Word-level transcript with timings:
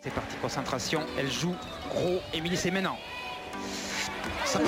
C'est 0.00 0.10
parti, 0.10 0.36
concentration. 0.40 1.04
Elle 1.18 1.30
joue 1.30 1.56
gros. 1.90 2.20
Émilie, 2.32 2.56
c'est 2.56 2.70
maintenant. 2.70 2.96
Ça... 4.44 4.60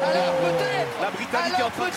Alors 0.00 0.34
peut-être 0.36 1.00
La 1.00 1.10
Britannique 1.10 1.58
est 1.58 1.62
en 1.62 1.70
train 1.70 1.88
de. 1.88 1.92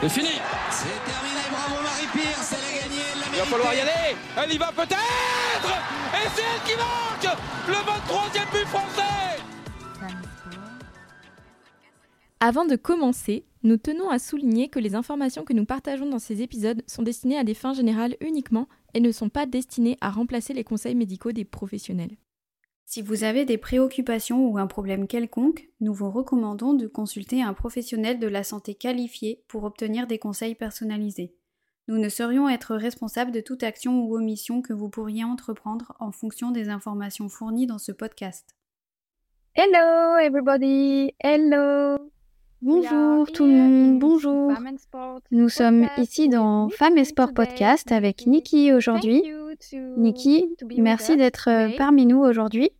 C'est 0.00 0.08
fini. 0.10 0.40
C'est 0.70 1.04
terminé, 1.04 1.40
bravo 1.50 1.82
Marie-Pierce, 1.82 2.54
falloir 3.48 3.74
y 3.74 3.80
aller. 3.80 4.16
Elle 4.36 4.52
y 4.52 4.58
va 4.58 4.70
peut-être. 4.72 5.72
Et 6.12 6.28
c'est 6.34 6.42
elle 6.42 6.62
qui 6.70 6.76
marque 6.76 7.38
le 7.66 7.74
23e 7.74 8.52
but 8.52 8.66
français. 8.66 9.42
Avant 12.40 12.64
de 12.64 12.76
commencer, 12.76 13.44
nous 13.64 13.78
tenons 13.78 14.10
à 14.10 14.18
souligner 14.18 14.68
que 14.68 14.78
les 14.78 14.94
informations 14.94 15.44
que 15.44 15.52
nous 15.52 15.64
partageons 15.64 16.08
dans 16.08 16.20
ces 16.20 16.42
épisodes 16.42 16.84
sont 16.86 17.02
destinées 17.02 17.38
à 17.38 17.44
des 17.44 17.54
fins 17.54 17.72
générales 17.72 18.16
uniquement 18.20 18.68
et 18.94 19.00
ne 19.00 19.10
sont 19.10 19.28
pas 19.28 19.46
destinées 19.46 19.96
à 20.00 20.10
remplacer 20.10 20.54
les 20.54 20.62
conseils 20.62 20.94
médicaux 20.94 21.32
des 21.32 21.44
professionnels. 21.44 22.16
Si 22.84 23.02
vous 23.02 23.24
avez 23.24 23.44
des 23.44 23.58
préoccupations 23.58 24.46
ou 24.46 24.56
un 24.56 24.66
problème 24.66 25.08
quelconque, 25.08 25.68
nous 25.80 25.92
vous 25.92 26.10
recommandons 26.10 26.74
de 26.74 26.86
consulter 26.86 27.42
un 27.42 27.52
professionnel 27.52 28.18
de 28.18 28.28
la 28.28 28.44
santé 28.44 28.74
qualifié 28.74 29.42
pour 29.48 29.64
obtenir 29.64 30.06
des 30.06 30.18
conseils 30.18 30.54
personnalisés. 30.54 31.34
Nous 31.88 31.96
ne 31.96 32.10
saurions 32.10 32.50
être 32.50 32.76
responsables 32.76 33.30
de 33.32 33.40
toute 33.40 33.62
action 33.62 34.02
ou 34.02 34.14
omission 34.14 34.60
que 34.60 34.74
vous 34.74 34.90
pourriez 34.90 35.24
entreprendre 35.24 35.94
en 36.00 36.12
fonction 36.12 36.50
des 36.50 36.68
informations 36.68 37.30
fournies 37.30 37.66
dans 37.66 37.78
ce 37.78 37.92
podcast. 37.92 38.54
Hello 39.54 40.18
everybody, 40.18 41.14
hello. 41.18 41.96
Bonjour 42.60 43.32
tout 43.32 43.46
le 43.46 43.52
monde, 43.52 43.98
bonjour. 44.00 44.52
Nous 45.30 45.48
sommes 45.48 45.88
ici 45.96 46.28
dans 46.28 46.68
Femmes 46.68 46.98
et 46.98 47.06
Sport 47.06 47.32
Podcast 47.32 47.90
avec 47.90 48.26
Nikki 48.26 48.74
aujourd'hui. 48.74 49.22
Nikki, 49.96 50.54
merci 50.76 51.16
d'être 51.16 51.48
euh, 51.48 51.70
parmi 51.78 52.04
nous 52.04 52.18
aujourd'hui. 52.18 52.70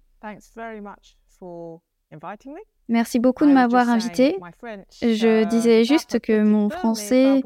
Merci 2.89 3.19
beaucoup 3.19 3.47
de 3.47 3.53
m'avoir 3.53 3.89
invité. 3.89 4.37
Je 5.01 5.45
disais 5.45 5.85
juste 5.85 6.21
que 6.21 6.43
mon 6.43 6.69
français, 6.69 7.43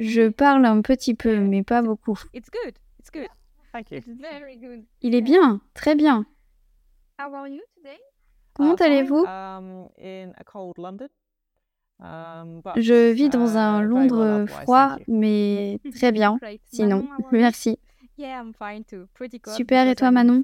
je 0.00 0.28
parle 0.28 0.64
un 0.64 0.80
petit 0.82 1.14
peu, 1.14 1.38
mais 1.38 1.62
pas 1.62 1.82
beaucoup. 1.82 2.18
Il 5.02 5.14
est 5.14 5.20
bien, 5.20 5.60
très 5.74 5.94
bien. 5.94 6.24
Comment 8.54 8.74
allez-vous? 8.74 9.24
Je 12.76 13.12
vis 13.12 13.28
dans 13.28 13.56
un 13.58 13.82
Londres 13.82 14.46
froid, 14.48 14.96
mais 15.06 15.78
très 15.94 16.12
bien. 16.12 16.38
Sinon, 16.72 17.06
merci. 17.30 17.78
Super, 19.56 19.86
et 19.86 19.94
toi 19.94 20.10
Manon? 20.10 20.40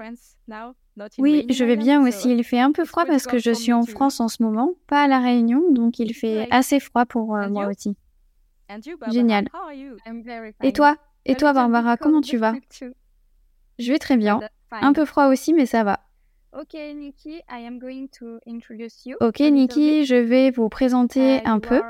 Oui, 1.19 1.47
je 1.51 1.65
vais 1.65 1.77
bien 1.77 2.07
aussi. 2.07 2.31
Il 2.31 2.45
fait 2.45 2.61
un 2.61 2.73
peu 2.73 2.85
froid 2.85 3.05
parce 3.07 3.27
que 3.27 3.39
je 3.39 3.51
suis 3.51 3.73
en 3.73 3.85
France 3.85 4.21
en 4.21 4.29
ce 4.29 4.43
moment, 4.43 4.73
pas 4.87 5.03
à 5.05 5.09
La 5.09 5.21
Réunion, 5.21 5.63
donc 5.73 5.99
il 5.99 6.15
fait 6.15 6.47
assez 6.51 6.79
froid 6.81 7.05
pour 7.07 7.37
euh, 7.37 7.49
moi 7.49 7.67
aussi. 7.69 7.97
Génial. 9.11 9.47
Et 10.63 10.73
toi? 10.73 10.97
Et 11.25 11.35
toi 11.35 11.53
Barbara, 11.53 11.97
comment 11.97 12.21
tu 12.21 12.37
vas? 12.37 12.55
Je 13.79 13.93
vais 13.93 13.99
très 13.99 14.17
bien. 14.17 14.41
Un 14.71 14.93
peu 14.93 15.05
froid 15.05 15.27
aussi, 15.27 15.53
mais 15.53 15.67
ça 15.67 15.85
va. 15.85 16.01
Ok 16.59 16.75
Nikki, 16.75 17.43
I 17.51 17.67
am 17.67 17.79
going 17.79 18.07
to 18.19 18.39
introduce 18.47 19.05
you. 19.05 19.17
Ok 19.21 19.41
Nikki, 19.41 20.07
je 20.07 20.15
vais 20.15 20.51
vous 20.51 20.69
présenter 20.69 21.45
un 21.45 21.61
peu. 21.61 21.83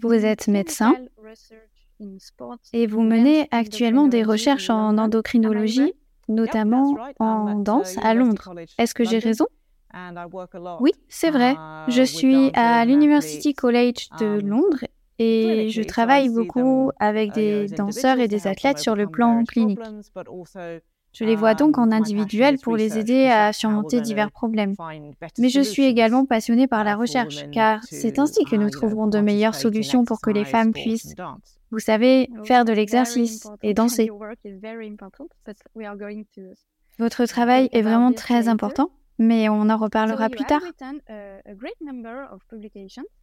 Vous 0.00 0.24
êtes 0.24 0.48
médecin 0.48 0.94
et 2.72 2.86
vous 2.86 3.02
menez 3.02 3.46
actuellement 3.50 4.06
des 4.06 4.22
recherches 4.22 4.70
en 4.70 4.96
endocrinologie, 4.96 5.92
notamment 6.28 6.96
en 7.18 7.56
danse 7.56 7.98
à 8.02 8.14
Londres. 8.14 8.54
Est-ce 8.78 8.94
que 8.94 9.04
j'ai 9.04 9.18
raison? 9.18 9.46
Oui, 10.80 10.92
c'est 11.08 11.30
vrai. 11.30 11.56
Je 11.88 12.02
suis 12.02 12.50
à 12.54 12.84
l'University 12.84 13.54
College 13.54 14.08
de 14.18 14.40
Londres 14.40 14.84
et 15.18 15.68
je 15.68 15.82
travaille 15.82 16.28
beaucoup 16.28 16.90
avec 16.98 17.32
des 17.32 17.66
danseurs 17.66 18.18
et 18.18 18.28
des 18.28 18.46
athlètes 18.46 18.78
sur 18.78 18.96
le 18.96 19.06
plan 19.06 19.44
clinique. 19.44 19.80
Je 21.12 21.24
les 21.24 21.34
vois 21.34 21.54
donc 21.54 21.76
en 21.76 21.90
individuel 21.90 22.58
pour 22.58 22.76
les 22.76 22.98
aider 22.98 23.26
à 23.26 23.52
surmonter 23.52 24.00
divers 24.00 24.30
problèmes. 24.30 24.74
Mais 25.38 25.48
je 25.48 25.60
suis 25.60 25.84
également 25.84 26.24
passionnée 26.24 26.68
par 26.68 26.84
la 26.84 26.94
recherche, 26.96 27.50
car 27.50 27.82
c'est 27.82 28.18
ainsi 28.18 28.44
que 28.44 28.56
nous 28.56 28.70
trouverons 28.70 29.08
de 29.08 29.18
meilleures 29.18 29.54
solutions 29.54 30.04
pour 30.04 30.20
que 30.20 30.30
les 30.30 30.44
femmes 30.44 30.72
puissent, 30.72 31.14
vous 31.70 31.80
savez, 31.80 32.30
faire 32.44 32.64
de 32.64 32.72
l'exercice 32.72 33.46
et 33.62 33.74
danser. 33.74 34.10
Votre 36.98 37.24
travail 37.26 37.68
est 37.72 37.82
vraiment 37.82 38.12
très 38.12 38.48
important 38.48 38.90
mais 39.20 39.48
on 39.50 39.68
en 39.68 39.76
reparlera 39.76 40.30
plus 40.30 40.44
tard. 40.46 40.62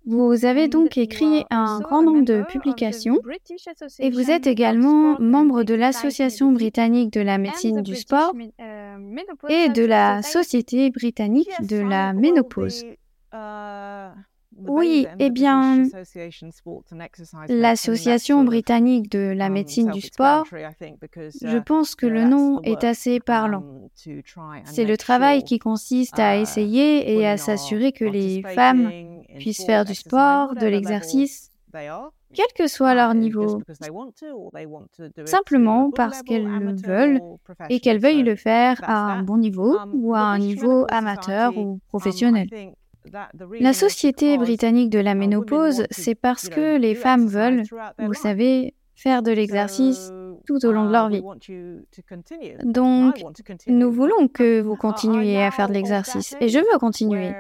Vous 0.06 0.46
avez 0.46 0.68
donc 0.68 0.98
écrit 0.98 1.44
un 1.50 1.80
grand 1.80 2.04
nombre 2.04 2.24
de 2.24 2.44
publications 2.44 3.20
et 4.00 4.12
vous 4.12 4.32
êtes 4.32 4.48
également 4.48 5.20
membre 5.20 5.64
de 5.64 5.74
l'Association 5.74 6.52
britannique 6.54 7.12
de 7.12 7.22
la 7.22 7.38
médecine 7.40 7.82
du 7.82 7.96
sport 7.96 8.34
et 9.50 9.70
de 9.70 9.86
la 9.86 10.22
Société 10.22 10.92
britannique 10.92 11.52
de 11.62 11.78
la 11.78 12.14
ménopause. 12.14 12.86
Oui, 14.66 15.08
eh 15.20 15.30
bien, 15.30 15.84
l'Association 17.48 18.44
britannique 18.44 19.12
de 19.12 19.34
la 19.36 19.50
médecine 19.50 19.92
du 19.92 20.02
sport, 20.02 20.46
je 20.50 21.58
pense 21.58 21.96
que 21.96 22.08
le 22.08 22.24
nom 22.24 22.62
est 22.64 22.84
assez 22.84 23.20
parlant. 23.20 23.64
C'est 24.66 24.86
le 24.86 24.98
travail 24.98 25.44
qui 25.44 25.60
consiste 25.60 26.20
à 26.20 26.38
essayer 26.38 27.18
et 27.18 27.28
à 27.28 27.38
s'assurer 27.38 27.92
que 27.92 28.06
les 28.06 28.42
femmes 28.42 28.92
puissent 29.38 29.66
faire 29.66 29.86
du 29.86 29.96
sport, 29.96 30.56
de 30.56 30.66
l'exercice, 30.68 31.52
quel 32.34 32.46
que 32.56 32.68
soit 32.68 32.96
leur 32.96 33.14
niveau, 33.14 33.62
simplement 35.26 35.92
parce 35.92 36.24
qu'elles 36.24 36.48
le 36.48 36.76
veulent 36.76 37.22
et 37.70 37.80
qu'elles 37.80 38.00
veuillent 38.00 38.24
le 38.24 38.36
faire 38.36 38.80
à 38.84 39.14
un 39.14 39.24
bon 39.24 39.38
niveau 39.38 39.78
ou 39.94 40.16
à 40.16 40.20
un 40.22 40.40
niveau 40.40 40.86
amateur 40.90 41.58
ou 41.58 41.80
professionnel. 41.88 42.50
La 43.60 43.74
Société 43.74 44.38
britannique 44.38 44.90
de 44.90 45.00
la 45.00 45.16
ménopause, 45.16 45.86
c'est 45.92 46.16
parce 46.16 46.50
que 46.50 46.78
les 46.78 46.96
femmes 46.96 47.28
veulent, 47.28 47.64
vous 48.00 48.14
savez, 48.14 48.74
faire 48.96 49.22
de 49.22 49.32
l'exercice 49.32 50.12
tout 50.48 50.66
au 50.66 50.72
long 50.72 50.86
de 50.86 50.92
leur 50.92 51.10
vie. 51.10 51.24
Donc, 52.64 53.24
nous 53.68 53.92
voulons 53.92 54.28
que 54.28 54.62
vous 54.62 54.76
continuiez 54.76 55.44
à 55.44 55.52
faire 55.52 55.68
de 55.68 55.74
l'exercice 55.74 56.36
et 56.40 56.50
je 56.50 56.60
veux 56.60 56.80
continuer. 56.80 57.34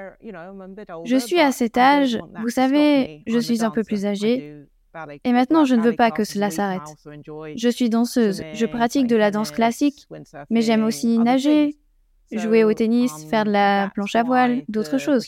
Je 1.05 1.17
suis 1.17 1.39
à 1.39 1.51
cet 1.51 1.77
âge, 1.77 2.19
vous 2.41 2.49
savez, 2.49 3.23
je 3.25 3.39
suis 3.39 3.63
un 3.63 3.71
peu 3.71 3.83
plus 3.83 4.05
âgée. 4.05 4.65
Et 5.23 5.31
maintenant, 5.31 5.63
je 5.63 5.75
ne 5.75 5.81
veux 5.81 5.95
pas 5.95 6.11
que 6.11 6.23
cela 6.23 6.49
s'arrête. 6.49 6.95
Je 7.55 7.69
suis 7.69 7.89
danseuse, 7.89 8.43
je 8.53 8.65
pratique 8.65 9.07
de 9.07 9.15
la 9.15 9.31
danse 9.31 9.51
classique, 9.51 10.07
mais 10.49 10.61
j'aime 10.61 10.83
aussi 10.83 11.17
nager, 11.19 11.75
jouer 12.31 12.63
au 12.63 12.73
tennis, 12.73 13.11
faire 13.29 13.45
de 13.45 13.51
la 13.51 13.91
planche 13.93 14.15
à 14.15 14.23
voile, 14.23 14.63
d'autres 14.67 14.97
choses. 14.97 15.27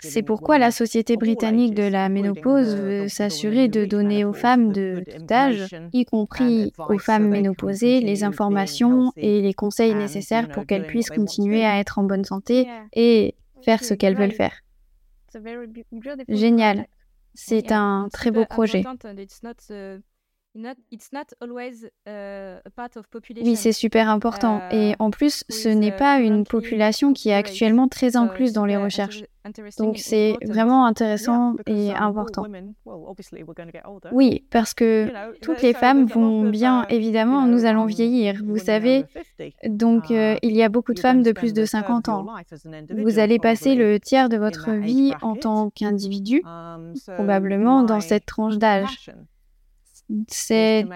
C'est 0.00 0.22
pourquoi 0.22 0.58
la 0.58 0.70
Société 0.70 1.16
britannique 1.16 1.74
de 1.74 1.84
la 1.84 2.08
ménopause 2.08 2.74
veut 2.74 3.08
s'assurer 3.08 3.68
de 3.68 3.84
donner 3.84 4.24
aux 4.24 4.32
femmes 4.32 4.72
de 4.72 5.04
tout 5.06 5.32
âge, 5.32 5.68
y 5.92 6.04
compris 6.04 6.72
aux 6.88 6.98
femmes 6.98 7.28
ménopausées, 7.28 8.00
les 8.00 8.24
informations 8.24 9.12
et 9.16 9.40
les 9.42 9.54
conseils 9.54 9.94
nécessaires 9.94 10.48
pour 10.48 10.66
qu'elles 10.66 10.86
puissent 10.86 11.10
continuer 11.10 11.64
à 11.64 11.78
être 11.78 11.98
en 11.98 12.04
bonne 12.04 12.24
santé 12.24 12.66
et 12.92 13.34
faire 13.62 13.84
ce 13.84 13.94
qu'elles 13.94 14.16
veulent 14.16 14.32
faire. 14.32 14.60
Génial. 16.28 16.86
C'est 17.34 17.70
un 17.70 18.08
très 18.12 18.30
beau 18.30 18.46
projet. 18.46 18.82
Oui, 23.44 23.56
c'est 23.56 23.72
super 23.72 24.08
important. 24.08 24.62
Et 24.70 24.94
en 24.98 25.10
plus, 25.10 25.44
ce 25.48 25.68
n'est 25.68 25.92
pas 25.92 26.18
une 26.18 26.44
population 26.44 27.12
qui 27.12 27.28
est 27.28 27.34
actuellement 27.34 27.88
très 27.88 28.16
incluse 28.16 28.52
dans 28.52 28.64
les 28.64 28.76
recherches. 28.76 29.24
Donc 29.78 29.98
c'est 29.98 30.36
vraiment 30.44 30.86
intéressant 30.86 31.54
et 31.66 31.92
important. 31.92 32.44
Oui, 34.12 34.44
parce 34.50 34.74
que 34.74 35.08
toutes 35.40 35.62
les 35.62 35.72
femmes 35.72 36.06
vont 36.06 36.48
bien, 36.48 36.84
évidemment, 36.88 37.46
nous 37.46 37.64
allons 37.64 37.86
vieillir, 37.86 38.42
vous 38.44 38.58
savez. 38.58 39.04
Donc 39.66 40.10
euh, 40.10 40.36
il 40.42 40.52
y 40.56 40.62
a 40.62 40.68
beaucoup 40.68 40.94
de 40.94 40.98
femmes 41.00 41.22
de 41.22 41.32
plus 41.32 41.52
de 41.52 41.64
50 41.64 42.08
ans. 42.08 42.26
Vous 42.90 43.18
allez 43.18 43.38
passer 43.38 43.74
le 43.74 44.00
tiers 44.00 44.28
de 44.28 44.36
votre 44.36 44.72
vie 44.72 45.12
en 45.22 45.36
tant 45.36 45.70
qu'individu, 45.70 46.42
probablement 47.14 47.82
dans 47.82 48.00
cette 48.00 48.26
tranche 48.26 48.58
d'âge. 48.58 49.10
C'est 50.28 50.86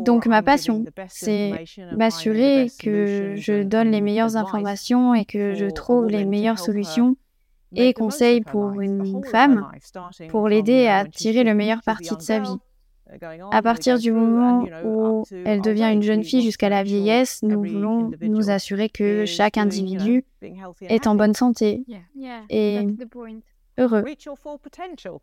donc 0.00 0.26
ma 0.26 0.42
passion, 0.42 0.84
c'est 1.08 1.52
m'assurer 1.96 2.68
que 2.80 3.34
je 3.36 3.62
donne 3.62 3.90
les 3.90 4.00
meilleures 4.00 4.36
informations 4.36 5.14
et 5.14 5.24
que 5.24 5.54
je 5.54 5.66
trouve 5.66 6.06
les 6.06 6.24
meilleures 6.24 6.58
solutions 6.58 7.16
et 7.76 7.92
conseils 7.92 8.40
pour 8.40 8.80
une 8.80 9.22
femme 9.24 9.70
pour 10.28 10.48
l'aider 10.48 10.86
à 10.86 11.04
tirer 11.04 11.44
le 11.44 11.54
meilleur 11.54 11.82
parti 11.82 12.16
de 12.16 12.22
sa 12.22 12.38
vie. 12.38 12.56
À 13.50 13.60
partir 13.60 13.98
du 13.98 14.12
moment 14.12 14.64
où 14.84 15.24
elle 15.44 15.60
devient 15.60 15.90
une 15.92 16.02
jeune 16.02 16.24
fille 16.24 16.42
jusqu'à 16.42 16.68
la 16.68 16.82
vieillesse, 16.82 17.42
nous 17.42 17.62
voulons 17.62 18.10
nous 18.22 18.50
assurer 18.50 18.88
que 18.88 19.26
chaque 19.26 19.58
individu 19.58 20.24
est 20.80 21.06
en 21.06 21.14
bonne 21.14 21.34
santé 21.34 21.84
et 22.48 22.86
heureux. 23.78 24.04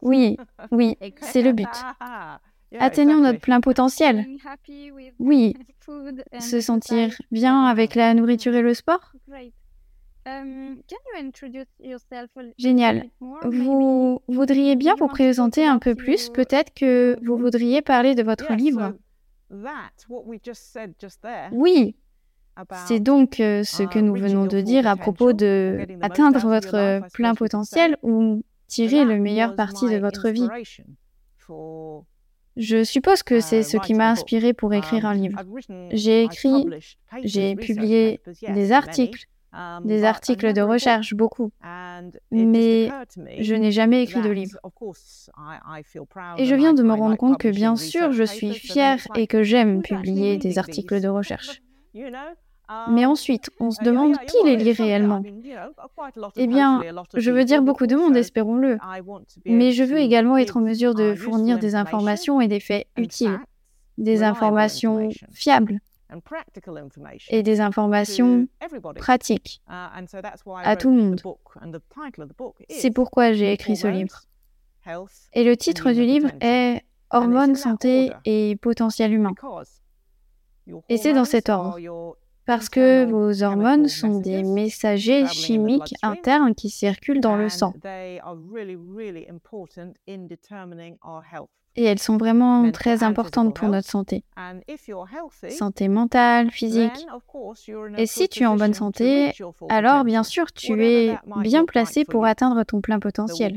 Oui, 0.01 0.37
oui, 0.71 0.97
c'est 1.21 1.41
le 1.41 1.53
but. 1.53 1.67
Atteignons 2.79 3.19
notre 3.19 3.39
plein 3.39 3.61
potentiel. 3.61 4.25
Oui, 5.19 5.55
se 6.39 6.61
sentir 6.61 7.09
bien 7.31 7.65
avec 7.65 7.95
la 7.95 8.13
nourriture 8.13 8.55
et 8.55 8.61
le 8.61 8.73
sport. 8.73 9.11
Génial. 12.57 13.05
Vous 13.43 14.21
voudriez 14.27 14.75
bien 14.75 14.95
vous 14.99 15.07
présenter 15.07 15.65
un 15.65 15.79
peu 15.79 15.95
plus? 15.95 16.29
Peut-être 16.29 16.73
que 16.73 17.17
vous 17.25 17.37
voudriez 17.37 17.81
parler 17.81 18.15
de 18.15 18.23
votre 18.23 18.53
livre. 18.53 18.93
Oui. 21.51 21.95
C'est 22.85 22.99
donc 22.99 23.39
euh, 23.39 23.63
ce 23.63 23.83
que 23.83 23.97
nous 23.97 24.13
venons 24.13 24.45
de 24.45 24.61
dire 24.61 24.85
à 24.85 24.95
propos 24.95 25.33
de 25.33 25.87
atteindre 26.01 26.39
votre 26.39 27.01
plein 27.13 27.33
potentiel 27.33 27.97
ou 28.03 28.43
tirer 28.67 29.05
le 29.05 29.17
meilleur 29.19 29.55
parti 29.55 29.89
de 29.89 29.97
votre 29.97 30.29
vie. 30.29 30.47
Je 32.57 32.83
suppose 32.83 33.23
que 33.23 33.39
c'est 33.39 33.63
ce 33.63 33.77
qui 33.77 33.93
m'a 33.93 34.11
inspiré 34.11 34.53
pour 34.53 34.73
écrire 34.73 35.05
un 35.05 35.13
livre. 35.13 35.41
J'ai 35.91 36.23
écrit, 36.23 36.65
j'ai 37.23 37.55
publié 37.55 38.21
des 38.47 38.71
articles, 38.71 39.25
des 39.83 40.03
articles 40.03 40.53
de 40.53 40.61
recherche, 40.61 41.13
beaucoup. 41.13 41.51
Mais 42.31 42.89
je 43.39 43.55
n'ai 43.55 43.71
jamais 43.71 44.03
écrit 44.03 44.21
de 44.21 44.29
livre. 44.29 44.59
Et 46.37 46.45
je 46.45 46.55
viens 46.55 46.73
de 46.73 46.83
me 46.83 46.93
rendre 46.93 47.17
compte 47.17 47.37
que 47.37 47.49
bien 47.49 47.75
sûr, 47.75 48.11
je 48.11 48.23
suis 48.23 48.53
fière 48.53 48.99
et 49.15 49.27
que 49.27 49.43
j'aime 49.43 49.81
publier 49.81 50.37
des 50.37 50.59
articles 50.59 50.99
de 50.99 51.07
recherche. 51.07 51.61
Mais 52.89 53.05
ensuite, 53.05 53.49
on 53.59 53.71
se 53.71 53.83
demande 53.83 54.17
qui 54.19 54.37
les 54.45 54.55
lit 54.55 54.73
réellement. 54.73 55.23
Eh 56.35 56.47
bien, 56.47 56.81
je 57.15 57.31
veux 57.31 57.45
dire 57.45 57.61
beaucoup 57.61 57.87
de 57.87 57.95
monde, 57.95 58.15
espérons-le. 58.15 58.77
Mais 59.45 59.71
je 59.71 59.83
veux 59.83 59.97
également 59.99 60.37
être 60.37 60.57
en 60.57 60.61
mesure 60.61 60.95
de 60.95 61.15
fournir 61.15 61.59
des 61.59 61.75
informations 61.75 62.41
et 62.41 62.47
des 62.47 62.59
faits 62.59 62.87
utiles, 62.97 63.39
des 63.97 64.23
informations 64.23 65.09
fiables 65.31 65.79
et 67.29 67.41
des 67.43 67.61
informations 67.61 68.47
pratiques 68.95 69.61
à 69.67 70.75
tout 70.75 70.91
le 70.91 70.97
monde. 70.97 71.21
C'est 72.69 72.91
pourquoi 72.91 73.31
j'ai 73.33 73.53
écrit 73.53 73.75
ce 73.75 73.87
livre. 73.87 74.21
Et 75.33 75.43
le 75.43 75.55
titre 75.55 75.91
du 75.91 76.03
livre 76.03 76.29
est 76.41 76.81
Hormones, 77.13 77.55
santé 77.55 78.11
et 78.25 78.55
potentiel 78.55 79.13
humain. 79.13 79.33
Et 80.89 80.97
c'est 80.97 81.13
dans 81.13 81.25
cet 81.25 81.49
ordre. 81.49 81.77
Parce 82.45 82.69
que 82.69 83.05
vos 83.05 83.43
hormones 83.43 83.87
sont 83.87 84.19
des 84.19 84.43
messagers 84.43 85.27
chimiques 85.27 85.93
internes 86.01 86.55
qui 86.55 86.69
circulent 86.69 87.21
dans 87.21 87.35
le 87.35 87.49
sang 87.49 87.73
et 91.75 91.83
elles 91.85 91.99
sont 91.99 92.17
vraiment 92.17 92.69
très 92.71 93.03
importantes 93.03 93.55
pour 93.55 93.69
notre 93.69 93.89
santé. 93.89 94.23
Santé 95.49 95.87
mentale, 95.87 96.51
physique. 96.51 97.07
Et 97.97 98.05
si 98.05 98.27
tu 98.27 98.43
es 98.43 98.45
en 98.45 98.57
bonne 98.57 98.73
santé, 98.73 99.31
alors 99.69 100.03
bien 100.03 100.23
sûr 100.23 100.51
tu 100.51 100.83
es 100.83 101.17
bien 101.37 101.65
placé 101.65 102.03
pour 102.05 102.25
atteindre 102.25 102.63
ton 102.63 102.81
plein 102.81 102.99
potentiel. 102.99 103.55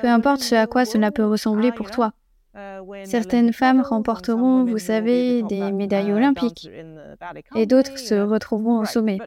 Peu 0.00 0.08
importe 0.08 0.40
ce 0.40 0.54
à 0.54 0.66
quoi 0.66 0.84
cela 0.84 1.10
peut 1.10 1.26
ressembler 1.26 1.72
pour 1.72 1.90
toi. 1.90 2.12
Certaines 3.04 3.52
femmes 3.52 3.80
remporteront, 3.80 4.64
vous 4.64 4.78
savez, 4.78 5.42
des 5.42 5.72
médailles 5.72 6.12
olympiques 6.12 6.68
et 7.54 7.66
d'autres 7.66 7.98
se 7.98 8.14
retrouveront 8.14 8.80
au 8.80 8.84
sommet. 8.84 9.18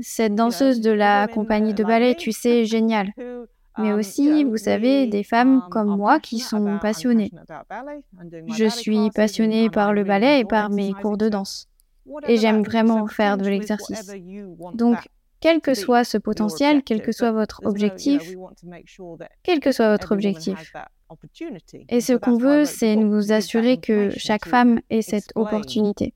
Cette 0.00 0.34
danseuse 0.34 0.80
de 0.80 0.90
la 0.90 1.26
compagnie 1.26 1.74
de 1.74 1.84
ballet, 1.84 2.14
tu 2.14 2.32
sais, 2.32 2.64
géniale 2.64 3.12
mais 3.78 3.92
aussi, 3.92 4.44
vous 4.44 4.56
savez, 4.56 5.06
des 5.06 5.22
femmes 5.22 5.62
comme 5.70 5.96
moi 5.96 6.18
qui 6.18 6.40
sont 6.40 6.78
passionnées. 6.80 7.30
Je 8.48 8.68
suis 8.68 9.10
passionnée 9.10 9.70
par 9.70 9.92
le 9.92 10.04
ballet 10.04 10.40
et 10.40 10.44
par 10.44 10.68
mes 10.68 10.92
cours 10.92 11.16
de 11.16 11.28
danse. 11.28 11.68
Et 12.26 12.36
j'aime 12.36 12.62
vraiment 12.62 13.06
faire 13.06 13.38
de 13.38 13.48
l'exercice. 13.48 14.10
Donc, 14.74 15.08
quel 15.40 15.60
que 15.60 15.74
soit 15.74 16.02
ce 16.02 16.18
potentiel, 16.18 16.82
quel 16.82 17.00
que 17.00 17.12
soit 17.12 17.30
votre 17.30 17.60
objectif, 17.64 18.34
quel 19.44 19.60
que 19.60 19.70
soit 19.70 19.90
votre 19.90 20.12
objectif. 20.12 20.72
Et 21.88 22.00
ce 22.00 22.12
qu'on 22.12 22.36
veut, 22.36 22.64
c'est 22.64 22.96
nous 22.96 23.32
assurer 23.32 23.78
que 23.78 24.10
chaque 24.10 24.46
femme 24.46 24.80
ait 24.90 25.02
cette 25.02 25.32
opportunité. 25.34 26.14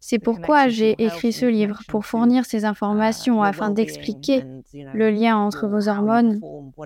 C'est 0.00 0.18
pourquoi 0.18 0.68
j'ai 0.68 1.02
écrit 1.02 1.32
ce 1.32 1.46
livre, 1.46 1.80
pour 1.88 2.04
fournir 2.04 2.44
ces 2.44 2.64
informations 2.64 3.42
afin 3.42 3.70
d'expliquer 3.70 4.44
le 4.74 5.10
lien 5.10 5.36
entre 5.36 5.66
vos 5.66 5.88
hormones, 5.88 6.40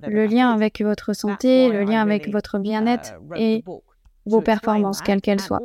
le 0.06 0.26
lien 0.26 0.50
avec 0.50 0.80
votre 0.82 1.12
santé, 1.14 1.68
le 1.68 1.84
lien 1.84 2.00
avec 2.00 2.30
votre 2.30 2.58
bien-être 2.58 3.14
et 3.36 3.64
vos 4.24 4.40
performances, 4.40 5.00
quelles 5.02 5.20
qu'elles 5.20 5.40
soient. 5.40 5.60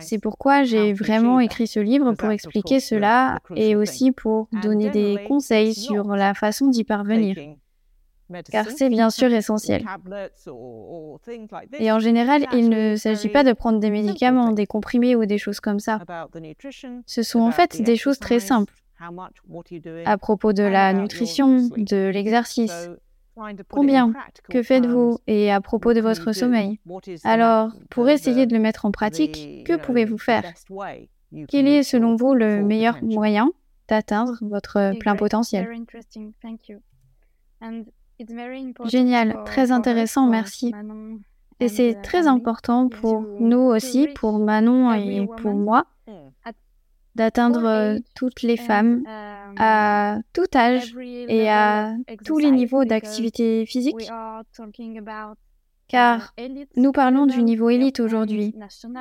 C'est 0.00 0.18
pourquoi 0.18 0.62
j'ai 0.64 0.92
vraiment 0.92 1.40
écrit 1.40 1.66
ce 1.66 1.80
livre 1.80 2.12
pour 2.12 2.30
expliquer 2.30 2.80
cela 2.80 3.38
et 3.56 3.76
aussi 3.76 4.12
pour 4.12 4.48
donner 4.62 4.90
des 4.90 5.18
conseils 5.26 5.74
sur 5.74 6.04
la 6.08 6.34
façon 6.34 6.68
d'y 6.68 6.84
parvenir 6.84 7.36
car 8.50 8.70
c'est 8.70 8.88
bien 8.88 9.10
sûr 9.10 9.32
essentiel. 9.32 9.84
Et 11.78 11.92
en 11.92 11.98
général, 11.98 12.46
il 12.52 12.68
ne 12.68 12.96
s'agit 12.96 13.28
pas 13.28 13.44
de 13.44 13.52
prendre 13.52 13.78
des 13.80 13.90
médicaments, 13.90 14.52
des 14.52 14.66
comprimés 14.66 15.16
ou 15.16 15.26
des 15.26 15.38
choses 15.38 15.60
comme 15.60 15.78
ça. 15.78 16.00
Ce 17.06 17.22
sont 17.22 17.40
en 17.40 17.50
fait 17.50 17.82
des 17.82 17.96
choses 17.96 18.18
très 18.18 18.40
simples. 18.40 18.74
à 20.04 20.18
propos 20.18 20.52
de 20.52 20.62
la 20.62 20.92
nutrition, 20.92 21.68
de 21.76 22.08
l'exercice. 22.08 22.88
Combien 23.68 24.12
Que 24.48 24.62
faites-vous 24.62 25.18
Et 25.26 25.50
à 25.50 25.60
propos 25.60 25.92
de 25.92 26.00
votre 26.00 26.32
sommeil? 26.32 26.78
Alors, 27.24 27.72
pour 27.90 28.08
essayer 28.08 28.46
de 28.46 28.54
le 28.54 28.60
mettre 28.60 28.84
en 28.86 28.92
pratique, 28.92 29.64
que 29.66 29.76
pouvez-vous 29.76 30.18
faire? 30.18 30.44
Quel 31.48 31.66
est 31.66 31.82
selon 31.82 32.14
vous 32.14 32.34
le 32.34 32.62
meilleur 32.62 33.02
moyen 33.02 33.50
d'atteindre 33.88 34.38
votre 34.40 34.96
plein 34.98 35.16
potentiel? 35.16 35.68
Génial, 38.84 39.42
très 39.44 39.72
intéressant, 39.72 40.26
merci. 40.26 40.72
Et 41.60 41.68
c'est 41.68 41.92
uh, 41.92 42.02
très 42.02 42.26
important 42.26 42.88
pour 42.88 43.20
nous 43.40 43.58
aussi, 43.58 44.08
pour 44.08 44.38
Manon 44.38 44.92
et 44.92 45.26
pour 45.38 45.54
moi, 45.54 45.86
d'atteindre 47.14 47.64
euh, 47.64 47.98
toutes 48.16 48.42
les 48.42 48.56
femmes 48.56 49.04
um, 49.06 49.54
à 49.56 50.18
tout 50.32 50.46
âge 50.54 50.94
et 50.98 51.48
à 51.48 51.94
tous 52.24 52.38
les 52.38 52.50
niveaux 52.50 52.84
d'activité 52.84 53.66
physique, 53.66 54.10
car 55.86 56.34
uh, 56.38 56.66
nous 56.76 56.92
parlons 56.92 57.26
du 57.26 57.42
niveau 57.42 57.70
élite 57.70 58.00
aujourd'hui, 58.00 58.54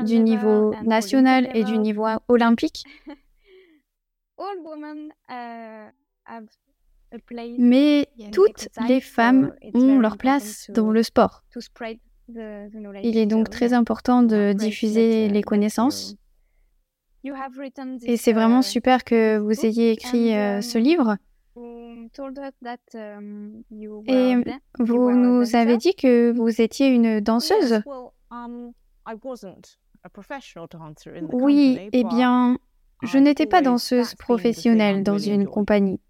du 0.06 0.20
niveau 0.20 0.76
national 0.84 1.50
et 1.56 1.64
du 1.64 1.78
niveau 1.78 2.06
olympique. 2.28 2.84
Mais 7.58 8.08
toutes 8.32 8.70
les 8.88 9.02
femmes 9.02 9.54
ont 9.74 10.00
leur 10.00 10.18
place 10.18 10.70
dans 10.72 10.92
le 10.92 11.04
sport. 11.04 11.44
Il 12.30 13.18
est 13.18 13.26
donc 13.26 13.50
très 13.50 13.74
important 13.74 14.24
de 14.24 14.54
diffuser 14.54 15.28
les 15.30 15.42
connaissances. 15.42 16.16
Et 18.04 18.18
c'est 18.18 18.34
vraiment 18.34 18.60
uh, 18.60 18.64
super 18.64 19.04
que 19.04 19.38
vous 19.38 19.66
ayez 19.66 19.92
écrit 19.92 20.36
euh, 20.36 20.62
ce 20.62 20.78
um, 20.78 20.84
livre. 20.84 21.18
Et 24.08 24.36
vous 24.80 25.12
nous 25.12 25.56
avez 25.56 25.78
dit 25.78 25.96
que 25.96 26.32
vous 26.32 26.62
étiez 26.62 26.88
une 26.88 27.22
danseuse. 27.22 27.82
Oui, 31.32 31.80
eh 31.94 32.04
bien, 32.04 32.58
je 33.04 33.18
n'étais 33.18 33.46
pas 33.46 33.62
danseuse 33.62 34.16
professionnelle 34.16 35.04
dans 35.04 35.18
une 35.18 35.46
compagnie. 35.48 36.02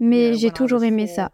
Um, 0.00 0.08
mais 0.08 0.34
j'ai 0.34 0.50
toujours 0.50 0.84
aimé 0.84 1.06
ça. 1.06 1.32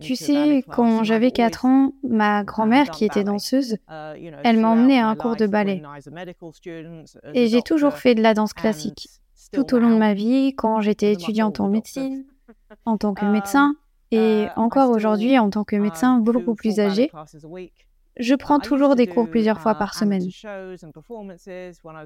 Tu 0.00 0.16
sais, 0.16 0.64
quand 0.68 1.04
j'avais 1.04 1.30
4 1.30 1.64
ans, 1.64 1.92
ma 2.02 2.44
grand-mère, 2.44 2.90
qui 2.90 3.04
était 3.04 3.24
danseuse, 3.24 3.74
uh, 3.88 4.32
elle 4.44 4.58
m'a 4.58 4.68
emmenée 4.68 5.00
à 5.00 5.08
un 5.08 5.16
cours 5.16 5.36
de 5.36 5.46
ballet. 5.46 5.82
Et 7.34 7.48
j'ai 7.48 7.62
toujours 7.62 7.94
fait 7.94 8.14
de 8.14 8.22
la 8.22 8.34
danse 8.34 8.52
classique, 8.52 9.08
tout 9.52 9.74
au 9.74 9.78
long 9.78 9.90
de 9.90 9.98
ma 9.98 10.14
vie, 10.14 10.54
quand 10.56 10.80
j'étais 10.80 11.12
étudiante 11.12 11.60
en 11.60 11.68
médecine, 11.68 12.24
en 12.84 12.96
tant 12.96 13.14
que 13.14 13.24
médecin, 13.24 13.74
Et 14.12 14.48
encore 14.56 14.90
aujourd'hui, 14.90 15.38
en 15.38 15.50
tant 15.50 15.62
que 15.62 15.76
médecin 15.76 16.18
beaucoup 16.18 16.54
plus 16.54 16.80
âgé, 16.80 17.10
je 18.20 18.34
prends 18.34 18.58
toujours 18.58 18.94
des 18.94 19.06
cours 19.06 19.28
plusieurs 19.28 19.60
fois 19.60 19.74
par 19.74 19.94
semaine. 19.94 20.28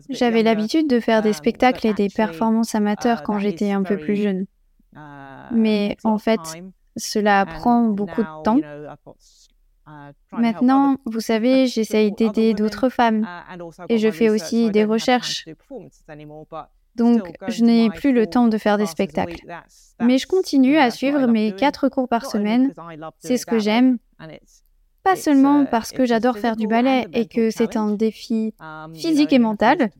J'avais 0.08 0.42
l'habitude 0.42 0.88
de 0.88 1.00
faire 1.00 1.22
des 1.22 1.32
spectacles 1.32 1.86
et 1.86 1.94
des 1.94 2.08
performances 2.08 2.74
amateurs 2.74 3.22
quand 3.22 3.38
j'étais 3.38 3.72
un 3.72 3.82
peu 3.82 3.98
plus 3.98 4.16
jeune. 4.16 4.46
Mais 5.52 5.96
en 6.04 6.18
fait, 6.18 6.40
cela 6.96 7.44
prend 7.44 7.88
beaucoup 7.88 8.22
de 8.22 8.42
temps. 8.42 8.60
Maintenant, 10.32 10.96
vous 11.04 11.20
savez, 11.20 11.66
j'essaye 11.66 12.12
d'aider 12.12 12.54
d'autres 12.54 12.88
femmes 12.88 13.26
et 13.88 13.98
je 13.98 14.10
fais 14.10 14.30
aussi 14.30 14.70
des 14.70 14.84
recherches. 14.84 15.46
Donc, 16.94 17.28
je 17.48 17.64
n'ai 17.64 17.90
plus 17.90 18.12
le 18.12 18.28
temps 18.28 18.46
de 18.46 18.56
faire 18.56 18.78
des 18.78 18.86
spectacles. 18.86 19.44
Mais 20.00 20.18
je 20.18 20.26
continue 20.26 20.76
à 20.76 20.90
suivre 20.90 21.26
mes 21.26 21.54
quatre 21.54 21.88
cours 21.88 22.08
par 22.08 22.24
semaine. 22.26 22.72
C'est 23.18 23.36
ce 23.36 23.46
que 23.46 23.58
j'aime. 23.58 23.98
Pas 25.04 25.16
seulement 25.16 25.66
parce 25.66 25.92
que 25.92 26.06
j'adore 26.06 26.38
faire 26.38 26.56
du 26.56 26.66
ballet 26.66 27.06
et 27.12 27.26
que 27.26 27.50
c'est 27.50 27.76
un 27.76 27.92
défi 27.92 28.54
physique 28.94 29.32
et 29.32 29.38
mental. 29.38 29.90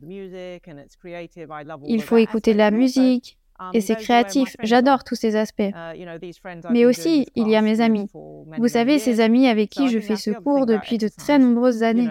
Il 1.87 2.01
faut 2.01 2.17
écouter 2.17 2.53
de 2.53 2.57
la 2.57 2.71
musique, 2.71 3.37
et 3.73 3.81
c'est 3.81 3.95
créatif. 3.95 4.55
J'adore 4.63 5.03
tous 5.03 5.15
ces 5.15 5.35
aspects. 5.35 5.63
Mais 6.71 6.85
aussi, 6.85 7.27
il 7.35 7.47
y 7.47 7.55
a 7.55 7.61
mes 7.61 7.81
amis. 7.81 8.07
Vous 8.57 8.67
savez, 8.67 8.99
ces 8.99 9.19
amis 9.19 9.47
avec 9.47 9.69
qui 9.69 9.89
je 9.89 9.99
fais 9.99 10.15
ce 10.15 10.31
cours 10.31 10.65
depuis 10.65 10.97
de 10.97 11.07
très 11.07 11.39
nombreuses 11.39 11.83
années. 11.83 12.09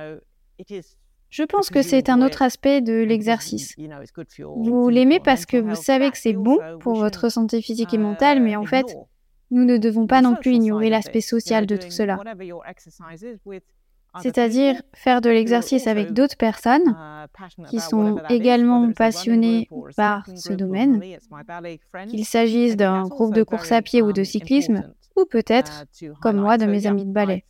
Je 1.31 1.43
pense 1.43 1.69
que 1.69 1.83
c'est 1.83 2.09
un 2.11 2.23
autre 2.23 2.43
aspect 2.43 2.81
de 2.81 3.03
l'exercice. 3.03 3.75
Vous 4.57 4.89
l'aimez 4.89 5.19
parce 5.19 5.47
que 5.47 5.57
vous 5.57 5.75
savez 5.75 6.11
que 6.11 6.19
c'est 6.19 6.33
bon 6.33 6.59
pour 6.81 6.95
votre 6.95 7.29
santé 7.29 7.61
physique 7.61 7.93
et 7.93 7.99
mentale, 7.99 8.41
mais 8.41 8.57
en 8.57 8.65
fait, 8.65 8.97
nous 9.51 9.65
ne 9.65 9.77
devons 9.77 10.07
pas 10.07 10.23
non 10.23 10.35
plus 10.35 10.53
ignorer 10.53 10.91
l'aspect 10.91 11.21
social 11.21 11.67
de 11.67 11.77
tout 11.77 11.91
cela. 11.91 12.19
C'est-à-dire 14.23 14.81
faire 14.95 15.21
de 15.21 15.31
l'exercice 15.31 15.87
avec 15.87 16.13
d'autres 16.13 16.37
personnes 16.37 16.95
qui 17.69 17.81
sont 17.81 18.21
également 18.29 18.93
passionnées 18.93 19.69
par 19.97 20.25
ce 20.37 20.53
domaine, 20.53 21.03
qu'il 22.09 22.25
s'agisse 22.25 22.77
d'un 22.77 23.03
groupe 23.09 23.35
de 23.35 23.43
course 23.43 23.73
à 23.73 23.83
pied 23.83 24.03
ou 24.03 24.13
de 24.13 24.23
cyclisme, 24.23 24.93
ou 25.17 25.25
peut-être, 25.25 25.85
comme 26.21 26.37
moi, 26.37 26.59
de 26.59 26.67
mes 26.67 26.87
amis 26.87 27.05
de 27.05 27.13
ballet. 27.13 27.45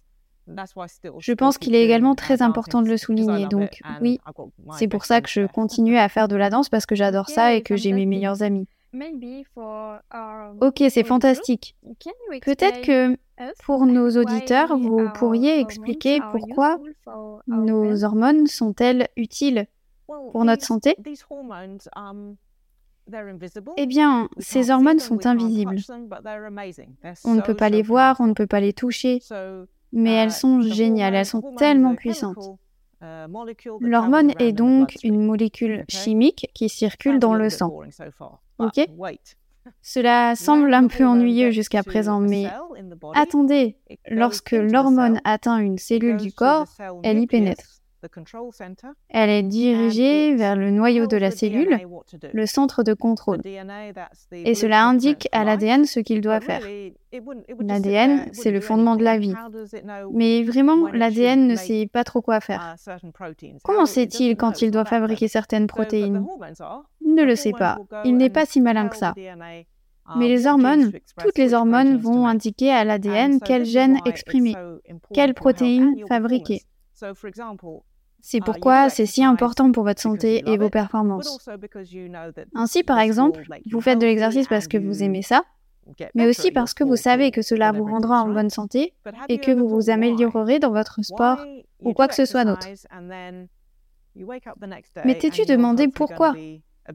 Je 1.19 1.33
pense 1.33 1.59
qu'il 1.59 1.75
est 1.75 1.85
également 1.85 2.15
très 2.15 2.43
important 2.43 2.83
de 2.83 2.89
le 2.89 2.97
souligner. 2.97 3.47
Donc 3.47 3.81
oui, 4.01 4.21
c'est 4.77 4.89
pour 4.89 5.05
ça 5.05 5.21
que 5.21 5.29
je 5.29 5.47
continue 5.47 5.97
à 5.97 6.09
faire 6.09 6.29
de 6.29 6.37
la 6.37 6.51
danse 6.51 6.69
parce 6.69 6.87
que 6.87 6.95
j'adore 6.95 7.29
ça 7.29 7.55
et 7.55 7.63
que 7.63 7.77
j'ai 7.77 7.93
mes 7.93 8.07
meilleurs 8.07 8.43
amis. 8.43 8.69
Ok, 10.61 10.83
c'est 10.91 11.05
fantastique. 11.05 11.77
Peut-être 12.43 12.81
que 12.83 13.17
pour 13.65 13.87
nos 13.87 14.11
auditeurs, 14.17 14.77
vous 14.77 15.09
pourriez 15.15 15.61
expliquer 15.61 16.21
pourquoi 16.31 16.79
nos 17.47 18.05
hormones 18.05 18.47
sont-elles 18.47 19.09
utiles 19.17 19.67
pour 20.07 20.45
notre 20.45 20.65
santé? 20.65 20.97
eh 23.77 23.87
bien, 23.87 24.29
ces 24.39 24.71
hormones 24.71 24.99
sont 24.99 25.27
invisibles. 25.27 25.77
On 27.25 27.35
ne 27.35 27.41
peut 27.43 27.55
pas 27.55 27.69
les 27.69 27.83
voir, 27.83 28.17
on 28.21 28.27
ne 28.27 28.33
peut 28.33 28.47
pas 28.47 28.61
les 28.61 28.73
toucher, 28.73 29.21
mais 29.93 30.13
elles 30.13 30.33
sont 30.33 30.63
géniales, 30.63 31.15
elles 31.15 31.27
sont 31.27 31.55
tellement 31.57 31.95
puissantes. 31.95 32.59
L'hormone 33.81 34.33
est 34.39 34.53
donc 34.53 34.97
une 35.03 35.25
molécule 35.25 35.85
chimique 35.89 36.49
qui 36.55 36.69
circule 36.69 37.19
dans 37.19 37.35
le 37.35 37.51
sang. 37.51 37.73
Ok. 38.58 38.80
Cela 39.80 40.37
semble 40.37 40.73
un 40.75 40.87
peu 40.88 41.04
ennuyeux 41.06 41.50
jusqu'à 41.50 41.82
présent, 41.82 42.20
mais 42.20 42.46
attendez, 43.14 43.76
lorsque 44.08 44.52
l'hormone 44.52 45.20
atteint 45.25 45.58
une 45.58 45.78
cellule 45.78 46.16
du 46.18 46.32
corps, 46.32 46.66
elle 47.02 47.18
y 47.18 47.26
pénètre. 47.26 47.80
Elle 49.08 49.30
est 49.30 49.42
dirigée 49.42 50.34
vers 50.34 50.56
le 50.56 50.70
noyau 50.70 51.06
de 51.06 51.16
la 51.16 51.30
cellule, 51.30 51.78
le 52.32 52.46
centre 52.46 52.82
de 52.82 52.94
contrôle. 52.94 53.40
Et 54.32 54.54
cela 54.54 54.84
indique 54.84 55.28
à 55.32 55.44
l'ADN 55.44 55.84
ce 55.84 56.00
qu'il 56.00 56.20
doit 56.20 56.40
faire. 56.40 56.62
L'ADN, 57.61 58.26
c'est 58.32 58.50
le 58.50 58.61
fondement 58.61 58.96
de 58.96 59.04
la 59.04 59.18
vie. 59.18 59.34
Mais 60.12 60.42
vraiment, 60.42 60.88
l'ADN 60.88 61.46
ne 61.46 61.56
sait 61.56 61.88
pas 61.92 62.04
trop 62.04 62.23
quoi 62.23 62.40
faire. 62.40 62.75
Comment 63.62 63.87
sait-il 63.87 64.37
quand 64.37 64.62
il 64.62 64.70
doit 64.70 64.84
fabriquer 64.84 65.28
certaines 65.28 65.66
protéines? 65.66 66.26
Il 67.00 67.14
ne 67.14 67.23
le 67.23 67.37
sait 67.37 67.52
pas. 67.52 67.78
Il 68.04 68.16
n'est 68.16 68.30
pas 68.30 68.46
si 68.46 68.61
malin 68.61 68.88
que 68.88 68.96
ça. 68.96 69.14
Mais 70.16 70.28
les 70.28 70.46
hormones, 70.46 70.92
toutes 71.18 71.38
les 71.38 71.54
hormones 71.54 71.96
vont 71.96 72.26
indiquer 72.26 72.70
à 72.70 72.84
l'ADN 72.84 73.40
quel 73.40 73.64
gène 73.64 73.99
exprimer, 74.04 74.54
quelle 75.12 75.34
protéine 75.34 75.94
fabriquer. 76.08 76.61
C'est 78.26 78.38
ah, 78.40 78.45
pourquoi 78.47 78.88
c'est 78.88 79.04
si 79.04 79.23
important 79.23 79.71
pour 79.71 79.85
votre 79.85 80.00
santé 80.00 80.43
et 80.47 80.57
vos 80.57 80.71
performances. 80.71 81.47
Ainsi, 82.54 82.83
par 82.83 82.99
exemple, 82.99 83.45
vous 83.71 83.83
faites 83.83 83.99
de 83.99 84.07
l'exercice 84.07 84.49
parce 84.49 84.66
que 84.66 84.78
vous 84.78 85.02
aimez 85.02 85.21
ça, 85.21 85.45
mais 86.14 86.26
aussi 86.26 86.50
parce 86.50 86.73
que 86.73 86.85
vous 86.85 86.97
savez 86.97 87.31
que 87.31 87.43
cela 87.43 87.71
vous 87.73 87.85
rendra 87.85 88.23
en 88.23 88.28
bonne 88.31 88.49
santé 88.49 88.95
et 89.28 89.37
que 89.37 89.50
vous 89.50 89.69
vous 89.69 89.90
améliorerez 89.90 90.59
dans 90.59 90.71
votre 90.71 91.04
sport 91.04 91.45
ou 91.83 91.93
quoi 91.93 92.09
que 92.09 92.14
ce 92.14 92.25
soit 92.25 92.47
d'autre. 92.47 92.66
Mais 95.04 95.19
t'es-tu 95.19 95.45
demandé 95.45 95.88
pourquoi? 95.88 96.35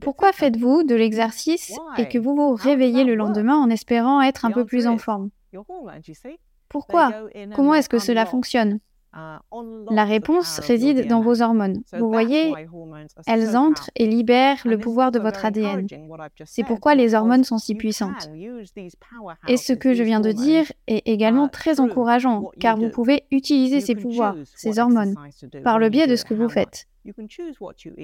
Pourquoi 0.02 0.34
faites-vous 0.34 0.82
de 0.82 0.96
l'exercice 0.96 1.78
et 2.00 2.08
que 2.08 2.18
vous 2.18 2.36
vous 2.36 2.56
réveillez 2.56 3.04
le 3.04 3.14
lendemain 3.14 3.56
en 3.56 3.70
espérant 3.70 4.20
être 4.24 4.46
un 4.46 4.52
peu 4.52 4.66
plus 4.66 4.88
en 4.88 4.98
forme? 4.98 5.30
Pourquoi? 6.70 7.14
Comment 7.56 7.76
est-ce 7.76 7.90
que 7.90 8.00
cela 8.00 8.26
fonctionne? 8.26 8.80
La 9.14 10.06
réponse 10.06 10.60
réside 10.60 11.08
dans 11.08 11.22
vos 11.22 11.42
hormones. 11.42 11.82
Vous 11.98 12.10
voyez, 12.10 12.54
elles 13.26 13.58
entrent 13.58 13.90
et 13.96 14.06
libèrent 14.06 14.62
le 14.66 14.78
pouvoir 14.78 15.12
de 15.12 15.20
votre 15.20 15.46
ADN. 15.46 15.88
C'est 16.46 16.64
pourquoi 16.64 16.96
les 16.96 17.16
hormones 17.16 17.44
sont 17.44 17.58
si 17.58 17.76
puissantes. 17.76 18.30
Et 19.48 19.58
ce 19.58 19.74
que 19.74 19.94
je 19.94 20.04
viens 20.04 20.20
de 20.20 20.32
dire 20.32 20.72
est 20.88 21.08
également 21.08 21.48
très 21.48 21.80
encourageant, 21.80 22.52
car 22.60 22.78
vous 22.78 22.90
pouvez 22.90 23.24
utiliser 23.32 23.82
ces 23.82 23.96
pouvoirs, 23.96 24.36
ces 24.56 24.80
hormones, 24.80 25.16
par 25.64 25.80
le 25.80 25.90
biais 25.90 26.08
de 26.08 26.16
ce 26.16 26.26
que 26.26 26.34
vous 26.34 26.50
faites. 26.50 26.86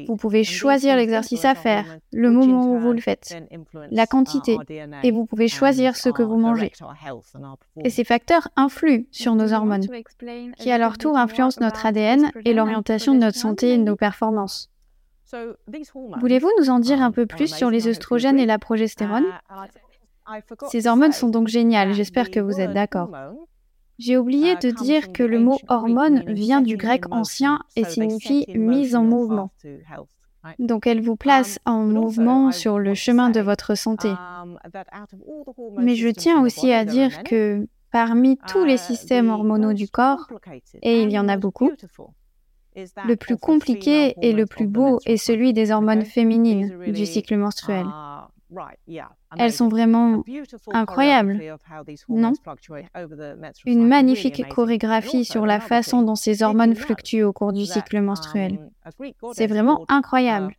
Vous 0.08 0.16
pouvez 0.16 0.44
choisir 0.44 0.96
l'exercice 0.96 1.46
à 1.46 1.56
faire, 1.56 1.98
le 2.14 2.32
moment 2.32 2.72
où 2.72 2.80
vous 2.80 2.94
le 2.94 3.02
faites, 3.02 3.36
la 3.92 4.08
quantité, 4.08 4.58
et 5.04 5.12
vous 5.12 5.25
pouvez 5.25 5.48
choisir 5.48 5.96
ce 5.96 6.10
que 6.10 6.24
vous 6.24 6.38
mangez. 6.38 6.72
Et 7.84 7.90
ces 7.90 8.04
facteurs 8.04 8.50
influent 8.56 9.06
sur 9.12 9.36
nos 9.36 9.54
hormones, 9.54 9.88
qui 10.58 10.72
à 10.72 10.78
leur 10.78 10.98
tour 10.98 11.18
influencent 11.18 11.62
notre 11.62 11.86
ADN 11.86 12.32
et 12.46 12.54
l'orientation 12.54 13.14
de 13.14 13.20
notre 13.20 13.38
santé 13.38 13.74
et 13.74 13.78
de 13.78 13.84
nos 13.84 13.96
performances. 13.96 14.70
Voulez-vous 16.20 16.52
nous 16.60 16.70
en 16.70 16.80
dire 16.80 17.02
un 17.02 17.12
peu 17.12 17.25
plus 17.25 17.54
sur 17.54 17.70
les 17.70 17.88
œstrogènes 17.88 18.40
et 18.40 18.46
la 18.46 18.60
progestérone? 18.60 19.25
Ces 20.70 20.88
hormones 20.88 21.12
sont 21.12 21.30
donc 21.30 21.48
géniales, 21.48 21.94
j'espère 21.94 22.32
que 22.32 22.40
vous 22.40 22.60
êtes 22.60 22.74
d'accord. 22.74 23.12
J'ai 23.98 24.18
oublié 24.18 24.56
de 24.56 24.72
dire 24.72 25.12
que 25.12 25.24
le 25.24 25.40
mot 25.40 25.58
hormone 25.68 26.24
vient 26.28 26.62
du 26.62 26.78
grec 26.78 27.04
ancien 27.12 27.60
et 27.75 27.84
signifie 27.84 28.46
mise 28.56 28.96
en 28.96 29.04
mouvement. 29.04 29.52
Donc 30.60 30.86
elle 30.86 31.02
vous 31.02 31.16
place 31.16 31.60
en 31.66 31.86
mouvement 31.86 32.52
sur 32.52 32.78
le 32.78 32.94
chemin 32.94 33.30
de 33.30 33.40
votre 33.40 33.75
santé. 33.75 34.12
Mais 35.78 35.96
je 35.96 36.10
tiens 36.10 36.42
aussi 36.42 36.72
à 36.72 36.86
dire 36.86 37.24
que 37.24 37.68
parmi 37.92 38.38
tous 38.48 38.66
les 38.66 38.78
systèmes 38.78 39.30
hormonaux 39.30 39.74
du 39.74 39.88
corps, 39.88 40.28
et 40.82 41.02
il 41.02 41.12
y 41.12 41.18
en 41.18 41.28
a 41.30 41.38
beaucoup, 41.38 41.72
le 42.75 43.16
plus 43.16 43.38
compliqué 43.38 44.16
et 44.22 44.34
le 44.34 44.46
plus 44.46 44.68
beau 44.68 45.00
est 45.06 45.18
celui 45.18 45.54
des 45.54 45.72
hormones 45.72 46.04
féminines 46.04 46.78
du 46.88 47.06
cycle 47.06 47.38
menstruel. 47.38 47.86
Elles 49.38 49.54
sont 49.54 49.68
vraiment 49.68 50.24
incroyables, 50.72 51.42
non. 52.10 52.34
Une 53.66 53.88
magnifique 53.88 54.48
chorégraphie 54.50 55.25
sur 55.25 55.46
la 55.46 55.60
façon 55.60 56.02
dont 56.04 56.16
ces 56.16 56.44
hormones 56.44 56.75
fluctuent 56.75 57.24
au 57.24 57.34
cours 57.34 57.54
du 57.54 57.66
cycle 57.66 58.02
menstruel. 58.02 58.60
C'est 59.34 59.48
vraiment 59.48 59.86
incroyable. 59.88 60.56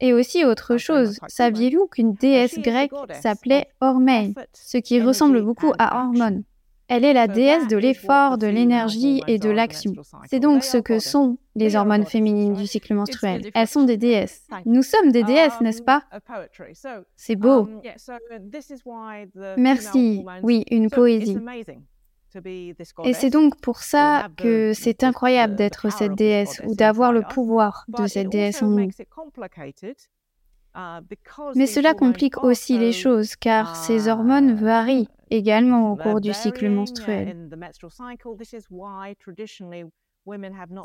Et 0.00 0.12
aussi 0.12 0.44
autre 0.44 0.78
chose, 0.78 1.20
saviez-vous 1.28 1.86
qu'une 1.86 2.14
déesse 2.14 2.58
grecque 2.58 2.90
s'appelait 3.20 3.68
Hormène, 3.80 4.34
ce 4.52 4.78
qui 4.78 5.00
ressemble 5.00 5.42
beaucoup 5.42 5.72
à 5.78 6.02
hormone 6.04 6.42
elle 6.92 7.06
est 7.06 7.14
la 7.14 7.26
déesse 7.26 7.68
de 7.68 7.78
l'effort, 7.78 8.36
de 8.36 8.46
l'énergie 8.46 9.22
et 9.26 9.38
de 9.38 9.48
l'action. 9.48 9.94
C'est 10.28 10.40
donc 10.40 10.62
ce 10.62 10.76
que 10.76 10.98
sont 10.98 11.38
les 11.54 11.74
hormones 11.74 12.04
féminines 12.04 12.52
du 12.52 12.66
cycle 12.66 12.92
menstruel. 12.92 13.50
Elles 13.54 13.66
sont 13.66 13.84
des 13.84 13.96
déesses. 13.96 14.46
Nous 14.66 14.82
sommes 14.82 15.10
des 15.10 15.22
déesses, 15.22 15.58
n'est-ce 15.62 15.82
pas? 15.82 16.02
C'est 17.16 17.36
beau. 17.36 17.66
Merci. 19.56 20.22
Oui, 20.42 20.66
une 20.70 20.90
poésie. 20.90 21.38
Et 23.04 23.14
c'est 23.14 23.30
donc 23.30 23.58
pour 23.58 23.78
ça 23.78 24.28
que 24.36 24.72
c'est 24.74 25.02
incroyable 25.02 25.54
d'être 25.54 25.90
cette 25.90 26.14
déesse 26.14 26.60
ou 26.66 26.74
d'avoir 26.74 27.12
le 27.12 27.22
pouvoir 27.22 27.86
de 27.88 28.06
cette 28.06 28.28
déesse 28.28 28.62
en 28.62 28.68
nous. 28.68 28.90
Mais 31.54 31.66
cela 31.66 31.94
complique 31.94 32.42
aussi 32.44 32.78
les 32.78 32.92
choses 32.92 33.34
car 33.36 33.76
ces 33.76 34.08
hormones 34.08 34.54
varient 34.54 35.08
également 35.36 35.92
au 35.92 35.96
cours 35.96 36.20
du 36.20 36.32
cycle 36.32 36.68
menstruel. 36.68 37.48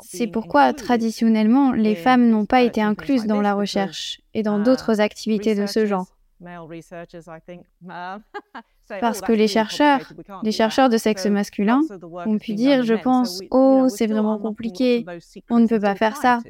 C'est 0.00 0.26
pourquoi, 0.26 0.72
traditionnellement, 0.72 1.72
les 1.72 1.94
femmes 1.94 2.28
n'ont 2.28 2.46
pas 2.46 2.62
été 2.62 2.82
incluses 2.82 3.26
dans 3.26 3.40
la 3.40 3.54
recherche 3.54 4.20
et 4.34 4.42
dans 4.42 4.58
d'autres 4.58 5.00
activités 5.00 5.54
de 5.54 5.66
ce 5.66 5.86
genre. 5.86 6.06
Parce 9.00 9.20
que 9.20 9.32
les 9.32 9.48
chercheurs, 9.48 10.12
les 10.42 10.52
chercheurs 10.52 10.88
de 10.88 10.96
sexe 10.96 11.26
masculin, 11.26 11.82
ont 12.26 12.38
pu 12.38 12.54
dire, 12.54 12.84
je 12.84 12.94
pense, 12.94 13.40
oh, 13.50 13.86
c'est 13.88 14.06
vraiment 14.06 14.38
compliqué, 14.38 15.04
on 15.50 15.58
ne 15.58 15.66
peut 15.66 15.80
pas 15.80 15.94
faire 15.94 16.16
ça. 16.16 16.40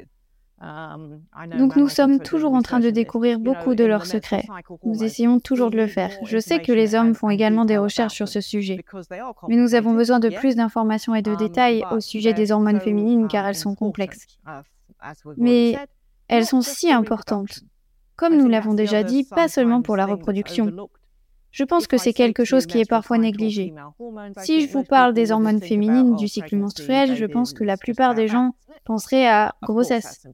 Um, 0.61 1.21
Donc 1.57 1.77
nous 1.77 1.87
sommes 1.87 2.19
toujours 2.19 2.53
en 2.53 2.61
train 2.61 2.81
de 2.81 2.89
découvrir 2.89 3.39
beaucoup 3.39 3.75
de 3.75 3.85
leurs 3.85 4.05
secrets. 4.05 4.45
Nous 4.83 5.03
essayons 5.03 5.39
toujours 5.39 5.71
de 5.71 5.77
le 5.77 5.87
faire. 5.87 6.11
Je 6.25 6.37
sais 6.37 6.61
que 6.61 6.73
les 6.73 6.95
hommes 6.95 7.15
font 7.15 7.29
également 7.29 7.63
des 7.63 7.77
recherches 7.77 8.15
sur 8.15 8.27
ce 8.27 8.41
sujet. 8.41 8.83
Mais 9.47 9.55
nous 9.55 9.73
avons 9.73 9.93
besoin 9.93 10.19
de 10.19 10.29
plus 10.29 10.55
d'informations 10.55 11.15
et 11.15 11.21
de 11.21 11.31
um, 11.31 11.37
détails 11.37 11.85
au 11.91 12.01
sujet 12.01 12.33
des 12.33 12.51
hormones 12.51 12.81
féminines 12.81 13.29
car 13.29 13.47
elles 13.47 13.55
sont 13.55 13.73
complexes. 13.73 14.27
Mais 15.37 15.77
elles 16.27 16.45
sont 16.45 16.61
si 16.61 16.91
importantes. 16.91 17.61
Comme 18.17 18.35
nous 18.35 18.49
l'avons 18.49 18.73
déjà 18.73 19.03
dit, 19.03 19.23
pas 19.23 19.47
seulement 19.47 19.81
pour 19.81 19.95
la 19.95 20.05
reproduction. 20.05 20.89
Je 21.51 21.63
pense 21.63 21.87
que 21.87 21.97
c'est 21.97 22.13
quelque 22.13 22.45
chose 22.45 22.65
qui 22.65 22.79
est 22.79 22.89
parfois 22.89 23.17
négligé. 23.17 23.73
Si 24.37 24.67
je 24.67 24.71
vous 24.71 24.83
parle 24.83 25.13
des 25.13 25.31
hormones 25.31 25.61
féminines 25.61 26.15
du 26.15 26.27
cycle 26.27 26.55
menstruel, 26.57 27.15
je 27.15 27.25
pense 27.25 27.53
que 27.53 27.63
la 27.63 27.77
plupart 27.77 28.15
des 28.15 28.27
gens 28.27 28.51
penseraient 28.85 29.27
à 29.27 29.55
grossesse. 29.61 30.27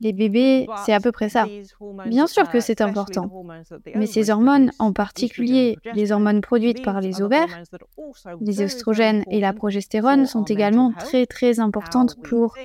Les 0.00 0.12
bébés, 0.12 0.66
c'est 0.84 0.92
à 0.92 1.00
peu 1.00 1.10
près 1.10 1.30
ça. 1.30 1.46
Bien 2.06 2.26
sûr 2.26 2.50
que 2.50 2.60
c'est 2.60 2.80
important. 2.82 3.30
Mais 3.94 4.06
ces 4.06 4.30
hormones, 4.30 4.70
en 4.78 4.92
particulier 4.92 5.78
les 5.94 6.12
hormones 6.12 6.42
produites 6.42 6.82
par 6.82 7.00
les 7.00 7.22
ovaires, 7.22 7.62
les 8.40 8.60
oestrogènes 8.60 9.24
et 9.30 9.40
la 9.40 9.52
progestérone, 9.52 10.26
sont 10.26 10.44
également 10.44 10.92
très 10.92 11.24
très 11.26 11.60
importantes 11.60 12.16
pour 12.22 12.56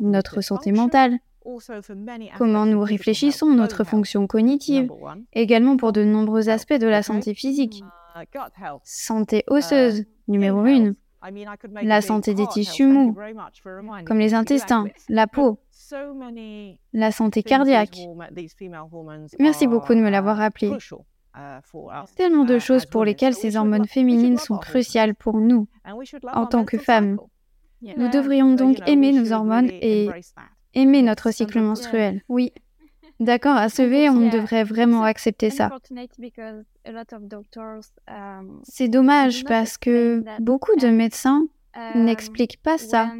notre 0.00 0.40
santé 0.40 0.72
mentale, 0.72 1.18
comment 2.36 2.66
nous 2.66 2.82
réfléchissons, 2.82 3.50
notre 3.50 3.84
fonction 3.84 4.26
cognitive, 4.26 4.90
également 5.32 5.76
pour 5.76 5.92
de 5.92 6.04
nombreux 6.04 6.48
aspects 6.48 6.72
de 6.74 6.86
la 6.86 7.02
santé 7.02 7.34
physique. 7.34 7.82
Santé 8.84 9.44
osseuse, 9.46 10.04
numéro 10.28 10.60
1. 10.60 10.92
La 11.82 12.00
santé 12.00 12.32
des 12.32 12.46
tissus 12.46 12.86
mous, 12.86 13.14
comme 14.06 14.18
les 14.18 14.32
intestins, 14.32 14.86
la 15.08 15.26
peau, 15.26 15.58
la 16.92 17.12
santé 17.12 17.42
cardiaque. 17.42 17.98
Merci 19.38 19.66
beaucoup 19.66 19.94
de 19.94 20.00
me 20.00 20.08
l'avoir 20.08 20.38
rappelé. 20.38 20.72
Tellement 22.16 22.44
de 22.44 22.58
choses 22.58 22.86
pour 22.86 23.04
lesquelles 23.04 23.34
ces 23.34 23.56
hormones 23.56 23.86
féminines 23.86 24.38
sont 24.38 24.58
cruciales 24.58 25.14
pour 25.14 25.36
nous, 25.38 25.68
en 26.32 26.46
tant 26.46 26.64
que 26.64 26.78
femmes. 26.78 27.18
Nous 27.82 28.08
devrions 28.08 28.54
donc 28.54 28.78
aimer 28.86 29.12
nos 29.12 29.32
hormones 29.32 29.70
et 29.70 30.08
aimer 30.74 31.02
notre 31.02 31.30
cycle 31.30 31.60
menstruel. 31.60 32.22
Oui. 32.28 32.52
D'accord, 33.18 33.56
à 33.56 33.68
ce 33.68 33.82
V, 33.82 34.08
on 34.08 34.30
devrait 34.30 34.64
vraiment 34.64 35.02
accepter 35.02 35.50
ça. 35.50 35.70
Um, 38.08 38.60
C'est 38.62 38.88
dommage 38.88 39.44
parce 39.44 39.76
que 39.76 40.24
beaucoup 40.40 40.74
de 40.76 40.88
médecins 40.88 41.46
um, 41.76 42.04
n'expliquent 42.04 42.62
pas 42.62 42.78
ça. 42.78 43.12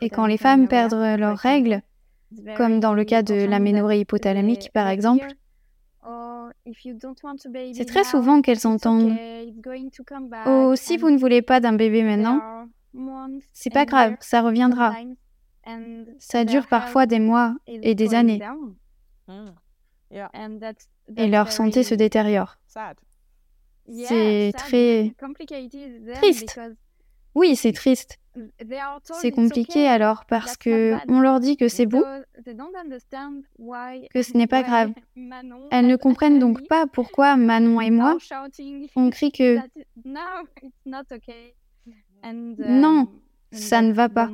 Et 0.00 0.08
quand 0.08 0.26
les 0.26 0.38
femmes 0.38 0.68
perdent 0.68 1.18
leurs 1.18 1.36
règles, 1.36 1.82
comme 2.56 2.80
dans 2.80 2.94
le 2.94 3.04
cas 3.04 3.22
de 3.22 3.44
l'aménorrhée 3.44 4.00
hypothalamique 4.00 4.70
par 4.72 4.88
exemple, 4.88 5.26
c'est 7.74 7.84
très 7.84 8.04
souvent 8.04 8.40
qu'elles 8.42 8.66
entendent 8.66 9.16
Oh, 10.46 10.74
si 10.76 10.96
vous 10.96 11.10
ne 11.10 11.18
voulez 11.18 11.42
pas 11.42 11.60
d'un 11.60 11.74
bébé 11.74 12.02
maintenant, 12.02 12.66
c'est 13.52 13.70
pas 13.70 13.84
grave, 13.86 14.16
ça 14.20 14.40
reviendra. 14.42 14.94
Ça 16.18 16.44
dure 16.44 16.66
parfois 16.66 17.06
des 17.06 17.20
mois 17.20 17.54
et 17.66 17.94
des 17.94 18.14
années. 18.14 18.40
Et 21.16 21.28
leur 21.28 21.52
santé 21.52 21.82
se 21.82 21.94
détériore. 21.94 22.56
C'est 23.86 24.52
très 24.56 25.14
triste. 26.20 26.60
Oui, 27.34 27.56
c'est 27.56 27.72
triste. 27.72 28.18
C'est 29.20 29.32
compliqué 29.32 29.88
alors 29.88 30.24
parce 30.24 30.56
que 30.56 30.94
on 31.08 31.20
leur 31.20 31.40
dit 31.40 31.56
que 31.56 31.68
c'est 31.68 31.86
beau, 31.86 32.04
que 34.14 34.22
ce 34.22 34.36
n'est 34.36 34.46
pas 34.46 34.62
grave. 34.62 34.92
Elles 35.70 35.86
ne 35.86 35.96
comprennent 35.96 36.38
donc 36.38 36.66
pas 36.68 36.86
pourquoi 36.86 37.36
Manon 37.36 37.80
et 37.80 37.90
moi 37.90 38.16
on 38.96 39.10
crie 39.10 39.32
que 39.32 39.58
non, 42.22 43.08
ça 43.52 43.82
ne 43.82 43.92
va 43.92 44.08
pas. 44.08 44.30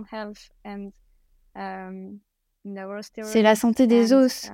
C'est 3.22 3.42
la 3.42 3.54
santé 3.54 3.86
des 3.86 4.12
os, 4.12 4.50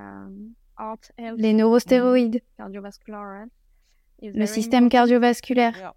les 1.37 1.53
neurostéroïdes, 1.53 2.43
le 4.23 4.47
système 4.47 4.89
cardiovasculaire. 4.89 5.95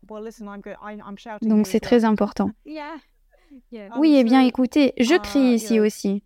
Donc 1.41 1.67
c'est 1.67 1.79
très 1.79 2.05
important. 2.05 2.51
Oui, 3.97 4.15
eh 4.17 4.23
bien 4.23 4.41
écoutez, 4.41 4.93
je 4.97 5.15
crie 5.15 5.51
uh, 5.51 5.55
ici 5.55 5.79
aussi. 5.79 6.23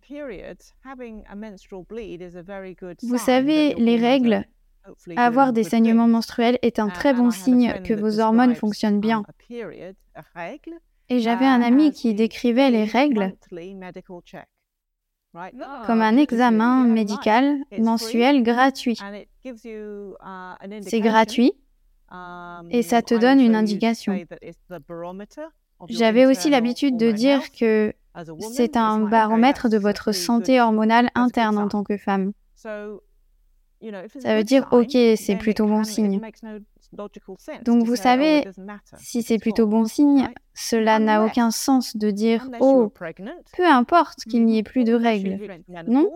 Vous 3.02 3.18
savez, 3.18 3.74
les 3.74 3.96
règles, 3.96 4.44
avoir 5.16 5.52
des 5.52 5.62
saignements 5.62 6.08
menstruels 6.08 6.58
est 6.62 6.78
un 6.78 6.88
très 6.88 7.14
bon 7.14 7.30
signe 7.30 7.80
que 7.84 7.94
vos 7.94 8.18
hormones 8.18 8.54
fonctionnent 8.54 9.00
bien. 9.00 9.22
Et 11.08 11.20
j'avais 11.20 11.46
un 11.46 11.62
ami 11.62 11.92
qui 11.92 12.14
décrivait 12.14 12.70
les 12.70 12.84
règles. 12.84 13.34
comme 15.86 16.02
un 16.02 16.16
examen 16.16 16.84
médical 16.84 17.58
mensuel 17.78 18.42
gratuit. 18.42 18.98
C'est 20.82 21.00
gratuit 21.00 21.52
et 22.70 22.82
ça 22.82 23.02
te 23.02 23.14
donne 23.14 23.40
une 23.40 23.54
indication. 23.54 24.18
J'avais 25.88 26.26
aussi 26.26 26.50
l'habitude 26.50 26.96
de 26.96 27.10
dire 27.10 27.50
que 27.52 27.94
c'est 28.52 28.76
un 28.76 29.00
baromètre 29.00 29.68
de 29.68 29.78
votre 29.78 30.12
santé 30.12 30.60
hormonale 30.60 31.10
interne 31.14 31.58
en 31.58 31.68
tant 31.68 31.84
que 31.84 31.96
femme. 31.96 32.32
Ça 32.54 34.36
veut 34.36 34.44
dire, 34.44 34.68
ok, 34.72 34.96
c'est 35.16 35.36
plutôt 35.36 35.66
bon 35.66 35.84
signe. 35.84 36.20
Donc 37.62 37.84
vous 37.84 37.96
savez, 37.96 38.44
si 38.96 39.22
c'est 39.22 39.38
plutôt 39.38 39.66
bon 39.66 39.84
signe, 39.84 40.28
cela 40.54 40.98
n'a 40.98 41.24
aucun 41.24 41.50
sens 41.50 41.96
de 41.96 42.10
dire, 42.10 42.48
oh, 42.60 42.92
peu 43.56 43.66
importe 43.66 44.24
qu'il 44.24 44.44
n'y 44.44 44.58
ait 44.58 44.62
plus 44.62 44.84
de 44.84 44.94
règles. 44.94 45.62
Non? 45.86 46.10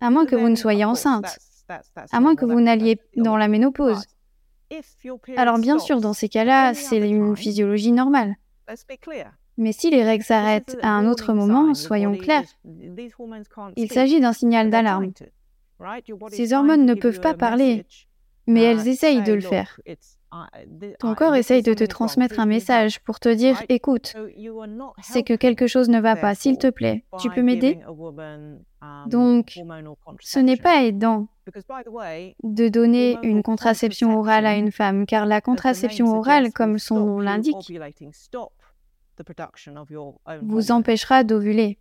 À 0.00 0.10
moins 0.10 0.26
que 0.26 0.36
vous 0.36 0.48
ne 0.48 0.56
soyez 0.56 0.84
enceinte. 0.84 1.38
À 2.12 2.20
moins 2.20 2.34
que 2.34 2.44
vous 2.44 2.60
n'alliez 2.60 2.98
dans 3.16 3.36
la 3.36 3.48
ménopause. 3.48 4.04
Alors 5.36 5.58
bien 5.58 5.78
sûr, 5.78 6.00
dans 6.00 6.12
ces 6.12 6.28
cas-là, 6.28 6.74
c'est 6.74 6.98
une 6.98 7.36
physiologie 7.36 7.92
normale. 7.92 8.36
Mais 9.56 9.72
si 9.72 9.90
les 9.90 10.02
règles 10.02 10.24
s'arrêtent 10.24 10.76
à 10.82 10.88
un 10.90 11.06
autre 11.06 11.32
moment, 11.32 11.74
soyons 11.74 12.16
clairs, 12.16 12.44
il 13.76 13.90
s'agit 13.90 14.20
d'un 14.20 14.32
signal 14.32 14.70
d'alarme. 14.70 15.12
Ces 16.30 16.52
hormones 16.52 16.86
ne 16.86 16.94
peuvent 16.94 17.20
pas 17.20 17.34
parler, 17.34 17.84
mais 18.46 18.62
uh, 18.62 18.64
elles 18.64 18.88
essayent 18.88 19.22
de 19.22 19.32
le 19.32 19.40
faire. 19.40 19.80
Ton 20.98 21.14
corps 21.14 21.34
essaye 21.34 21.62
de 21.62 21.74
te 21.74 21.84
transmettre 21.84 22.40
un 22.40 22.46
message 22.46 23.00
pour 23.00 23.20
te 23.20 23.28
dire, 23.28 23.62
écoute, 23.68 24.14
c'est 25.02 25.22
que 25.22 25.34
quelque 25.34 25.66
chose 25.66 25.88
ne 25.88 26.00
va 26.00 26.16
pas, 26.16 26.34
s'il 26.34 26.58
te 26.58 26.70
plaît, 26.70 27.04
tu 27.20 27.30
peux 27.30 27.42
m'aider. 27.42 27.78
um, 27.86 29.08
Donc, 29.08 29.58
ce 30.20 30.38
n'est 30.40 30.56
pas 30.56 30.82
aidant 30.82 31.28
de 32.42 32.68
donner 32.68 33.18
une 33.22 33.42
contraception 33.42 34.18
orale 34.18 34.46
à 34.46 34.56
une 34.56 34.72
femme, 34.72 35.06
car 35.06 35.26
la 35.26 35.40
contraception 35.40 36.16
orale, 36.16 36.52
comme 36.52 36.78
son 36.78 37.00
nom 37.00 37.20
l'indique, 37.20 37.72
vous 40.42 40.72
empêchera 40.72 41.24
d'ovuler, 41.24 41.78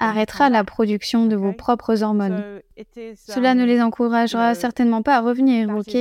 arrêtera 0.00 0.50
la 0.50 0.64
production 0.64 1.26
de 1.26 1.36
vos 1.36 1.52
propres 1.52 2.02
hormones. 2.02 2.60
Cela 3.14 3.54
ne 3.54 3.62
um, 3.62 3.66
les 3.66 3.80
encouragera 3.80 4.54
certainement 4.54 5.02
pas 5.02 5.16
à 5.16 5.20
revenir, 5.20 5.70
ok? 5.70 5.96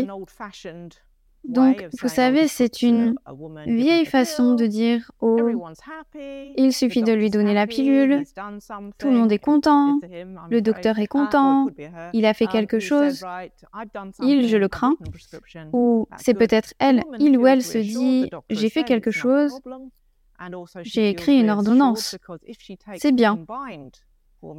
Donc, 1.43 1.85
vous 1.99 2.07
savez, 2.07 2.47
c'est 2.47 2.81
une 2.81 3.15
vieille 3.65 4.05
façon 4.05 4.55
de 4.55 4.65
dire 4.65 5.11
Oh, 5.19 5.37
il 6.55 6.71
suffit 6.73 7.03
de 7.03 7.11
lui 7.11 7.29
donner 7.29 7.53
la 7.53 7.67
pilule, 7.67 8.23
tout 8.97 9.09
le 9.09 9.17
monde 9.17 9.31
est 9.31 9.39
content, 9.39 9.99
le 10.49 10.61
docteur 10.61 10.99
est 10.99 11.07
content, 11.07 11.67
il 12.13 12.25
a 12.25 12.33
fait 12.33 12.47
quelque 12.47 12.79
chose, 12.79 13.25
il, 14.21 14.47
je 14.47 14.57
le 14.57 14.67
crains, 14.67 14.95
ou 15.73 16.07
c'est 16.17 16.33
peut-être 16.33 16.73
elle, 16.79 17.03
il 17.19 17.37
ou 17.37 17.47
elle 17.47 17.61
se 17.61 17.77
dit 17.77 18.29
J'ai 18.49 18.69
fait 18.69 18.83
quelque 18.83 19.11
chose, 19.11 19.59
j'ai 20.81 21.09
écrit 21.09 21.39
une 21.39 21.49
ordonnance, 21.49 22.17
c'est 22.95 23.11
bien. 23.11 23.39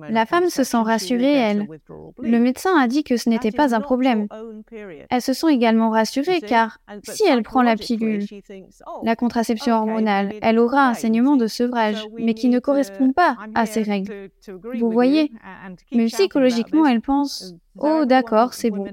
La 0.09 0.27
femme 0.27 0.49
se 0.49 0.65
sent 0.65 0.79
rassurée, 0.79 1.33
elle. 1.35 1.67
Le 2.19 2.39
médecin 2.39 2.77
a 2.79 2.89
dit 2.89 3.05
que 3.05 3.17
ce 3.17 3.29
n'était 3.29 3.51
pas 3.51 3.75
un 3.75 3.81
problème. 3.81 4.27
Elle 5.11 5.23
se 5.23 5.33
sent 5.33 5.53
également 5.53 5.91
rassurée 5.91 6.41
car 6.41 6.79
si 7.03 7.25
elle 7.29 7.43
prend 7.43 7.63
la 7.63 7.77
pilule, 7.77 8.25
la 9.03 9.17
contraception 9.17 9.75
hormonale, 9.75 10.33
elle 10.43 10.59
aura 10.59 10.89
un 10.89 10.95
saignement 10.95 11.37
de 11.37 11.47
sevrage, 11.47 12.05
mais 12.19 12.35
qui 12.35 12.49
ne 12.49 12.59
correspond 12.59 13.13
pas 13.13 13.37
à 13.55 13.67
ses 13.67 13.83
règles. 13.83 14.31
Vous 14.79 14.91
voyez? 14.91 15.31
Mais 15.93 16.07
psychologiquement, 16.07 16.87
elle 16.87 17.01
pense 17.01 17.55
Oh 17.79 18.05
d'accord, 18.05 18.55
c'est 18.55 18.71
bon. 18.71 18.87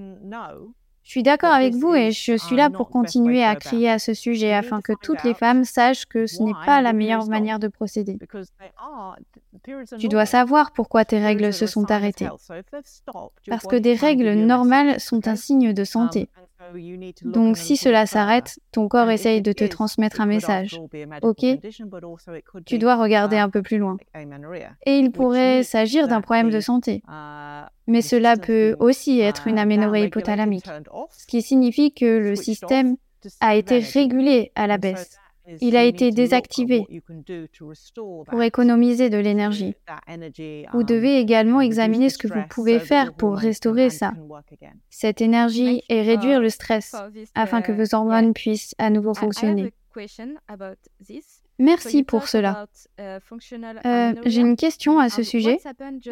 Je 1.12 1.15
suis 1.15 1.24
d'accord 1.24 1.52
avec 1.52 1.74
vous 1.74 1.93
et 1.93 2.13
je 2.13 2.38
suis 2.38 2.56
là 2.56 2.69
pour 2.69 2.89
continuer 2.89 3.43
à 3.43 3.58
crier 3.58 3.89
à 3.89 4.00
ce 4.00 4.13
sujet 4.13 4.54
afin 4.54 4.80
que 4.80 4.93
toutes 4.93 5.26
les 5.26 5.34
femmes 5.34 5.65
sachent 5.65 6.06
que 6.06 6.26
ce 6.26 6.41
n'est 6.41 6.54
pas 6.65 6.82
la 6.82 6.93
meilleure 6.93 7.28
manière 7.28 7.60
de 7.60 7.67
procéder. 7.67 8.17
Tu 10.00 10.08
dois 10.08 10.26
savoir 10.26 10.71
pourquoi 10.71 11.04
tes 11.04 11.19
règles 11.19 11.52
se 11.52 11.65
sont 11.67 11.91
arrêtées. 11.91 12.30
Parce 13.50 13.67
que 13.67 13.76
des 13.76 13.93
règles 13.93 14.36
normales 14.36 15.02
sont 15.02 15.28
un 15.28 15.36
signe 15.36 15.74
de 15.74 15.84
santé. 15.84 16.30
Donc 17.24 17.58
si 17.58 17.78
cela 17.78 18.06
s'arrête, 18.06 18.60
ton 18.72 18.88
corps 18.88 19.10
essaye 19.10 19.42
de 19.42 19.52
te 19.52 19.64
transmettre 19.64 20.22
un 20.22 20.26
message. 20.26 20.80
Ok? 21.22 21.46
Tu 22.66 22.78
dois 22.78 22.96
regarder 22.96 23.38
un 23.38 23.50
peu 23.50 23.62
plus 23.62 23.78
loin. 23.78 23.98
Et 24.86 24.98
il 24.98 25.12
pourrait 25.12 25.64
s'agir 25.64 26.08
d'un 26.08 26.22
problème 26.22 26.50
de 26.50 26.60
santé. 26.60 27.04
Mais 27.88 28.02
cela 28.02 28.38
peut 28.38 28.76
aussi 28.80 29.20
être 29.20 29.48
une 29.48 29.60
aménorrhée 29.60 30.06
hypothalamique, 30.06 30.68
ce 31.12 31.28
qui 31.28 31.42
signifie 31.42 31.94
que 31.94 32.06
le 32.06 32.36
système 32.36 32.96
a 33.40 33.56
été 33.56 33.80
régulé 33.80 34.52
à 34.56 34.68
la 34.68 34.78
baisse. 34.78 35.21
Il 35.60 35.76
a 35.76 35.84
été 35.84 36.12
désactivé 36.12 36.86
pour 38.28 38.42
économiser 38.42 39.10
de 39.10 39.18
l'énergie. 39.18 39.76
Vous 40.74 40.84
devez 40.84 41.20
également 41.20 41.62
examiner 41.62 42.10
ce 42.10 42.18
que 42.18 42.28
vous 42.28 42.44
pouvez 42.50 42.80
faire 42.80 43.14
pour 43.14 43.36
restaurer 43.36 43.90
ça, 43.90 44.14
cette 44.90 45.22
énergie 45.22 45.84
et 45.90 46.02
réduire 46.02 46.40
le 46.40 46.50
stress 46.50 46.96
afin 47.36 47.62
que 47.62 47.72
vos 47.72 47.96
hormones 47.96 48.34
puissent 48.34 48.76
à 48.78 48.90
nouveau 48.90 49.14
fonctionner. 49.14 49.74
Merci 51.60 52.04
pour 52.04 52.28
cela. 52.28 52.66
Euh, 53.00 54.14
J'ai 54.26 54.42
une 54.42 54.56
question 54.56 55.00
à 55.00 55.10
ce 55.10 55.22
sujet. 55.22 55.60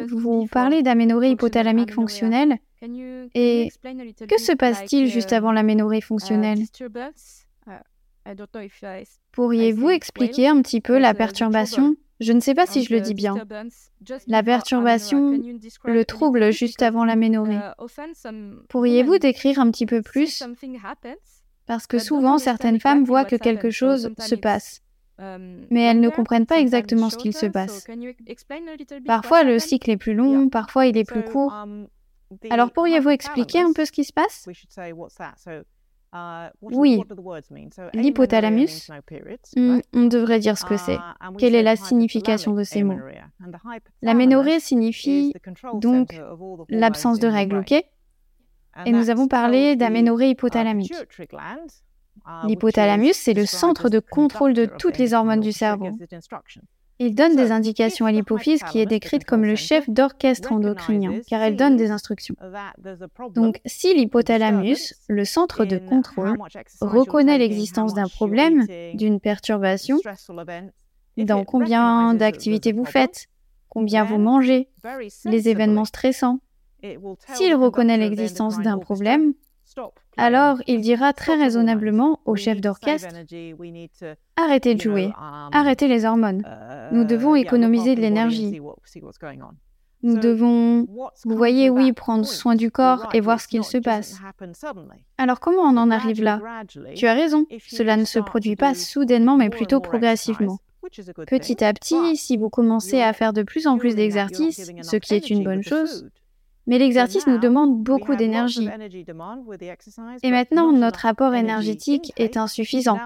Vous 0.08 0.46
parlez 0.46 0.82
d'aménorrhée 0.82 1.30
hypothalamique 1.30 1.92
fonctionnelle. 1.92 2.58
Et 3.34 3.68
que 4.28 4.40
se 4.40 4.54
passe-t-il 4.54 5.08
juste 5.08 5.32
avant 5.32 5.52
l'aménorrhée 5.52 6.00
fonctionnelle? 6.00 6.60
Pourriez-vous 9.32 9.88
expliquer 9.90 10.48
un 10.48 10.62
petit 10.62 10.80
peu 10.80 10.98
la 10.98 11.14
perturbation? 11.14 11.96
Je 12.20 12.32
ne 12.32 12.40
sais 12.40 12.54
pas 12.54 12.66
si 12.66 12.84
je 12.84 12.92
le 12.92 13.00
dis 13.00 13.14
bien. 13.14 13.34
La 14.26 14.42
perturbation, 14.42 15.40
le 15.84 16.04
trouble 16.04 16.52
juste 16.52 16.82
avant 16.82 17.04
l'aménorrhée. 17.04 17.60
Pourriez-vous 18.68 19.18
décrire 19.18 19.58
un 19.58 19.70
petit 19.70 19.86
peu 19.86 20.02
plus? 20.02 20.42
Parce 21.66 21.86
que 21.86 21.98
souvent, 21.98 22.38
certaines 22.38 22.80
femmes 22.80 23.04
voient 23.04 23.24
que 23.24 23.36
quelque 23.36 23.70
chose 23.70 24.12
se 24.18 24.34
passe. 24.34 24.82
Mais 25.18 25.82
elles 25.82 26.00
ne 26.00 26.10
comprennent 26.10 26.46
pas 26.46 26.60
exactement 26.60 27.10
ce 27.10 27.16
qu'il 27.16 27.34
se 27.34 27.46
passe. 27.46 27.86
Parfois, 29.06 29.42
le 29.44 29.58
cycle 29.58 29.90
est 29.90 29.96
plus 29.96 30.14
long, 30.14 30.48
parfois 30.48 30.86
il 30.86 30.96
est 30.96 31.04
plus 31.04 31.24
court. 31.24 31.54
Alors, 32.50 32.70
pourriez-vous 32.72 33.10
expliquer 33.10 33.60
un 33.60 33.72
peu 33.72 33.84
ce 33.84 33.92
qui 33.92 34.04
se 34.04 34.12
passe? 34.12 34.46
Uh, 34.46 35.62
oui, 36.60 37.02
l'hypothalamus, 37.94 38.90
hmm, 39.56 39.78
on 39.92 40.04
devrait 40.06 40.40
dire 40.40 40.58
ce 40.58 40.64
que 40.64 40.76
c'est. 40.76 40.96
Uh, 40.96 41.36
Quelle 41.38 41.54
est 41.54 41.62
la 41.62 41.76
signification 41.76 42.52
de 42.54 42.64
ces 42.64 42.82
mots? 42.82 42.98
L'aménorrhée 44.02 44.60
signifie 44.60 45.32
donc 45.74 46.20
l'absence 46.68 47.18
de 47.20 47.28
règles, 47.28 47.58
ok? 47.58 47.72
Et 48.86 48.92
nous 48.92 49.10
avons 49.10 49.28
parlé 49.28 49.76
d'aménorrhée 49.76 50.28
uh, 50.28 50.32
hypothalamique. 50.32 50.94
L'hypothalamus, 52.44 53.14
c'est 53.14 53.34
le 53.34 53.46
centre 53.46 53.88
de 53.88 53.98
contrôle 53.98 54.52
de 54.52 54.66
toutes 54.66 54.98
les 54.98 55.14
hormones 55.14 55.40
du 55.40 55.52
cerveau. 55.52 55.90
Il 57.02 57.14
donne 57.14 57.34
des 57.34 57.50
indications 57.50 58.04
à 58.04 58.12
l'hypophyse 58.12 58.62
qui 58.70 58.78
est 58.78 58.84
décrite 58.84 59.24
comme 59.24 59.42
le 59.42 59.56
chef 59.56 59.88
d'orchestre 59.88 60.52
endocrinien, 60.52 61.20
car 61.26 61.40
elle 61.40 61.56
donne 61.56 61.76
des 61.76 61.90
instructions. 61.90 62.36
Donc, 63.34 63.58
si 63.64 63.94
l'hypothalamus, 63.94 64.94
le 65.08 65.24
centre 65.24 65.64
de 65.64 65.78
contrôle, 65.78 66.36
reconnaît 66.82 67.38
l'existence 67.38 67.94
d'un 67.94 68.06
problème, 68.06 68.66
d'une 68.92 69.18
perturbation, 69.18 69.98
dans 71.16 71.44
combien 71.44 72.12
d'activités 72.12 72.72
vous 72.72 72.84
faites, 72.84 73.28
combien 73.70 74.04
vous 74.04 74.18
mangez, 74.18 74.68
les 75.24 75.48
événements 75.48 75.86
stressants, 75.86 76.40
s'il 77.34 77.54
reconnaît 77.54 77.96
l'existence 77.96 78.60
d'un 78.60 78.78
problème, 78.78 79.32
alors 80.16 80.58
il 80.66 80.80
dira 80.80 81.12
très 81.12 81.34
raisonnablement 81.34 82.20
au 82.24 82.36
chef 82.36 82.60
d'orchestre 82.60 83.14
Arrêtez 84.36 84.74
de 84.74 84.80
jouer, 84.80 85.12
arrêtez 85.52 85.88
les 85.88 86.04
hormones. 86.04 86.42
Nous 86.92 87.04
devons 87.04 87.34
économiser 87.34 87.94
de 87.94 88.00
l'énergie. 88.00 88.60
Nous 90.02 90.18
devons, 90.18 90.86
vous 91.24 91.36
voyez, 91.36 91.68
oui, 91.68 91.92
prendre 91.92 92.24
soin 92.24 92.54
du 92.54 92.70
corps 92.70 93.10
et 93.12 93.20
voir 93.20 93.38
ce 93.40 93.48
qu'il 93.48 93.64
se 93.64 93.76
passe. 93.76 94.18
Alors 95.18 95.40
comment 95.40 95.62
on 95.62 95.76
en 95.76 95.90
arrive 95.90 96.22
là? 96.22 96.40
Tu 96.94 97.06
as 97.06 97.14
raison, 97.14 97.44
cela 97.66 97.96
ne 97.96 98.04
se 98.04 98.18
produit 98.18 98.56
pas 98.56 98.74
soudainement, 98.74 99.36
mais 99.36 99.50
plutôt 99.50 99.80
progressivement. 99.80 100.58
Petit 101.26 101.62
à 101.62 101.72
petit, 101.74 102.16
si 102.16 102.36
vous 102.38 102.48
commencez 102.48 103.02
à 103.02 103.12
faire 103.12 103.32
de 103.32 103.42
plus 103.42 103.66
en 103.66 103.76
plus 103.76 103.94
d'exercices, 103.94 104.70
ce 104.82 104.96
qui 104.96 105.14
est 105.14 105.28
une 105.30 105.44
bonne 105.44 105.62
chose, 105.62 106.08
mais 106.70 106.78
l'exercice 106.78 107.26
nous 107.26 107.38
demande 107.38 107.82
beaucoup 107.82 108.14
d'énergie. 108.14 108.68
Et 110.22 110.30
maintenant, 110.30 110.70
notre 110.70 111.04
apport 111.04 111.34
énergétique 111.34 112.12
est 112.16 112.36
insuffisant. 112.36 112.96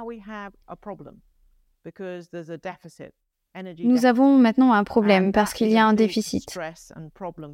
Nous 3.78 4.04
avons 4.04 4.36
maintenant 4.36 4.74
un 4.74 4.84
problème 4.84 5.32
parce 5.32 5.54
qu'il 5.54 5.70
y 5.70 5.78
a 5.78 5.86
un 5.86 5.94
déficit, 5.94 6.58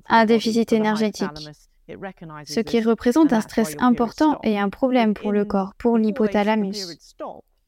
un 0.08 0.24
déficit 0.24 0.72
énergétique, 0.72 1.28
ce 2.44 2.60
qui 2.60 2.80
représente 2.80 3.32
un 3.32 3.40
stress 3.40 3.76
important 3.78 4.40
et 4.42 4.58
un 4.58 4.68
problème 4.68 5.14
pour 5.14 5.30
le 5.30 5.44
corps, 5.44 5.74
pour 5.78 5.96
l'hypothalamus. 5.96 6.98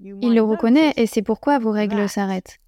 Il 0.00 0.34
le 0.34 0.42
reconnaît 0.42 0.92
et 0.96 1.06
c'est 1.06 1.22
pourquoi 1.22 1.60
vos 1.60 1.70
règles 1.70 2.08
s'arrêtent. 2.08 2.58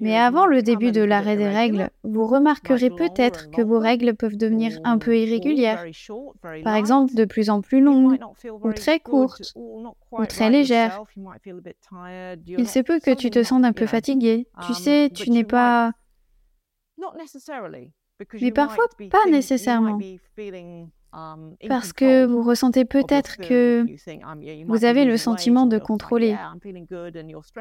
Mais 0.00 0.16
avant 0.16 0.46
le 0.46 0.62
début 0.62 0.92
de 0.92 1.02
l'arrêt 1.02 1.36
des 1.36 1.48
règles, 1.48 1.90
vous 2.02 2.26
remarquerez 2.26 2.90
peut-être 2.90 3.50
que 3.50 3.62
vos 3.62 3.78
règles 3.78 4.14
peuvent 4.14 4.36
devenir 4.36 4.78
un 4.84 4.98
peu 4.98 5.16
irrégulières, 5.16 5.84
par 6.64 6.74
exemple 6.74 7.14
de 7.14 7.24
plus 7.24 7.50
en 7.50 7.60
plus 7.60 7.80
longues, 7.80 8.18
ou 8.62 8.72
très 8.72 9.00
courtes, 9.00 9.54
ou 9.56 10.26
très 10.26 10.50
légères. 10.50 11.02
Il 12.46 12.68
se 12.68 12.80
peut 12.80 13.00
que 13.00 13.14
tu 13.14 13.30
te 13.30 13.42
sentes 13.42 13.64
un 13.64 13.72
peu 13.72 13.86
fatigué. 13.86 14.48
Tu 14.66 14.74
sais, 14.74 15.10
tu 15.10 15.30
n'es 15.30 15.44
pas... 15.44 15.92
Mais 18.40 18.50
parfois, 18.50 18.86
pas 19.10 19.26
nécessairement. 19.30 20.00
Um, 21.12 21.54
Parce 21.68 21.94
que 21.94 22.26
vous 22.26 22.42
ressentez 22.42 22.84
peut-être 22.84 23.38
que 23.38 23.86
vous 24.66 24.84
avez 24.84 25.06
le 25.06 25.16
sentiment 25.16 25.64
de 25.66 25.78
contrôler 25.78 26.36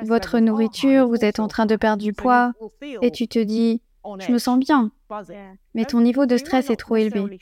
votre 0.03 0.39
nourriture, 0.39 1.07
vous 1.07 1.23
êtes 1.23 1.39
en 1.39 1.47
train 1.47 1.65
de 1.65 1.77
perdre 1.77 2.03
du 2.03 2.11
poids 2.11 2.51
et 3.01 3.11
tu 3.11 3.27
te 3.29 3.39
dis, 3.39 3.81
je 4.19 4.31
me 4.31 4.37
sens 4.37 4.59
bien, 4.59 4.91
mais 5.73 5.85
ton 5.85 6.01
niveau 6.01 6.25
de 6.25 6.35
stress 6.35 6.69
est 6.69 6.75
trop 6.75 6.97
élevé. 6.97 7.39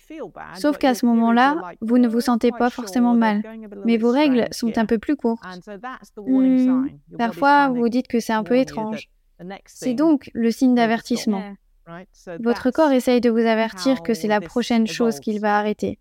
Sauf 0.56 0.78
qu'à 0.78 0.94
ce 0.94 1.06
moment-là, 1.08 1.74
vous 1.82 1.98
ne 1.98 2.08
vous 2.08 2.22
sentez 2.22 2.52
pas 2.52 2.70
forcément 2.70 3.16
mal, 3.16 3.44
mais 3.86 3.98
vos 3.98 4.12
règles 4.12 4.48
sont 4.52 4.78
un 4.78 4.86
peu 4.86 5.00
plus 5.00 5.16
courtes. 5.16 5.44
Hmm, 6.18 6.88
parfois, 7.18 7.70
vous 7.70 7.90
dites 7.90 8.08
que 8.08 8.20
c'est 8.20 8.34
un 8.34 8.44
peu 8.44 8.58
étrange. 8.58 9.10
C'est 9.66 9.94
donc 9.96 10.30
le 10.34 10.52
signe 10.52 10.76
d'avertissement. 10.76 11.56
Votre 12.40 12.72
corps 12.72 12.92
essaye 12.92 13.22
de 13.22 13.30
vous 13.30 13.38
avertir 13.38 14.02
que 14.02 14.14
c'est 14.14 14.28
la 14.28 14.42
prochaine 14.42 14.88
chose 14.88 15.20
qu'il 15.20 15.40
va 15.40 15.58
arrêter. 15.58 16.00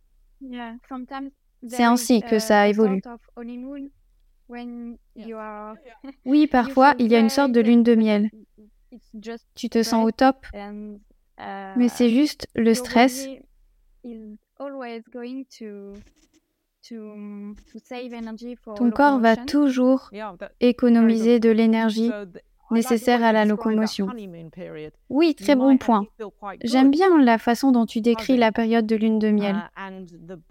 C'est 1.69 1.85
ainsi 1.85 2.23
que 2.23 2.39
ça 2.39 2.69
évolue. 2.69 3.03
Oui, 6.27 6.47
parfois, 6.47 6.95
il 6.99 7.11
y 7.11 7.17
a 7.17 7.19
une 7.19 7.31
sorte 7.31 7.53
de 7.53 7.61
lune 7.61 7.83
de 7.83 7.95
miel. 7.95 8.31
Tu 9.55 9.71
te 9.71 9.83
sens 9.83 10.07
au 10.07 10.11
top, 10.11 10.47
mais 10.55 11.89
c'est 11.89 12.11
uh, 12.11 12.15
juste 12.15 12.47
le 12.55 12.75
stress. 12.75 13.27
Ton 18.77 18.91
corps 18.91 19.19
va 19.19 19.37
toujours 19.37 20.11
économiser 20.61 21.41
de 21.41 21.51
l'énergie 21.51 22.11
nécessaire 22.71 23.23
à 23.23 23.33
la 23.33 23.45
locomotion. 23.45 24.09
Oui, 25.09 25.35
très 25.35 25.57
bon 25.57 25.77
point. 25.77 26.07
J'aime 26.63 26.91
bien 26.91 27.21
la 27.21 27.39
façon 27.39 27.73
dont 27.73 27.87
tu 27.87 28.01
décris 28.01 28.37
la 28.37 28.53
période 28.53 28.87
de 28.87 28.97
lune 28.97 29.19
de 29.19 29.31
miel. 29.31 29.57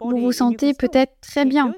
Vous 0.00 0.18
vous 0.18 0.32
sentez 0.32 0.74
peut-être 0.74 1.14
très 1.20 1.44
bien 1.44 1.74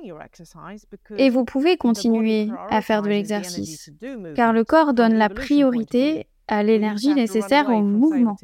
et 1.17 1.31
vous 1.31 1.45
pouvez 1.45 1.77
continuer 1.77 2.49
à 2.71 2.81
faire 2.83 3.03
de 3.03 3.09
l'exercice, 3.09 3.91
car 4.35 4.53
le 4.53 4.65
corps 4.65 4.95
donne 4.95 5.15
la 5.15 5.29
priorité 5.29 6.27
à 6.49 6.63
l'énergie 6.63 7.15
nécessaire 7.15 7.69
au 7.69 7.83
mouvement. 7.83 8.37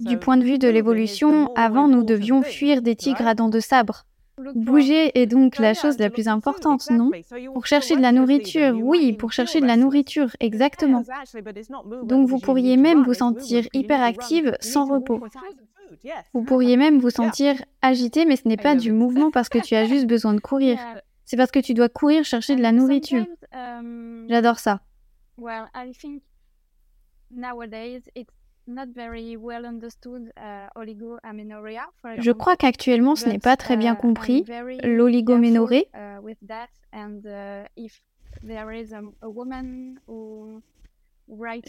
Du 0.00 0.18
point 0.18 0.38
de 0.38 0.44
vue 0.44 0.58
de 0.58 0.68
l'évolution, 0.68 1.52
avant 1.56 1.86
nous 1.86 2.04
devions 2.04 2.42
fuir 2.42 2.80
des 2.80 2.96
tigres 2.96 3.26
à 3.26 3.34
dents 3.34 3.50
de 3.50 3.60
sabre. 3.60 4.06
Bouger 4.54 5.18
est 5.20 5.26
donc 5.26 5.58
la 5.58 5.74
chose 5.74 5.98
la 5.98 6.10
plus 6.10 6.28
importante, 6.28 6.90
non? 6.90 7.10
Pour 7.52 7.66
chercher 7.66 7.96
de 7.96 8.00
la 8.00 8.12
nourriture, 8.12 8.78
oui, 8.78 9.12
pour 9.12 9.32
chercher 9.32 9.60
de 9.60 9.66
la 9.66 9.76
nourriture, 9.76 10.30
exactement. 10.40 11.02
Donc 12.04 12.28
vous 12.28 12.38
pourriez 12.38 12.76
même 12.76 13.02
vous 13.02 13.14
sentir 13.14 13.66
hyperactive 13.72 14.56
sans 14.60 14.86
repos. 14.86 15.20
Vous 16.32 16.44
pourriez 16.44 16.76
même 16.76 16.98
vous 16.98 17.10
sentir 17.10 17.56
agité, 17.82 18.24
mais 18.24 18.36
ce 18.36 18.46
n'est 18.48 18.56
pas 18.56 18.74
du 18.74 18.92
mouvement 18.92 19.30
parce 19.30 19.48
que 19.48 19.58
tu 19.58 19.74
as 19.74 19.86
juste 19.86 20.06
besoin 20.06 20.34
de 20.34 20.40
courir. 20.40 20.78
C'est 21.24 21.36
parce 21.36 21.50
que 21.50 21.60
tu 21.60 21.74
dois 21.74 21.88
courir 21.88 22.24
chercher 22.24 22.56
de 22.56 22.62
la 22.62 22.72
nourriture. 22.72 23.26
J'adore 24.28 24.58
ça. 24.58 24.80
Je 32.18 32.32
crois 32.32 32.56
qu'actuellement 32.56 33.16
ce 33.16 33.28
n'est 33.28 33.38
pas 33.38 33.56
très 33.56 33.76
bien 33.76 33.94
uh, 33.94 33.96
compris, 33.96 34.44
l'oligoménorrhée. 34.82 35.88
Uh, 35.94 36.20
uh, 36.28 37.88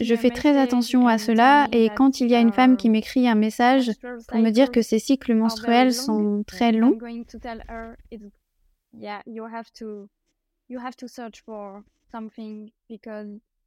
Je 0.00 0.14
fais 0.16 0.30
très 0.30 0.58
attention 0.58 1.06
à 1.06 1.18
cela 1.18 1.68
et 1.72 1.90
quand 1.96 2.20
il 2.20 2.28
y 2.28 2.34
a 2.34 2.40
une 2.40 2.52
femme 2.52 2.76
qui 2.76 2.90
m'écrit 2.90 3.28
un 3.28 3.34
message 3.34 3.92
pour 4.28 4.38
me 4.38 4.50
dire 4.50 4.70
que 4.70 4.82
ses 4.82 4.98
cycles 4.98 5.34
menstruels 5.34 5.92
sont 5.92 6.42
très 6.46 6.72
longs, 6.72 6.98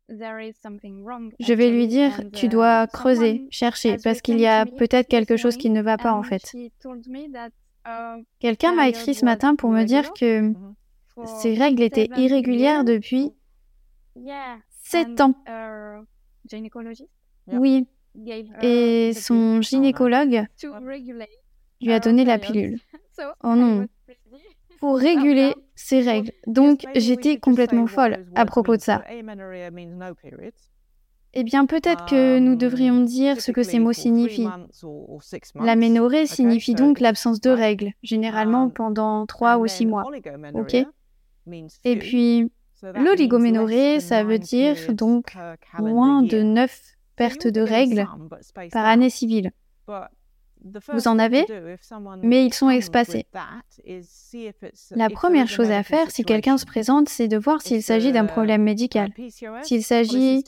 je 0.08 1.54
vais 1.54 1.72
lui 1.72 1.88
dire, 1.88 2.12
tu 2.32 2.46
uh, 2.46 2.50
dois 2.50 2.88
creuser, 2.88 3.48
chercher, 3.50 3.98
parce 4.04 4.22
qu'il 4.22 4.40
y 4.40 4.46
a 4.46 4.66
peut-être 4.66 5.08
quelque 5.08 5.38
chose 5.38 5.58
qui 5.58 5.70
ne 5.70 5.82
va 5.82 5.98
pas 5.98 6.14
en 6.14 6.24
fait. 6.24 6.54
Uh, 6.54 8.24
Quelqu'un 8.40 8.74
m'a 8.76 8.88
écrit 8.88 9.14
ce 9.14 9.26
matin 9.26 9.56
pour 9.56 9.70
me 9.70 9.84
dire 9.84 10.14
que 10.14 10.54
ses 11.40 11.56
règles 11.56 11.84
étaient 11.84 12.10
irrégulières 12.18 12.84
depuis 12.84 13.32
7 14.84 15.22
ans. 15.22 15.36
Oui. 17.48 17.88
Et 18.62 19.14
son 19.14 19.62
gynécologue 19.62 20.46
lui 21.82 21.94
a 21.94 22.00
donné 22.00 22.26
la 22.26 22.40
pilule. 22.40 22.80
Oh 23.46 23.56
non. 23.56 23.88
Pour 24.80 24.98
réguler 24.98 25.54
ses 25.76 26.02
règles. 26.02 26.32
Donc 26.48 26.86
j'étais 26.96 27.38
complètement 27.38 27.88
folle 27.88 28.26
à 28.36 28.46
propos 28.46 28.78
de 28.78 28.82
ça. 28.82 29.04
Eh 31.38 31.44
bien, 31.44 31.66
peut-être 31.66 32.06
que 32.06 32.40
nous 32.40 32.56
devrions 32.56 33.02
dire 33.02 33.42
ce 33.42 33.52
que 33.52 33.62
ces 33.62 33.78
mots 33.80 33.92
signifient. 33.92 34.48
L'aménorrhée 35.56 36.28
signifie 36.28 36.76
donc 36.76 37.02
l'absence 37.02 37.42
de 37.42 37.50
règles, 37.50 37.92
généralement 38.04 38.70
pendant 38.70 39.26
trois 39.26 39.58
ou 39.58 39.68
six 39.68 39.86
mois. 39.86 40.06
Ok 40.54 40.78
Et 41.84 42.00
puis, 42.00 42.50
l'oligoménorrhée, 42.82 44.00
ça 44.00 44.24
veut 44.24 44.40
dire 44.40 44.78
donc 44.94 45.36
moins 45.78 46.24
de 46.24 46.42
neuf 46.42 46.96
pertes 47.18 47.48
de 47.48 47.62
règles 47.62 48.08
par 48.72 48.86
année 48.86 49.10
civile. 49.10 49.52
Vous 50.94 51.08
en 51.08 51.20
avez, 51.20 51.46
mais 52.24 52.46
ils 52.46 52.54
sont 52.54 52.70
espacés. 52.70 53.26
La 54.92 55.10
première 55.10 55.48
chose 55.48 55.70
à 55.70 55.84
faire 55.84 56.10
si 56.12 56.24
quelqu'un 56.24 56.58
se 56.58 56.66
présente, 56.66 57.10
c'est 57.10 57.28
de 57.28 57.38
voir 57.38 57.62
s'il 57.62 57.84
s'agit 57.84 58.12
d'un 58.12 58.26
problème 58.26 58.64
médical, 58.64 59.12
s'il 59.64 59.84
s'agit 59.84 60.44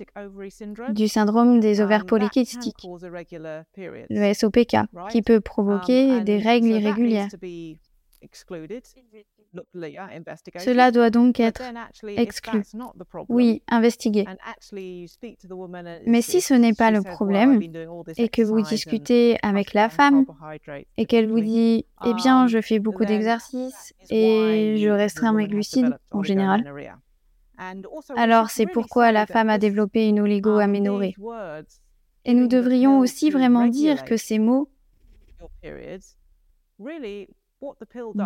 du 0.90 1.08
syndrome 1.08 1.60
des 1.60 1.82
ovaires 1.82 2.06
polykystiques, 2.06 2.88
le 4.10 4.34
SOPK, 4.34 4.78
qui 5.10 5.22
peut 5.22 5.42
provoquer 5.42 6.22
des 6.22 6.38
règles 6.38 6.68
irrégulières. 6.68 7.30
Cela 10.60 10.92
doit 10.92 11.10
donc 11.10 11.40
être 11.40 11.62
exclu. 12.08 12.64
Oui, 13.30 13.62
investigué. 13.68 14.26
Mais 16.06 16.22
si 16.22 16.42
ce 16.42 16.54
n'est 16.54 16.74
pas 16.74 16.92
le 16.92 17.02
problème 17.02 17.62
et 18.18 18.30
que 18.30 18.42
vous 18.42 18.62
discutez 18.62 19.38
avec 19.42 19.74
la 19.74 19.90
femme 19.90 20.26
et 20.98 21.06
qu'elle 21.06 21.28
vous 21.28 21.42
dit 21.42 21.86
Eh 22.06 22.14
bien, 22.14 22.44
um, 22.44 22.48
je 22.48 22.62
fais 22.62 22.80
beaucoup 22.80 23.06
d'exercices 23.06 23.94
et 24.10 24.76
je 24.78 24.90
restreins 24.90 25.34
mes 25.34 25.48
glucides 25.48 25.98
en 26.12 26.24
général. 26.24 26.64
Alors 28.16 28.50
c'est 28.50 28.68
pourquoi 28.68 29.12
la 29.12 29.26
femme 29.26 29.50
a 29.50 29.58
développé 29.58 30.08
une 30.08 30.20
oligo-aménorrhée. 30.20 31.16
Et 32.26 32.34
nous 32.34 32.48
devrions 32.48 33.00
aussi 33.00 33.30
vraiment 33.32 33.68
dire 33.68 34.04
que 34.04 34.18
ces 34.18 34.38
mots 34.38 34.70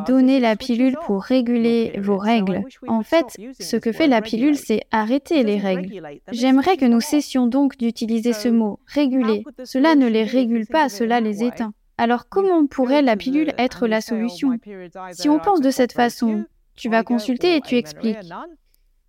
Donner 0.07 0.39
la 0.39 0.55
pilule 0.55 0.97
pour 1.05 1.23
réguler 1.23 1.93
vos 1.99 2.17
règles. 2.17 2.63
En 2.87 3.01
fait, 3.01 3.25
ce 3.59 3.77
que 3.77 3.91
fait 3.91 4.07
la 4.07 4.21
pilule, 4.21 4.57
c'est 4.57 4.81
arrêter 4.91 5.43
les 5.43 5.57
règles. 5.57 6.01
J'aimerais 6.31 6.77
que 6.77 6.85
nous 6.85 7.01
cessions 7.01 7.47
donc 7.47 7.77
d'utiliser 7.77 8.33
ce 8.33 8.49
mot, 8.49 8.79
réguler. 8.87 9.43
Cela 9.63 9.95
ne 9.95 10.07
les 10.07 10.23
régule 10.23 10.67
pas, 10.67 10.89
cela 10.89 11.21
les 11.21 11.43
éteint. 11.43 11.73
Alors 11.97 12.27
comment 12.29 12.65
pourrait 12.65 13.01
la 13.01 13.15
pilule 13.15 13.53
être 13.57 13.87
la 13.87 14.01
solution? 14.01 14.57
Si 15.11 15.29
on 15.29 15.39
pense 15.39 15.61
de 15.61 15.71
cette 15.71 15.93
façon, 15.93 16.45
tu 16.75 16.89
vas 16.89 17.03
consulter 17.03 17.55
et 17.55 17.61
tu 17.61 17.75
expliques. 17.75 18.17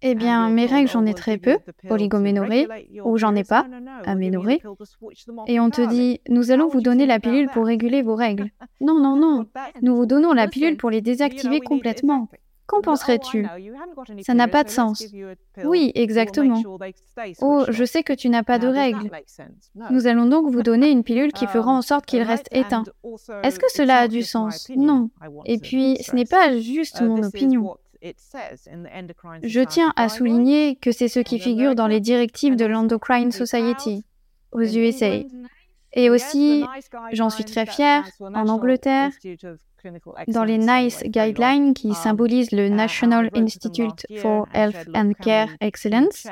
Eh 0.03 0.15
bien, 0.15 0.51
mes 0.51 0.67
règles, 0.67 0.89
j'en 0.89 1.07
ai 1.07 1.15
très 1.15 1.39
peu, 1.39 1.59
oligoménorrhée, 1.89 2.69
ou 3.05 3.17
j'en 3.17 3.35
ai 3.35 3.45
pas, 3.45 3.67
aménorrhée. 4.05 4.61
Et 5.47 5.61
on 5.61 5.71
te 5.71 5.87
dit, 5.87 6.21
nous 6.29 6.51
allons 6.51 6.69
vous 6.69 6.81
donner 6.81 7.07
la 7.07 7.21
pilule 7.21 7.49
pour 7.49 7.67
réguler 7.67 8.03
vos 8.03 8.15
règles. 8.15 8.51
Non, 8.81 8.99
non, 8.99 9.15
non, 9.15 9.47
nous 9.81 9.95
vous 9.95 10.07
donnons 10.07 10.33
la 10.33 10.49
pilule 10.49 10.77
pour 10.77 10.91
les 10.91 11.01
désactiver 11.01 11.61
complètement. 11.61 12.29
Qu'en 12.67 12.81
penserais-tu? 12.81 13.47
Ça 14.23 14.35
n'a 14.35 14.49
pas 14.49 14.65
de 14.65 14.71
sens. 14.71 15.05
Oui, 15.65 15.93
exactement. 15.95 16.63
Oh, 17.41 17.65
je 17.69 17.85
sais 17.85 18.03
que 18.03 18.13
tu 18.13 18.29
n'as 18.29 18.43
pas 18.43 18.59
de 18.59 18.67
règles. 18.67 19.11
Nous 19.91 20.07
allons 20.07 20.27
donc 20.27 20.51
vous 20.51 20.63
donner 20.63 20.91
une 20.91 21.05
pilule 21.05 21.33
qui 21.33 21.47
fera 21.47 21.71
en 21.71 21.83
sorte 21.83 22.07
qu'il 22.07 22.23
reste 22.23 22.49
éteint. 22.51 22.85
Est-ce 23.43 23.59
que 23.59 23.71
cela 23.73 23.99
a 23.99 24.09
du 24.09 24.23
sens? 24.23 24.69
Non. 24.75 25.11
Et 25.45 25.59
puis, 25.59 25.99
ce 26.03 26.15
n'est 26.17 26.25
pas 26.25 26.59
juste 26.59 27.03
mon 27.03 27.23
opinion. 27.23 27.77
Je 28.03 29.65
tiens 29.65 29.93
à 29.97 30.09
souligner 30.09 30.77
que 30.77 30.93
c'est 30.93 31.09
ce 31.09 31.21
qui 31.21 31.39
figure 31.39 31.75
dans 31.75 31.87
les 31.87 32.01
directives 32.01 32.57
de 32.57 32.65
l'Endocrine 32.65 33.31
Society 33.31 34.05
aux 34.51 34.63
USA. 34.63 35.21
Et 35.95 36.11
aussi, 36.11 36.65
j'en 37.13 37.31
suis 37.31 37.45
très 37.45 37.67
fière, 37.67 38.05
en 38.21 38.49
Angleterre, 38.49 39.11
dans 40.29 40.45
les 40.45 40.59
NICE 40.59 41.05
Guidelines 41.05 41.75
qui 41.75 41.89
um, 41.89 41.95
symbolisent 41.95 42.53
le 42.53 42.69
National 42.69 43.31
Institute 43.35 44.07
for 44.21 44.49
Health 44.55 44.89
and 44.95 45.13
Care 45.21 45.49
Excellence. 45.61 46.27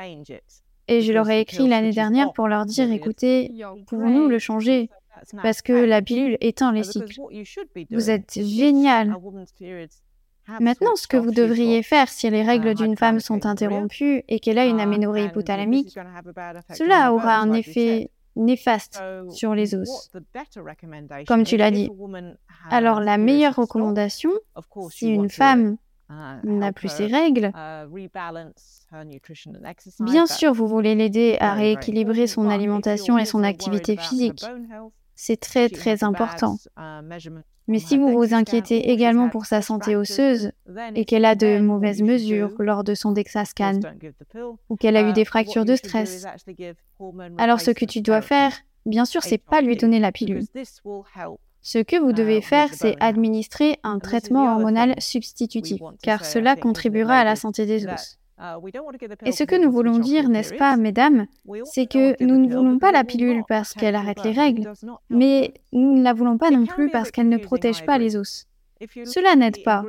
Et 0.87 1.01
je 1.01 1.13
leur 1.13 1.29
ai 1.29 1.41
écrit 1.41 1.67
l'année 1.67 1.91
dernière 1.91 2.33
pour 2.33 2.47
leur 2.47 2.65
dire, 2.65 2.91
écoutez, 2.91 3.51
pouvons-nous 3.87 4.27
le 4.27 4.39
changer 4.39 4.89
Parce 5.43 5.61
que 5.61 5.73
la 5.73 6.01
pilule 6.01 6.37
éteint 6.41 6.71
les 6.71 6.83
cycles. 6.83 7.19
Vous 7.91 8.09
êtes 8.09 8.39
génial. 8.41 9.15
Maintenant, 10.59 10.95
ce 10.95 11.07
que 11.07 11.17
vous 11.17 11.31
devriez 11.31 11.83
faire 11.83 12.09
si 12.09 12.29
les 12.29 12.43
règles 12.43 12.75
d'une 12.75 12.97
femme 12.97 13.19
sont 13.19 13.45
interrompues 13.45 14.23
et 14.27 14.39
qu'elle 14.39 14.59
a 14.59 14.65
une 14.65 14.79
aménorrhée 14.79 15.25
hypothalamique, 15.25 15.97
cela 16.73 17.13
aura 17.13 17.37
un 17.37 17.53
effet 17.53 18.09
néfaste 18.35 19.01
sur 19.29 19.53
les 19.55 19.75
os, 19.75 20.09
comme 21.27 21.43
tu 21.43 21.57
l'as 21.57 21.71
dit. 21.71 21.89
Alors 22.69 22.99
la 22.99 23.17
meilleure 23.17 23.55
recommandation, 23.55 24.31
si 24.89 25.09
une 25.09 25.29
femme 25.29 25.77
n'a 26.43 26.71
plus 26.73 26.89
ses 26.89 27.07
règles, 27.07 27.51
bien 29.99 30.25
sûr 30.27 30.53
vous 30.53 30.67
voulez 30.67 30.95
l'aider 30.95 31.37
à 31.39 31.53
rééquilibrer 31.53 32.27
son 32.27 32.49
alimentation 32.49 33.17
et 33.17 33.25
son 33.25 33.43
activité 33.43 33.97
physique. 33.97 34.45
C'est 35.23 35.37
très 35.37 35.69
très 35.69 36.03
important. 36.03 36.57
Mais 37.67 37.77
si 37.77 37.99
vous 37.99 38.09
vous 38.09 38.33
inquiétez 38.33 38.89
également 38.89 39.29
pour 39.29 39.45
sa 39.45 39.61
santé 39.61 39.95
osseuse 39.95 40.51
et 40.95 41.05
qu'elle 41.05 41.25
a 41.25 41.35
de 41.35 41.59
mauvaises 41.59 42.01
mesures 42.01 42.49
lors 42.57 42.83
de 42.83 42.95
son 42.95 43.11
DEXA-scan 43.11 43.81
ou 44.69 44.75
qu'elle 44.77 44.97
a 44.97 45.07
eu 45.07 45.13
des 45.13 45.23
fractures 45.23 45.63
de 45.63 45.75
stress, 45.75 46.25
alors 47.37 47.61
ce 47.61 47.69
que 47.69 47.85
tu 47.85 48.01
dois 48.01 48.21
faire, 48.21 48.51
bien 48.87 49.05
sûr, 49.05 49.21
c'est 49.21 49.37
pas 49.37 49.61
lui 49.61 49.77
donner 49.77 49.99
la 49.99 50.11
pilule. 50.11 50.43
Ce 51.61 51.77
que 51.77 51.97
vous 51.97 52.13
devez 52.13 52.41
faire, 52.41 52.73
c'est 52.73 52.95
administrer 52.99 53.77
un 53.83 53.99
traitement 53.99 54.55
hormonal 54.55 54.95
substitutif, 54.97 55.83
car 56.01 56.25
cela 56.25 56.55
contribuera 56.55 57.17
à 57.17 57.23
la 57.23 57.35
santé 57.35 57.67
des 57.67 57.85
os. 57.85 58.17
Uh, 58.41 58.57
Et 59.23 59.31
ce 59.31 59.43
que 59.43 59.55
nous 59.55 59.71
voulons 59.71 59.99
dire, 59.99 60.27
n'est-ce 60.27 60.55
pas, 60.55 60.75
mesdames, 60.75 61.27
c'est 61.63 61.85
que 61.85 62.21
nous 62.23 62.37
ne 62.39 62.55
voulons 62.55 62.79
pas 62.79 62.91
la 62.91 63.03
pilule 63.03 63.43
parce 63.47 63.73
qu'elle 63.73 63.95
arrête 63.95 64.23
les 64.23 64.31
règles, 64.31 64.73
mais 65.11 65.53
nous 65.71 65.93
ne 65.93 66.01
la 66.01 66.13
voulons 66.13 66.39
pas 66.39 66.49
non 66.49 66.65
plus 66.65 66.89
parce 66.89 67.11
qu'elle 67.11 67.29
ne 67.29 67.37
protège 67.37 67.85
pas 67.85 67.99
les 67.99 68.15
os. 68.15 68.47
Cela 69.05 69.35
n'aide 69.35 69.63
pas. 69.63 69.83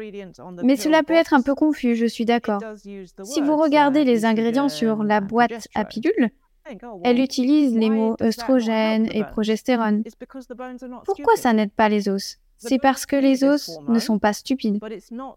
Mais 0.62 0.76
cela 0.76 1.02
peut 1.02 1.14
être 1.14 1.32
un 1.32 1.40
peu 1.40 1.54
confus, 1.54 1.94
je 1.94 2.04
suis 2.04 2.26
d'accord. 2.26 2.60
Si 3.22 3.40
vous 3.40 3.56
regardez 3.56 4.04
les 4.04 4.26
ingrédients 4.26 4.68
sur 4.68 5.02
la 5.02 5.22
boîte 5.22 5.66
à 5.74 5.86
pilule, 5.86 6.30
Elle 7.02 7.18
utilise 7.18 7.74
les 7.76 7.90
mots 7.90 8.16
œstrogène 8.20 9.08
et 9.12 9.24
progestérone. 9.24 10.04
Pourquoi 11.04 11.36
ça 11.36 11.52
n'aide 11.52 11.72
pas 11.72 11.88
les 11.88 12.08
os? 12.08 12.38
C'est 12.64 12.78
parce 12.78 13.06
que 13.06 13.16
les 13.16 13.44
os 13.44 13.78
ne 13.88 13.98
sont 13.98 14.18
pas 14.18 14.32
stupides. 14.32 14.80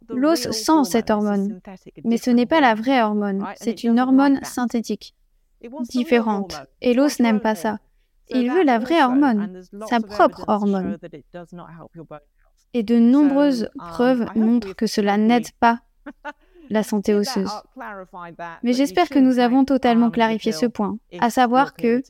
L'os 0.10 0.52
sent 0.52 0.84
cette 0.84 1.10
hormone, 1.10 1.60
mais 2.04 2.18
ce 2.18 2.30
n'est 2.30 2.46
pas 2.46 2.62
la 2.62 2.76
vraie 2.76 3.02
hormone, 3.02 3.46
c'est 3.56 3.84
une 3.84 4.00
hormone 4.00 4.40
synthétique, 4.44 5.16
différente. 5.90 6.62
Et 6.82 6.94
l'os 6.94 7.20
n'aime 7.20 7.40
pas 7.40 7.56
ça. 7.56 7.80
Il 8.30 8.52
veut 8.52 8.64
la 8.64 8.80
vraie 8.80 9.04
hormone, 9.04 9.62
sa 9.88 10.00
propre 10.00 10.46
hormone. 10.48 10.98
Et 12.74 12.84
de 12.84 12.98
nombreuses 12.98 13.70
preuves 13.78 14.26
montrent 14.36 14.76
que 14.76 14.88
cela 14.88 15.18
n'aide 15.18 15.52
pas 15.60 15.80
la 16.70 16.84
santé 16.84 17.14
osseuse. 17.14 17.52
Mais 18.64 18.74
j'espère 18.74 19.10
que 19.10 19.20
nous 19.20 19.40
avons 19.40 19.66
totalement 19.66 20.12
clarifié 20.12 20.52
ce 20.52 20.66
point, 20.66 20.98
à 21.20 21.30
savoir 21.30 21.74
que 21.74 22.02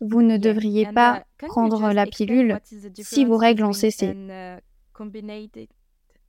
vous 0.00 0.22
ne 0.22 0.36
devriez 0.36 0.86
pas 0.92 1.24
prendre 1.38 1.92
la 1.92 2.06
pilule 2.06 2.58
si 2.98 3.24
vos 3.24 3.36
règles 3.36 3.64
ont 3.64 3.72
cessé? 3.72 4.16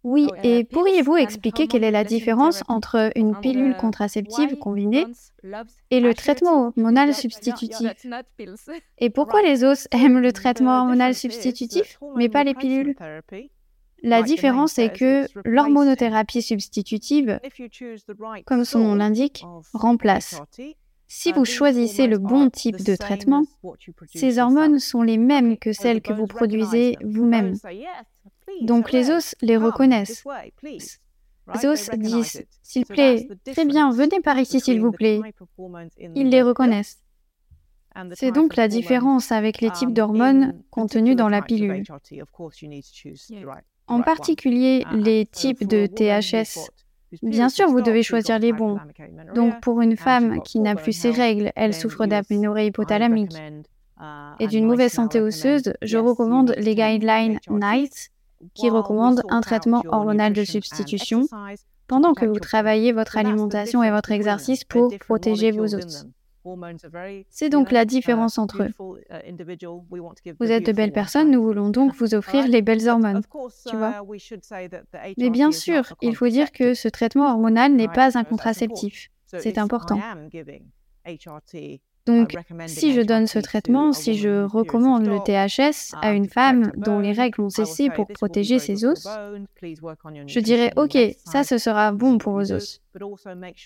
Oui, 0.03 0.27
et 0.43 0.65
pourriez-vous 0.65 1.17
expliquer 1.17 1.65
quelle 1.65 1.83
est 1.83 1.89
la 1.89 2.03
différence 2.03 2.63
entre 2.67 3.11
une 3.15 3.35
pilule 3.39 3.75
contraceptive 3.75 4.55
combinée 4.55 5.07
et 5.89 5.99
le 5.99 6.13
traitement 6.13 6.67
hormonal 6.67 7.11
substitutif? 7.11 7.89
Et 8.99 9.09
pourquoi 9.09 9.41
les 9.41 9.63
os 9.63 9.87
aiment 9.91 10.19
le 10.19 10.31
traitement 10.31 10.77
hormonal 10.77 11.15
substitutif, 11.15 11.97
mais 12.15 12.29
pas 12.29 12.43
les 12.43 12.53
pilules? 12.53 12.95
La 14.05 14.21
différence 14.21 14.77
est 14.77 14.95
que 14.95 15.27
l'hormonothérapie 15.43 16.43
substitutive, 16.43 17.39
comme 18.45 18.63
son 18.63 18.79
nom 18.79 18.95
l'indique, 18.95 19.43
remplace. 19.73 20.41
Si 21.07 21.31
vous 21.31 21.45
choisissez 21.45 22.07
le 22.07 22.17
bon 22.17 22.49
type 22.49 22.83
de 22.83 22.95
traitement, 22.95 23.43
ces 24.13 24.37
hormones 24.39 24.79
sont 24.79 25.01
les 25.01 25.17
mêmes 25.17 25.57
que 25.57 25.73
celles 25.73 26.01
que 26.01 26.13
vous 26.13 26.27
produisez 26.27 26.97
vous-même. 27.03 27.55
Donc 28.61 28.91
les 28.91 29.09
os 29.09 29.35
les 29.41 29.57
reconnaissent. 29.57 30.23
Les 30.63 31.65
os 31.65 31.89
disent, 31.91 32.45
s'il 32.61 32.85
plaît, 32.85 33.27
très 33.45 33.65
bien, 33.65 33.91
venez 33.91 34.19
par 34.21 34.37
ici 34.37 34.59
s'il 34.59 34.81
vous 34.81 34.91
plaît. 34.91 35.21
Ils 36.15 36.29
les 36.29 36.41
reconnaissent. 36.43 37.01
C'est 38.13 38.31
donc 38.31 38.55
la 38.55 38.67
différence 38.67 39.31
avec 39.31 39.61
les 39.61 39.71
types 39.71 39.93
d'hormones 39.93 40.61
contenus 40.69 41.15
dans 41.15 41.29
la 41.29 41.41
pilule. 41.41 41.83
En 43.87 44.01
particulier 44.01 44.85
les 44.93 45.25
types 45.25 45.67
de 45.67 45.85
THS. 45.85 46.71
Bien 47.21 47.49
sûr, 47.49 47.69
vous 47.69 47.81
devez 47.81 48.03
choisir 48.03 48.39
les 48.39 48.51
bons. 48.51 48.79
Donc 49.35 49.61
pour 49.61 49.81
une 49.81 49.95
femme 49.95 50.41
qui 50.41 50.59
n'a 50.59 50.75
plus 50.75 50.93
ses 50.93 51.11
règles, 51.11 51.51
elle 51.55 51.73
souffre 51.73 52.05
d'aménorrhée 52.05 52.67
hypothalamique 52.67 53.35
et 54.39 54.47
d'une 54.47 54.65
mauvaise 54.65 54.93
santé 54.93 55.21
osseuse, 55.21 55.73
je 55.81 55.97
recommande 55.97 56.53
les 56.57 56.75
guidelines 56.75 57.39
NICE 57.49 58.09
qui 58.53 58.69
recommandent 58.69 59.23
un 59.29 59.41
traitement 59.41 59.83
hormonal 59.87 60.33
de 60.33 60.43
substitution 60.43 61.27
pendant 61.87 62.13
que 62.13 62.25
vous 62.25 62.39
travaillez 62.39 62.91
votre 62.91 63.17
alimentation 63.17 63.83
et 63.83 63.91
votre 63.91 64.11
exercice 64.11 64.63
pour 64.63 64.93
protéger 64.99 65.51
vos 65.51 65.75
os. 65.75 66.05
C'est 67.29 67.49
donc 67.49 67.71
la 67.71 67.85
différence 67.85 68.37
entre 68.37 68.63
eux. 68.63 68.69
Uh, 69.09 70.33
vous 70.39 70.51
êtes 70.51 70.65
de 70.65 70.71
belles 70.71 70.91
personnes, 70.91 71.31
nous 71.31 71.41
voulons 71.41 71.69
donc 71.69 71.95
vous 71.95 72.13
offrir 72.13 72.47
les 72.47 72.61
belles 72.61 72.87
hormones, 72.87 73.21
tu 73.67 73.75
vois? 73.75 74.01
Uh, 74.01 75.13
Mais 75.17 75.29
bien 75.29 75.51
sûr, 75.51 75.93
il 76.01 76.15
faut 76.15 76.27
dire 76.27 76.51
que 76.51 76.73
ce 76.73 76.87
traitement 76.87 77.31
hormonal 77.31 77.73
n'est 77.73 77.87
pas 77.87 78.17
un 78.17 78.23
contraceptif. 78.23 79.09
C'est 79.25 79.57
important. 79.57 79.99
Donc, 82.05 82.35
si 82.67 82.93
je 82.93 83.01
donne 83.01 83.25
ce 83.25 83.39
traitement, 83.39 83.91
si 83.91 84.15
je 84.15 84.43
recommande 84.43 85.07
le 85.07 85.19
THS 85.19 85.95
à 86.01 86.11
une 86.13 86.27
femme 86.27 86.71
dont 86.77 86.99
les 86.99 87.13
règles 87.13 87.41
ont 87.41 87.49
cessé 87.49 87.89
pour 87.89 88.07
protéger 88.07 88.59
ses 88.59 88.85
os, 88.85 89.07
je 90.27 90.39
dirais, 90.39 90.71
OK, 90.75 90.97
ça, 91.25 91.43
ce 91.43 91.57
sera 91.57 91.91
bon 91.91 92.17
pour 92.17 92.33
vos 92.33 92.51
os. 92.51 92.81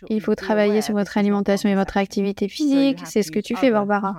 Il 0.10 0.22
faut 0.22 0.36
travailler 0.36 0.82
sur 0.82 0.96
votre 0.96 1.18
alimentation 1.18 1.70
et 1.70 1.76
votre 1.76 1.98
activité 1.98 2.48
physique, 2.48 3.00
c'est 3.06 3.24
ce 3.24 3.32
que 3.32 3.40
tu 3.40 3.56
fais, 3.56 3.72
Barbara. 3.72 4.16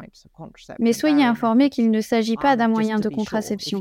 Mais 0.78 0.92
soyez 0.92 1.24
informés 1.24 1.70
qu'il 1.70 1.90
ne 1.90 2.00
s'agit 2.00 2.36
pas 2.36 2.56
d'un 2.56 2.68
moyen 2.68 2.98
de 2.98 3.08
contraception. 3.08 3.80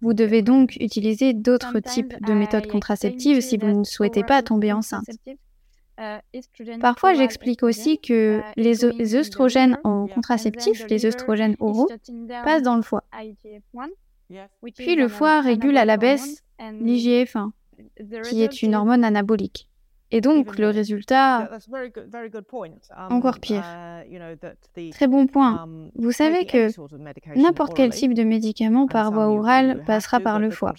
Vous 0.00 0.14
devez 0.14 0.42
donc 0.42 0.76
utiliser 0.80 1.32
d'autres 1.32 1.80
types 1.80 2.14
de 2.24 2.32
méthodes 2.34 2.66
contraceptives 2.68 3.40
si 3.40 3.56
vous 3.56 3.68
ne 3.68 3.84
souhaitez 3.84 4.22
pas 4.22 4.42
tomber 4.42 4.72
enceinte. 4.72 5.06
Euh, 5.98 6.18
Parfois, 6.80 7.14
j'explique 7.14 7.62
aussi 7.62 7.98
que 7.98 8.40
euh, 8.40 8.42
les, 8.56 9.14
œstrogènes 9.14 9.78
en 9.82 10.06
contraceptif, 10.06 10.86
les 10.88 11.06
œstrogènes 11.06 11.56
oraux, 11.58 11.88
passent 12.44 12.62
dans 12.62 12.76
le 12.76 12.82
foie. 12.82 13.04
Puis 14.76 14.94
le 14.94 15.08
foie 15.08 15.40
régule 15.40 15.78
à 15.78 15.84
la 15.84 15.96
baisse 15.96 16.42
l'IGF-1, 16.60 17.50
qui 18.28 18.42
est 18.42 18.62
une 18.62 18.74
hormone 18.74 19.04
anabolique. 19.04 19.68
Et 20.12 20.20
donc, 20.20 20.58
le 20.58 20.70
résultat, 20.70 21.50
encore 23.10 23.40
pire. 23.40 23.64
Très 24.92 25.06
bon 25.08 25.26
point. 25.26 25.68
Vous 25.96 26.12
savez 26.12 26.46
que 26.46 26.68
n'importe 27.36 27.74
quel 27.74 27.90
type 27.90 28.14
de 28.14 28.22
médicament 28.22 28.86
par 28.86 29.10
voie 29.10 29.28
orale 29.28 29.82
passera 29.84 30.20
par 30.20 30.38
le 30.38 30.50
foie. 30.50 30.74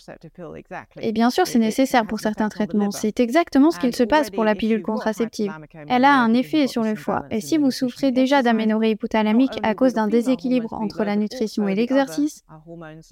Et 1.02 1.12
bien 1.12 1.30
sûr, 1.30 1.46
c'est 1.46 1.60
nécessaire 1.60 2.06
pour 2.06 2.20
certains 2.20 2.50
traitements. 2.50 2.92
C'est 2.92 3.20
exactement 3.20 3.72
ce 3.72 3.80
qu'il 3.80 3.96
se 3.96 4.04
passe 4.04 4.30
pour 4.30 4.44
la 4.44 4.56
pilule 4.56 4.82
contraceptive. 4.82 5.54
Elle 5.88 6.06
a 6.06 6.14
un 6.14 6.34
effet 6.34 6.68
sur 6.68 6.84
le 6.84 6.96
foie. 6.96 7.26
Et 7.30 7.42
si 7.42 7.58
vous 7.58 7.72
souffrez 7.72 8.12
déjà 8.12 8.42
d'aménorrhée 8.42 8.92
hypothalamique 8.92 9.60
à 9.64 9.76
cause 9.76 9.94
d'un 9.94 10.08
déséquilibre 10.08 10.74
entre 10.74 11.04
la 11.04 11.16
nutrition 11.16 11.68
et 11.68 11.76
l'exercice, 11.76 12.44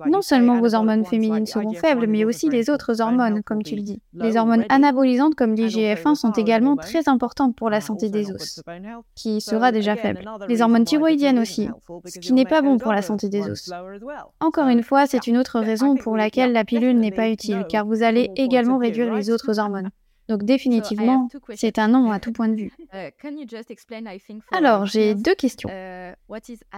non 0.05 0.21
seulement 0.21 0.59
vos 0.59 0.75
hormones 0.75 1.05
féminines 1.05 1.45
seront 1.45 1.73
faibles, 1.73 2.07
mais 2.07 2.23
aussi 2.23 2.49
les 2.49 2.69
autres 2.69 3.01
hormones, 3.01 3.43
comme 3.43 3.63
tu 3.63 3.75
le 3.75 3.81
dis. 3.81 4.01
Les 4.13 4.37
hormones 4.37 4.65
anabolisantes 4.69 5.35
comme 5.35 5.55
l'IGF 5.55 6.04
sont 6.13 6.31
également 6.33 6.75
très 6.75 7.09
importantes 7.09 7.55
pour 7.55 7.71
la 7.71 7.81
santé 7.81 8.09
des 8.09 8.31
os, 8.31 8.61
qui 9.15 9.41
sera 9.41 9.71
déjà 9.71 9.95
faible. 9.95 10.23
Les 10.47 10.61
hormones 10.61 10.85
thyroïdiennes 10.85 11.39
aussi, 11.39 11.69
ce 12.05 12.19
qui 12.19 12.33
n'est 12.33 12.45
pas 12.45 12.61
bon 12.61 12.77
pour 12.77 12.91
la 12.91 13.01
santé 13.01 13.29
des 13.29 13.49
os. 13.49 13.71
Encore 14.39 14.67
une 14.67 14.83
fois, 14.83 15.07
c'est 15.07 15.25
une 15.25 15.37
autre 15.37 15.59
raison 15.59 15.95
pour 15.95 16.15
laquelle 16.15 16.51
la 16.51 16.65
pilule 16.65 16.99
n'est 16.99 17.11
pas 17.11 17.29
utile, 17.29 17.65
car 17.67 17.85
vous 17.85 18.03
allez 18.03 18.29
également 18.35 18.77
réduire 18.77 19.13
les 19.13 19.31
autres 19.31 19.57
hormones. 19.59 19.89
Donc 20.27 20.43
définitivement, 20.43 21.27
c'est 21.55 21.79
un 21.79 21.87
non 21.89 22.11
à 22.11 22.19
tout 22.19 22.31
point 22.31 22.49
de 22.49 22.55
vue. 22.55 22.71
Uh, 22.93 23.11
Alors, 24.51 24.85
j'ai 24.85 25.15
deux 25.15 25.35
questions. 25.35 25.69
Uh, 25.69 26.13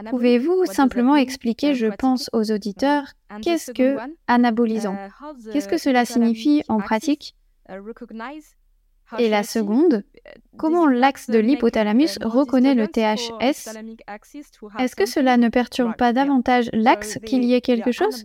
Pouvez-vous 0.09 0.65
simplement 0.65 1.15
expliquer, 1.15 1.73
je 1.73 1.87
pense 1.87 2.29
aux 2.33 2.51
auditeurs, 2.51 3.05
qu'est-ce 3.41 3.71
que 3.71 3.97
anabolisant? 4.27 4.95
Uh, 4.95 5.51
Qu'est-ce 5.51 5.67
que 5.67 5.77
cela 5.77 6.05
signifie 6.05 6.63
en 6.67 6.79
pratique? 6.79 7.35
Et 9.17 9.29
la 9.29 9.43
seconde, 9.43 10.03
comment 10.57 10.87
l'axe 10.87 11.29
de 11.29 11.39
l'hypothalamus 11.39 12.17
reconnaît 12.23 12.75
le 12.75 12.87
THS 12.87 13.77
Est-ce 14.79 14.95
que 14.95 15.05
cela 15.05 15.37
ne 15.37 15.49
perturbe 15.49 15.95
pas 15.95 16.13
davantage 16.13 16.69
l'axe 16.73 17.19
qu'il 17.25 17.43
y 17.43 17.53
ait 17.53 17.61
quelque 17.61 17.91
chose? 17.91 18.23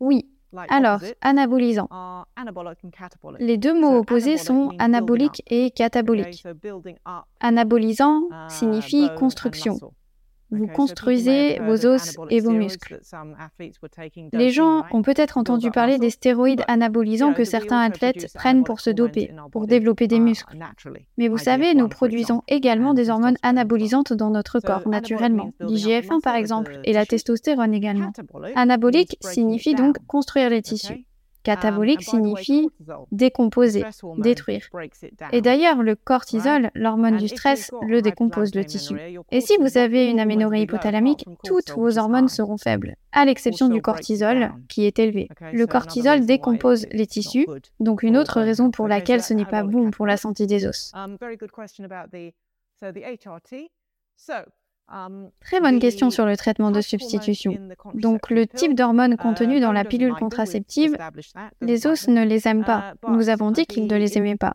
Oui. 0.00 0.28
Alors, 0.68 1.00
anabolisant. 1.20 1.88
Les 3.40 3.56
deux 3.56 3.78
mots 3.78 3.98
opposés 3.98 4.36
sont 4.36 4.72
anabolique 4.78 5.42
et 5.48 5.70
catabolique. 5.70 6.44
Anabolisant 7.40 8.28
signifie 8.48 9.10
construction. 9.16 9.78
Vous 10.50 10.66
construisez 10.66 11.58
vos 11.60 11.86
os 11.86 12.16
et 12.30 12.40
vos 12.40 12.50
muscles. 12.50 13.00
Les 14.32 14.50
gens 14.50 14.84
ont 14.92 15.02
peut-être 15.02 15.38
entendu 15.38 15.70
parler 15.70 15.98
des 15.98 16.10
stéroïdes 16.10 16.62
anabolisants 16.68 17.34
que 17.34 17.44
certains 17.44 17.80
athlètes 17.80 18.32
prennent 18.34 18.64
pour 18.64 18.80
se 18.80 18.90
doper, 18.90 19.32
pour 19.50 19.66
développer 19.66 20.06
des 20.06 20.20
muscles. 20.20 20.56
Mais 21.16 21.28
vous 21.28 21.38
savez, 21.38 21.74
nous 21.74 21.88
produisons 21.88 22.42
également 22.48 22.94
des 22.94 23.10
hormones 23.10 23.36
anabolisantes 23.42 24.12
dans 24.12 24.30
notre 24.30 24.60
corps 24.60 24.88
naturellement, 24.88 25.52
l'IGF-1 25.60 26.20
par 26.20 26.36
exemple, 26.36 26.78
et 26.84 26.92
la 26.92 27.06
testostérone 27.06 27.74
également. 27.74 28.12
Anabolique 28.54 29.16
signifie 29.20 29.74
donc 29.74 29.98
construire 30.06 30.50
les 30.50 30.62
tissus. 30.62 31.04
Catabolique 31.44 32.02
signifie 32.02 32.68
décomposer, 33.12 33.84
détruire. 34.18 34.68
Et 35.30 35.42
d'ailleurs, 35.42 35.82
le 35.82 35.94
cortisol, 35.94 36.70
l'hormone 36.74 37.18
du 37.18 37.28
stress, 37.28 37.70
le 37.86 38.00
décompose 38.00 38.54
le 38.54 38.64
tissu. 38.64 38.96
Et 39.30 39.40
si 39.40 39.56
vous 39.60 39.78
avez 39.78 40.08
une 40.08 40.18
aménorrhée 40.18 40.62
hypothalamique, 40.62 41.26
toutes 41.44 41.70
vos 41.72 41.98
hormones 41.98 42.28
seront 42.28 42.56
faibles, 42.56 42.96
à 43.12 43.24
l'exception 43.26 43.68
du 43.68 43.82
cortisol, 43.82 44.52
qui 44.68 44.86
est 44.86 44.98
élevé. 44.98 45.28
Le 45.52 45.66
cortisol 45.66 46.24
décompose 46.24 46.86
les 46.90 47.06
tissus, 47.06 47.46
donc 47.78 48.02
une 48.02 48.16
autre 48.16 48.40
raison 48.40 48.70
pour 48.70 48.88
laquelle 48.88 49.22
ce 49.22 49.34
n'est 49.34 49.44
pas 49.44 49.62
bon 49.62 49.90
pour 49.90 50.06
la 50.06 50.16
santé 50.16 50.46
des 50.46 50.66
os. 50.66 50.92
Très 55.40 55.60
bonne 55.60 55.78
question 55.78 56.10
sur 56.10 56.26
le 56.26 56.36
traitement 56.36 56.70
de 56.70 56.80
substitution. 56.80 57.56
Donc 57.94 58.30
le 58.30 58.46
type 58.46 58.74
d'hormones 58.74 59.16
contenues 59.16 59.60
dans 59.60 59.72
la 59.72 59.84
pilule 59.84 60.14
contraceptive, 60.14 60.96
les 61.60 61.86
os 61.86 62.08
ne 62.08 62.24
les 62.24 62.46
aiment 62.46 62.64
pas. 62.64 62.94
Uh, 63.02 63.10
Nous 63.10 63.28
avons 63.28 63.50
dit 63.50 63.66
qu'ils 63.66 63.86
ne 63.86 63.96
les 63.96 64.18
aimaient 64.18 64.36
pas. 64.36 64.52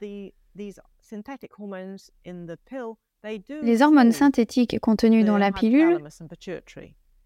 Les 3.61 3.81
hormones 3.81 4.11
synthétiques 4.11 4.79
contenues 4.79 5.23
dans 5.23 5.37
la 5.37 5.51
pilule, 5.51 5.99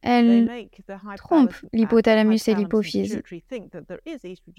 elles 0.04 0.68
trompent 1.18 1.56
l'hypothalamus 1.72 2.48
et 2.48 2.56
l'hypophyse. 2.56 3.22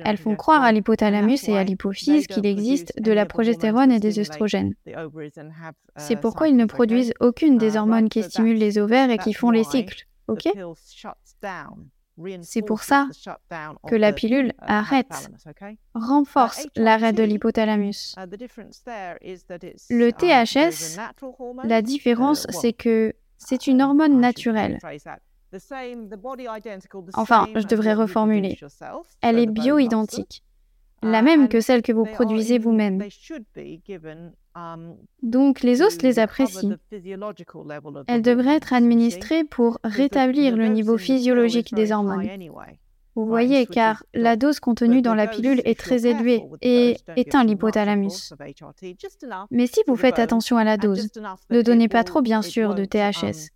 Elles 0.05 0.17
font 0.17 0.37
croire 0.37 0.63
à 0.63 0.73
l'hypothalamus 0.73 1.49
et 1.49 1.57
à 1.57 1.65
l'hypophyse 1.65 2.27
qu'il 2.27 2.47
existe 2.47 3.01
de 3.01 3.13
la 3.13 3.27
progestérone 3.27 3.93
et 3.93 4.01
des 4.01 4.19
œstrogènes. 4.19 4.75
C'est 5.97 6.17
pourquoi 6.17 6.49
ils 6.49 6.57
ne 6.57 6.65
produisent 6.65 7.15
aucune 7.21 7.59
des 7.59 7.77
hormones 7.77 8.09
qui 8.09 8.23
stimulent 8.23 8.59
les 8.59 8.79
ovaires 8.79 9.11
et 9.11 9.19
qui 9.19 9.35
font 9.35 9.51
les 9.51 9.65
cycles. 9.65 10.07
Ok? 10.27 10.49
c'est 12.43 12.63
pour 12.63 12.83
ça 12.83 13.09
que 13.89 13.97
la 13.97 14.13
pilule 14.13 14.53
arrête, 14.59 15.31
renforce 15.95 16.67
l'arrêt 16.77 17.13
de 17.13 17.23
l'hypothalamus. 17.23 18.15
Le 19.91 20.11
THS, 20.11 21.01
la 21.65 21.83
différence, 21.83 22.47
c'est 22.51 22.73
que 22.73 23.15
c'est 23.37 23.67
une 23.67 23.83
hormone 23.83 24.21
naturelle. 24.21 24.79
Enfin, 27.15 27.49
je 27.55 27.67
devrais 27.67 27.95
reformuler. 27.95 28.59
Elle 29.21 29.39
est 29.39 29.47
bio-identique, 29.47 30.43
la 31.03 31.23
même 31.23 31.49
que 31.49 31.61
celle 31.61 31.83
que 31.83 31.93
vous 31.93 32.05
produisez 32.05 32.59
vous-même. 32.59 33.03
Donc 35.23 35.63
les 35.63 35.83
os 35.83 36.03
les 36.03 36.19
apprécient. 36.19 36.77
Elles 38.07 38.23
devraient 38.23 38.57
être 38.57 38.73
administrées 38.73 39.45
pour 39.45 39.79
rétablir 39.85 40.57
le 40.57 40.69
niveau 40.69 40.99
physiologique 40.99 41.75
des 41.75 41.93
hormones. 41.93 42.29
Vous 43.17 43.27
voyez, 43.27 43.67
car 43.67 44.03
la 44.13 44.35
dose 44.35 44.59
contenue 44.59 45.01
dans 45.01 45.15
la 45.15 45.29
pilule 45.29 45.63
est 45.65 45.79
très 45.79 46.05
élevée 46.07 46.43
et 46.63 46.97
éteint 47.17 47.45
l'hypothalamus. 47.45 48.35
Mais 49.53 49.69
si 49.69 49.81
vous 49.87 49.95
faites 49.95 50.19
attention 50.19 50.57
à 50.57 50.65
la 50.65 50.77
dose, 50.77 51.09
ne 51.51 51.63
donnez 51.63 51.89
pas 51.89 52.03
trop 52.03 52.23
bien 52.23 52.43
sûr 52.43 52.75
de 52.75 52.85
THS 52.85 53.51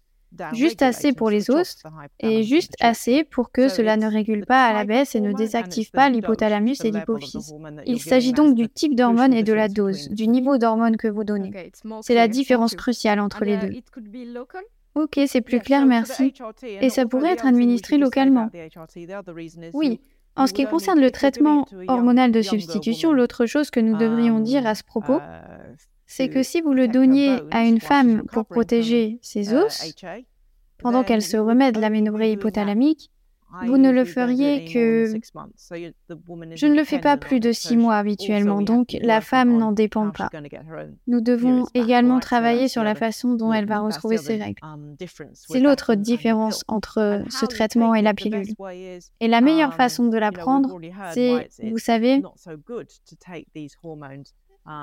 juste 0.52 0.82
assez 0.82 1.12
pour 1.12 1.30
les 1.30 1.50
os 1.50 1.82
et 2.20 2.42
juste 2.42 2.74
assez 2.80 3.24
pour 3.24 3.50
que 3.50 3.68
cela 3.68 3.96
ne 3.96 4.06
régule 4.06 4.46
pas 4.46 4.66
à 4.66 4.72
la 4.72 4.84
baisse 4.84 5.14
et 5.14 5.20
ne 5.20 5.32
désactive 5.32 5.90
pas 5.90 6.08
l'hypothalamus 6.08 6.84
et 6.84 6.90
l'hypophyse. 6.90 7.54
Il 7.86 8.00
s'agit 8.00 8.32
donc 8.32 8.54
du 8.54 8.68
type 8.68 8.94
d'hormone 8.94 9.32
et 9.32 9.42
de 9.42 9.52
la 9.52 9.68
dose, 9.68 10.08
du 10.10 10.28
niveau 10.28 10.58
d'hormone 10.58 10.96
que 10.96 11.08
vous 11.08 11.24
donnez. 11.24 11.72
C'est 12.02 12.14
la 12.14 12.28
différence 12.28 12.74
cruciale 12.74 13.20
entre 13.20 13.44
les 13.44 13.56
deux. 13.56 13.72
Ok, 14.94 15.20
c'est 15.26 15.40
plus 15.40 15.60
clair, 15.60 15.86
merci. 15.86 16.32
Et 16.62 16.90
ça 16.90 17.06
pourrait 17.06 17.32
être 17.32 17.46
administré 17.46 17.98
localement. 17.98 18.50
Oui. 19.72 20.00
En 20.36 20.46
ce 20.46 20.52
qui 20.52 20.64
concerne 20.66 21.00
le 21.00 21.10
traitement 21.10 21.66
hormonal 21.88 22.30
de 22.30 22.42
substitution, 22.42 23.12
l'autre 23.12 23.46
chose 23.46 23.70
que 23.70 23.80
nous 23.80 23.96
devrions 23.96 24.40
dire 24.40 24.66
à 24.66 24.74
ce 24.74 24.84
propos, 24.84 25.20
c'est 26.08 26.30
que 26.30 26.42
si 26.42 26.62
vous 26.62 26.72
le 26.72 26.88
donniez 26.88 27.38
à 27.50 27.64
une 27.64 27.80
femme 27.80 28.24
pour 28.32 28.46
protéger 28.46 29.18
ses 29.22 29.54
os, 29.54 29.94
pendant 30.78 31.04
qu'elle 31.04 31.22
se 31.22 31.36
remet 31.36 31.70
de 31.70 31.80
l'aménorrhée 31.80 32.32
hypothalamique, 32.32 33.10
vous 33.66 33.78
ne 33.78 33.90
le 33.90 34.04
feriez 34.04 34.66
que... 34.72 35.06
Je 36.54 36.66
ne 36.66 36.74
le 36.74 36.84
fais 36.84 36.98
pas 36.98 37.16
plus 37.16 37.40
de 37.40 37.52
six 37.52 37.76
mois 37.76 37.96
habituellement, 37.96 38.62
donc 38.62 38.96
la 39.00 39.20
femme 39.20 39.56
n'en 39.56 39.72
dépend 39.72 40.10
pas. 40.10 40.30
Nous 41.06 41.20
devons 41.20 41.66
également 41.74 42.20
travailler 42.20 42.68
sur 42.68 42.82
la 42.82 42.94
façon 42.94 43.34
dont 43.34 43.52
elle 43.52 43.66
va 43.66 43.80
retrouver 43.80 44.16
ses 44.16 44.36
règles. 44.36 44.60
C'est 45.34 45.60
l'autre 45.60 45.94
différence 45.94 46.64
entre 46.68 47.22
ce 47.28 47.44
traitement 47.44 47.94
et 47.94 48.02
la 48.02 48.14
pilule. 48.14 48.48
Et 49.20 49.28
la 49.28 49.42
meilleure 49.42 49.74
façon 49.74 50.08
de 50.08 50.16
la 50.16 50.32
prendre, 50.32 50.78
c'est, 51.12 51.48
vous 51.64 51.78
savez, 51.78 52.22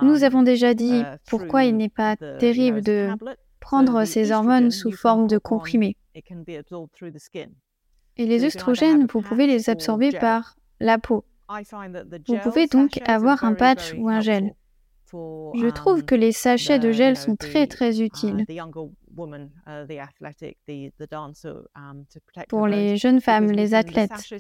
nous 0.02 0.24
avons 0.24 0.44
déjà 0.44 0.74
dit 0.74 1.00
uh, 1.00 1.18
pourquoi 1.28 1.64
il 1.66 1.78
n'est 1.78 1.90
pas 1.90 2.16
terrible 2.16 2.82
de 2.82 3.10
prendre 3.60 4.06
ces 4.06 4.32
hormones 4.32 4.72
sous 4.72 4.92
forme 4.92 5.28
de 5.28 5.38
comprimés. 5.38 5.98
Et 8.18 8.26
les 8.26 8.46
œstrogènes, 8.46 9.08
vous 9.08 9.22
pouvez 9.22 9.48
les 9.48 9.70
absorber 9.70 10.12
par 10.12 10.56
la 10.80 10.98
peau. 10.98 11.26
Vous 12.28 12.38
pouvez 12.44 12.68
donc 12.68 13.00
avoir 13.08 13.44
un 13.44 13.54
patch 13.54 13.94
ou 13.98 14.10
un 14.10 14.22
gel. 14.22 14.54
Je 15.14 15.70
trouve 15.70 16.04
que 16.04 16.16
les 16.16 16.32
sachets 16.32 16.80
de 16.80 16.92
gel 16.92 17.16
sont 17.16 17.36
très 17.36 17.68
très 17.68 18.02
utiles 18.02 18.46
pour 22.50 22.68
les 22.68 22.98
jeunes 22.98 23.22
femmes, 23.22 23.52
les 23.52 23.74
athlètes, 23.74 24.34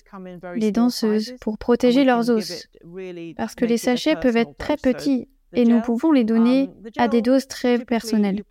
les 0.55 0.71
danceuses, 0.71 1.35
pour 1.39 1.57
protéger 1.57 2.03
leurs 2.03 2.29
os. 2.29 2.67
Parce 3.37 3.55
que 3.55 3.65
les 3.65 3.77
sachets 3.77 4.15
peuvent 4.15 4.37
être 4.37 4.57
très 4.57 4.77
petits 4.77 5.29
et 5.55 5.65
nous 5.65 5.81
pouvons 5.81 6.11
les 6.11 6.23
donner 6.23 6.63
um, 6.63 6.89
à 6.97 7.07
des 7.07 7.21
doses 7.21 7.47
très 7.47 7.79
personnelles. 7.79 8.43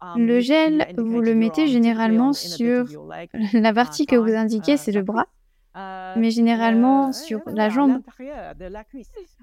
Um, 0.00 0.26
le 0.26 0.40
gel, 0.40 0.92
vous 0.98 1.20
le 1.20 1.34
mettez 1.34 1.66
généralement 1.66 2.32
sur 2.32 2.86
la 3.52 3.72
partie 3.72 4.06
que 4.06 4.16
vous 4.16 4.34
indiquez, 4.34 4.74
uh, 4.74 4.78
c'est 4.78 4.92
le 4.92 5.02
bras, 5.02 5.26
uh, 5.74 6.18
mais 6.18 6.30
généralement 6.30 7.12
sur 7.12 7.40
la 7.46 7.68
jambe. 7.68 8.00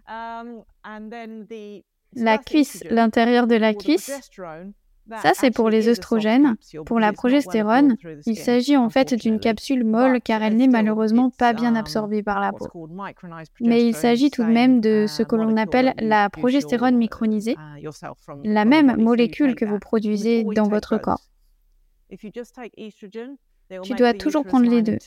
Um, 0.07 0.63
la 2.13 2.37
cuisse, 2.37 2.83
l'intérieur 2.89 3.47
de 3.47 3.55
la 3.55 3.73
cuisse, 3.73 4.31
ça, 5.21 5.31
c'est 5.33 5.51
pour 5.51 5.69
les 5.69 5.89
œstrogènes. 5.89 6.55
Pour 6.85 6.99
la 6.99 7.13
progestérone, 7.13 7.95
il 8.25 8.37
s'agit 8.37 8.77
en 8.77 8.89
fait 8.89 9.13
d'une 9.13 9.39
capsule 9.39 9.83
molle 9.83 10.21
car 10.21 10.41
elle 10.43 10.55
n'est 10.55 10.67
malheureusement 10.67 11.29
pas 11.29 11.53
bien 11.53 11.75
absorbée 11.75 12.23
par 12.23 12.39
la 12.39 12.51
peau. 12.51 12.89
Mais 13.59 13.85
il 13.85 13.95
s'agit 13.95 14.31
tout 14.31 14.43
de 14.43 14.51
même 14.51 14.79
de 14.79 15.05
ce 15.07 15.23
que 15.23 15.35
l'on 15.35 15.57
appelle 15.57 15.93
la 15.97 16.29
progestérone 16.29 16.97
micronisée, 16.97 17.57
la 18.43 18.65
même 18.65 18.95
molécule 18.97 19.55
que 19.55 19.65
vous 19.65 19.79
produisez 19.79 20.43
dans 20.55 20.67
votre 20.67 20.97
corps. 20.97 21.21
Tu 23.83 23.93
dois 23.93 24.13
toujours 24.13 24.43
prendre 24.43 24.69
les 24.69 24.81
deux. 24.81 24.97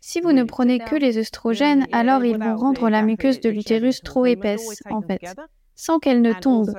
Si 0.00 0.20
vous 0.20 0.32
ne 0.32 0.44
prenez 0.44 0.78
que 0.78 0.94
les 0.94 1.18
œstrogènes, 1.18 1.86
alors 1.92 2.24
ils 2.24 2.38
vont 2.38 2.56
rendre 2.56 2.88
la 2.88 3.02
muqueuse 3.02 3.40
de 3.40 3.50
l'utérus 3.50 4.02
trop 4.02 4.24
épaisse, 4.26 4.82
en 4.90 5.02
fait, 5.02 5.22
sans 5.74 5.98
qu'elle 5.98 6.22
ne 6.22 6.32
tombe. 6.32 6.72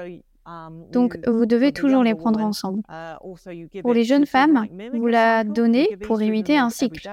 Um, 0.47 0.85
Donc, 0.91 1.17
vous 1.25 1.47
devez 1.47 1.71
toujours 1.71 2.03
les 2.03 2.13
prendre 2.13 2.39
ensemble. 2.39 2.81
Uh, 2.87 3.81
pour 3.81 3.93
les 3.93 4.03
jeunes 4.03 4.27
femmes, 4.27 4.67
vous 4.93 5.07
la 5.07 5.43
donnez 5.43 5.97
pour 6.03 6.21
imiter 6.21 6.57
un 6.57 6.69
cycle. 6.69 7.09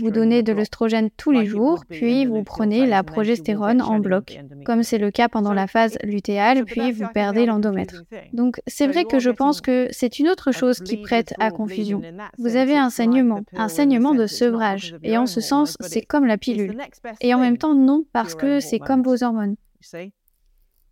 Vous 0.00 0.10
donnez 0.10 0.42
de 0.42 0.52
l'œstrogène 0.52 1.10
tous 1.16 1.30
les 1.30 1.46
jours, 1.46 1.84
puis 1.88 2.26
vous 2.26 2.42
prenez 2.42 2.86
la 2.86 3.04
progestérone 3.04 3.80
en 3.80 4.00
bloc, 4.00 4.40
comme 4.64 4.82
c'est 4.82 4.98
le 4.98 5.12
cas 5.12 5.28
pendant 5.28 5.52
la 5.52 5.68
phase 5.68 5.96
lutéale, 6.02 6.64
puis 6.64 6.90
vous 6.90 7.06
perdez 7.14 7.46
l'endomètre. 7.46 8.02
Donc, 8.32 8.60
c'est 8.66 8.88
vrai 8.88 9.04
que 9.04 9.20
je 9.20 9.30
pense 9.30 9.60
que 9.60 9.86
c'est 9.92 10.18
une 10.18 10.28
autre 10.28 10.50
chose 10.50 10.80
qui 10.80 10.96
prête 10.96 11.34
à 11.38 11.52
confusion. 11.52 12.02
Vous 12.38 12.56
avez 12.56 12.76
un 12.76 12.90
saignement, 12.90 13.42
un 13.54 13.68
saignement 13.68 14.14
de 14.14 14.26
sevrage, 14.26 14.96
et 15.04 15.16
en 15.16 15.26
ce 15.26 15.40
sens, 15.40 15.76
c'est 15.80 16.02
comme 16.02 16.26
la 16.26 16.36
pilule. 16.36 16.76
Et 17.20 17.32
en 17.32 17.38
même 17.38 17.58
temps, 17.58 17.74
non, 17.74 18.04
parce 18.12 18.34
que 18.34 18.58
c'est 18.58 18.80
comme 18.80 19.02
vos 19.02 19.22
hormones. 19.22 19.54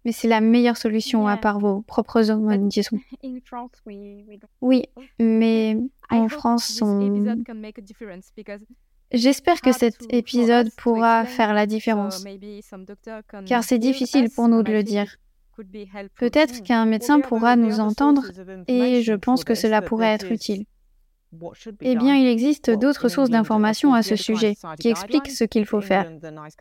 Mais 0.05 0.13
c'est 0.13 0.29
la 0.29 0.41
meilleure 0.41 0.77
solution 0.77 1.27
à 1.29 1.37
part 1.37 1.59
vos 1.61 1.83
propres 1.83 2.31
hormones, 2.31 2.69
disons. 2.69 2.99
Oui, 4.61 4.85
mais 5.19 5.77
en 6.11 6.29
France, 6.29 6.81
on... 6.83 7.25
J'espère 9.13 9.61
que 9.61 9.73
cet 9.73 10.13
épisode 10.13 10.71
pourra 10.75 11.27
faire 11.27 11.53
la 11.53 11.67
différence, 11.67 12.25
car 13.47 13.63
c'est 13.63 13.79
difficile 13.79 14.31
pour 14.31 14.49
nous 14.49 14.63
de 14.63 14.73
le 14.73 14.83
dire. 14.83 15.17
Peut-être 16.17 16.63
qu'un 16.63 16.87
médecin 16.87 17.21
pourra 17.21 17.57
nous 17.57 17.79
entendre 17.79 18.25
et 18.69 19.03
je 19.03 19.13
pense 19.13 19.45
que 19.45 19.55
cela 19.55 19.83
pourrait 19.83 20.15
être 20.15 20.33
utile. 20.33 20.65
Eh 21.81 21.97
bien, 21.97 22.17
il 22.17 22.27
existe 22.27 22.71
d'autres 22.71 23.09
sources 23.09 23.31
d'informations 23.31 23.95
à 23.95 24.03
ce 24.03 24.17
sujet 24.17 24.55
qui 24.79 24.89
expliquent 24.89 25.31
ce 25.31 25.45
qu'il 25.45 25.67
faut 25.67 25.81
faire. 25.81 26.11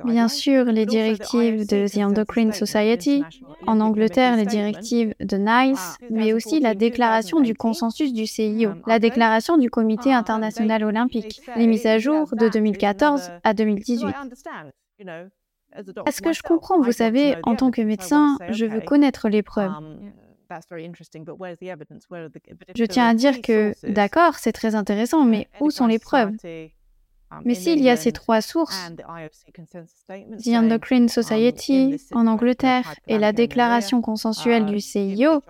Bien 0.06 0.28
sûr, 0.28 0.66
les 0.66 0.86
directives 0.86 1.68
de 1.68 1.88
The 1.88 1.98
Endocrine 1.98 2.54
Society, 2.54 3.24
en 3.68 3.80
Angleterre, 3.80 4.38
les 4.38 4.46
directives 4.46 5.14
de 5.20 5.38
NICE, 5.38 5.98
mais 6.10 6.34
aussi 6.34 6.60
la 6.60 6.74
déclaration 6.74 7.42
du 7.42 7.54
consensus 7.54 8.14
du 8.14 8.26
CIO, 8.26 8.72
la 8.88 9.00
déclaration 9.00 9.58
du 9.58 9.70
Comité 9.70 10.14
international 10.14 10.84
olympique, 10.84 11.42
les 11.56 11.68
mises 11.68 11.86
à 11.86 11.98
jour 12.00 12.30
de 12.36 12.48
2014 12.48 13.32
à 13.44 13.54
2018. 13.54 14.16
Est-ce 16.06 16.22
que 16.22 16.34
je 16.34 16.42
comprends? 16.42 16.82
Vous 16.82 16.92
savez, 16.92 17.36
en 17.44 17.56
tant 17.56 17.72
que 17.72 17.82
médecin, 17.82 18.38
je 18.50 18.66
veux 18.66 18.82
connaître 18.82 19.30
les 19.30 19.44
preuves. 19.44 19.72
Je 22.76 22.86
tiens 22.86 23.08
à 23.08 23.14
dire 23.14 23.42
que, 23.42 23.74
d'accord, 23.90 24.36
c'est 24.36 24.52
très 24.52 24.76
intéressant, 24.76 25.24
mais 25.24 25.48
où 25.60 25.72
sont 25.72 25.88
les 25.88 26.00
preuves? 26.00 26.34
um, 27.32 27.42
mais 27.46 27.56
s'il 27.56 27.80
y 27.82 27.90
a 27.90 27.96
ces 27.96 28.12
trois 28.12 28.42
sources, 28.42 28.92
The 30.44 30.48
Endocrine 30.50 31.08
Society 31.08 31.98
en 32.12 32.28
Angleterre 32.28 32.94
et 33.08 33.18
la 33.18 33.32
déclaration 33.32 34.02
consensuelle 34.02 34.66
du 34.66 34.76
uh, 34.76 34.82
CIO 34.82 35.42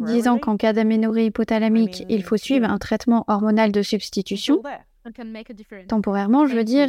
disant 0.00 0.38
qu'en 0.38 0.56
cas 0.56 0.72
d'aménorrhée 0.72 1.26
hypothalamique, 1.26 2.04
il 2.08 2.24
faut 2.24 2.36
suivre 2.36 2.68
un 2.68 2.78
traitement 2.78 3.24
hormonal 3.28 3.70
de 3.70 3.82
substitution, 3.82 4.62
temporairement, 5.86 6.46
je 6.46 6.56
veux 6.56 6.64
dire, 6.64 6.88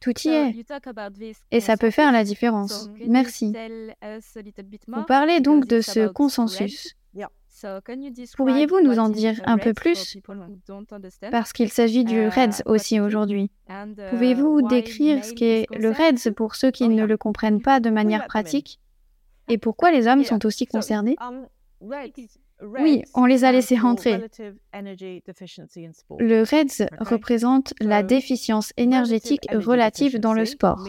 tout 0.00 0.14
y 0.24 0.28
est. 0.28 0.54
Et 1.50 1.60
ça 1.60 1.76
peut 1.76 1.90
faire 1.90 2.12
la 2.12 2.24
différence. 2.24 2.90
Merci. 3.06 3.52
Vous 4.86 5.04
parlez 5.04 5.40
donc 5.40 5.66
de 5.66 5.80
ce 5.80 6.08
consensus. 6.08 6.94
Pourriez-vous 8.36 8.80
nous 8.80 8.98
en 8.98 9.08
dire 9.08 9.40
un 9.44 9.58
peu 9.58 9.74
plus? 9.74 10.18
Parce 11.30 11.52
qu'il 11.52 11.70
s'agit 11.70 12.04
du 12.04 12.28
REDS 12.28 12.62
aussi 12.66 13.00
aujourd'hui. 13.00 13.50
Pouvez-vous 14.10 14.62
décrire 14.68 15.24
ce 15.24 15.32
qu'est 15.32 15.66
le 15.76 15.90
REDS 15.90 16.32
pour 16.34 16.54
ceux 16.54 16.70
qui 16.70 16.88
ne 16.88 17.04
le 17.04 17.16
comprennent 17.16 17.62
pas 17.62 17.80
de 17.80 17.90
manière 17.90 18.26
pratique? 18.26 18.80
Et 19.48 19.58
pourquoi 19.58 19.90
les 19.90 20.06
hommes 20.06 20.24
sont 20.24 20.44
aussi 20.46 20.66
concernés? 20.66 21.16
Oui, 22.62 23.02
on 23.14 23.24
les 23.24 23.44
a 23.44 23.52
laissés 23.52 23.76
rentrer. 23.76 24.18
Le 26.18 26.42
REDS 26.42 26.88
représente 26.98 27.74
la 27.80 28.02
déficience 28.02 28.72
énergétique 28.76 29.46
relative 29.52 30.18
dans 30.18 30.32
le 30.32 30.44
sport. 30.44 30.84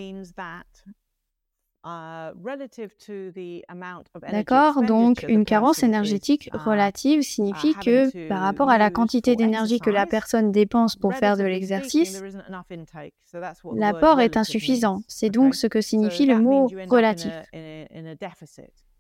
D'accord? 4.32 4.82
Donc, 4.84 5.26
une 5.28 5.46
carence 5.46 5.82
énergétique 5.82 6.50
relative 6.54 7.22
signifie 7.22 7.74
que 7.74 8.28
par 8.28 8.42
rapport 8.42 8.70
à 8.70 8.78
la 8.78 8.90
quantité 8.90 9.36
d'énergie 9.36 9.80
que 9.80 9.90
la 9.90 10.06
personne 10.06 10.52
dépense 10.52 10.96
pour 10.98 11.14
faire 11.16 11.38
de 11.38 11.44
l'exercice, 11.44 12.22
l'apport 13.74 14.20
est 14.20 14.36
insuffisant. 14.38 15.02
C'est 15.08 15.30
donc 15.30 15.56
ce 15.56 15.68
que 15.68 15.82
signifie 15.82 16.26
le 16.26 16.40
mot 16.40 16.68
relatif. 16.90 17.32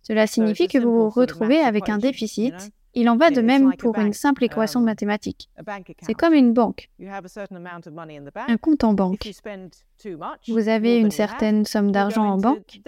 Cela 0.09 0.25
signifie 0.25 0.67
que 0.67 0.79
vous 0.79 0.91
vous 0.91 1.09
retrouvez 1.09 1.59
avec 1.59 1.87
un 1.87 1.99
déficit. 1.99 2.55
Il 2.95 3.07
en 3.09 3.17
va 3.17 3.29
de 3.29 3.41
même 3.41 3.75
pour 3.75 3.99
une 3.99 4.13
simple 4.13 4.43
équation 4.43 4.81
mathématique. 4.81 5.49
C'est 6.01 6.15
comme 6.15 6.33
une 6.33 6.53
banque, 6.53 6.89
un 6.99 8.57
compte 8.57 8.83
en 8.83 8.93
banque. 8.93 9.29
Vous 10.47 10.67
avez 10.67 10.97
une 10.97 11.11
certaine 11.11 11.65
somme 11.65 11.91
d'argent 11.91 12.27
en 12.27 12.37
banque. 12.39 12.81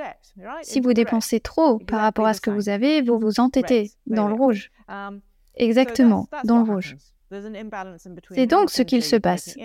Si 0.64 0.80
vous 0.80 0.94
dépensez 0.94 1.40
trop 1.40 1.78
par 1.78 2.02
rapport 2.02 2.26
à 2.26 2.34
ce 2.34 2.42
que 2.42 2.50
vous 2.50 2.70
avez, 2.70 3.04
vous 3.04 3.20
vous 3.20 3.40
entêtez 3.40 3.92
dans 4.08 4.28
le 4.28 4.34
rouge. 4.34 4.72
Exactement, 5.56 6.28
dans 6.44 6.64
le 6.64 6.72
rouge. 6.72 6.96
C'est 8.32 8.48
donc 8.48 8.70
ce 8.70 8.82
qu'il 8.82 9.04
se 9.04 9.16
passe. 9.16 9.56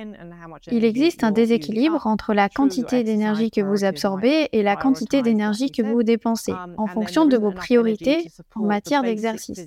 Il 0.71 0.85
existe 0.85 1.25
un 1.25 1.33
déséquilibre 1.33 2.07
entre 2.07 2.35
la 2.35 2.49
quantité 2.49 3.03
d'énergie 3.05 3.51
que 3.51 3.61
vous 3.61 3.85
absorbez 3.85 4.49
et 4.53 4.63
la 4.63 4.77
quantité 4.77 5.23
d'énergie 5.23 5.71
que 5.71 5.83
vous 5.83 6.03
dépensez, 6.03 6.53
en 6.77 6.87
fonction 6.87 7.27
de 7.27 7.37
vos 7.37 7.53
priorités 7.53 8.31
en 8.55 8.65
matière 8.65 9.03
d'exercice. 9.03 9.61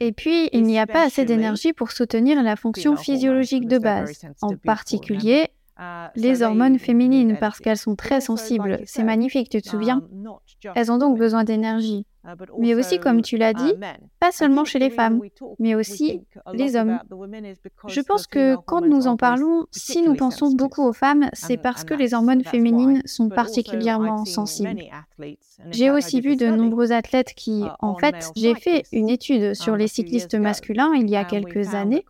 Et 0.00 0.12
puis, 0.12 0.48
il 0.52 0.62
n'y 0.64 0.78
a 0.78 0.86
pas 0.86 1.04
assez 1.04 1.24
d'énergie 1.24 1.72
pour 1.72 1.92
soutenir 1.92 2.42
la 2.42 2.56
fonction 2.56 2.96
physiologique 2.96 3.68
de 3.68 3.78
base, 3.78 4.20
en 4.42 4.56
particulier 4.56 5.48
les 6.14 6.42
hormones 6.42 6.78
féminines, 6.78 7.36
parce 7.38 7.60
qu'elles 7.60 7.78
sont 7.78 7.96
très 7.96 8.20
sensibles. 8.20 8.80
C'est 8.86 9.04
magnifique, 9.04 9.48
tu 9.48 9.60
te 9.62 9.68
souviens? 9.68 10.02
Elles 10.74 10.90
ont 10.90 10.98
donc 10.98 11.18
besoin 11.18 11.44
d'énergie. 11.44 12.06
Mais 12.58 12.74
aussi, 12.74 12.98
comme 12.98 13.22
tu 13.22 13.36
l'as 13.36 13.52
dit, 13.52 13.74
pas 14.20 14.32
seulement 14.32 14.64
chez 14.64 14.78
les 14.78 14.90
femmes, 14.90 15.20
mais 15.58 15.74
aussi 15.74 16.22
les 16.52 16.76
hommes. 16.76 16.98
Je 17.88 18.00
pense 18.00 18.26
que 18.26 18.56
quand 18.56 18.80
nous 18.80 19.06
en 19.06 19.16
parlons, 19.16 19.66
si 19.70 20.02
nous 20.02 20.14
pensons 20.14 20.52
beaucoup 20.52 20.82
aux 20.82 20.92
femmes, 20.92 21.28
c'est 21.32 21.56
parce 21.56 21.84
que 21.84 21.94
les 21.94 22.14
hormones 22.14 22.44
féminines 22.44 23.02
sont 23.04 23.28
particulièrement 23.28 24.24
sensibles. 24.24 24.82
J'ai 25.70 25.90
aussi 25.90 26.20
vu 26.20 26.36
de 26.36 26.46
nombreux 26.46 26.92
athlètes 26.92 27.32
qui, 27.34 27.64
en 27.80 27.96
fait, 27.96 28.30
j'ai 28.36 28.54
fait 28.54 28.84
une 28.92 29.08
étude 29.08 29.54
sur 29.54 29.76
les 29.76 29.88
cyclistes 29.88 30.34
masculins 30.34 30.92
il 30.94 31.08
y 31.08 31.16
a 31.16 31.24
quelques 31.24 31.74
années, 31.74 32.04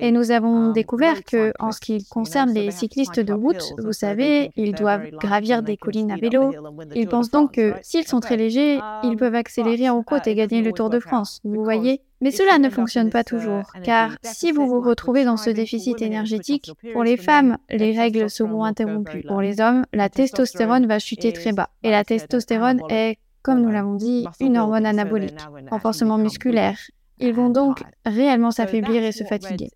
et 0.00 0.10
nous 0.10 0.30
avons 0.30 0.72
découvert 0.72 1.22
que, 1.24 1.52
en 1.58 1.72
ce 1.72 1.80
qui 1.80 2.04
concerne 2.08 2.50
les 2.50 2.70
cyclistes 2.70 3.20
de 3.20 3.32
route, 3.32 3.62
vous 3.78 3.92
savez, 3.92 4.50
ils 4.56 4.74
doivent 4.74 5.10
gravir 5.10 5.62
des 5.62 5.76
collines 5.76 6.10
à 6.10 6.16
vélo. 6.16 6.52
Ils 6.94 7.08
pensent 7.08 7.30
donc 7.30 7.52
que 7.52 7.74
s'ils 7.82 8.06
sont 8.06 8.20
très 8.20 8.36
légers, 8.36 8.80
ils 9.04 9.16
peuvent 9.16 9.25
accélérer 9.34 9.88
en 9.88 10.02
côte 10.02 10.26
et 10.26 10.34
gagner 10.34 10.62
le 10.62 10.72
Tour 10.72 10.90
de 10.90 11.00
France, 11.00 11.40
vous 11.44 11.64
voyez 11.64 12.00
Mais 12.20 12.30
cela 12.30 12.58
ne 12.58 12.70
fonctionne 12.70 13.10
pas 13.10 13.24
toujours, 13.24 13.72
car 13.82 14.16
si 14.22 14.52
vous 14.52 14.66
vous 14.66 14.80
retrouvez 14.80 15.24
dans 15.24 15.36
ce 15.36 15.50
déficit 15.50 16.00
énergétique, 16.02 16.70
pour 16.92 17.04
les 17.04 17.16
femmes, 17.16 17.58
les 17.70 17.96
règles 17.96 18.30
seront 18.30 18.64
interrompues. 18.64 19.24
Pour 19.26 19.40
les 19.40 19.60
hommes, 19.60 19.84
la 19.92 20.08
testostérone 20.08 20.86
va 20.86 20.98
chuter 20.98 21.32
très 21.32 21.52
bas. 21.52 21.70
Et 21.82 21.90
la 21.90 22.04
testostérone 22.04 22.80
est, 22.88 23.18
comme 23.42 23.60
nous 23.60 23.70
l'avons 23.70 23.94
dit, 23.94 24.26
une 24.40 24.58
hormone 24.58 24.86
anabolique, 24.86 25.40
renforcement 25.70 26.18
musculaire. 26.18 26.78
Ils 27.18 27.32
vont 27.32 27.50
donc 27.50 27.82
réellement 28.04 28.50
s'affaiblir 28.50 29.02
et 29.02 29.12
se 29.12 29.24
fatiguer. 29.24 29.70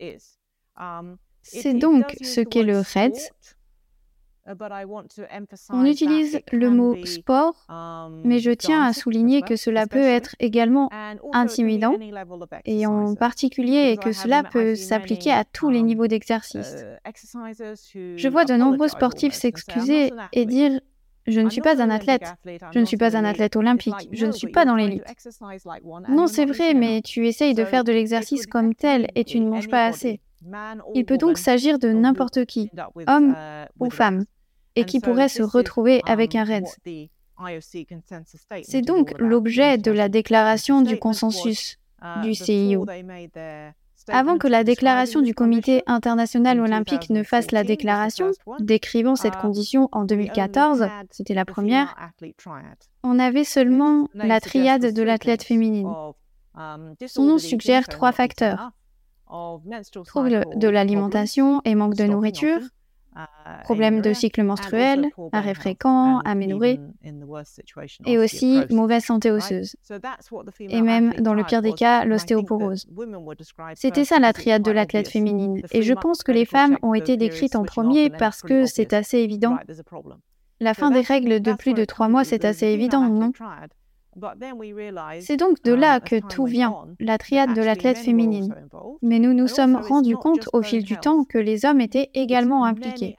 C'est 1.43 1.75
donc 1.75 2.17
ce 2.23 2.41
qu'est 2.41 2.63
le 2.63 2.79
REDS, 2.79 3.31
on 5.71 5.85
utilise 5.85 6.41
le 6.53 6.71
mot 6.71 6.97
sport, 7.05 7.67
mais 8.25 8.39
je 8.39 8.51
tiens 8.51 8.83
à 8.83 8.93
souligner 8.93 9.43
que 9.43 9.57
cela 9.57 9.87
peut 9.87 9.99
être 9.99 10.35
également 10.39 10.91
intimidant, 11.33 11.97
et 12.65 12.87
en 12.87 13.15
particulier 13.15 13.97
que 14.03 14.13
cela 14.13 14.43
peut 14.43 14.75
s'appliquer 14.75 15.33
à 15.33 15.45
tous 15.45 15.71
les 15.71 15.83
niveaux 15.83 16.07
d'exercice. 16.07 16.85
Je 17.95 18.29
vois 18.29 18.45
de 18.45 18.55
nombreux 18.55 18.89
sportifs 18.89 19.35
s'excuser 19.35 20.13
et 20.33 20.47
dire 20.47 20.81
je 21.27 21.41
ne 21.41 21.51
suis 21.51 21.61
pas 21.61 21.81
un 21.83 21.91
athlète, 21.91 22.35
je 22.73 22.79
ne 22.79 22.85
suis 22.85 22.97
pas 22.97 23.17
un 23.17 23.25
athlète 23.25 23.57
olympique, 23.57 24.09
je 24.11 24.27
ne 24.27 24.33
suis 24.33 24.49
pas 24.49 24.65
dans 24.65 24.75
l'élite. 24.75 25.05
Non, 26.09 26.27
c'est 26.27 26.47
vrai, 26.47 26.75
mais 26.75 27.03
tu 27.03 27.27
essayes 27.27 27.55
de 27.55 27.65
faire 27.65 27.85
de 27.85 27.93
l'exercice 27.93 28.47
comme 28.47 28.75
tel 28.75 29.09
et 29.15 29.25
tu 29.25 29.39
ne 29.41 29.49
manges 29.49 29.69
pas 29.69 29.85
assez. 29.85 30.21
Il 30.95 31.05
peut 31.05 31.19
donc 31.19 31.39
s'agir 31.39 31.79
de 31.79 31.91
n'importe 31.91 32.45
qui, 32.47 32.71
homme 33.07 33.37
ou 33.79 33.91
femme, 33.91 34.25
et 34.81 34.85
qui 34.85 35.01
pourrait 35.01 35.29
se 35.29 35.43
retrouver 35.43 36.03
avec 36.07 36.35
un 36.35 36.45
RED. 36.45 36.65
C'est 38.63 38.83
donc 38.83 39.15
l'objet 39.19 39.79
de 39.79 39.91
la 39.91 40.09
déclaration 40.09 40.83
du 40.83 40.99
consensus 40.99 41.79
du 42.23 42.35
CIO. 42.35 42.87
Avant 44.09 44.39
que 44.39 44.49
la 44.49 44.65
déclaration 44.65 45.21
du 45.21 45.35
Comité 45.35 45.83
international 45.87 46.59
olympique 46.61 47.11
ne 47.11 47.23
fasse 47.23 47.53
la 47.53 47.65
déclaration 47.65 48.31
décrivant 48.59 49.15
cette 49.15 49.37
condition 49.37 49.89
en 49.93 50.05
2014, 50.05 50.89
c'était 51.11 51.35
la 51.35 51.45
première, 51.45 51.95
on 53.03 53.19
avait 53.19 53.45
seulement 53.45 54.09
la 54.15 54.41
triade 54.41 54.93
de 54.93 55.03
l'athlète 55.03 55.43
féminine. 55.43 55.93
Son 57.07 57.25
nom 57.25 57.39
suggère 57.39 57.89
trois 57.89 58.13
facteurs. 58.13 58.71
Trouble 60.07 60.45
de 60.57 60.69
l'alimentation 60.69 61.61
et 61.65 61.77
manque 61.77 61.95
de 61.95 62.05
nourriture, 62.05 62.59
problème 63.65 64.01
de 64.01 64.13
cycle 64.13 64.43
menstruel, 64.43 65.11
arrêt 65.33 65.55
fréquent, 65.55 66.21
aménorrhée, 66.21 66.81
et 68.07 68.19
aussi 68.19 68.61
mauvaise 68.71 69.05
santé 69.05 69.31
osseuse, 69.31 69.77
et 70.61 70.83
même 70.83 71.15
dans 71.15 71.35
le 71.35 71.45
pire 71.45 71.63
des 71.63 71.73
cas, 71.73 72.05
l'ostéoporose. 72.05 72.87
C'était 73.75 74.05
ça 74.05 74.19
la 74.19 74.33
triade 74.33 74.63
de 74.63 74.71
l'athlète 74.71 75.09
féminine, 75.09 75.63
et 75.73 75.83
je 75.83 75.95
pense 75.95 76.23
que 76.23 76.33
les 76.33 76.45
femmes 76.45 76.79
ont 76.83 76.95
été 76.95 77.17
décrites 77.17 77.57
en 77.57 77.65
premier 77.65 78.11
parce 78.11 78.43
que 78.43 78.67
c'est 78.67 78.93
assez 78.93 79.19
évident. 79.19 79.57
La 80.63 80.75
fin 80.75 80.91
des 80.91 81.01
règles 81.01 81.41
de 81.41 81.53
plus 81.55 81.73
de 81.73 81.85
trois 81.85 82.09
mois, 82.09 82.25
c'est 82.25 82.45
assez 82.45 82.67
évident, 82.67 83.09
non? 83.09 83.33
C'est 85.21 85.37
donc 85.37 85.63
de 85.63 85.73
là 85.73 86.01
que 86.01 86.21
tout 86.29 86.45
vient, 86.45 86.87
la 86.99 87.19
triade 87.19 87.55
de 87.55 87.63
l'athlète 87.63 87.99
féminine. 87.99 88.55
Mais 89.03 89.19
nous 89.19 89.33
nous 89.33 89.49
sommes 89.49 89.77
rendus 89.77 90.17
compte 90.17 90.49
au 90.53 90.63
fil 90.63 90.85
du 90.85 90.97
temps 90.97 91.25
que 91.25 91.39
les 91.39 91.65
hommes 91.65 91.81
étaient 91.81 92.11
également 92.15 92.65
impliqués. 92.65 93.17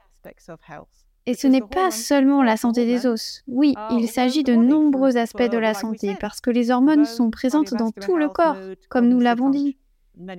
Et 1.24 1.34
ce 1.34 1.46
n'est 1.46 1.60
pas 1.60 1.90
seulement 1.90 2.42
la 2.42 2.56
santé 2.56 2.84
des 2.84 3.06
os. 3.06 3.42
Oui, 3.46 3.74
il 3.92 4.08
s'agit 4.08 4.42
de 4.42 4.54
nombreux 4.54 5.16
aspects 5.16 5.50
de 5.50 5.58
la 5.58 5.72
santé 5.72 6.16
parce 6.20 6.40
que 6.40 6.50
les 6.50 6.70
hormones 6.70 7.04
sont 7.04 7.30
présentes 7.30 7.74
dans 7.74 7.90
tout 7.90 8.16
le 8.16 8.28
corps, 8.28 8.56
comme 8.88 9.08
nous 9.08 9.20
l'avons 9.20 9.50
dit. 9.50 9.78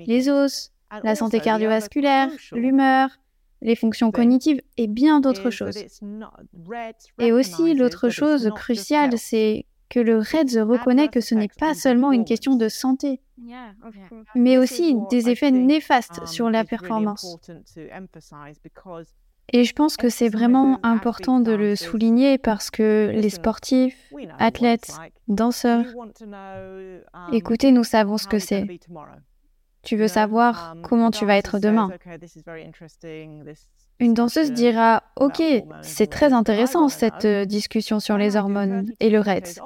Les 0.05 0.29
os, 0.29 0.71
la 1.03 1.15
santé 1.15 1.39
cardiovasculaire, 1.39 2.29
l'humeur, 2.51 3.09
les 3.61 3.75
fonctions 3.75 4.11
cognitives 4.11 4.61
et 4.77 4.87
bien 4.87 5.21
d'autres 5.21 5.49
choses. 5.49 5.77
Et 7.17 7.31
aussi, 7.31 7.73
l'autre 7.73 8.09
chose 8.09 8.51
cruciale, 8.53 9.17
c'est 9.17 9.65
que 9.89 9.99
le 9.99 10.17
REDS 10.17 10.59
reconnaît 10.61 11.09
que 11.09 11.21
ce 11.21 11.35
n'est 11.35 11.49
pas 11.59 11.73
seulement 11.73 12.11
une 12.11 12.25
question 12.25 12.55
de 12.55 12.67
santé, 12.67 13.21
mais 14.35 14.57
aussi 14.57 14.95
des 15.09 15.29
effets 15.29 15.51
néfastes 15.51 16.25
sur 16.25 16.49
la 16.49 16.63
performance. 16.63 17.37
Et 19.51 19.65
je 19.65 19.73
pense 19.73 19.97
que 19.97 20.09
c'est 20.09 20.29
vraiment 20.29 20.79
important 20.83 21.39
de 21.39 21.51
le 21.51 21.75
souligner 21.75 22.37
parce 22.37 22.71
que 22.71 23.11
les 23.13 23.29
sportifs, 23.29 24.11
athlètes, 24.39 24.91
danseurs, 25.27 25.85
écoutez, 27.31 27.71
nous 27.71 27.83
savons 27.83 28.17
ce 28.17 28.27
que 28.27 28.39
c'est. 28.39 28.65
Tu 29.83 29.97
veux 29.97 30.07
savoir 30.07 30.75
comment 30.81 31.11
tu 31.11 31.25
vas 31.25 31.37
être 31.37 31.59
demain. 31.59 31.91
Une 33.99 34.13
danseuse 34.13 34.51
dira 34.51 35.03
Ok, 35.15 35.41
c'est 35.81 36.07
très 36.07 36.33
intéressant 36.33 36.89
cette 36.89 37.25
euh, 37.25 37.45
discussion 37.45 37.99
sur 37.99 38.17
les 38.17 38.35
hormones 38.35 38.91
et 38.99 39.09
le 39.09 39.19
REDS. 39.19 39.61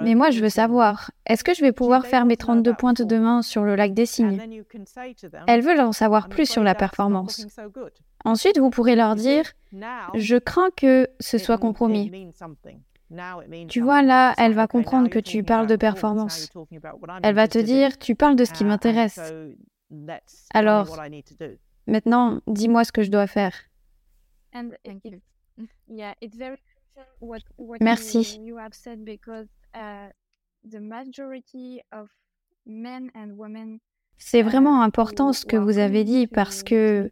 Mais 0.00 0.14
moi, 0.14 0.30
je 0.30 0.40
veux 0.40 0.48
savoir 0.48 1.10
est-ce 1.26 1.44
que 1.44 1.54
je 1.54 1.60
vais 1.60 1.72
pouvoir 1.72 2.06
faire 2.06 2.24
mes 2.24 2.36
32 2.36 2.74
pointes 2.74 3.02
demain 3.02 3.42
sur 3.42 3.64
le 3.64 3.76
lac 3.76 3.92
des 3.92 4.06
Cygnes? 4.06 4.62
Elles 5.46 5.62
veulent 5.62 5.80
en 5.80 5.92
savoir 5.92 6.28
plus 6.28 6.48
sur 6.48 6.62
la 6.62 6.74
performance. 6.74 7.46
Ensuite, 8.24 8.58
vous 8.58 8.70
pourrez 8.70 8.96
leur 8.96 9.14
dire 9.14 9.44
Je 10.14 10.36
crains 10.36 10.70
que 10.76 11.08
ce 11.20 11.38
soit 11.38 11.58
compromis. 11.58 12.30
Tu 13.68 13.80
vois, 13.80 14.02
là, 14.02 14.34
elle 14.38 14.54
va 14.54 14.66
comprendre 14.66 15.08
que 15.08 15.18
tu 15.18 15.42
parles 15.42 15.66
de 15.66 15.76
performance. 15.76 16.48
Elle 17.22 17.34
va 17.34 17.48
te 17.48 17.58
dire, 17.58 17.98
tu 17.98 18.14
parles 18.14 18.36
de 18.36 18.44
ce 18.44 18.52
qui 18.52 18.64
m'intéresse. 18.64 19.20
Alors, 20.54 20.96
maintenant, 21.90 22.40
dis-moi 22.46 22.84
ce 22.84 22.92
que 22.92 23.02
je 23.02 23.10
dois 23.10 23.26
faire. 23.26 23.54
Merci. 27.80 28.40
C'est 34.18 34.42
vraiment 34.42 34.82
important 34.82 35.32
ce 35.32 35.46
que 35.46 35.56
vous 35.56 35.78
avez 35.78 36.04
dit 36.04 36.26
parce 36.26 36.62
que 36.62 37.10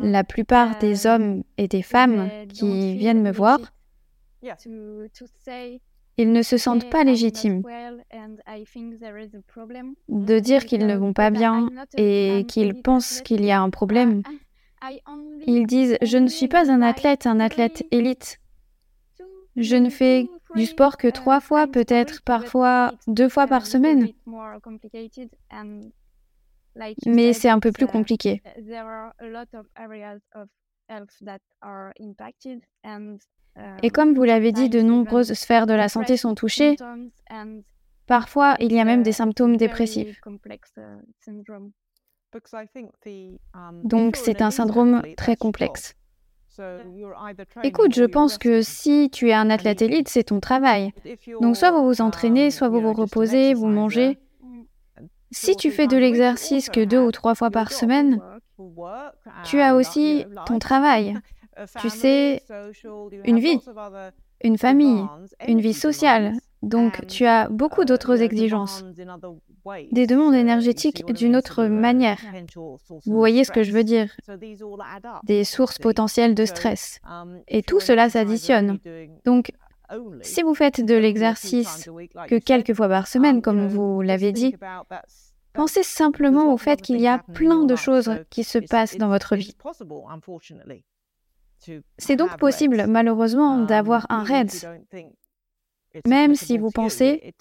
la 0.00 0.24
plupart 0.24 0.78
des 0.78 1.06
hommes 1.06 1.44
et 1.56 1.68
des 1.68 1.82
femmes 1.82 2.28
qui 2.48 2.96
viennent 2.96 3.22
me 3.22 3.32
voir, 3.32 3.58
ils 6.18 6.32
ne 6.32 6.42
se 6.42 6.56
sentent 6.58 6.90
pas 6.90 7.04
légitimes 7.04 7.62
de 10.08 10.38
dire 10.40 10.66
qu'ils 10.66 10.86
ne 10.86 10.96
vont 10.96 11.12
pas 11.12 11.30
bien 11.30 11.68
et 11.96 12.44
qu'ils 12.48 12.82
pensent 12.82 13.22
qu'il 13.22 13.44
y 13.44 13.52
a 13.52 13.60
un 13.60 13.70
problème. 13.70 14.22
Ils 15.46 15.66
disent⁇ 15.66 15.92
Je 16.02 16.18
ne 16.18 16.26
suis 16.26 16.48
pas 16.48 16.70
un 16.70 16.82
athlète, 16.82 17.26
un 17.26 17.40
athlète 17.40 17.86
élite. 17.92 18.40
Je 19.56 19.76
ne 19.76 19.90
fais 19.90 20.28
du 20.54 20.66
sport 20.66 20.96
que 20.96 21.08
trois 21.08 21.40
fois, 21.40 21.66
peut-être 21.66 22.22
parfois 22.22 22.92
deux 23.06 23.28
fois 23.28 23.46
par 23.46 23.66
semaine. 23.66 24.08
Mais 27.06 27.32
c'est 27.32 27.48
un 27.48 27.60
peu 27.60 27.72
plus 27.72 27.86
compliqué. 27.86 28.42
Et 33.82 33.90
comme 33.90 34.14
vous 34.14 34.24
l'avez 34.24 34.52
dit, 34.52 34.68
de 34.68 34.80
nombreuses 34.80 35.32
sphères 35.34 35.66
de 35.66 35.74
la 35.74 35.88
santé 35.88 36.16
sont 36.16 36.34
touchées. 36.34 36.76
Parfois, 38.06 38.56
il 38.60 38.72
y 38.72 38.80
a 38.80 38.84
même 38.84 39.02
des 39.02 39.12
symptômes 39.12 39.56
dépressifs. 39.56 40.20
Donc, 43.84 44.16
c'est 44.16 44.42
un 44.42 44.50
syndrome 44.50 45.02
très 45.16 45.36
complexe. 45.36 45.94
Écoute, 47.62 47.94
je 47.94 48.04
pense 48.04 48.38
que 48.38 48.62
si 48.62 49.10
tu 49.10 49.28
es 49.28 49.32
un 49.32 49.50
athlète 49.50 49.82
élite, 49.82 50.08
c'est 50.08 50.24
ton 50.24 50.40
travail. 50.40 50.92
Donc 51.40 51.56
soit 51.56 51.70
vous 51.70 51.84
vous 51.84 52.00
entraînez, 52.00 52.50
soit 52.50 52.68
vous 52.68 52.80
vous 52.80 52.92
reposez, 52.92 53.54
vous 53.54 53.68
mangez. 53.68 54.18
Si 55.30 55.54
tu 55.56 55.70
fais 55.70 55.86
de 55.86 55.96
l'exercice 55.96 56.68
que 56.68 56.84
deux 56.84 56.98
ou 56.98 57.12
trois 57.12 57.34
fois 57.34 57.50
par 57.50 57.70
semaine, 57.70 58.20
tu 59.44 59.60
as 59.60 59.76
aussi 59.76 60.24
ton 60.46 60.58
travail. 60.58 61.16
Tu 61.80 61.90
sais, 61.90 62.42
une 63.24 63.38
vie, 63.38 63.60
une 64.42 64.58
famille, 64.58 65.04
une 65.46 65.60
vie 65.60 65.74
sociale. 65.74 66.34
Donc 66.62 67.06
tu 67.06 67.24
as 67.24 67.48
beaucoup 67.48 67.84
d'autres 67.84 68.20
exigences, 68.20 68.84
des 69.92 70.06
demandes 70.08 70.34
énergétiques 70.34 71.04
d'une 71.12 71.36
autre 71.36 71.66
manière. 71.66 72.18
Vous 73.06 73.16
voyez 73.16 73.44
ce 73.44 73.52
que 73.52 73.62
je 73.62 73.72
veux 73.72 73.84
dire? 73.84 74.12
Des 75.24 75.44
sources 75.44 75.78
potentielles 75.78 76.34
de 76.34 76.44
stress. 76.44 77.00
Et 77.46 77.62
tout 77.62 77.80
cela 77.80 78.10
s'additionne. 78.10 78.78
Donc 79.24 79.52
si 80.22 80.42
vous 80.42 80.54
faites 80.54 80.84
de 80.84 80.94
l'exercice 80.94 81.88
que 82.28 82.38
quelques 82.38 82.74
fois 82.74 82.88
par 82.88 83.06
semaine, 83.06 83.40
comme 83.40 83.68
vous 83.68 84.02
l'avez 84.02 84.32
dit, 84.32 84.54
pensez 85.52 85.82
simplement 85.82 86.52
au 86.52 86.56
fait 86.56 86.82
qu'il 86.82 87.00
y 87.00 87.06
a 87.06 87.18
plein 87.18 87.64
de 87.64 87.76
choses 87.76 88.10
qui 88.30 88.44
se 88.44 88.58
passent 88.58 88.96
dans 88.96 89.08
votre 89.08 89.36
vie. 89.36 89.56
C'est 91.98 92.16
donc 92.16 92.36
possible, 92.38 92.86
malheureusement, 92.86 93.58
d'avoir 93.58 94.06
un 94.10 94.22
REDS, 94.22 94.66
même 96.06 96.34
si 96.34 96.58
vous 96.58 96.70
pensez 96.70 97.34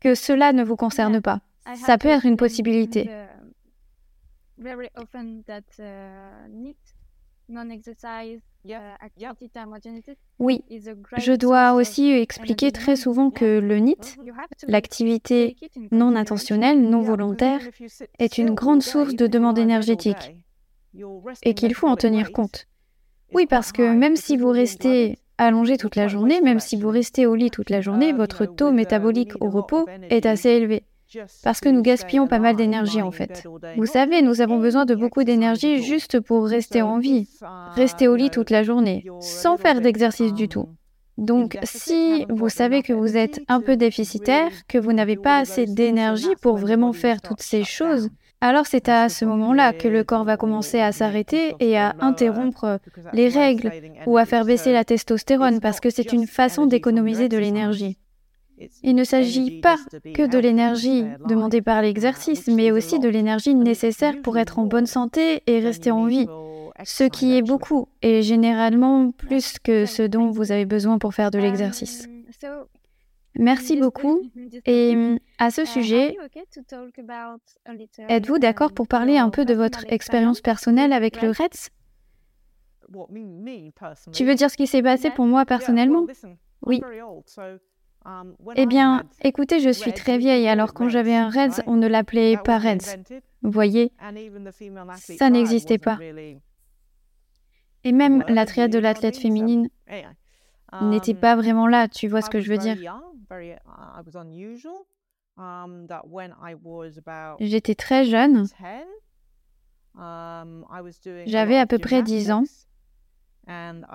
que 0.00 0.14
cela 0.14 0.52
ne 0.52 0.64
vous 0.64 0.76
concerne 0.76 1.20
pas. 1.20 1.40
Ça 1.74 1.98
peut 1.98 2.08
être 2.08 2.24
une 2.24 2.36
possibilité. 2.36 3.10
Oui, 10.38 10.64
je 11.16 11.32
dois 11.34 11.72
aussi 11.72 12.10
expliquer 12.10 12.72
très 12.72 12.96
souvent 12.96 13.30
que 13.30 13.58
le 13.58 13.78
NIT, 13.78 14.18
l'activité 14.66 15.56
non 15.90 16.14
intentionnelle, 16.16 16.80
non 16.82 17.00
volontaire, 17.00 17.60
est 18.18 18.38
une 18.38 18.54
grande 18.54 18.82
source 18.82 19.14
de 19.14 19.26
demande 19.26 19.58
énergétique 19.58 20.34
et 21.42 21.54
qu'il 21.54 21.74
faut 21.74 21.88
en 21.88 21.96
tenir 21.96 22.32
compte. 22.32 22.66
Oui, 23.32 23.46
parce 23.46 23.72
que 23.72 23.92
même 23.94 24.16
si 24.16 24.36
vous 24.36 24.50
restez 24.50 25.18
allongé 25.36 25.76
toute 25.76 25.96
la 25.96 26.08
journée, 26.08 26.40
même 26.40 26.60
si 26.60 26.76
vous 26.76 26.88
restez 26.88 27.26
au 27.26 27.34
lit 27.34 27.50
toute 27.50 27.70
la 27.70 27.80
journée, 27.80 28.12
votre 28.12 28.46
taux 28.46 28.72
métabolique 28.72 29.32
au 29.40 29.50
repos 29.50 29.86
est 30.10 30.26
assez 30.26 30.50
élevé. 30.50 30.84
Parce 31.42 31.60
que 31.60 31.68
nous 31.68 31.80
gaspillons 31.80 32.26
pas 32.26 32.38
mal 32.38 32.56
d'énergie 32.56 33.00
en 33.00 33.10
fait. 33.10 33.46
Vous 33.76 33.86
savez, 33.86 34.20
nous 34.20 34.40
avons 34.40 34.58
besoin 34.58 34.84
de 34.84 34.94
beaucoup 34.94 35.24
d'énergie 35.24 35.82
juste 35.82 36.20
pour 36.20 36.46
rester 36.46 36.82
en 36.82 36.98
vie, 36.98 37.28
rester 37.74 38.08
au 38.08 38.16
lit 38.16 38.30
toute 38.30 38.50
la 38.50 38.62
journée, 38.62 39.04
sans 39.20 39.56
faire 39.56 39.80
d'exercice 39.80 40.34
du 40.34 40.48
tout. 40.48 40.68
Donc, 41.16 41.58
si 41.64 42.26
vous 42.28 42.48
savez 42.48 42.82
que 42.82 42.92
vous 42.92 43.16
êtes 43.16 43.40
un 43.48 43.60
peu 43.60 43.76
déficitaire, 43.76 44.50
que 44.68 44.78
vous 44.78 44.92
n'avez 44.92 45.16
pas 45.16 45.38
assez 45.38 45.66
d'énergie 45.66 46.36
pour 46.40 46.58
vraiment 46.58 46.92
faire 46.92 47.20
toutes 47.20 47.42
ces 47.42 47.64
choses, 47.64 48.08
alors 48.40 48.66
c'est 48.66 48.88
à 48.88 49.08
ce 49.08 49.24
moment-là 49.24 49.72
que 49.72 49.88
le 49.88 50.04
corps 50.04 50.24
va 50.24 50.36
commencer 50.36 50.80
à 50.80 50.92
s'arrêter 50.92 51.56
et 51.58 51.76
à 51.76 51.94
interrompre 52.00 52.78
les 53.12 53.28
règles 53.28 53.72
ou 54.06 54.16
à 54.16 54.26
faire 54.26 54.44
baisser 54.44 54.72
la 54.72 54.84
testostérone 54.84 55.60
parce 55.60 55.80
que 55.80 55.90
c'est 55.90 56.12
une 56.12 56.26
façon 56.26 56.66
d'économiser 56.66 57.28
de 57.28 57.36
l'énergie. 57.36 57.98
Il 58.82 58.94
ne 58.94 59.04
s'agit 59.04 59.60
pas 59.60 59.76
que 60.14 60.26
de 60.26 60.38
l'énergie 60.38 61.04
demandée 61.28 61.62
par 61.62 61.82
l'exercice, 61.82 62.48
mais 62.48 62.70
aussi 62.70 62.98
de 62.98 63.08
l'énergie 63.08 63.54
nécessaire 63.54 64.20
pour 64.22 64.38
être 64.38 64.58
en 64.58 64.66
bonne 64.66 64.86
santé 64.86 65.42
et 65.46 65.60
rester 65.60 65.90
en 65.90 66.06
vie, 66.06 66.26
ce 66.84 67.04
qui 67.04 67.36
est 67.36 67.42
beaucoup 67.42 67.88
et 68.02 68.22
généralement 68.22 69.10
plus 69.12 69.58
que 69.62 69.86
ce 69.86 70.02
dont 70.02 70.30
vous 70.30 70.52
avez 70.52 70.64
besoin 70.64 70.98
pour 70.98 71.14
faire 71.14 71.30
de 71.30 71.38
l'exercice. 71.38 72.08
Merci 73.34 73.76
beaucoup. 73.76 74.22
Et 74.64 74.94
hum, 74.94 75.18
à 75.38 75.50
ce 75.50 75.62
uh, 75.62 75.66
sujet, 75.66 76.16
êtes-vous 78.08 78.38
d'accord 78.38 78.72
pour 78.72 78.88
parler 78.88 79.16
un 79.18 79.30
peu 79.30 79.44
de 79.44 79.54
votre 79.54 79.84
expérience 79.92 80.40
personnelle 80.40 80.92
avec 80.92 81.22
le 81.22 81.30
REDS? 81.30 81.70
Tu 84.12 84.24
veux 84.24 84.34
dire 84.34 84.50
ce 84.50 84.56
qui 84.56 84.66
s'est 84.66 84.82
passé 84.82 85.10
pour 85.10 85.26
moi 85.26 85.44
personnellement? 85.44 86.06
Oui. 86.62 86.82
Um, 88.04 88.34
eh 88.54 88.66
bien, 88.66 89.04
écoutez, 89.22 89.60
je 89.60 89.70
suis 89.70 89.92
très 89.92 90.18
vieille, 90.18 90.48
alors 90.48 90.72
quand 90.72 90.88
j'avais 90.88 91.14
un 91.14 91.28
REDS, 91.28 91.62
on 91.66 91.76
ne 91.76 91.86
l'appelait 91.86 92.38
pas 92.42 92.58
REDS. 92.58 92.96
Vous 93.42 93.50
voyez, 93.50 93.92
ça 94.96 95.30
n'existait 95.30 95.78
pas. 95.78 95.98
Et 97.84 97.92
même 97.92 98.24
la 98.28 98.46
triade 98.46 98.72
de 98.72 98.78
l'athlète 98.78 99.18
féminine 99.18 99.68
n'était 100.82 101.12
um, 101.12 101.18
pas 101.18 101.36
vraiment 101.36 101.66
là, 101.66 101.88
tu 101.88 102.08
vois 102.08 102.22
ce 102.22 102.30
que 102.30 102.40
je 102.40 102.50
veux 102.50 102.58
dire? 102.58 102.76
J'étais 107.40 107.74
très 107.74 108.04
jeune. 108.04 108.46
Um, 109.96 110.64
J'avais 111.26 111.58
à 111.58 111.66
peu 111.66 111.78
près 111.78 112.02
10 112.02 112.30
ans. 112.30 112.44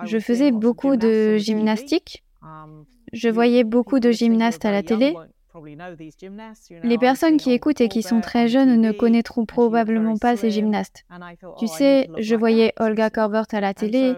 Je 0.04 0.18
faisais 0.18 0.52
beaucoup 0.52 0.96
de 0.96 1.36
gymnastique. 1.36 2.24
Um, 2.42 2.84
Je 3.12 3.28
voyais 3.28 3.64
beaucoup 3.64 4.00
de 4.00 4.10
gymnastes 4.10 4.64
à 4.64 4.70
la 4.70 4.82
télé. 4.82 5.14
Les 6.82 6.98
personnes 6.98 7.36
qui 7.36 7.52
écoutent 7.52 7.80
et 7.80 7.88
qui 7.88 8.02
sont 8.02 8.20
très 8.20 8.48
jeunes 8.48 8.80
ne 8.80 8.92
connaîtront 8.92 9.46
probablement 9.46 10.16
pas 10.16 10.36
ces 10.36 10.50
gymnastes. 10.50 11.04
Tu 11.58 11.66
sais, 11.66 12.08
je 12.18 12.34
voyais 12.34 12.72
Olga 12.78 13.10
Korbert 13.10 13.46
à 13.52 13.60
la 13.60 13.74
télé 13.74 14.14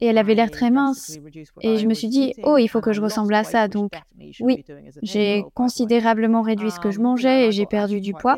et 0.00 0.06
elle 0.06 0.18
avait 0.18 0.34
l'air 0.34 0.50
très 0.50 0.70
mince. 0.70 1.18
Et 1.60 1.78
je 1.78 1.86
me 1.86 1.94
suis 1.94 2.08
dit, 2.08 2.34
oh, 2.44 2.58
il 2.58 2.68
faut 2.68 2.80
que 2.80 2.92
je 2.92 3.00
ressemble 3.00 3.34
à 3.34 3.44
ça. 3.44 3.68
Donc, 3.68 3.92
oui, 4.40 4.64
j'ai 5.02 5.44
considérablement 5.54 6.42
réduit 6.42 6.70
ce 6.70 6.80
que 6.80 6.90
je 6.90 7.00
mangeais 7.00 7.48
et 7.48 7.52
j'ai 7.52 7.66
perdu 7.66 8.00
du 8.00 8.14
poids, 8.14 8.36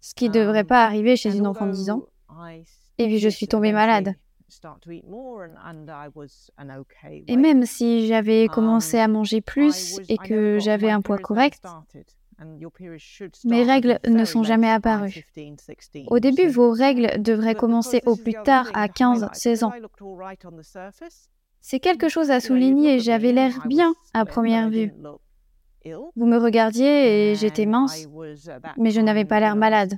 ce 0.00 0.14
qui 0.14 0.28
ne 0.28 0.34
devrait 0.34 0.64
pas 0.64 0.84
arriver 0.84 1.16
chez 1.16 1.36
une 1.36 1.46
enfant 1.46 1.66
de 1.66 1.72
10 1.72 1.90
ans. 1.90 2.02
Et 2.98 3.06
puis, 3.06 3.18
je 3.18 3.28
suis 3.28 3.46
tombée 3.46 3.72
malade. 3.72 4.14
Et 7.26 7.36
même 7.36 7.64
si 7.66 8.06
j'avais 8.06 8.48
commencé 8.48 8.98
à 8.98 9.08
manger 9.08 9.40
plus 9.40 10.00
et 10.08 10.16
que 10.16 10.58
j'avais 10.58 10.90
un 10.90 11.00
poids 11.00 11.18
correct, 11.18 11.62
mes 13.44 13.64
règles 13.64 13.98
ne 14.06 14.24
sont 14.24 14.42
jamais 14.44 14.70
apparues. 14.70 15.24
Au 16.06 16.18
début, 16.18 16.48
vos 16.48 16.70
règles 16.70 17.20
devraient 17.20 17.54
commencer 17.54 18.00
au 18.06 18.16
plus 18.16 18.34
tard 18.44 18.70
à 18.74 18.86
15-16 18.86 19.64
ans. 19.64 19.72
C'est 21.60 21.80
quelque 21.80 22.08
chose 22.08 22.30
à 22.30 22.40
souligner, 22.40 23.00
j'avais 23.00 23.32
l'air 23.32 23.66
bien 23.66 23.94
à 24.14 24.24
première 24.24 24.70
vue. 24.70 24.92
Vous 26.16 26.26
me 26.26 26.38
regardiez 26.38 27.30
et 27.30 27.34
j'étais 27.34 27.66
mince, 27.66 28.06
mais 28.76 28.90
je 28.90 29.00
n'avais 29.00 29.24
pas 29.24 29.40
l'air 29.40 29.56
malade. 29.56 29.94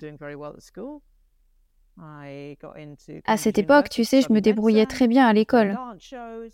À 3.24 3.36
cette 3.36 3.58
époque, 3.58 3.88
tu 3.90 4.04
sais, 4.04 4.22
je 4.22 4.32
me 4.32 4.40
débrouillais 4.40 4.86
très 4.86 5.06
bien 5.06 5.26
à 5.26 5.32
l'école. 5.32 5.78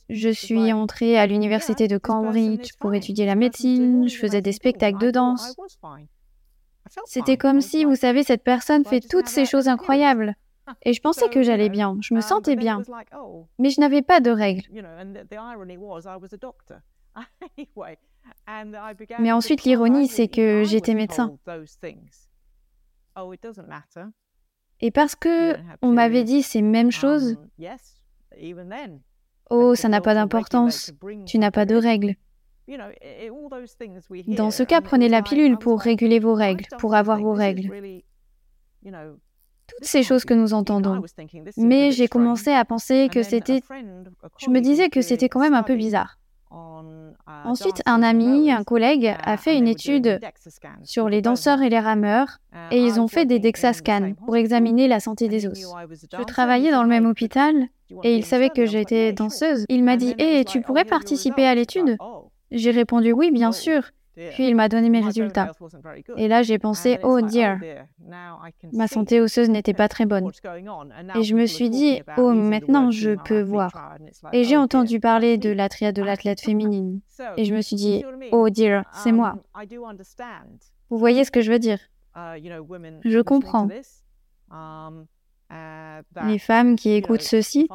Je 0.09 0.28
suis 0.30 0.72
entrée 0.72 1.18
à 1.18 1.26
l'université 1.26 1.88
de 1.88 1.99
Cambridge 1.99 2.72
pour 2.80 2.94
étudier 2.94 3.26
la 3.26 3.34
médecine, 3.34 4.09
je 4.09 4.16
faisais 4.16 4.42
des 4.42 4.53
spectacles 4.53 4.99
de 4.99 5.11
danse. 5.11 5.57
C'était 7.05 7.36
comme 7.36 7.61
si, 7.61 7.84
vous 7.84 7.97
savez, 7.97 8.22
cette 8.22 8.44
personne 8.44 8.84
fait 8.84 9.01
toutes 9.01 9.28
ces 9.28 9.44
choses 9.44 9.68
incroyables. 9.68 10.34
Et 10.82 10.92
je 10.92 11.01
pensais 11.01 11.28
que 11.28 11.42
j'allais 11.42 11.68
bien, 11.68 11.97
je 12.01 12.14
me 12.14 12.20
sentais 12.20 12.57
bien. 12.57 12.82
Mais 13.59 13.70
je 13.70 13.80
n'avais 13.80 14.03
pas 14.03 14.20
de 14.20 14.30
règles. 14.30 14.68
Mais 19.20 19.32
ensuite, 19.32 19.62
l'ironie, 19.64 20.09
c'est 20.09 20.28
que 20.28 20.64
j'étais 20.64 20.94
médecin. 20.94 21.38
Et 24.81 24.91
parce 24.91 25.14
que 25.14 25.57
on 25.83 25.93
m'avait 25.93 26.24
dit 26.24 26.43
ces 26.43 26.62
mêmes 26.62 26.91
choses, 26.91 27.37
oh, 29.51 29.74
ça 29.74 29.89
n'a 29.89 30.01
pas 30.01 30.14
d'importance, 30.14 30.93
tu 31.27 31.39
n'as 31.39 31.51
pas 31.51 31.64
de 31.64 31.77
règles. 31.77 32.14
Dans 34.29 34.51
ce 34.51 34.62
cas, 34.62 34.81
prenez 34.81 35.09
la 35.09 35.22
pilule 35.22 35.57
pour 35.57 35.81
réguler 35.81 36.18
vos 36.18 36.35
règles, 36.35 36.66
pour 36.79 36.95
avoir 36.95 37.20
vos 37.20 37.33
règles. 37.33 38.03
Toutes 38.83 39.85
ces 39.85 40.03
choses 40.03 40.24
que 40.24 40.35
nous 40.35 40.55
entendons. 40.55 41.03
Mais 41.57 41.91
j'ai 41.91 42.09
commencé 42.09 42.51
à 42.51 42.64
penser 42.64 43.09
que 43.11 43.22
c'était... 43.22 43.61
Je 44.39 44.51
me 44.51 44.61
disais 44.61 44.89
que 44.91 45.01
c'était 45.01 45.29
quand 45.29 45.41
même 45.41 45.55
un 45.55 45.62
peu 45.62 45.77
bizarre. 45.77 46.18
Ensuite, 46.51 47.82
un 47.86 48.03
ami, 48.03 48.51
un 48.51 48.64
collègue, 48.64 49.14
a 49.22 49.36
fait 49.36 49.57
une 49.57 49.68
étude 49.68 50.20
sur 50.82 51.09
les 51.09 51.22
danseurs 51.22 51.62
et 51.62 51.68
les 51.68 51.78
rameurs, 51.78 52.38
et 52.70 52.78
ils 52.78 53.01
ont 53.01 53.09
fait 53.09 53.26
des 53.26 53.38
DEXA 53.38 53.72
pour 54.24 54.36
examiner 54.36 54.88
la 54.88 55.01
santé 55.01 55.28
des 55.28 55.47
os. 55.47 55.59
Je 56.18 56.22
travaillais 56.24 56.70
dans 56.70 56.82
le 56.82 56.88
même 56.88 57.07
hôpital, 57.07 57.55
et 58.03 58.16
il 58.16 58.24
savait 58.24 58.51
que 58.51 58.66
j'étais 58.66 59.12
danseuse. 59.12 59.64
Il 59.68 59.84
m'a 59.84 59.97
dit 59.97 60.14
Hé, 60.18 60.44
tu 60.44 60.61
pourrais 60.61 60.84
participer 60.84 61.47
à 61.47 61.55
l'étude. 61.55 61.97
J'ai 62.51 62.70
répondu 62.70 63.12
Oui, 63.12 63.30
bien 63.30 63.53
sûr. 63.53 63.82
Puis 64.16 64.48
il 64.48 64.56
m'a 64.56 64.68
donné 64.68 64.88
mes 64.88 65.00
résultats. 65.00 65.52
Et 66.16 66.26
là, 66.28 66.42
j'ai 66.42 66.58
pensé, 66.58 66.98
oh 67.02 67.20
dear, 67.20 67.58
ma 68.72 68.88
santé 68.88 69.20
osseuse 69.20 69.50
n'était 69.50 69.74
pas 69.74 69.88
très 69.88 70.06
bonne. 70.06 70.30
Et 71.14 71.22
je 71.22 71.34
me 71.34 71.46
suis 71.46 71.68
dit, 71.70 72.02
oh, 72.16 72.32
maintenant 72.32 72.90
je 72.90 73.16
peux 73.24 73.42
voir. 73.42 73.96
Et 74.32 74.44
j'ai 74.44 74.56
entendu 74.56 75.00
parler 75.00 75.36
de 75.38 75.50
la 75.50 75.68
triade 75.68 75.94
de 75.94 76.02
l'athlète 76.02 76.40
féminine. 76.40 77.00
Et 77.36 77.44
je 77.44 77.54
me 77.54 77.60
suis 77.60 77.76
dit, 77.76 78.04
oh 78.32 78.48
dear, 78.50 78.84
c'est 78.92 79.12
moi. 79.12 79.36
Vous 80.88 80.98
voyez 80.98 81.24
ce 81.24 81.30
que 81.30 81.40
je 81.40 81.52
veux 81.52 81.58
dire? 81.58 81.78
Je 82.14 83.20
comprends. 83.20 83.68
Les 86.24 86.38
femmes 86.38 86.76
qui 86.76 86.92
écoutent 86.92 87.22
ceci, 87.22 87.68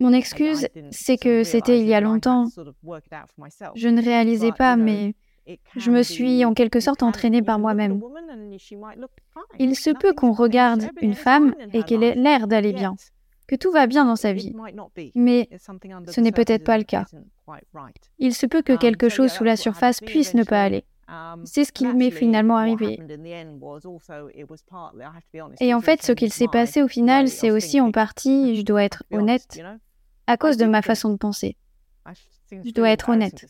mon 0.00 0.12
excuse, 0.12 0.68
c'est 0.90 1.16
que 1.16 1.44
c'était 1.44 1.80
il 1.80 1.86
y 1.86 1.94
a 1.94 2.00
longtemps. 2.00 2.46
Je 3.74 3.88
ne 3.88 4.02
réalisais 4.02 4.52
pas, 4.52 4.76
mais 4.76 5.14
je 5.76 5.90
me 5.90 6.02
suis 6.02 6.44
en 6.44 6.54
quelque 6.54 6.80
sorte 6.80 7.02
entraînée 7.02 7.42
par 7.42 7.58
moi-même. 7.58 8.00
Il 9.58 9.76
se 9.76 9.90
peut 9.90 10.12
qu'on 10.12 10.32
regarde 10.32 10.88
une 11.00 11.14
femme 11.14 11.54
et 11.72 11.82
qu'elle 11.82 12.02
ait 12.02 12.14
l'air 12.14 12.46
d'aller 12.46 12.72
bien, 12.72 12.94
que 13.46 13.56
tout 13.56 13.72
va 13.72 13.86
bien 13.86 14.04
dans 14.04 14.16
sa 14.16 14.32
vie, 14.32 14.54
mais 15.14 15.48
ce 16.08 16.20
n'est 16.20 16.32
peut-être 16.32 16.64
pas 16.64 16.78
le 16.78 16.84
cas. 16.84 17.06
Il 18.18 18.34
se 18.34 18.46
peut 18.46 18.62
que 18.62 18.72
um, 18.72 18.78
quelque 18.78 19.08
chose 19.08 19.32
sous 19.32 19.44
la 19.44 19.56
surface 19.56 20.00
puisse 20.00 20.34
ne 20.34 20.44
pas 20.44 20.62
aller. 20.62 20.84
Um, 21.12 21.44
C'est 21.44 21.64
ce 21.64 21.72
qui 21.72 21.86
m'est 21.86 22.10
finalement 22.10 22.56
arrivé. 22.56 22.98
Et 25.60 25.74
en 25.74 25.80
fait, 25.82 26.02
ce 26.02 26.12
qu'il 26.12 26.32
s'est 26.32 26.48
passé 26.48 26.82
au 26.82 26.88
final, 26.88 27.28
c'est 27.28 27.50
aussi 27.50 27.80
en 27.80 27.92
partie, 27.92 28.56
je 28.56 28.62
dois 28.62 28.84
être 28.84 29.04
honnête, 29.10 29.60
à 30.26 30.36
cause 30.38 30.56
de 30.56 30.64
ma 30.64 30.80
façon 30.80 31.10
de 31.10 31.16
penser. 31.16 31.56
Je 32.50 32.70
dois 32.70 32.90
être 32.90 33.10
honnête. 33.10 33.46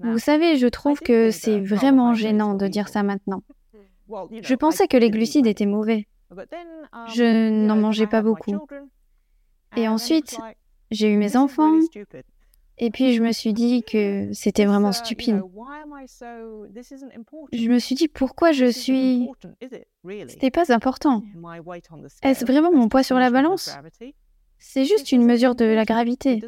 Vous 0.00 0.18
savez, 0.18 0.56
je 0.56 0.66
trouve 0.66 1.00
que 1.00 1.30
c'est 1.30 1.60
vraiment 1.60 2.12
gênant 2.14 2.54
de 2.54 2.66
dire 2.66 2.88
ça 2.88 3.02
maintenant. 3.02 3.42
Je 4.08 4.54
pensais 4.54 4.86
que 4.86 4.96
les 4.96 5.10
glucides 5.10 5.46
étaient 5.46 5.66
mauvais. 5.66 6.06
Um, 6.30 6.38
je 7.14 7.50
n'en 7.66 7.76
mangeais 7.76 8.06
pas 8.06 8.20
beaucoup. 8.20 8.58
Et 9.76 9.88
ensuite, 9.88 10.38
j'ai 10.90 11.08
eu 11.08 11.16
mes 11.16 11.36
enfants, 11.36 11.78
et 12.78 12.90
puis 12.90 13.14
je 13.14 13.22
me 13.22 13.32
suis 13.32 13.52
dit 13.52 13.82
que 13.82 14.32
c'était 14.32 14.66
vraiment 14.66 14.92
stupide. 14.92 15.40
Je 17.52 17.70
me 17.70 17.78
suis 17.78 17.94
dit 17.94 18.08
pourquoi 18.08 18.52
je 18.52 18.66
suis... 18.66 19.28
C'était 20.28 20.50
pas 20.50 20.72
important. 20.72 21.22
Est-ce 22.22 22.44
vraiment 22.44 22.72
mon 22.72 22.88
poids 22.88 23.02
sur 23.02 23.18
la 23.18 23.30
balance? 23.30 23.76
C'est 24.58 24.84
juste 24.84 25.12
une 25.12 25.24
mesure 25.24 25.54
de 25.54 25.64
la 25.64 25.84
gravité. 25.84 26.42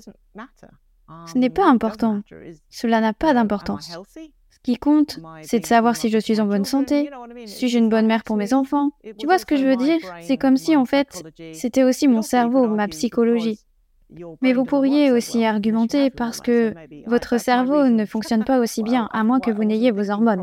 Ce 1.26 1.38
n'est 1.38 1.50
pas 1.50 1.66
important. 1.66 2.22
Cela 2.68 3.00
n'a 3.00 3.12
pas 3.12 3.34
d'importance. 3.34 3.96
Ce 4.50 4.58
qui 4.62 4.76
compte, 4.76 5.20
c'est 5.42 5.60
de 5.60 5.66
savoir 5.66 5.94
si 5.96 6.10
je 6.10 6.18
suis 6.18 6.40
en 6.40 6.46
bonne 6.46 6.64
santé, 6.64 7.08
si 7.46 7.68
j'ai 7.68 7.78
une 7.78 7.88
bonne 7.88 8.06
mère 8.06 8.24
pour 8.24 8.36
mes 8.36 8.52
enfants? 8.52 8.90
Tu 9.18 9.26
vois 9.26 9.38
ce 9.38 9.46
que 9.46 9.56
je 9.56 9.64
veux 9.64 9.76
dire? 9.76 10.00
C'est 10.20 10.36
comme 10.36 10.56
si, 10.56 10.76
en 10.76 10.84
fait, 10.84 11.22
c'était 11.52 11.84
aussi 11.84 12.08
mon 12.08 12.22
cerveau, 12.22 12.66
ma 12.66 12.88
psychologie. 12.88 13.60
Mais 14.40 14.52
vous 14.52 14.64
pourriez 14.64 15.12
aussi 15.12 15.44
argumenter 15.44 16.10
parce 16.10 16.40
que 16.40 16.74
votre 17.06 17.38
cerveau 17.38 17.88
ne 17.88 18.06
fonctionne 18.06 18.44
pas 18.44 18.58
aussi 18.58 18.82
bien, 18.82 19.08
à 19.12 19.24
moins 19.24 19.40
que 19.40 19.50
vous 19.50 19.64
n'ayez 19.64 19.90
vos 19.90 20.10
hormones. 20.10 20.42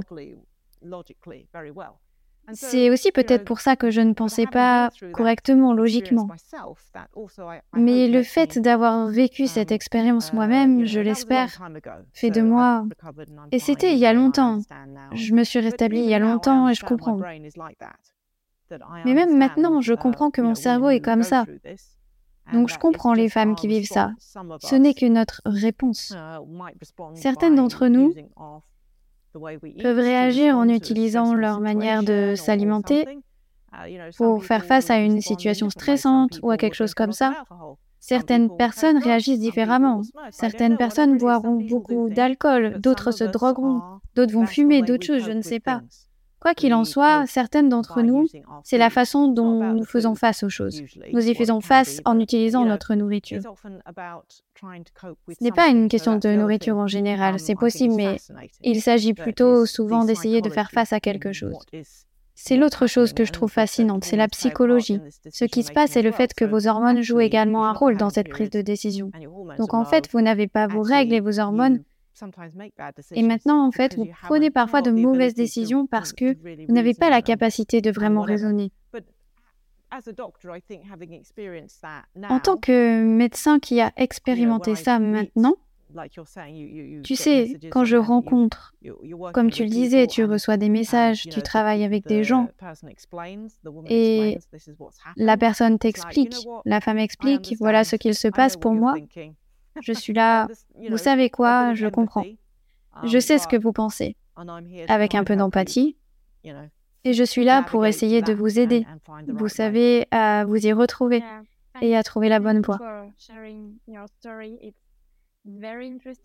C'est 2.53 2.91
aussi 2.91 3.11
peut-être 3.11 3.43
pour 3.43 3.59
ça 3.59 3.75
que 3.75 3.89
je 3.89 4.01
ne 4.01 4.13
pensais 4.13 4.45
pas 4.45 4.91
correctement, 5.13 5.73
logiquement. 5.73 6.29
Mais 7.73 8.07
le 8.07 8.21
fait 8.21 8.59
d'avoir 8.59 9.07
vécu 9.07 9.47
cette 9.47 9.71
expérience 9.71 10.31
moi-même, 10.31 10.85
je 10.85 10.99
l'espère, 10.99 11.49
fait 12.13 12.29
de 12.29 12.41
moi... 12.41 12.85
Et 13.51 13.59
c'était 13.59 13.93
il 13.93 13.97
y 13.97 14.05
a 14.05 14.13
longtemps. 14.13 14.59
Je 15.13 15.33
me 15.33 15.43
suis 15.43 15.59
rétablie 15.59 16.01
il 16.01 16.09
y 16.09 16.13
a 16.13 16.19
longtemps 16.19 16.69
et 16.69 16.75
je 16.75 16.85
comprends. 16.85 17.19
Mais 19.05 19.13
même 19.13 19.37
maintenant, 19.37 19.81
je 19.81 19.93
comprends 19.93 20.29
que 20.29 20.41
mon 20.41 20.55
cerveau 20.55 20.89
est 20.89 21.01
comme 21.01 21.23
ça. 21.23 21.45
Donc 22.53 22.69
je 22.69 22.77
comprends 22.77 23.13
les 23.13 23.29
femmes 23.29 23.55
qui 23.55 23.67
vivent 23.67 23.87
ça. 23.87 24.11
Ce 24.59 24.75
n'est 24.75 24.93
que 24.93 25.05
notre 25.05 25.41
réponse. 25.45 26.13
Uh, 26.15 27.15
Certaines 27.15 27.55
d'entre 27.55 27.87
nous 27.87 28.13
peuvent 29.33 29.99
réagir 29.99 30.57
en 30.57 30.69
utilisant 30.69 31.33
leur 31.33 31.59
manière 31.59 32.03
de 32.03 32.35
s'alimenter 32.35 33.05
uh, 33.73 34.11
pour 34.17 34.43
faire 34.45 34.63
face 34.63 34.89
à 34.89 34.99
une 34.99 35.21
situation 35.21 35.69
stressante 35.69 36.39
ou 36.43 36.51
à 36.51 36.57
quelque 36.57 36.75
chose 36.75 36.93
comme 36.93 37.11
ça. 37.11 37.33
Certaines 37.99 38.55
personnes 38.55 38.99
réagissent 38.99 39.39
différemment. 39.39 40.01
Certaines 40.29 40.77
personnes 40.77 41.17
boiront 41.17 41.55
beaucoup 41.55 42.09
d'alcool, 42.09 42.79
d'autres 42.79 43.09
se 43.09 43.23
drogueront, 43.23 43.81
d'autres 44.15 44.33
vont 44.33 44.45
fumer, 44.45 44.83
d'autres 44.83 45.07
choses, 45.07 45.23
je 45.23 45.31
ne 45.31 45.41
sais 45.41 45.59
pas. 45.59 45.81
Quoi 46.45 46.53
qu'il 46.53 46.75
en 46.75 46.83
soit, 46.83 47.25
certaines 47.25 47.69
d'entre 47.69 48.03
nous, 48.03 48.27
c'est 48.63 48.77
la 48.77 48.91
façon 48.91 49.29
dont 49.29 49.73
nous 49.73 49.83
faisons 49.83 50.13
face 50.13 50.43
aux 50.43 50.49
choses. 50.49 50.79
Nous 51.11 51.27
y 51.27 51.33
faisons 51.33 51.59
face 51.59 52.01
en 52.05 52.19
utilisant 52.19 52.65
notre 52.65 52.93
nourriture. 52.93 53.41
Ce 54.61 55.43
n'est 55.43 55.51
pas 55.51 55.69
une 55.69 55.87
question 55.87 56.17
de 56.17 56.35
nourriture 56.35 56.77
en 56.77 56.85
général, 56.85 57.39
c'est 57.39 57.55
possible, 57.55 57.95
mais 57.95 58.17
il 58.61 58.79
s'agit 58.79 59.15
plutôt 59.15 59.65
souvent 59.65 60.05
d'essayer 60.05 60.43
de 60.43 60.51
faire 60.51 60.69
face 60.69 60.93
à 60.93 60.99
quelque 60.99 61.33
chose. 61.33 61.57
C'est 62.35 62.57
l'autre 62.57 62.85
chose 62.85 63.13
que 63.13 63.25
je 63.25 63.31
trouve 63.31 63.51
fascinante, 63.51 64.03
c'est 64.03 64.15
la 64.15 64.27
psychologie. 64.27 65.01
Ce 65.31 65.45
qui 65.45 65.63
se 65.63 65.71
passe, 65.71 65.93
c'est 65.93 66.03
le 66.03 66.11
fait 66.11 66.35
que 66.35 66.45
vos 66.45 66.67
hormones 66.67 67.01
jouent 67.01 67.21
également 67.21 67.65
un 67.65 67.73
rôle 67.73 67.97
dans 67.97 68.11
cette 68.11 68.29
prise 68.29 68.51
de 68.51 68.61
décision. 68.61 69.09
Donc 69.57 69.73
en 69.73 69.83
fait, 69.83 70.11
vous 70.11 70.21
n'avez 70.21 70.47
pas 70.47 70.67
vos 70.67 70.83
règles 70.83 71.15
et 71.15 71.21
vos 71.21 71.39
hormones 71.39 71.81
et 73.11 73.23
maintenant, 73.23 73.65
en 73.65 73.71
fait, 73.71 73.95
vous 73.95 74.07
prenez 74.23 74.49
parfois 74.49 74.81
de 74.81 74.91
mauvaises 74.91 75.33
décisions 75.33 75.87
parce 75.87 76.13
que 76.13 76.35
vous 76.67 76.73
n'avez 76.73 76.93
pas 76.93 77.09
la 77.09 77.21
capacité 77.21 77.81
de 77.81 77.91
vraiment 77.91 78.21
raisonner. 78.21 78.71
En 82.29 82.39
tant 82.39 82.57
que 82.57 83.03
médecin 83.03 83.59
qui 83.59 83.81
a 83.81 83.91
expérimenté 83.97 84.75
ça 84.75 84.99
maintenant, 84.99 85.55
tu 87.03 87.15
sais, 87.15 87.57
quand 87.71 87.85
je 87.85 87.95
rencontre, 87.95 88.73
comme 89.33 89.49
tu 89.49 89.63
le 89.63 89.69
disais, 89.69 90.07
tu 90.07 90.25
reçois 90.25 90.57
des 90.57 90.69
messages, 90.69 91.23
tu 91.23 91.41
travailles 91.41 91.83
avec 91.83 92.05
des 92.07 92.23
gens, 92.23 92.49
et 93.87 94.37
la 95.15 95.37
personne 95.37 95.79
t'explique, 95.79 96.35
la 96.65 96.81
femme 96.81 96.97
explique, 96.97 97.55
voilà 97.59 97.83
ce 97.83 97.95
qu'il 97.95 98.15
se 98.15 98.27
passe 98.27 98.57
pour 98.57 98.73
moi. 98.73 98.95
Je 99.81 99.93
suis 99.93 100.13
là, 100.13 100.47
vous 100.89 100.97
savez 100.97 101.29
quoi, 101.29 101.73
je 101.73 101.87
comprends. 101.87 102.25
Je 103.03 103.19
sais 103.19 103.37
ce 103.37 103.47
que 103.47 103.57
vous 103.57 103.73
pensez, 103.73 104.15
avec 104.87 105.15
un 105.15 105.23
peu 105.23 105.35
d'empathie. 105.35 105.97
Et 107.03 107.13
je 107.13 107.23
suis 107.23 107.43
là 107.43 107.61
pour 107.63 107.85
essayer 107.85 108.21
de 108.21 108.33
vous 108.33 108.59
aider, 108.59 108.87
vous 109.27 109.47
savez, 109.47 110.07
à 110.11 110.45
vous 110.45 110.65
y 110.65 110.73
retrouver 110.73 111.23
et 111.81 111.95
à 111.95 112.03
trouver 112.03 112.29
la 112.29 112.39
bonne 112.39 112.61
voie. 112.61 112.79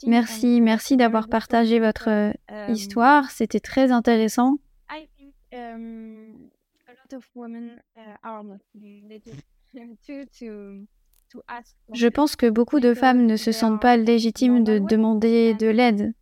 Merci, 0.06 0.60
merci 0.62 0.96
d'avoir 0.96 1.28
partagé 1.28 1.78
votre 1.78 2.08
euh, 2.08 2.32
histoire, 2.68 3.30
c'était 3.30 3.60
très 3.60 3.92
intéressant. 3.92 4.56
Je 11.92 12.08
pense 12.08 12.36
que 12.36 12.48
beaucoup 12.48 12.80
de 12.80 12.94
femmes 12.94 13.26
ne 13.26 13.36
se 13.36 13.52
sentent 13.52 13.80
pas 13.80 13.96
légitimes 13.96 14.64
de 14.64 14.78
demander 14.78 15.54
de 15.54 15.68
l'aide 15.68 16.12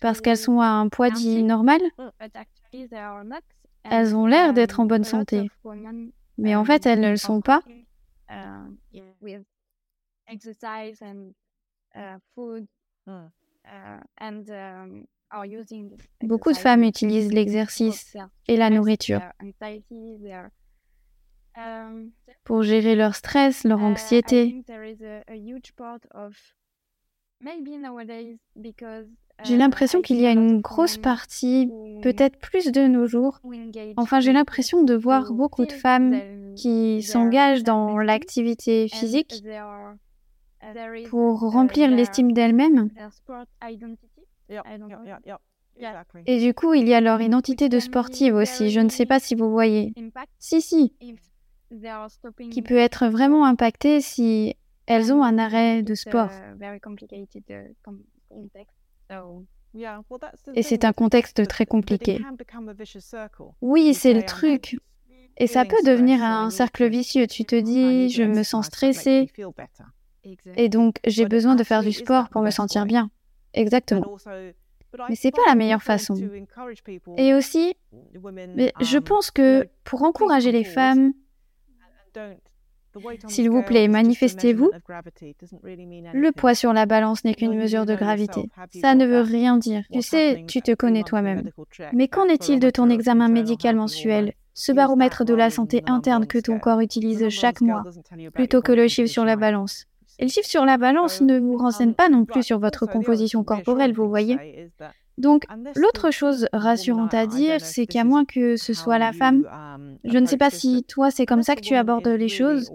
parce 0.00 0.20
qu'elles 0.20 0.36
sont 0.36 0.60
à 0.60 0.66
un 0.66 0.88
poids 0.88 1.10
dit 1.10 1.42
normal. 1.42 1.80
Elles 3.84 4.16
ont 4.16 4.26
l'air 4.26 4.52
d'être 4.52 4.80
en 4.80 4.86
bonne 4.86 5.04
santé, 5.04 5.48
mais 6.38 6.54
en 6.56 6.64
fait 6.64 6.86
elles 6.86 7.00
ne 7.00 7.10
le 7.10 7.16
sont 7.16 7.40
pas. 7.40 7.62
Beaucoup 16.22 16.52
de 16.52 16.56
femmes 16.56 16.82
utilisent 16.84 17.32
l'exercice 17.32 18.16
et 18.48 18.56
la 18.56 18.70
nourriture 18.70 19.20
pour 22.44 22.62
gérer 22.62 22.94
leur 22.94 23.14
stress, 23.14 23.64
leur 23.64 23.82
anxiété. 23.82 24.62
J'ai 29.42 29.56
l'impression 29.56 30.00
qu'il 30.00 30.20
y 30.20 30.26
a 30.26 30.30
une 30.30 30.60
grosse 30.60 30.96
partie, 30.96 31.70
peut-être 32.02 32.38
plus 32.38 32.70
de 32.70 32.86
nos 32.86 33.06
jours. 33.06 33.40
Enfin, 33.96 34.20
j'ai 34.20 34.32
l'impression 34.32 34.82
de 34.82 34.94
voir 34.94 35.32
beaucoup 35.32 35.66
de 35.66 35.72
femmes 35.72 36.54
qui 36.56 37.02
s'engagent 37.02 37.64
dans 37.64 37.98
l'activité 37.98 38.88
physique 38.88 39.44
pour 41.10 41.40
remplir 41.40 41.90
l'estime 41.90 42.32
d'elles-mêmes. 42.32 42.88
Et 46.26 46.38
du 46.38 46.54
coup, 46.54 46.74
il 46.74 46.88
y 46.88 46.94
a 46.94 47.00
leur 47.00 47.20
identité 47.20 47.68
de 47.68 47.80
sportive 47.80 48.34
aussi. 48.34 48.70
Je 48.70 48.80
ne 48.80 48.88
sais 48.88 49.06
pas 49.06 49.18
si 49.18 49.34
vous 49.34 49.50
voyez. 49.50 49.92
Si, 50.38 50.62
si. 50.62 50.94
Qui 52.50 52.62
peut 52.62 52.76
être 52.76 53.08
vraiment 53.08 53.44
impactée 53.44 54.00
si 54.00 54.54
elles 54.86 55.12
ont 55.12 55.22
un 55.22 55.38
arrêt 55.38 55.82
de 55.82 55.94
sport. 55.94 56.30
Et 60.54 60.62
c'est 60.62 60.84
un 60.84 60.92
contexte 60.92 61.46
très 61.48 61.66
compliqué. 61.66 62.20
Oui, 63.60 63.94
c'est 63.94 64.14
le 64.14 64.22
truc. 64.22 64.76
Et 65.36 65.46
ça 65.46 65.64
peut 65.64 65.82
devenir 65.84 66.22
un 66.22 66.50
cercle 66.50 66.88
vicieux. 66.88 67.26
Tu 67.26 67.44
te 67.44 67.56
dis, 67.56 68.08
je 68.08 68.22
me 68.22 68.42
sens 68.42 68.66
stressée. 68.66 69.28
Et 70.56 70.68
donc, 70.68 70.98
j'ai 71.06 71.26
besoin 71.26 71.54
de 71.54 71.64
faire 71.64 71.82
du 71.82 71.92
sport 71.92 72.28
pour 72.28 72.42
me 72.42 72.50
sentir 72.50 72.86
bien. 72.86 73.10
Exactement. 73.52 74.16
Mais 75.08 75.16
c'est 75.16 75.32
pas 75.32 75.42
la 75.48 75.56
meilleure 75.56 75.82
façon. 75.82 76.14
Et 77.16 77.34
aussi, 77.34 77.74
mais 78.54 78.72
je 78.80 78.98
pense 78.98 79.30
que 79.32 79.68
pour 79.82 80.02
encourager 80.04 80.52
les 80.52 80.64
femmes, 80.64 81.12
s'il 83.28 83.50
vous 83.50 83.62
plaît, 83.62 83.88
manifestez-vous. 83.88 84.70
Le 85.64 86.30
poids 86.30 86.54
sur 86.54 86.72
la 86.72 86.86
balance 86.86 87.24
n'est 87.24 87.34
qu'une 87.34 87.56
mesure 87.56 87.86
de 87.86 87.94
gravité. 87.94 88.50
Ça 88.80 88.94
ne 88.94 89.06
veut 89.06 89.20
rien 89.20 89.56
dire. 89.56 89.82
Tu 89.92 90.02
sais, 90.02 90.44
tu 90.46 90.62
te 90.62 90.74
connais 90.74 91.02
toi-même. 91.02 91.50
Mais 91.92 92.08
qu'en 92.08 92.26
est-il 92.26 92.60
de 92.60 92.70
ton 92.70 92.88
examen 92.88 93.28
médical 93.28 93.76
mensuel 93.76 94.34
ce 94.56 94.70
baromètre 94.70 95.24
de 95.24 95.34
la 95.34 95.50
santé 95.50 95.82
interne 95.86 96.28
que 96.28 96.38
ton 96.38 96.60
corps 96.60 96.78
utilise 96.78 97.28
chaque 97.28 97.60
mois, 97.60 97.82
plutôt 98.34 98.62
que 98.62 98.70
le 98.70 98.86
chiffre 98.86 99.10
sur 99.10 99.24
la 99.24 99.34
balance. 99.34 99.86
Et 100.20 100.26
le 100.26 100.30
chiffre 100.30 100.48
sur 100.48 100.64
la 100.64 100.78
balance 100.78 101.20
ne 101.20 101.40
vous 101.40 101.56
renseigne 101.56 101.92
pas 101.92 102.08
non 102.08 102.24
plus 102.24 102.44
sur 102.44 102.60
votre 102.60 102.86
composition 102.86 103.42
corporelle, 103.42 103.92
vous 103.92 104.08
voyez. 104.08 104.70
Donc, 105.18 105.44
l'autre 105.76 106.10
chose 106.10 106.48
rassurante 106.52 107.14
à 107.14 107.26
dire, 107.26 107.60
c'est 107.60 107.86
qu'à 107.86 108.04
moins 108.04 108.24
que 108.24 108.56
ce 108.56 108.72
soit 108.72 108.98
la 108.98 109.12
femme, 109.12 109.44
je 110.04 110.18
ne 110.18 110.26
sais 110.26 110.36
pas 110.36 110.50
si 110.50 110.84
toi 110.84 111.10
c'est 111.10 111.26
comme 111.26 111.42
ça 111.42 111.56
que 111.56 111.60
tu 111.60 111.74
abordes 111.74 112.08
les 112.08 112.28
choses, 112.28 112.70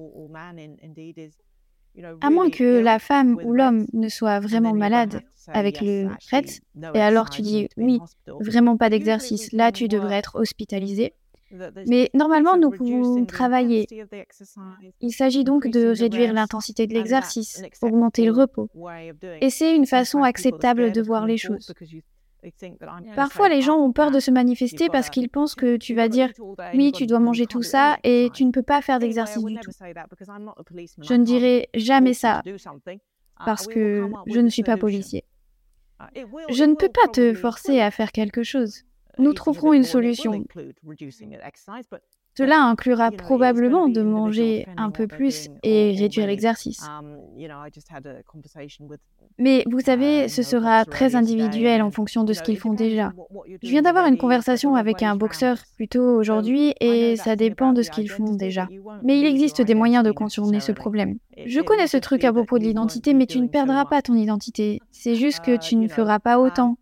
à 2.22 2.30
moins 2.30 2.50
que 2.50 2.80
la 2.80 3.00
femme 3.00 3.40
ou 3.44 3.54
l'homme 3.54 3.86
ne 3.94 4.08
soit 4.10 4.40
vraiment 4.40 4.74
malade 4.74 5.22
avec 5.48 5.82
le 5.82 6.08
RETS, 6.32 6.62
et 6.94 7.02
alors 7.02 7.30
tu 7.30 7.42
dis 7.42 7.68
oui, 7.78 8.00
vraiment 8.40 8.78
pas 8.78 8.90
d'exercice, 8.90 9.52
là 9.52 9.72
tu 9.72 9.88
devrais 9.88 10.16
être 10.16 10.36
hospitalisé. 10.36 11.14
Mais 11.88 12.12
normalement, 12.14 12.58
nous 12.58 12.70
pouvons 12.70 13.26
travailler. 13.26 13.88
Il 15.02 15.12
s'agit 15.12 15.44
donc 15.44 15.68
de 15.68 15.88
réduire 15.88 16.32
l'intensité 16.34 16.86
de 16.86 16.94
l'exercice, 16.94 17.64
augmenter 17.82 18.26
le 18.26 18.32
repos. 18.32 18.70
Et 19.42 19.50
c'est 19.50 19.76
une 19.76 19.88
façon 19.88 20.22
acceptable 20.22 20.92
de 20.92 21.02
voir 21.02 21.26
les 21.26 21.38
choses. 21.38 21.74
Parfois, 23.16 23.50
les 23.50 23.62
gens 23.62 23.78
ont 23.78 23.92
peur 23.92 24.12
de 24.12 24.20
se 24.20 24.32
manifester 24.32 24.88
parce 24.90 25.10
qu'ils 25.10 25.30
pensent 25.30 25.56
que 25.56 25.78
tu 25.78 25.94
vas 25.94 26.08
dire 26.08 26.32
oui, 26.74 26.92
tu 26.92 27.06
dois 27.06 27.20
manger 27.20 27.46
tout 27.46 27.64
ça 27.64 27.98
et 28.04 28.30
tu 28.34 28.46
ne 28.46 28.52
peux 28.52 28.64
pas 28.64 28.82
faire 28.82 29.00
d'exercice 29.00 29.44
du 29.44 29.56
tout. 29.56 29.72
Je 31.02 31.14
ne 31.14 31.24
dirai 31.24 31.70
jamais 31.74 32.14
ça 32.14 32.42
parce 33.46 33.68
que 33.68 34.10
je 34.28 34.40
ne 34.40 34.50
suis 34.50 34.64
pas 34.64 34.78
policier. 34.78 35.26
Je 36.50 36.64
ne 36.64 36.76
peux 36.76 36.90
pas 36.90 37.08
te 37.12 37.34
forcer 37.34 37.82
à 37.82 37.92
faire 37.92 38.12
quelque 38.12 38.44
chose. 38.44 38.84
Nous 39.18 39.34
trouverons 39.34 39.74
une 39.74 39.84
solution. 39.84 40.46
Cela 42.40 42.64
inclura 42.64 43.12
probablement 43.12 43.90
de 43.90 44.02
manger 44.02 44.66
un 44.78 44.92
peu 44.92 45.08
plus 45.08 45.50
et 45.62 45.94
réduire 46.00 46.26
l'exercice. 46.26 46.88
Mais 49.38 49.66
vous 49.70 49.82
savez, 49.82 50.30
ce 50.30 50.42
sera 50.42 50.86
très 50.86 51.18
individuel 51.18 51.82
en 51.82 51.92
fonction 51.92 52.24
de 52.24 52.32
ce 52.32 52.42
qu'ils 52.42 52.58
font 52.58 52.72
déjà. 52.72 53.12
Je 53.62 53.70
viens 53.70 53.82
d'avoir 53.82 54.06
une 54.06 54.18
conversation 54.18 54.76
avec 54.76 55.04
un 55.04 55.18
boxeur 55.18 55.58
plutôt 55.76 56.16
aujourd'hui 56.18 56.74
et 56.80 57.18
ça 57.18 57.36
dépend 57.36 57.74
de 57.74 57.82
ce 57.82 57.92
qu'ils 57.92 58.10
font 58.10 58.36
déjà. 58.36 58.70
Mais 59.04 59.20
il 59.20 59.26
existe 59.26 59.62
des 59.62 59.76
moyens 59.76 60.06
de 60.06 60.12
contourner 60.12 60.62
ce 60.62 60.72
problème. 60.72 61.18
Je 61.46 61.60
connais 61.60 61.88
ce 61.88 61.98
truc 61.98 62.24
à 62.24 62.32
propos 62.32 62.58
de 62.58 62.64
l'identité, 62.64 63.14
mais 63.14 63.26
tu 63.26 63.42
ne 63.42 63.48
perdras 63.48 63.84
pas 63.84 64.02
ton 64.02 64.14
identité. 64.16 64.80
C'est 64.92 65.16
juste 65.16 65.42
que 65.42 65.58
tu 65.58 65.76
ne 65.76 65.90
feras 65.90 66.20
pas 66.20 66.40
autant. 66.40 66.78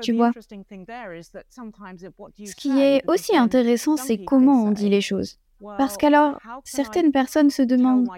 Tu 0.00 0.12
vois? 0.12 0.32
Ce 0.32 2.54
qui 2.54 2.80
est 2.80 3.02
aussi 3.08 3.36
intéressant, 3.36 3.96
c'est 3.96 4.24
comment 4.24 4.64
on 4.64 4.70
dit 4.70 4.88
les 4.88 5.00
choses. 5.00 5.38
Parce 5.78 5.96
qu'alors, 5.96 6.38
certaines 6.64 7.12
personnes 7.12 7.50
se 7.50 7.62
demandent 7.62 8.08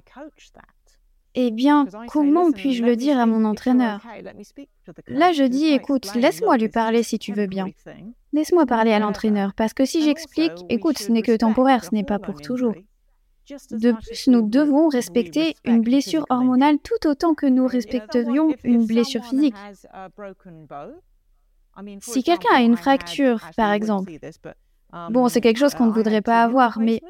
eh 1.35 1.51
bien, 1.51 1.87
comment 2.09 2.53
puis-je 2.53 2.83
le 2.83 2.97
dire 2.97 3.19
à 3.19 3.27
mon 3.27 3.45
entraîneur? 3.45 4.05
Là, 5.09 5.33
je 5.33 5.45
dis, 5.45 5.67
écoute, 5.67 6.15
laisse-moi 6.15 6.59
lui 6.59 6.69
parler 6.69 7.03
si 7.03 7.19
tu 7.19 7.33
veux 7.33 7.47
bien. 7.47 7.67
Laisse-moi 8.33 8.67
parler 8.67 8.93
à 8.93 8.99
l'entraîneur, 8.99 9.55
parce 9.55 9.73
que 9.73 9.85
si 9.85 10.03
j'explique, 10.03 10.53
écoute, 10.69 10.99
ce 10.99 11.11
n'est 11.11 11.23
que 11.23 11.37
temporaire, 11.37 11.85
ce 11.85 11.95
n'est 11.95 12.05
pas 12.05 12.19
pour 12.19 12.41
toujours. 12.41 12.75
De 13.71 13.93
plus, 13.93 14.29
nous 14.29 14.49
devons 14.49 14.89
respecter 14.89 15.57
une 15.65 15.81
blessure 15.81 16.27
hormonale 16.31 16.79
tout 16.79 17.09
autant 17.09 17.35
que 17.35 17.47
nous 17.47 17.67
respecterions 17.67 18.55
une 18.63 18.87
blessure 18.87 19.25
physique. 19.25 19.57
Si 22.01 22.23
quelqu'un 22.23 22.55
a 22.55 22.61
une 22.61 22.77
fracture, 22.77 23.41
par 23.57 23.73
exemple, 23.73 24.13
bon, 25.11 25.29
c'est 25.29 25.41
quelque 25.41 25.59
chose 25.59 25.75
qu'on 25.75 25.87
ne 25.87 25.93
voudrait 25.93 26.23
pas 26.23 26.43
avoir, 26.43 26.79
mais 26.79 27.01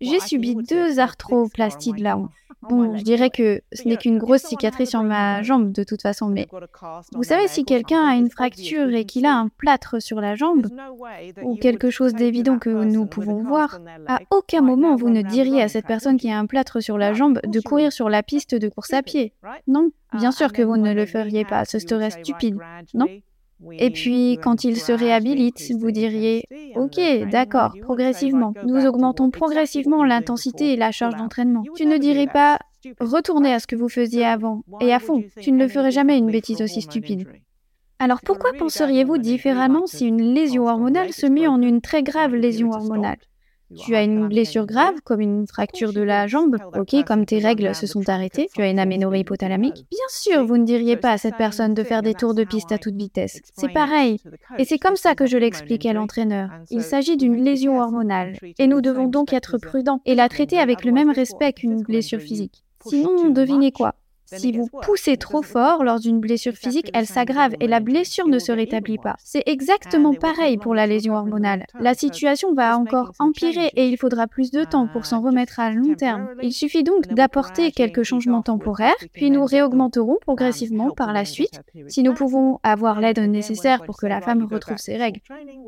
j'ai 0.00 0.20
subi 0.20 0.56
deux 0.56 0.98
arthroplasties 0.98 1.92
de 1.92 2.02
la 2.02 2.18
hanche. 2.18 2.30
Bon, 2.68 2.96
je 2.96 3.02
dirais 3.02 3.30
que 3.30 3.60
ce 3.72 3.88
n'est 3.88 3.96
qu'une 3.96 4.18
grosse 4.18 4.42
cicatrice 4.42 4.90
sur 4.90 5.02
ma 5.02 5.42
jambe 5.42 5.72
de 5.72 5.82
toute 5.82 6.00
façon, 6.00 6.28
mais 6.28 6.46
vous 7.12 7.24
savez, 7.24 7.48
si 7.48 7.64
quelqu'un 7.64 8.06
a 8.06 8.14
une 8.14 8.30
fracture 8.30 8.88
et 8.94 9.04
qu'il 9.04 9.26
a 9.26 9.34
un 9.34 9.48
plâtre 9.48 10.00
sur 10.00 10.20
la 10.20 10.36
jambe, 10.36 10.68
ou 11.42 11.56
quelque 11.56 11.90
chose 11.90 12.14
d'évident 12.14 12.58
que 12.58 12.70
nous 12.70 13.06
pouvons 13.06 13.42
voir, 13.42 13.80
à 14.06 14.20
aucun 14.30 14.60
moment 14.60 14.94
vous 14.94 15.10
ne 15.10 15.22
diriez 15.22 15.62
à 15.62 15.68
cette 15.68 15.86
personne 15.86 16.18
qui 16.18 16.30
a 16.30 16.38
un 16.38 16.46
plâtre 16.46 16.80
sur 16.80 16.98
la 16.98 17.14
jambe 17.14 17.40
de 17.44 17.60
courir 17.60 17.92
sur 17.92 18.08
la 18.08 18.22
piste 18.22 18.54
de 18.54 18.68
course 18.68 18.92
à 18.92 19.02
pied. 19.02 19.32
Non, 19.66 19.90
bien 20.16 20.30
sûr 20.30 20.52
que 20.52 20.62
vous 20.62 20.76
ne 20.76 20.92
le 20.92 21.06
feriez 21.06 21.44
pas, 21.44 21.64
ce 21.64 21.78
serait 21.80 22.10
stupide, 22.10 22.58
non 22.94 23.06
et 23.70 23.90
puis, 23.90 24.38
quand 24.42 24.64
il 24.64 24.76
se 24.76 24.92
réhabilite, 24.92 25.72
vous 25.78 25.90
diriez, 25.90 26.44
OK, 26.76 27.00
d'accord, 27.30 27.74
progressivement. 27.80 28.52
Nous 28.66 28.86
augmentons 28.86 29.30
progressivement 29.30 30.04
l'intensité 30.04 30.72
et 30.72 30.76
la 30.76 30.90
charge 30.90 31.16
d'entraînement. 31.16 31.62
Tu 31.76 31.86
ne 31.86 31.98
dirais 31.98 32.26
pas, 32.26 32.58
retournez 33.00 33.52
à 33.52 33.60
ce 33.60 33.66
que 33.66 33.76
vous 33.76 33.88
faisiez 33.88 34.24
avant, 34.24 34.62
et 34.80 34.92
à 34.92 34.98
fond. 34.98 35.22
Tu 35.40 35.52
ne 35.52 35.58
le 35.58 35.68
ferais 35.68 35.90
jamais 35.90 36.18
une 36.18 36.30
bêtise 36.30 36.62
aussi 36.62 36.82
stupide. 36.82 37.28
Alors 37.98 38.20
pourquoi 38.20 38.52
penseriez-vous 38.52 39.18
différemment 39.18 39.86
si 39.86 40.08
une 40.08 40.34
lésion 40.34 40.66
hormonale 40.66 41.12
se 41.12 41.26
met 41.26 41.46
en 41.46 41.62
une 41.62 41.80
très 41.80 42.02
grave 42.02 42.34
lésion 42.34 42.70
hormonale 42.70 43.18
tu 43.76 43.94
as 43.94 44.02
une 44.02 44.28
blessure 44.28 44.66
grave, 44.66 44.94
comme 45.04 45.20
une 45.20 45.46
fracture 45.46 45.92
de 45.92 46.00
la 46.00 46.26
jambe, 46.26 46.56
ok, 46.76 47.04
comme 47.04 47.26
tes 47.26 47.38
règles 47.38 47.74
se 47.74 47.86
sont 47.86 48.08
arrêtées, 48.08 48.48
tu 48.54 48.62
as 48.62 48.70
une 48.70 48.78
aménorrhée 48.78 49.20
hypothalamique. 49.20 49.86
Bien 49.90 50.08
sûr, 50.08 50.44
vous 50.44 50.56
ne 50.56 50.64
diriez 50.64 50.96
pas 50.96 51.10
à 51.10 51.18
cette 51.18 51.36
personne 51.36 51.74
de 51.74 51.84
faire 51.84 52.02
des 52.02 52.14
tours 52.14 52.34
de 52.34 52.44
piste 52.44 52.72
à 52.72 52.78
toute 52.78 52.94
vitesse. 52.94 53.40
C'est 53.56 53.72
pareil. 53.72 54.18
Et 54.58 54.64
c'est 54.64 54.78
comme 54.78 54.96
ça 54.96 55.14
que 55.14 55.26
je 55.26 55.38
l'explique 55.38 55.86
à 55.86 55.92
l'entraîneur. 55.92 56.50
Il 56.70 56.82
s'agit 56.82 57.16
d'une 57.16 57.42
lésion 57.42 57.80
hormonale. 57.80 58.36
Et 58.58 58.66
nous 58.66 58.80
devons 58.80 59.06
donc 59.06 59.32
être 59.32 59.58
prudents 59.58 60.00
et 60.04 60.14
la 60.14 60.28
traiter 60.28 60.58
avec 60.58 60.84
le 60.84 60.92
même 60.92 61.10
respect 61.10 61.52
qu'une 61.52 61.82
blessure 61.82 62.20
physique. 62.20 62.64
Sinon, 62.86 63.30
devinez 63.30 63.72
quoi? 63.72 63.94
Si 64.36 64.52
vous 64.52 64.68
poussez 64.82 65.16
trop 65.16 65.42
fort 65.42 65.84
lors 65.84 66.00
d'une 66.00 66.20
blessure 66.20 66.54
physique, 66.54 66.90
elle 66.94 67.06
s'aggrave 67.06 67.54
et 67.60 67.66
la 67.66 67.80
blessure 67.80 68.28
ne 68.28 68.38
se 68.38 68.52
rétablit 68.52 68.98
pas. 68.98 69.16
C'est 69.22 69.42
exactement 69.46 70.14
pareil 70.14 70.58
pour 70.58 70.74
la 70.74 70.86
lésion 70.86 71.14
hormonale. 71.14 71.66
La 71.78 71.94
situation 71.94 72.54
va 72.54 72.76
encore 72.76 73.12
empirer 73.18 73.70
et 73.76 73.88
il 73.88 73.96
faudra 73.96 74.26
plus 74.26 74.50
de 74.50 74.64
temps 74.64 74.88
pour 74.88 75.06
s'en 75.06 75.20
remettre 75.20 75.60
à 75.60 75.70
long 75.70 75.94
terme. 75.94 76.28
Il 76.42 76.52
suffit 76.52 76.82
donc 76.82 77.08
d'apporter 77.08 77.72
quelques 77.72 78.02
changements 78.02 78.42
temporaires, 78.42 78.94
puis 79.12 79.30
nous 79.30 79.44
réaugmenterons 79.44 80.18
progressivement 80.20 80.90
par 80.90 81.12
la 81.12 81.24
suite 81.24 81.60
si 81.88 82.02
nous 82.02 82.14
pouvons 82.14 82.58
avoir 82.62 83.00
l'aide 83.00 83.18
nécessaire 83.18 83.84
pour 83.84 83.96
que 83.96 84.06
la 84.06 84.20
femme 84.20 84.44
retrouve 84.44 84.78
ses 84.78 84.96
règles. 84.96 85.20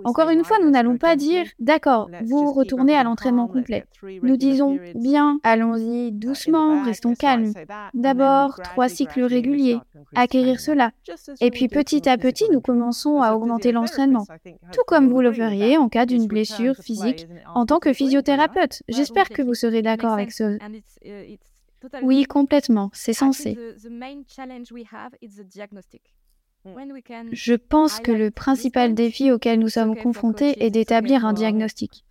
Encore 0.04 0.30
une 0.30 0.44
fois, 0.44 0.58
nous 0.62 0.70
n'allons 0.70 0.98
pas 0.98 1.16
dire 1.16 1.44
d'accord, 1.58 2.10
vous 2.24 2.52
retournez 2.52 2.94
à 2.94 3.04
l'entraînement 3.04 3.48
complet. 3.48 3.84
Nous 4.22 4.36
disons 4.36 4.78
bien, 4.94 5.38
allons-y 5.42 6.12
doucement, 6.12 6.82
restons 6.84 7.14
calmes. 7.14 7.52
D'abord, 7.94 8.53
trois 8.62 8.88
cycles 8.88 9.22
réguliers, 9.22 9.78
acquérir 10.14 10.60
cela. 10.60 10.92
Et 11.40 11.50
puis 11.50 11.68
petit 11.68 12.08
à 12.08 12.18
petit, 12.18 12.48
nous 12.50 12.60
commençons 12.60 13.20
à 13.22 13.34
augmenter 13.34 13.72
l'entraînement, 13.72 14.26
tout 14.72 14.84
comme 14.86 15.08
vous 15.08 15.20
le 15.20 15.32
feriez 15.32 15.76
en 15.76 15.88
cas 15.88 16.06
d'une 16.06 16.26
blessure 16.26 16.76
physique 16.76 17.26
en 17.54 17.66
tant 17.66 17.78
que 17.78 17.92
physiothérapeute. 17.92 18.82
J'espère 18.88 19.28
que 19.28 19.42
vous 19.42 19.54
serez 19.54 19.82
d'accord 19.82 20.12
avec 20.12 20.32
ce... 20.32 20.58
Oui, 22.02 22.24
complètement, 22.24 22.90
c'est 22.92 23.12
censé. 23.12 23.58
Je 27.32 27.54
pense 27.54 28.00
que 28.00 28.10
le 28.10 28.30
principal 28.30 28.94
défi 28.94 29.30
auquel 29.30 29.58
nous 29.58 29.68
sommes 29.68 29.96
confrontés 29.96 30.64
est 30.64 30.70
d'établir 30.70 31.26
un 31.26 31.34
diagnostic. 31.34 32.03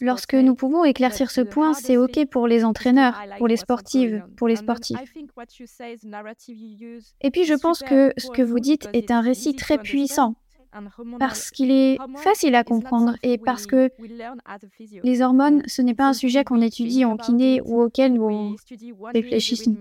Lorsque 0.00 0.34
nous 0.34 0.54
pouvons 0.54 0.84
éclaircir 0.84 1.30
ce 1.30 1.40
point, 1.40 1.74
c'est 1.74 1.96
OK 1.96 2.26
pour 2.26 2.46
les 2.46 2.64
entraîneurs, 2.64 3.20
pour 3.38 3.48
les 3.48 3.56
sportives, 3.56 4.24
pour 4.36 4.48
les 4.48 4.56
sportifs. 4.56 4.98
Et 7.20 7.30
puis 7.30 7.44
je 7.44 7.54
pense 7.54 7.80
que 7.80 8.12
ce 8.16 8.30
que 8.30 8.42
vous 8.42 8.60
dites 8.60 8.88
est 8.92 9.10
un 9.10 9.20
récit 9.20 9.54
très 9.54 9.78
puissant 9.78 10.34
parce 11.18 11.50
qu'il 11.50 11.70
est 11.70 11.98
facile 12.16 12.54
à 12.54 12.64
comprendre 12.64 13.16
et 13.22 13.38
parce 13.38 13.66
que 13.66 13.90
les 15.02 15.22
hormones, 15.22 15.62
ce 15.66 15.82
n'est 15.82 15.94
pas 15.94 16.08
un 16.08 16.12
sujet 16.12 16.44
qu'on 16.44 16.60
étudie 16.60 17.04
en 17.04 17.16
kiné 17.16 17.60
ou 17.62 17.82
auquel 17.82 18.14
nous 18.14 18.56
réfléchissons. 19.12 19.76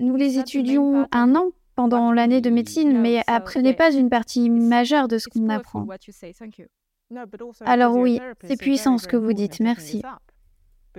Nous 0.00 0.16
les 0.16 0.38
étudions 0.38 1.06
un 1.12 1.36
an 1.36 1.50
pendant 1.80 2.12
l'année 2.12 2.42
de 2.42 2.50
médecine, 2.50 3.00
mais 3.00 3.22
après 3.26 3.62
n'est 3.62 3.72
pas 3.72 3.90
une 3.90 4.10
partie 4.10 4.50
majeure 4.50 5.08
de 5.08 5.16
ce 5.16 5.30
qu'on 5.30 5.48
apprend. 5.48 5.86
Alors 7.64 7.96
oui, 7.96 8.20
c'est 8.44 8.58
puissant 8.58 8.98
ce 8.98 9.08
que 9.08 9.16
vous 9.16 9.32
dites, 9.32 9.60
merci. 9.60 10.02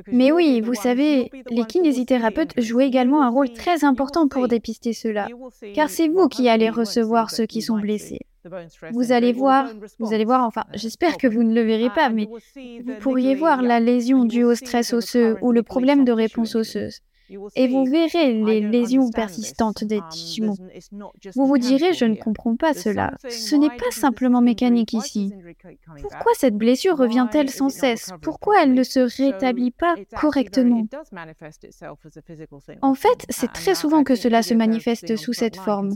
Mais 0.08 0.32
oui, 0.32 0.60
vous 0.60 0.74
savez, 0.74 1.30
les 1.52 1.66
kinésithérapeutes 1.66 2.60
jouent 2.60 2.80
également 2.80 3.22
un 3.22 3.30
rôle 3.30 3.54
très 3.54 3.84
important 3.84 4.28
pour 4.28 4.48
dépister 4.48 4.94
cela, 4.94 5.28
car 5.76 5.92
c'est 5.92 6.08
vous 6.08 6.28
qui 6.28 6.50
allez 6.50 6.72
recevoir 6.72 7.30
ceux 7.30 7.46
qui 7.46 7.62
sont 7.62 7.78
blessés. 7.78 8.22
Vous 8.92 9.12
allez 9.12 9.34
voir, 9.34 9.70
vous 10.00 10.14
allez 10.16 10.26
voir, 10.26 10.48
enfin, 10.48 10.64
j'espère 10.74 11.18
que 11.18 11.28
vous 11.28 11.44
ne 11.44 11.54
le 11.54 11.62
verrez 11.62 11.92
pas, 11.92 12.10
mais 12.10 12.28
vous 12.84 12.96
pourriez 13.02 13.36
voir 13.36 13.62
la 13.62 13.80
lésion 13.80 14.26
due 14.26 14.46
au 14.46 14.56
stress 14.56 14.94
osseux 14.94 15.38
ou 15.44 15.52
le 15.52 15.62
problème 15.62 16.06
de 16.06 16.12
réponse 16.12 16.56
osseuse 16.56 17.02
et 17.56 17.68
vous 17.68 17.86
verrez 17.86 18.34
les 18.34 18.62
lésions 18.62 19.10
persistantes 19.10 19.84
des 19.84 20.02
tissus 20.10 20.44
Vous 21.36 21.46
vous 21.46 21.58
direz, 21.58 21.94
je 21.94 22.06
ne 22.06 22.16
comprends 22.16 22.56
pas 22.56 22.74
cela. 22.74 23.14
Ce 23.30 23.56
n'est 23.56 23.70
pas 23.70 23.92
simplement 23.92 24.42
mécanique 24.42 24.94
ici. 24.94 25.34
Pourquoi 26.02 26.32
cette 26.36 26.56
blessure 26.56 26.98
revient-elle 26.98 27.50
sans 27.50 27.70
cesse? 27.70 28.12
Pourquoi 28.22 28.64
elle 28.64 28.74
ne 28.74 28.84
se 28.84 29.00
rétablit 29.00 29.72
pas 29.72 29.96
correctement? 30.16 30.86
En 32.82 32.94
fait, 32.94 33.26
c'est 33.30 33.52
très 33.52 33.76
souvent 33.76 34.04
que 34.04 34.16
cela 34.16 34.44
se 34.44 34.54
manifeste 34.54 35.16
sous 35.16 35.34
cette 35.34 35.58
forme. 35.58 35.96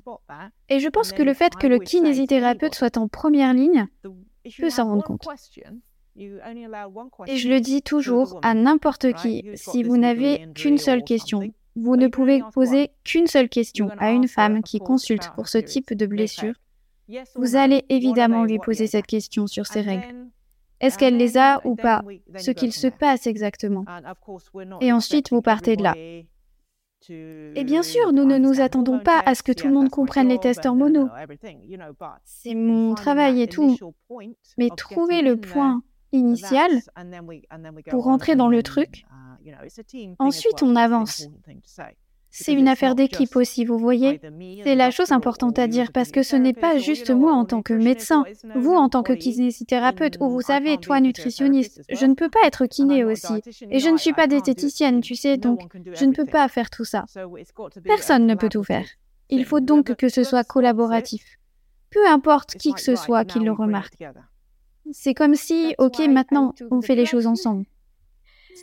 Et 0.69 0.79
je 0.79 0.89
pense 0.89 1.11
que 1.11 1.23
le 1.23 1.33
fait 1.33 1.55
que 1.55 1.67
le 1.67 1.79
kinésithérapeute 1.79 2.75
soit 2.75 2.97
en 2.97 3.07
première 3.07 3.53
ligne 3.53 3.87
peut 4.59 4.69
s'en 4.69 4.85
rendre 4.85 5.03
compte. 5.03 5.27
Et 6.17 7.37
je 7.37 7.49
le 7.49 7.59
dis 7.59 7.81
toujours 7.81 8.39
à 8.41 8.53
n'importe 8.53 9.13
qui, 9.13 9.43
si 9.55 9.83
vous 9.83 9.97
n'avez 9.97 10.47
qu'une 10.53 10.77
seule 10.77 11.03
question, 11.03 11.41
vous 11.75 11.97
ne 11.97 12.07
pouvez 12.07 12.41
poser 12.53 12.91
qu'une 13.03 13.27
seule 13.27 13.49
question 13.49 13.89
à 13.97 14.11
une 14.11 14.27
femme 14.27 14.63
qui 14.63 14.79
consulte 14.79 15.31
pour 15.35 15.47
ce 15.47 15.57
type 15.57 15.93
de 15.93 16.05
blessure. 16.05 16.53
Vous 17.35 17.55
allez 17.55 17.85
évidemment 17.89 18.45
lui 18.45 18.59
poser 18.59 18.87
cette 18.87 19.07
question 19.07 19.47
sur 19.47 19.67
ses 19.67 19.81
règles. 19.81 20.27
Est-ce 20.79 20.97
qu'elle 20.97 21.17
les 21.17 21.37
a 21.37 21.61
ou 21.65 21.75
pas? 21.75 22.01
Ce 22.37 22.51
qu'il 22.51 22.71
se 22.71 22.87
passe 22.87 23.27
exactement. 23.27 23.85
Et 24.81 24.91
ensuite, 24.91 25.31
vous 25.31 25.41
partez 25.41 25.75
de 25.75 25.83
là. 25.83 25.95
Et 27.09 27.63
bien 27.63 27.83
sûr, 27.83 28.13
nous 28.13 28.25
ne 28.25 28.37
nous 28.37 28.61
attendons 28.61 28.99
pas 28.99 29.21
à 29.25 29.35
ce 29.35 29.43
que 29.43 29.51
tout 29.51 29.67
le 29.67 29.73
monde 29.73 29.89
comprenne 29.89 30.29
les 30.29 30.39
tests 30.39 30.65
hormonaux. 30.65 31.09
C'est 32.23 32.55
mon 32.55 32.95
travail 32.95 33.41
et 33.41 33.47
tout. 33.47 33.77
Mais 34.57 34.69
trouver 34.75 35.21
le 35.21 35.37
point 35.37 35.83
initial 36.15 36.71
pour 37.89 38.03
rentrer 38.03 38.35
dans 38.35 38.49
le 38.49 38.63
truc. 38.63 39.05
Uh, 39.45 40.15
Ensuite, 40.19 40.63
on 40.63 40.75
avance. 40.75 41.27
C'est 42.37 42.51
une 42.51 42.67
affaire 42.67 42.95
d'équipe 42.95 43.33
aussi, 43.37 43.63
vous 43.63 43.77
voyez. 43.77 44.19
C'est 44.65 44.75
la 44.75 44.91
chose 44.91 45.13
importante 45.13 45.57
à 45.57 45.67
dire 45.67 45.93
parce 45.93 46.11
que 46.11 46.21
ce 46.21 46.35
n'est 46.35 46.53
pas 46.53 46.77
juste 46.77 47.09
moi 47.09 47.31
en 47.31 47.45
tant 47.45 47.61
que 47.61 47.73
médecin, 47.73 48.25
vous 48.55 48.73
en 48.73 48.89
tant 48.89 49.03
que 49.03 49.13
kinésithérapeute 49.13 50.17
ou 50.19 50.29
vous 50.29 50.41
savez, 50.41 50.77
toi 50.77 50.99
nutritionniste. 50.99 51.81
Je 51.89 52.05
ne 52.05 52.13
peux 52.13 52.29
pas 52.29 52.45
être 52.45 52.65
kiné 52.65 53.05
aussi. 53.05 53.41
Et 53.69 53.79
je 53.79 53.87
ne 53.87 53.95
suis 53.95 54.11
pas 54.11 54.27
diététicienne, 54.27 54.99
tu 54.99 55.15
sais, 55.15 55.37
donc 55.37 55.61
je 55.93 56.03
ne 56.03 56.11
peux 56.11 56.25
pas 56.25 56.49
faire 56.49 56.69
tout 56.69 56.83
ça. 56.83 57.05
Personne 57.85 58.27
ne 58.27 58.35
peut 58.35 58.49
tout 58.49 58.63
faire. 58.63 58.85
Il 59.29 59.45
faut 59.45 59.61
donc 59.61 59.95
que 59.95 60.09
ce 60.09 60.25
soit 60.25 60.43
collaboratif. 60.43 61.23
Peu 61.89 62.05
importe 62.05 62.55
qui 62.57 62.73
que 62.73 62.81
ce 62.81 62.97
soit 62.97 63.23
qui 63.23 63.39
le 63.39 63.53
remarque. 63.53 63.95
C'est 64.91 65.13
comme 65.13 65.35
si, 65.35 65.75
ok, 65.77 65.99
maintenant, 66.07 66.53
on 66.71 66.81
fait 66.81 66.95
les 66.95 67.05
choses 67.05 67.27
ensemble. 67.27 67.65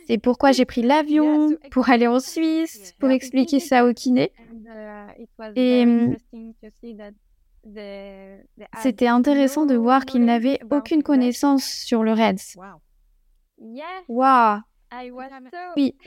C'est 0.07 0.17
pourquoi 0.17 0.51
j'ai 0.51 0.65
pris 0.65 0.81
l'avion 0.81 1.55
pour 1.71 1.89
aller 1.89 2.07
en 2.07 2.19
Suisse, 2.19 2.93
pour 2.99 3.09
expliquer 3.09 3.59
ça 3.59 3.85
au 3.85 3.93
kiné. 3.93 4.31
Et 5.55 5.83
hum, 5.83 6.15
c'était 8.81 9.07
intéressant 9.07 9.65
de 9.65 9.75
voir 9.75 10.05
qu'il 10.05 10.25
n'avait 10.25 10.59
aucune 10.71 11.03
connaissance 11.03 11.63
sur 11.63 12.03
le 12.03 12.13
REDS. 12.13 12.57
Waouh! 14.07 14.61
Oui. 15.75 15.95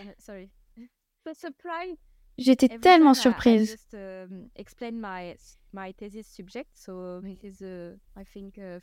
J'étais 2.39 2.68
tellement 2.68 3.14
surprise. 3.14 3.76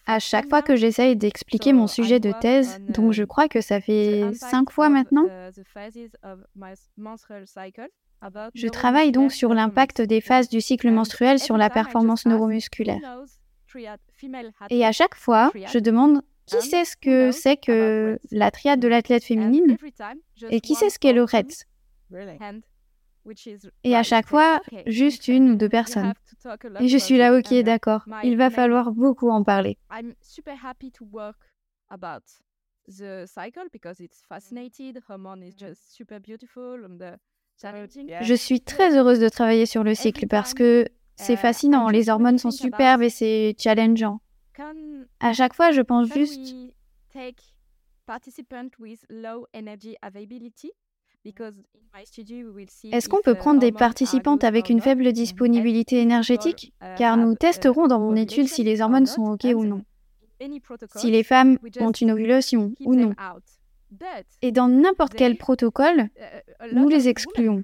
À 0.06 0.20
chaque 0.20 0.50
fois 0.50 0.62
que 0.62 0.76
j'essaye 0.76 1.16
d'expliquer 1.16 1.74
mon 1.74 1.88
sujet 1.88 2.20
de 2.20 2.32
thèse, 2.40 2.80
donc 2.90 3.14
je 3.14 3.24
crois 3.24 3.48
que 3.48 3.62
ça 3.62 3.80
fait 3.80 4.34
cinq 4.34 4.72
fois 4.72 4.90
maintenant, 4.90 5.26
je 8.54 8.68
travaille 8.68 9.12
donc 9.12 9.32
sur 9.32 9.54
l'impact 9.54 10.02
des 10.02 10.22
phases 10.22 10.50
du 10.50 10.62
cycle 10.62 10.90
menstruel 10.92 11.40
sur 11.40 11.58
la 11.58 11.70
performance 11.70 12.26
neuromusculaire. 12.26 13.00
Et 14.70 14.86
à 14.86 14.92
chaque 14.92 15.16
fois, 15.16 15.52
je 15.56 15.80
demande 15.80 16.22
qui 16.46 16.62
sait 16.62 16.86
ce 16.86 16.98
que 16.98 17.32
c'est 17.32 17.58
que 17.58 18.20
la 18.32 18.52
triade 18.52 18.80
de 18.80 18.88
l'athlète 18.88 19.24
féminine 19.24 19.78
et 20.50 20.62
qui 20.62 20.76
sait 20.76 20.90
ce 20.90 21.00
qu'est 21.00 21.14
le 21.14 21.24
REDS. 21.24 21.66
Et 23.84 23.96
à 23.96 24.04
chaque 24.04 24.28
fois, 24.28 24.62
juste 24.86 25.28
une 25.28 25.52
ou 25.52 25.56
deux 25.56 25.70
personnes. 25.70 26.14
Et 26.80 26.88
je 26.88 26.98
suis 26.98 27.18
là, 27.18 27.38
ok, 27.38 27.54
d'accord, 27.64 28.06
il 28.24 28.38
va 28.38 28.50
falloir 28.50 28.92
beaucoup 28.92 29.30
en 29.30 29.44
parler. 29.44 29.78
Je 38.22 38.34
suis 38.36 38.62
très 38.62 38.98
heureuse 38.98 39.20
de 39.20 39.30
travailler 39.30 39.66
sur 39.66 39.84
le 39.84 39.96
cycle 39.96 40.28
parce 40.28 40.54
que 40.54 40.86
c'est 41.16 41.34
uh, 41.34 41.38
fascinant, 41.38 41.90
les 41.90 42.10
hormones 42.10 42.38
sont 42.38 42.52
superbes 42.52 43.04
et 43.04 43.10
c'est 43.10 43.56
challengeant. 43.58 44.20
À 45.20 45.34
chaque 45.34 45.54
fois, 45.54 45.72
je 45.72 45.82
pense 45.82 46.12
juste 46.12 46.56
est-ce 52.92 53.08
qu'on 53.08 53.22
peut 53.22 53.36
prendre 53.36 53.60
des 53.60 53.72
participantes 53.72 54.44
avec 54.44 54.70
une 54.70 54.82
faible 54.82 55.12
disponibilité 55.14 56.02
énergétique? 56.02 56.74
uh, 56.82 56.96
Car 56.98 57.18
nous 57.18 57.36
testerons 57.36 57.88
dans 57.88 58.00
mon 58.00 58.16
étude 58.16 58.48
si 58.48 58.64
les 58.64 58.82
hormones 58.82 59.06
sont 59.06 59.32
OK 59.32 59.46
ou 59.56 59.66
non. 59.66 59.84
Si 60.96 61.12
les 61.12 61.24
femmes 61.24 61.58
ont 61.80 61.92
une 61.92 62.12
ovulation 62.12 62.74
ou 62.82 62.96
non. 62.96 63.14
Et 64.42 64.52
dans 64.52 64.68
n'importe 64.68 65.14
quel 65.14 65.38
protocole, 65.38 66.10
uh, 66.18 66.74
nous 66.74 66.90
les 66.90 67.08
excluons. 67.08 67.64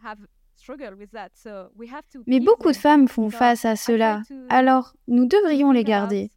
Mais 2.27 2.39
beaucoup 2.39 2.71
de 2.71 2.77
femmes 2.77 3.07
font 3.07 3.29
face 3.29 3.65
à 3.65 3.75
cela, 3.75 4.21
alors 4.49 4.93
nous 5.07 5.25
devrions 5.25 5.71
les 5.71 5.83
garder. 5.83 6.31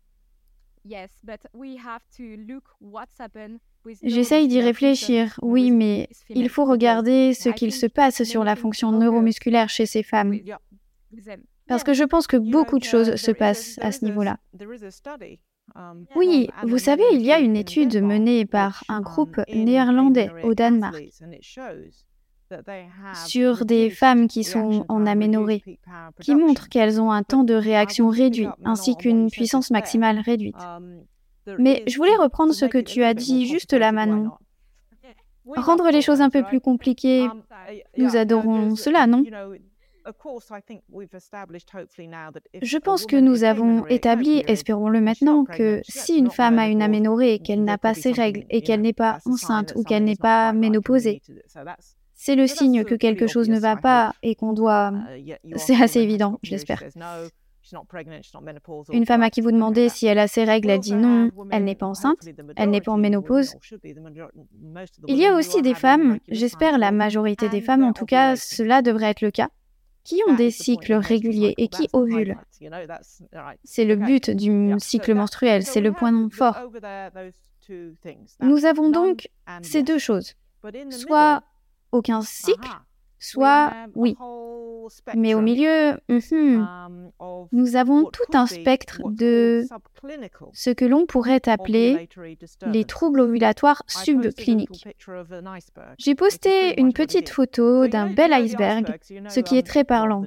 J'essaye 4.02 4.48
d'y 4.48 4.60
réfléchir, 4.60 5.38
oui, 5.42 5.70
mais 5.70 6.08
il 6.28 6.48
faut 6.48 6.64
regarder 6.64 7.34
ce 7.34 7.48
qu'il 7.48 7.72
se 7.72 7.86
passe 7.86 8.22
sur 8.22 8.44
la 8.44 8.56
fonction 8.56 8.92
neuromusculaire 8.92 9.68
chez 9.68 9.86
ces 9.86 10.02
femmes. 10.02 10.34
Parce 11.66 11.84
que 11.84 11.94
je 11.94 12.04
pense 12.04 12.26
que 12.26 12.36
beaucoup 12.36 12.78
de 12.78 12.84
choses 12.84 13.16
se 13.16 13.30
passent 13.30 13.78
à 13.80 13.92
ce 13.92 14.04
niveau-là. 14.04 14.38
Oui, 16.16 16.50
vous 16.64 16.78
savez, 16.78 17.04
il 17.12 17.22
y 17.22 17.32
a 17.32 17.38
une 17.38 17.56
étude 17.56 18.02
menée 18.02 18.44
par 18.46 18.84
un 18.88 19.00
groupe 19.00 19.40
néerlandais 19.48 20.30
au 20.42 20.54
Danemark. 20.54 21.02
sur 23.26 23.64
des 23.64 23.88
femmes 23.88 24.28
qui 24.28 24.44
sont 24.44 24.84
en 24.88 25.06
aménorrhée, 25.06 25.62
qui 26.20 26.34
montrent 26.34 26.68
qu'elles 26.68 27.00
ont 27.00 27.10
un 27.10 27.22
temps 27.22 27.44
de 27.44 27.54
réaction 27.54 28.08
réduit 28.08 28.48
ainsi 28.64 28.96
qu'une 28.96 29.30
puissance 29.30 29.70
maximale 29.70 30.20
réduite. 30.20 30.56
Mais 31.58 31.82
je 31.86 31.96
voulais 31.96 32.16
reprendre 32.16 32.52
ce 32.52 32.64
que 32.64 32.78
tu 32.78 33.02
as 33.02 33.14
dit 33.14 33.46
juste 33.46 33.72
là, 33.72 33.92
Manon. 33.92 34.30
Rendre 35.46 35.90
les 35.90 36.02
choses 36.02 36.20
un 36.20 36.30
peu 36.30 36.42
plus 36.44 36.60
compliquées, 36.60 37.26
nous 37.98 38.16
adorons 38.16 38.76
cela, 38.76 39.06
non? 39.06 39.24
je 42.62 42.78
pense 42.78 43.06
que 43.06 43.16
nous 43.16 43.44
avons 43.44 43.86
établi, 43.86 44.42
espérons-le 44.46 45.00
maintenant, 45.00 45.44
que 45.44 45.80
si 45.88 46.16
une 46.16 46.30
femme 46.30 46.58
a 46.58 46.68
une 46.68 46.82
aménorrhée 46.82 47.38
qu'elle 47.38 47.64
n'a 47.64 47.78
pas 47.78 47.94
ses 47.94 48.12
règles 48.12 48.44
et 48.50 48.62
qu'elle 48.62 48.80
n'est 48.80 48.92
pas 48.92 49.18
enceinte 49.26 49.72
ou 49.76 49.84
qu'elle 49.84 50.04
n'est 50.04 50.16
pas 50.16 50.52
ménopausée, 50.52 51.22
c'est 52.14 52.36
le 52.36 52.46
signe 52.46 52.84
que 52.84 52.94
quelque 52.94 53.26
chose 53.26 53.48
ne 53.48 53.58
va 53.58 53.76
pas 53.76 54.14
et 54.22 54.34
qu'on 54.34 54.52
doit... 54.52 54.92
C'est 55.56 55.80
assez 55.80 56.00
évident, 56.00 56.38
je 56.42 56.52
l'espère. 56.52 56.82
Une 58.92 59.06
femme 59.06 59.22
à 59.22 59.30
qui 59.30 59.40
vous 59.40 59.52
demandez 59.52 59.88
si 59.88 60.06
elle 60.06 60.18
a 60.18 60.28
ses 60.28 60.44
règles, 60.44 60.70
elle 60.70 60.80
dit 60.80 60.94
non, 60.94 61.30
elle 61.50 61.64
n'est 61.64 61.74
pas 61.74 61.86
enceinte, 61.86 62.18
elle 62.56 62.70
n'est 62.70 62.80
pas 62.80 62.92
en 62.92 62.98
ménopause. 62.98 63.54
Il 65.06 65.16
y 65.16 65.26
a 65.26 65.34
aussi 65.34 65.62
des 65.62 65.74
femmes, 65.74 66.18
j'espère 66.28 66.78
la 66.78 66.92
majorité 66.92 67.48
des 67.48 67.60
femmes 67.60 67.84
en 67.84 67.92
tout 67.92 68.06
cas, 68.06 68.36
cela 68.36 68.82
devrait 68.82 69.10
être 69.10 69.22
le 69.22 69.30
cas, 69.30 69.48
qui 70.04 70.20
ont 70.28 70.34
des 70.34 70.50
cycles 70.50 70.94
réguliers 70.94 71.54
et 71.58 71.68
qui 71.68 71.88
ovulent. 71.92 72.36
C'est 73.64 73.84
le 73.84 73.96
but 73.96 74.30
du 74.30 74.74
cycle 74.78 75.14
menstruel, 75.14 75.62
c'est 75.62 75.80
le 75.80 75.92
point 75.92 76.28
fort. 76.30 76.58
Nous 78.40 78.64
avons 78.64 78.90
donc 78.90 79.28
ces 79.62 79.82
deux 79.82 79.98
choses. 79.98 80.34
Soit 80.90 81.42
aucun 81.92 82.22
cycle, 82.22 82.70
soit 83.22 83.72
oui. 83.94 84.16
Mais 85.14 85.34
au 85.34 85.40
milieu, 85.40 85.92
mhm, 86.08 86.66
um, 87.20 87.48
nous 87.52 87.76
avons 87.76 88.04
tout 88.04 88.36
un 88.36 88.46
spectre 88.46 89.00
de 89.08 89.64
ce 90.52 90.70
que 90.70 90.84
l'on 90.84 91.06
pourrait 91.06 91.48
appeler 91.48 92.08
les 92.66 92.84
troubles 92.84 93.20
ovulatoires 93.20 93.82
subcliniques. 93.86 94.88
J'ai 95.98 96.14
posté 96.16 96.80
une 96.80 96.92
petite 96.92 97.28
photo 97.28 97.86
d'un 97.86 98.10
bel 98.12 98.32
iceberg, 98.32 98.98
ce 99.28 99.40
qui 99.40 99.56
est 99.56 99.66
très 99.66 99.84
parlant. 99.84 100.24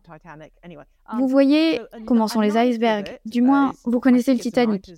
Vous 1.17 1.25
um, 1.25 1.29
voyez 1.29 1.81
comment 2.07 2.27
sont 2.27 2.41
les 2.41 2.57
icebergs, 2.57 3.19
du 3.25 3.41
moins 3.41 3.73
vous 3.83 3.99
connaissez 3.99 4.33
le 4.33 4.39
Titanic. 4.39 4.91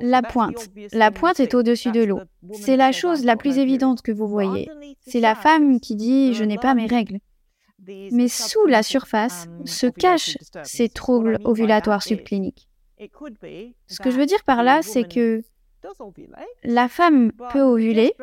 La 0.00 0.22
pointe. 0.22 0.68
La 0.92 1.10
pointe 1.10 1.40
est 1.40 1.54
au-dessus 1.54 1.90
de 1.90 2.02
l'eau. 2.02 2.20
C'est 2.52 2.76
la 2.76 2.92
chose 2.92 3.24
la 3.24 3.36
plus 3.36 3.58
évidente 3.58 4.02
que 4.02 4.12
vous 4.12 4.28
voyez. 4.28 4.68
C'est 5.00 5.20
la 5.20 5.34
femme 5.34 5.80
qui 5.80 5.96
dit 5.96 6.34
je 6.34 6.44
n'ai 6.44 6.58
pas 6.58 6.74
mes 6.74 6.86
règles. 6.86 7.18
Mais 8.12 8.28
sous 8.28 8.64
la 8.66 8.82
surface 8.82 9.48
se 9.64 9.86
cachent 9.86 10.38
ces 10.62 10.88
troubles 10.88 11.38
ovulatoires 11.44 12.02
subcliniques. 12.02 12.68
Ce 13.86 14.00
que 14.00 14.10
je 14.10 14.16
veux 14.16 14.26
dire 14.26 14.44
par 14.44 14.62
là, 14.62 14.82
c'est 14.82 15.04
que 15.04 15.42
la 16.62 16.88
femme 16.88 17.32
peut 17.52 17.62
ovuler, 17.62 18.14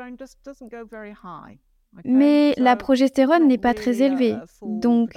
mais 2.05 2.53
la 2.57 2.75
progestérone 2.77 3.47
n'est 3.47 3.57
pas 3.57 3.73
très 3.73 4.01
élevée, 4.01 4.35
donc 4.61 5.13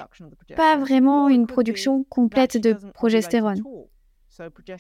pas 0.56 0.76
vraiment 0.76 1.28
une 1.28 1.46
production 1.46 2.04
complète 2.04 2.56
de 2.56 2.72
progestérone. 2.94 3.62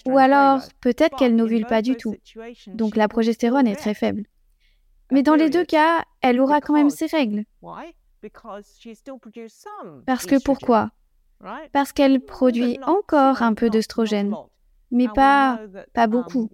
Ou 0.06 0.18
alors, 0.18 0.60
peut-être 0.80 1.16
qu'elle 1.16 1.36
n'ovule 1.36 1.66
pas 1.66 1.82
du 1.82 1.96
tout. 1.96 2.16
Donc 2.68 2.96
la 2.96 3.08
progestérone 3.08 3.66
est 3.66 3.76
très 3.76 3.94
faible. 3.94 4.24
Mais 5.10 5.22
dans 5.22 5.34
les 5.34 5.50
deux 5.50 5.64
cas, 5.64 6.04
elle 6.22 6.40
aura 6.40 6.60
quand 6.60 6.72
même 6.74 6.90
ses 6.90 7.06
règles. 7.06 7.44
Parce 10.06 10.26
que 10.26 10.42
pourquoi? 10.42 10.90
Parce 11.72 11.92
qu'elle 11.92 12.20
produit 12.20 12.78
encore 12.82 13.42
un 13.42 13.54
peu 13.54 13.68
d'œstrogène, 13.68 14.34
mais 14.90 15.08
pas, 15.08 15.60
pas 15.92 16.06
beaucoup. 16.06 16.48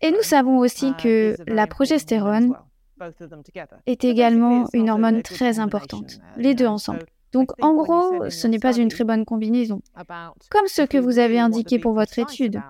Et 0.00 0.10
nous 0.10 0.22
savons 0.22 0.58
aussi 0.58 0.94
que 0.96 1.36
la 1.46 1.66
progestérone 1.66 2.56
est 3.86 4.04
également 4.04 4.66
une 4.72 4.90
hormone 4.90 5.22
très 5.22 5.58
importante, 5.58 6.18
les 6.36 6.54
deux 6.54 6.66
ensemble. 6.66 7.06
Donc 7.32 7.52
en 7.62 7.74
gros, 7.74 8.28
ce 8.28 8.46
n'est 8.46 8.58
pas 8.58 8.76
une 8.76 8.88
très 8.88 9.04
bonne 9.04 9.24
combinaison. 9.24 9.82
Comme 10.50 10.66
ce 10.66 10.82
que 10.82 10.98
vous 10.98 11.18
avez 11.18 11.38
indiqué 11.38 11.78
pour 11.78 11.92
votre 11.92 12.18
étude. 12.18 12.60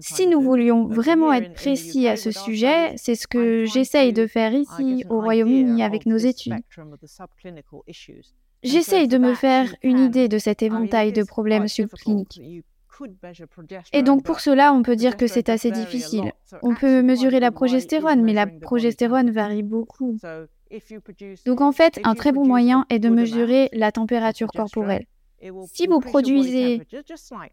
Si 0.00 0.26
nous 0.26 0.40
voulions 0.40 0.86
vraiment 0.86 1.32
être 1.32 1.54
précis 1.54 2.08
à 2.08 2.16
ce 2.16 2.30
sujet, 2.30 2.92
c'est 2.96 3.14
ce 3.14 3.26
que 3.26 3.64
j'essaye 3.64 4.12
de 4.12 4.26
faire 4.26 4.52
ici 4.52 5.04
au 5.08 5.20
Royaume-Uni 5.20 5.82
avec 5.82 6.06
nos 6.06 6.16
études. 6.16 6.56
J'essaye 8.62 9.08
de 9.08 9.18
me 9.18 9.34
faire 9.34 9.74
une 9.82 9.98
idée 9.98 10.28
de 10.28 10.38
cet 10.38 10.62
éventail 10.62 11.12
de 11.12 11.24
problèmes 11.24 11.68
subcliniques. 11.68 12.40
Et 13.92 14.02
donc 14.02 14.22
pour 14.22 14.40
cela, 14.40 14.72
on 14.72 14.82
peut 14.82 14.96
dire 14.96 15.16
que 15.16 15.26
c'est 15.26 15.48
assez 15.48 15.70
difficile. 15.70 16.32
On 16.62 16.74
peut 16.74 17.02
mesurer 17.02 17.40
la 17.40 17.50
progestérone, 17.50 18.22
mais 18.22 18.32
la 18.32 18.46
progestérone 18.46 19.30
varie 19.30 19.62
beaucoup. 19.62 20.16
Donc 21.46 21.60
en 21.60 21.72
fait, 21.72 22.00
un 22.04 22.14
très 22.14 22.32
bon 22.32 22.46
moyen 22.46 22.86
est 22.88 22.98
de 22.98 23.08
mesurer 23.08 23.68
la 23.72 23.92
température 23.92 24.48
corporelle. 24.48 25.06
Si 25.66 25.86
vous 25.88 25.98
produisez 25.98 26.82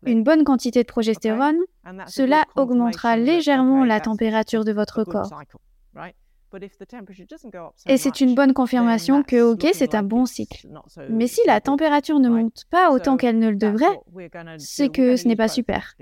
une 0.05 0.23
bonne 0.23 0.43
quantité 0.43 0.83
de 0.83 0.87
progestérone, 0.87 1.57
cela 2.07 2.45
augmentera 2.55 3.17
légèrement 3.17 3.83
la 3.83 3.99
température 3.99 4.63
de 4.63 4.71
votre 4.71 5.03
corps. 5.03 5.31
Et 7.87 7.97
c'est 7.97 8.21
une 8.21 8.35
bonne 8.35 8.53
confirmation 8.53 9.23
que, 9.23 9.41
ok, 9.53 9.67
c'est 9.73 9.95
un 9.95 10.03
bon 10.03 10.25
cycle. 10.25 10.67
Mais 11.09 11.27
si 11.27 11.41
la 11.45 11.61
température 11.61 12.19
ne 12.19 12.29
monte 12.29 12.65
pas 12.69 12.91
autant 12.91 13.17
qu'elle 13.17 13.39
ne 13.39 13.49
le 13.49 13.55
devrait, 13.55 13.99
c'est 14.57 14.89
que 14.89 15.15
ce 15.15 15.27
n'est 15.27 15.35
pas 15.35 15.47
super. 15.47 15.95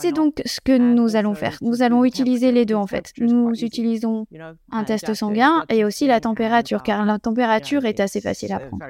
C'est 0.00 0.12
donc 0.12 0.42
ce 0.44 0.60
que 0.60 0.76
nous 0.76 1.16
allons 1.16 1.34
faire. 1.34 1.58
Nous 1.62 1.82
allons 1.82 2.04
utiliser 2.04 2.52
les 2.52 2.64
deux 2.64 2.74
en 2.74 2.86
fait. 2.86 3.12
Nous 3.18 3.52
utilisons 3.64 4.26
un 4.70 4.84
test 4.84 5.14
sanguin 5.14 5.64
et 5.68 5.84
aussi 5.84 6.06
la 6.06 6.20
température, 6.20 6.82
car 6.82 7.04
la 7.04 7.18
température 7.18 7.84
est 7.84 8.00
assez 8.00 8.20
facile 8.20 8.52
à 8.52 8.60
prendre. 8.60 8.84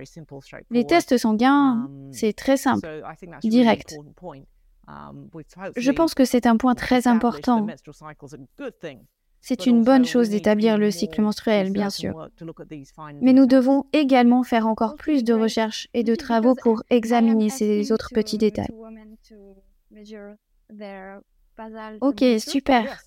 Les 0.71 0.85
tests 0.87 1.17
sanguins, 1.17 1.89
um, 1.89 2.13
c'est 2.13 2.33
très 2.33 2.57
simple, 2.57 2.87
direct. 3.43 3.97
Um, 4.89 5.29
Je 5.77 5.91
pense 5.91 6.15
que 6.15 6.25
c'est 6.25 6.47
un 6.47 6.57
point 6.57 6.75
très 6.75 7.07
important. 7.07 7.67
C'est 9.41 9.67
une 9.67 9.83
bonne 9.83 10.05
chose 10.05 10.29
d'établir 10.31 10.79
le 10.79 10.91
cycle 10.91 11.23
menstruel, 11.23 11.73
bien 11.73 11.91
sûr. 11.91 12.29
Mais 13.23 13.33
nous 13.33 13.47
devons 13.47 13.85
également 13.93 14.43
faire 14.43 14.67
encore 14.67 14.97
plus 14.97 15.25
de 15.25 15.33
recherches 15.33 15.89
et 15.95 16.05
de 16.05 16.15
travaux 16.15 16.55
pour 16.55 16.83
examiner 16.91 17.49
ces 17.49 17.93
autres 17.93 18.11
petits 18.13 18.39
détails. 18.39 18.69
Ok, 22.01 22.25
super. 22.39 23.03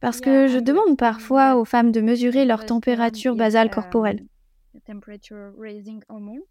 Parce 0.00 0.20
que 0.20 0.48
je 0.48 0.58
demande 0.58 0.96
parfois 0.96 1.56
aux 1.56 1.64
femmes 1.64 1.92
de 1.92 2.00
mesurer 2.00 2.44
leur 2.44 2.66
température 2.66 3.36
basale 3.36 3.70
corporelle. 3.70 4.24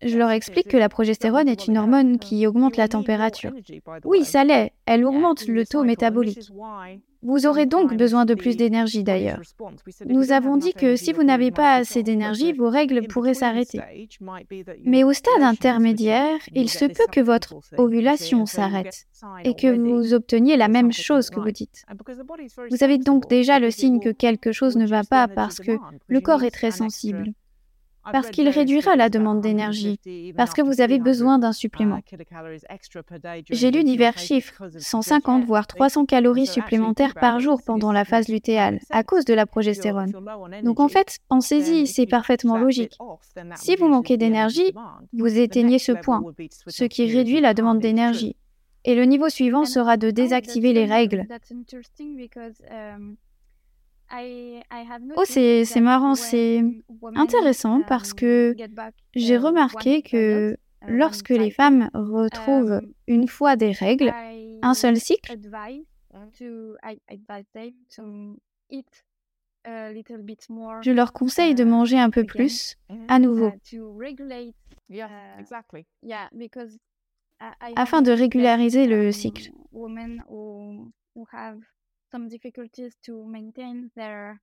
Je 0.02 0.18
leur 0.18 0.32
explique 0.32 0.70
que 0.70 0.78
la 0.78 0.90
progestérone 0.90 1.50
est 1.50 1.68
une 1.68 1.78
hormone 1.78 2.20
qui 2.20 2.48
augmente 2.48 2.78
la 2.78 2.88
température. 2.88 3.52
Oui, 4.06 4.24
ça 4.24 4.44
l'est, 4.44 4.72
elle 4.86 5.06
augmente 5.06 5.48
le 5.48 5.66
taux 5.66 5.84
métabolique. 5.84 6.50
Vous 7.24 7.45
aurez 7.45 7.66
donc 7.66 7.95
besoin 7.95 8.26
de 8.26 8.34
plus 8.34 8.58
d'énergie 8.58 9.04
d'ailleurs. 9.04 9.41
Nous 10.06 10.32
avons 10.32 10.58
dit 10.58 10.74
que 10.74 10.95
si 10.95 11.14
vous 11.14 11.24
n'avez 11.24 11.52
pas 11.52 11.76
assez 11.76 12.04
d'énergie, 12.04 12.54
vos 12.54 12.70
règles 12.70 13.08
pourraient 13.08 13.34
s'arrêter. 13.34 13.82
Mais 14.84 15.04
au 15.04 15.14
stade 15.14 15.41
intermédiaire, 15.41 16.38
il 16.54 16.70
se 16.70 16.86
peut 16.86 17.08
que 17.12 17.22
votre 17.22 17.56
ovulation 17.78 18.45
s'arrête 18.45 19.06
et 19.44 19.56
que 19.56 19.68
vous 19.68 20.14
obteniez 20.14 20.58
la 20.58 20.68
même 20.68 20.91
chose 20.91 21.30
que 21.30 21.40
vous 21.40 21.52
dites. 21.52 21.86
Vous 22.70 22.84
avez 22.84 22.98
donc 22.98 23.30
déjà 23.30 23.60
le 23.60 23.72
signe 23.72 24.00
que 24.00 24.10
quelque 24.10 24.52
chose 24.52 24.76
ne 24.76 24.86
va 24.86 25.04
pas 25.04 25.28
parce 25.28 25.60
que 25.60 25.78
le 26.08 26.22
corps 26.22 26.44
est 26.44 26.52
très 26.52 26.72
sensible 26.72 27.34
parce 28.12 28.30
qu'il 28.30 28.50
réduira 28.50 28.96
la 28.96 29.10
demande 29.10 29.42
d'énergie, 29.42 30.00
parce 30.36 30.54
que 30.54 30.62
vous 30.62 30.82
avez 30.82 31.00
besoin 31.00 31.40
d'un 31.40 31.54
supplément. 31.54 32.00
J'ai 33.50 33.72
lu 33.72 33.84
divers 33.84 34.18
chiffres, 34.18 34.64
150 34.78 35.46
voire 35.46 35.68
300 35.68 36.06
calories 36.06 36.48
supplémentaires 36.48 37.14
par 37.14 37.40
jour 37.40 37.62
pendant 37.66 37.92
la 37.92 38.06
phase 38.06 38.28
lutéale, 38.28 38.80
à 38.90 39.04
cause 39.04 39.26
de 39.26 39.34
la 39.34 39.46
progestérone. 39.46 40.12
Donc 40.64 40.80
en 40.80 40.88
fait, 40.88 41.20
pensez-y, 41.30 41.88
c'est 41.88 42.08
parfaitement 42.08 42.58
logique. 42.58 42.98
Si 43.56 43.76
vous 43.76 43.88
manquez 43.88 44.18
d'énergie, 44.18 44.74
vous 45.14 45.38
éteignez 45.38 45.80
ce 45.80 45.92
point, 45.92 46.24
ce 46.68 46.84
qui 46.84 47.12
réduit 47.12 47.42
la 47.42 47.54
demande 47.54 47.80
d'énergie. 47.80 48.36
Et 48.86 48.96
le 48.96 49.06
niveau 49.06 49.30
suivant 49.30 49.64
sera 49.64 49.96
de 49.96 50.12
désactiver 50.12 50.74
les 50.74 50.86
règles. 50.86 51.26
Oh, 55.15 55.23
c'est 55.26 55.81
marrant, 55.81 56.15
c'est 56.15 56.64
intéressant 57.15 57.81
parce 57.81 58.11
um, 58.11 58.15
que 58.15 58.56
j'ai 59.15 59.38
remarqué 59.38 60.02
que 60.02 60.53
uh, 60.53 60.57
lorsque 60.88 61.30
les 61.30 61.49
femmes 61.49 61.90
retrouvent 61.94 62.73
um, 62.73 62.94
une 63.07 63.27
fois 63.27 63.56
des 63.56 63.72
règles, 63.72 64.14
un 64.61 64.73
seul 64.73 64.98
cycle, 64.98 65.35
je 69.65 70.91
leur 70.91 71.14
conseille 71.14 71.56
de 71.56 71.64
manger 71.64 71.99
un 71.99 72.10
peu 72.10 72.23
plus 72.23 72.76
à 73.07 73.19
nouveau. 73.19 73.52
afin 77.76 78.02
de 78.02 78.11
régulariser 78.11 78.88
le 78.88 79.11
cycle. 79.11 79.52
Some 82.14 82.27
difficulties 82.27 82.94
to 83.02 83.26
maintain 83.26 83.90
their 83.95 84.40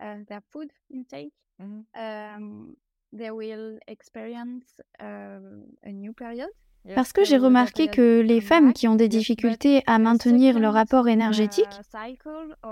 uh, 0.00 0.18
their 0.28 0.42
food 0.52 0.70
intake. 0.90 1.32
Mm-hmm. 1.60 1.82
Um, 2.04 2.76
they 3.12 3.30
will 3.30 3.78
experience 3.88 4.66
uh, 5.00 5.88
a 5.88 5.92
new 5.92 6.12
period. 6.12 6.50
Parce 6.94 7.12
que 7.12 7.24
j'ai 7.24 7.36
remarqué 7.38 7.88
que 7.88 8.20
les 8.20 8.40
femmes 8.40 8.72
qui 8.72 8.86
ont 8.86 8.94
des 8.94 9.08
difficultés 9.08 9.82
à 9.86 9.98
maintenir 9.98 10.60
leur 10.60 10.74
rapport 10.74 11.08
énergétique, 11.08 11.66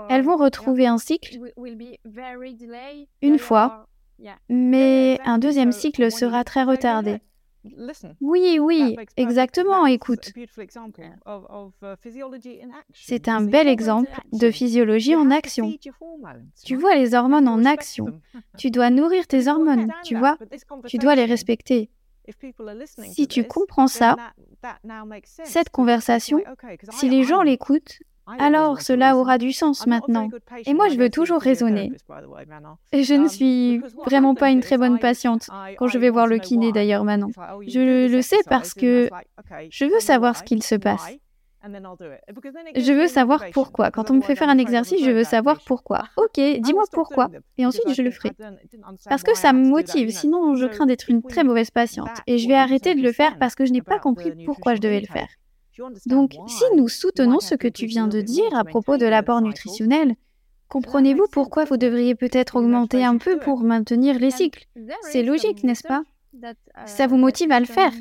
elles 0.09 0.23
vont 0.23 0.37
retrouver 0.37 0.87
un 0.87 0.97
cycle 0.97 1.37
une 3.21 3.37
fois, 3.37 3.89
mais 4.47 5.19
un 5.25 5.37
deuxième 5.37 5.73
cycle 5.73 6.09
sera 6.11 6.45
très 6.45 6.63
retardé. 6.63 7.19
Oui, 8.21 8.59
oui, 8.59 8.95
exactement, 9.17 9.85
écoute. 9.85 10.31
Uh, 10.35 11.31
C'est 12.93 13.27
un 13.27 13.41
bel 13.41 13.67
exemple 13.67 14.09
de 14.33 14.51
physiologie 14.51 15.15
en 15.15 15.31
action. 15.31 15.73
Tu 16.63 16.75
vois 16.75 16.95
les 16.95 17.13
hormones 17.13 17.47
en 17.47 17.65
action. 17.65 18.21
Tu 18.57 18.71
dois 18.71 18.89
nourrir 18.89 19.27
tes 19.27 19.47
hormones, 19.47 19.91
tu 20.03 20.15
vois? 20.15 20.37
Tu 20.87 20.97
dois 20.97 21.15
les 21.15 21.25
respecter. 21.25 21.89
Si 23.11 23.27
tu 23.27 23.43
comprends 23.43 23.87
ça, 23.87 24.15
cette 25.43 25.69
conversation, 25.69 26.41
si 26.91 27.09
les 27.09 27.23
gens 27.23 27.41
l'écoutent, 27.41 27.99
alors 28.27 28.81
cela 28.81 29.17
aura 29.17 29.37
du 29.37 29.51
sens 29.51 29.87
maintenant. 29.87 30.29
Et 30.65 30.73
moi, 30.73 30.89
je 30.89 30.95
veux 30.95 31.09
toujours 31.09 31.41
raisonner. 31.41 31.91
Et 32.91 33.03
je 33.03 33.13
ne 33.13 33.23
um, 33.23 33.29
suis 33.29 33.81
vraiment 34.05 34.35
pas 34.35 34.49
une 34.49 34.61
très 34.61 34.77
bonne 34.77 34.99
patiente 34.99 35.49
quand 35.77 35.87
je 35.87 35.97
vais 35.97 36.09
voir 36.09 36.27
le 36.27 36.37
kiné 36.37 36.71
d'ailleurs 36.71 37.03
maintenant. 37.03 37.29
Je 37.67 38.07
le 38.07 38.21
sais 38.21 38.39
parce 38.49 38.73
que 38.73 39.09
je 39.69 39.85
veux 39.85 39.99
savoir 39.99 40.37
ce 40.37 40.43
qu'il 40.43 40.63
se 40.63 40.75
passe. 40.75 41.17
Je 42.75 42.93
veux 42.93 43.07
savoir 43.07 43.43
pourquoi. 43.51 43.89
Quand 43.89 44.11
on 44.11 44.15
me 44.15 44.21
fait 44.21 44.35
faire 44.35 44.49
un 44.49 44.57
exercice, 44.57 45.03
je 45.03 45.11
veux 45.11 45.23
savoir 45.23 45.59
pourquoi. 45.65 46.03
Ok, 46.17 46.39
dis-moi 46.59 46.83
pourquoi. 46.91 47.29
Et 47.57 47.65
ensuite, 47.65 47.93
je 47.93 48.01
le 48.01 48.11
ferai. 48.11 48.31
Parce 49.09 49.23
que 49.23 49.35
ça 49.35 49.53
me 49.53 49.67
motive. 49.67 50.09
Sinon, 50.09 50.55
je 50.55 50.65
crains 50.65 50.85
d'être 50.85 51.09
une 51.09 51.23
très 51.23 51.43
mauvaise 51.43 51.71
patiente. 51.71 52.21
Et 52.27 52.37
je 52.37 52.47
vais 52.47 52.55
arrêter 52.55 52.95
de 52.95 53.01
le 53.01 53.11
faire 53.11 53.37
parce 53.39 53.55
que 53.55 53.65
je 53.65 53.71
n'ai 53.71 53.81
pas 53.81 53.99
compris 53.99 54.31
pourquoi 54.45 54.75
je 54.75 54.81
devais 54.81 54.99
le 54.99 55.07
faire. 55.07 55.27
Donc, 56.05 56.33
si 56.47 56.63
nous 56.75 56.87
soutenons 56.87 57.39
ce 57.39 57.55
que 57.55 57.67
tu 57.67 57.85
viens 57.85 58.07
de 58.07 58.21
dire 58.21 58.55
à 58.55 58.63
propos 58.63 58.97
de 58.97 59.05
l'apport 59.05 59.41
nutritionnel, 59.41 60.15
comprenez-vous 60.69 61.27
pourquoi 61.31 61.65
vous 61.65 61.77
devriez 61.77 62.15
peut-être 62.15 62.55
augmenter 62.55 63.03
un 63.03 63.17
peu 63.17 63.37
pour 63.39 63.61
maintenir 63.63 64.19
les 64.19 64.31
cycles? 64.31 64.65
C'est 65.01 65.23
logique, 65.23 65.63
n'est-ce 65.63 65.87
pas? 65.87 66.03
Ça 66.85 67.07
vous 67.07 67.17
motive 67.17 67.51
à 67.51 67.59
le 67.59 67.65
faire. 67.65 67.91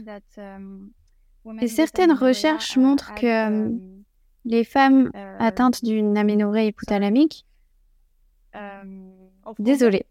Et 1.61 1.69
certaines 1.69 2.13
recherches 2.13 2.77
montrent 2.77 3.15
que 3.15 3.71
les 4.45 4.65
femmes 4.65 5.11
atteintes 5.39 5.85
d'une 5.85 6.17
aménorrhée 6.17 6.69
hypothalamique... 6.69 7.47
Désolée. 9.59 10.07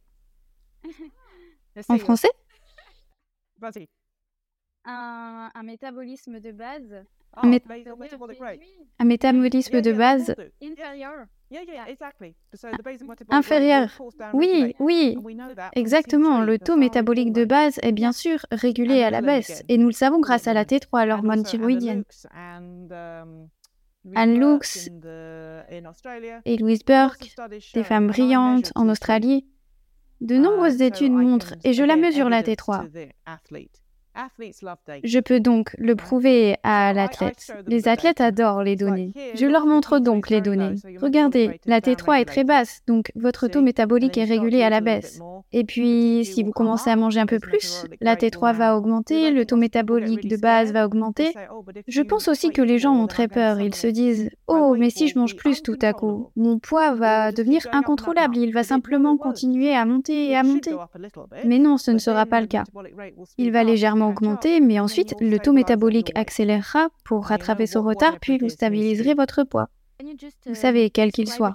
En 1.90 1.98
français? 1.98 2.30
Un 4.85 5.64
métabolisme 5.64 6.40
de 6.40 6.52
base 6.52 7.03
un, 7.35 9.05
métabolisme 9.05 9.81
de 9.81 9.91
base. 9.91 10.35
inférieur. 13.30 13.89
Oui, 14.34 14.76
oui, 14.80 15.18
exactement. 15.76 16.41
Le 16.41 16.60
taux 16.60 16.77
métabolique 16.77 17.34
de 17.34 17.45
base 17.45 17.80
est 17.81 17.91
bien 17.91 18.11
sûr 18.11 18.45
régulé 18.51 19.03
à 19.03 19.10
la 19.10 19.22
baisse, 19.22 19.64
et 19.69 19.77
nous 19.77 19.88
le 19.88 19.93
savons 19.93 20.19
grâce 20.19 20.47
à 20.47 20.53
la 20.53 20.65
T3, 20.65 21.07
l'hormone 21.07 21.43
thyroïdienne. 21.43 22.03
Anne 24.15 24.38
Lux 24.38 24.89
et 26.45 26.57
Louise 26.57 26.84
Burke, 26.85 27.35
des 27.73 27.84
femmes 27.84 28.07
brillantes 28.07 28.72
en 28.76 28.89
Australie. 28.89 29.47
De 30.22 30.38
nombreuses 30.38 30.81
études 30.81 31.11
montrent, 31.11 31.55
et 31.64 31.73
je 31.73 31.84
la 31.84 31.97
mesure 31.97 32.30
la 32.30 32.43
T3, 32.43 32.88
je 35.03 35.19
peux 35.19 35.40
donc 35.40 35.76
le 35.77 35.95
prouver 35.95 36.56
à 36.64 36.94
l'athlète. 36.94 37.53
Les 37.68 37.88
athlètes 37.88 38.22
adorent 38.22 38.64
les 38.64 38.76
données. 38.76 39.11
Je 39.35 39.45
leur 39.45 39.65
montre 39.65 39.99
donc 39.99 40.30
les 40.30 40.41
données. 40.41 40.76
Regardez, 41.02 41.60
la 41.65 41.80
T3 41.80 42.22
est 42.22 42.26
très 42.26 42.44
basse, 42.44 42.81
donc 42.88 43.11
votre 43.15 43.48
taux 43.48 43.61
métabolique 43.61 44.18
est 44.18 44.23
régulé 44.23 44.64
à 44.64 44.69
la 44.69 44.81
baisse. 44.81 45.19
Et 45.52 45.64
puis, 45.64 46.26
si 46.26 46.44
vous 46.44 46.52
commencez 46.52 46.90
à 46.90 46.95
manger 46.95 47.19
un 47.19 47.26
peu 47.26 47.40
plus, 47.40 47.85
la 48.02 48.15
T3 48.15 48.56
va 48.56 48.77
augmenter, 48.77 49.31
le 49.31 49.45
taux 49.45 49.56
métabolique 49.56 50.27
de 50.27 50.38
base 50.38 50.72
va 50.72 50.85
augmenter. 50.85 51.34
Je 51.88 52.02
pense 52.02 52.27
aussi 52.27 52.49
que 52.52 52.61
les 52.61 52.80
gens 52.80 52.94
ont 52.94 53.07
très 53.07 53.27
peur. 53.27 53.60
Ils 53.60 53.76
se 53.76 53.88
disent 53.88 54.30
Oh, 54.48 54.76
mais 54.77 54.90
si 54.90 55.07
je 55.07 55.18
mange 55.18 55.35
plus 55.35 55.61
tout 55.61 55.77
à 55.81 55.94
coup, 55.94 56.30
mon 56.35 56.60
poids 56.60 56.94
va 56.95 57.31
devenir 57.31 57.61
incontrôlable. 57.72 58.38
Il 58.38 58.53
va 58.53 58.64
simplement 58.64 59.18
continuer 59.18 59.76
à 59.76 59.85
monter 59.85 60.30
et 60.30 60.35
à 60.35 60.44
monter. 60.44 60.72
Mais 61.45 61.60
non, 61.60 61.77
ce 61.77 61.91
ne 61.91 61.98
sera 61.98 62.26
pas 62.26 62.41
le 62.41 62.48
cas. 62.48 62.64
Il 63.38 63.52
va 63.52 63.64
légèrement 63.64 64.03
augmenter, 64.10 64.60
mais 64.60 64.80
ensuite 64.80 65.16
le 65.20 65.38
taux 65.40 65.54
métabolique 65.54 66.12
accélérera 66.16 66.90
pour 67.04 67.26
rattraper 67.26 67.68
son 67.68 67.84
retard, 67.84 68.20
puis 68.20 68.38
vous 68.38 68.50
stabiliserez 68.50 69.14
votre 69.14 69.44
poids. 69.44 69.70
Vous 70.46 70.56
savez, 70.56 70.90
quel 70.90 71.12
qu'il 71.12 71.30
soit. 71.30 71.54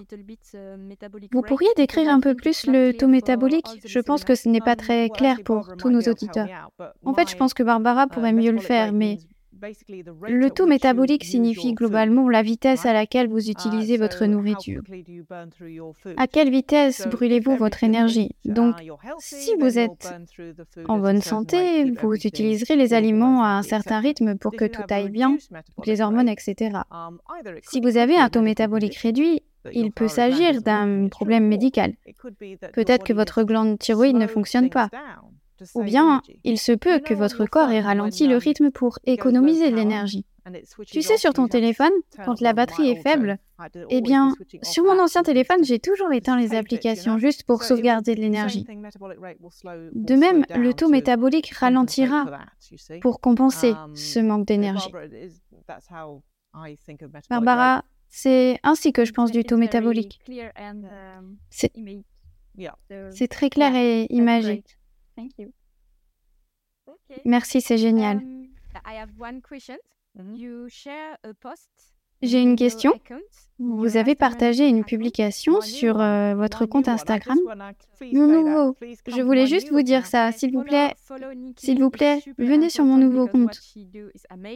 Vous 1.32 1.42
pourriez 1.42 1.68
décrire 1.76 2.08
un 2.08 2.20
peu 2.20 2.34
plus 2.34 2.66
le 2.66 2.92
taux 2.92 3.08
métabolique. 3.08 3.66
Je 3.84 3.98
pense 3.98 4.24
que 4.24 4.34
ce 4.34 4.48
n'est 4.48 4.60
pas 4.60 4.76
très 4.76 5.10
clair 5.10 5.38
pour 5.44 5.76
tous 5.76 5.90
nos 5.90 6.00
auditeurs. 6.00 6.70
En 7.04 7.14
fait, 7.14 7.28
je 7.28 7.36
pense 7.36 7.52
que 7.52 7.62
Barbara 7.62 8.06
pourrait 8.06 8.32
mieux 8.32 8.52
le 8.52 8.60
faire, 8.60 8.92
mais 8.92 9.18
le 9.60 10.48
taux 10.50 10.66
métabolique 10.66 11.24
signifie 11.24 11.72
globalement 11.72 12.28
la 12.28 12.42
vitesse 12.42 12.86
à 12.86 12.92
laquelle 12.92 13.28
vous 13.28 13.48
uh, 13.48 13.50
utilisez 13.50 13.96
votre 13.96 14.26
nourriture. 14.26 14.82
À 16.16 16.26
quelle 16.26 16.50
vitesse 16.50 17.06
brûlez-vous 17.08 17.56
votre 17.56 17.84
énergie? 17.84 18.30
Donc, 18.44 18.76
si 19.18 19.54
vous 19.58 19.78
êtes 19.78 20.12
en 20.86 20.98
bonne 20.98 21.20
santé, 21.20 21.90
vous 21.90 22.14
utiliserez 22.14 22.76
les 22.76 22.94
aliments 22.94 23.42
à 23.42 23.48
un 23.48 23.62
certain 23.62 24.00
rythme 24.00 24.36
pour 24.36 24.52
que 24.52 24.64
tout 24.64 24.82
aille 24.90 25.10
bien, 25.10 25.36
les 25.86 26.00
hormones, 26.00 26.28
etc. 26.28 26.78
Um, 26.90 27.18
si 27.62 27.80
vous 27.80 27.96
avez 27.96 28.16
un 28.16 28.28
taux 28.28 28.42
métabolique 28.42 28.96
réduit, 28.96 29.42
il 29.72 29.92
peut 29.92 30.08
s'agir 30.08 30.62
d'un 30.62 31.08
problème 31.08 31.46
médical. 31.46 31.94
Peut-être 32.72 33.04
que 33.04 33.12
votre 33.12 33.42
glande 33.42 33.78
thyroïde 33.78 34.16
ne 34.16 34.26
fonctionne 34.26 34.70
pas. 34.70 34.88
Ou 35.74 35.82
bien, 35.82 36.22
il 36.44 36.58
se 36.58 36.72
peut 36.72 37.00
que 37.00 37.14
votre 37.14 37.46
corps 37.46 37.70
ait 37.70 37.80
ralenti 37.80 38.26
le 38.26 38.36
rythme 38.36 38.70
pour 38.70 38.98
économiser 39.04 39.70
de 39.70 39.76
l'énergie. 39.76 40.24
Tu 40.86 41.02
sais, 41.02 41.18
sur 41.18 41.34
ton 41.34 41.46
téléphone, 41.48 41.92
quand 42.24 42.40
la 42.40 42.52
batterie 42.52 42.90
est 42.90 43.02
faible, 43.02 43.38
eh 43.90 44.00
bien, 44.00 44.34
sur 44.62 44.84
mon 44.84 44.98
ancien 44.98 45.22
téléphone, 45.22 45.64
j'ai 45.64 45.78
toujours 45.78 46.12
éteint 46.12 46.38
les 46.38 46.54
applications 46.54 47.18
juste 47.18 47.44
pour 47.44 47.62
sauvegarder 47.62 48.14
de 48.14 48.20
l'énergie. 48.20 48.64
De 49.92 50.14
même, 50.14 50.44
le 50.56 50.72
taux 50.72 50.88
métabolique 50.88 51.50
ralentira 51.54 52.26
pour 53.00 53.20
compenser 53.20 53.74
ce 53.94 54.20
manque 54.20 54.46
d'énergie. 54.46 54.90
Barbara, 57.28 57.84
c'est 58.08 58.58
ainsi 58.62 58.92
que 58.92 59.04
je 59.04 59.12
pense 59.12 59.30
du 59.30 59.44
taux 59.44 59.58
métabolique. 59.58 60.20
C'est 61.50 63.28
très 63.28 63.50
clair 63.50 63.74
et 63.74 64.06
imagé. 64.10 64.64
Merci, 67.24 67.60
c'est 67.60 67.78
génial. 67.78 68.22
J'ai 72.20 72.42
une 72.42 72.56
question. 72.56 72.94
Vous 73.60 73.96
avez 73.96 74.16
partagé 74.16 74.66
une 74.66 74.84
publication 74.84 75.60
sur 75.60 76.00
euh, 76.00 76.34
votre 76.34 76.66
compte 76.66 76.88
Instagram? 76.88 77.38
Mon 78.12 78.26
nouveau. 78.26 78.76
Je 79.06 79.22
voulais 79.22 79.46
juste 79.46 79.70
vous 79.70 79.82
dire 79.82 80.04
ça. 80.04 80.32
S'il 80.32 80.52
vous 80.52 80.64
plaît, 80.64 80.94
s'il 81.56 81.80
vous 81.80 81.90
plaît, 81.90 82.20
venez 82.38 82.70
sur 82.70 82.84
mon 82.84 82.96
nouveau 82.96 83.28
compte. 83.28 83.60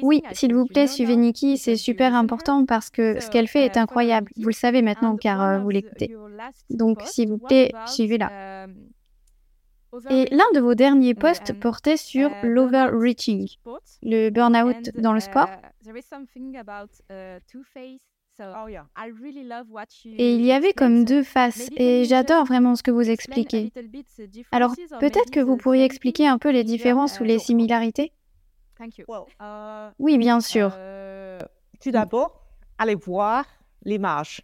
Oui, 0.02 0.22
s'il 0.32 0.54
vous 0.54 0.66
plaît, 0.66 0.88
suivez 0.88 1.16
Nikki. 1.16 1.56
C'est 1.56 1.76
super 1.76 2.14
important 2.14 2.64
parce 2.66 2.90
que 2.90 3.20
ce 3.20 3.30
qu'elle 3.30 3.48
fait 3.48 3.64
est 3.64 3.76
incroyable. 3.76 4.32
Vous 4.36 4.48
le 4.48 4.52
savez 4.52 4.82
maintenant 4.82 5.16
car 5.16 5.40
euh, 5.40 5.58
vous 5.60 5.70
l'écoutez. 5.70 6.16
Donc, 6.70 7.00
s'il 7.04 7.28
vous 7.28 7.38
plaît, 7.38 7.70
suivez-la. 7.86 8.66
Et 10.08 10.26
l'un 10.30 10.50
de 10.54 10.60
vos 10.60 10.74
derniers 10.74 11.14
posts 11.14 11.52
portait 11.58 11.98
sur 11.98 12.30
uh, 12.30 12.34
l'overreaching, 12.44 13.48
le 14.02 14.30
burn-out 14.30 14.90
dans 14.96 15.12
le 15.12 15.20
sport. 15.20 15.50
Uh, 15.50 17.38
Et 20.06 20.34
il 20.34 20.42
y 20.42 20.52
avait 20.52 20.72
comme 20.72 21.04
deux 21.04 21.22
faces, 21.22 21.68
et 21.76 22.04
j'adore 22.04 22.46
vraiment 22.46 22.74
ce 22.74 22.82
que 22.82 22.90
vous 22.90 23.10
expliquez. 23.10 23.70
Alors, 24.50 24.74
peut-être 25.00 25.30
que 25.30 25.40
vous 25.40 25.58
pourriez 25.58 25.84
expliquer 25.84 26.26
un 26.26 26.38
peu 26.38 26.50
les 26.50 26.64
différences 26.64 27.20
ou 27.20 27.24
les 27.24 27.38
similarités? 27.38 28.12
Oui, 29.98 30.16
bien 30.16 30.40
sûr. 30.40 30.70
tout 31.80 31.90
d'abord, 31.90 32.42
allez 32.78 32.94
voir 32.94 33.44
l'image. 33.84 34.40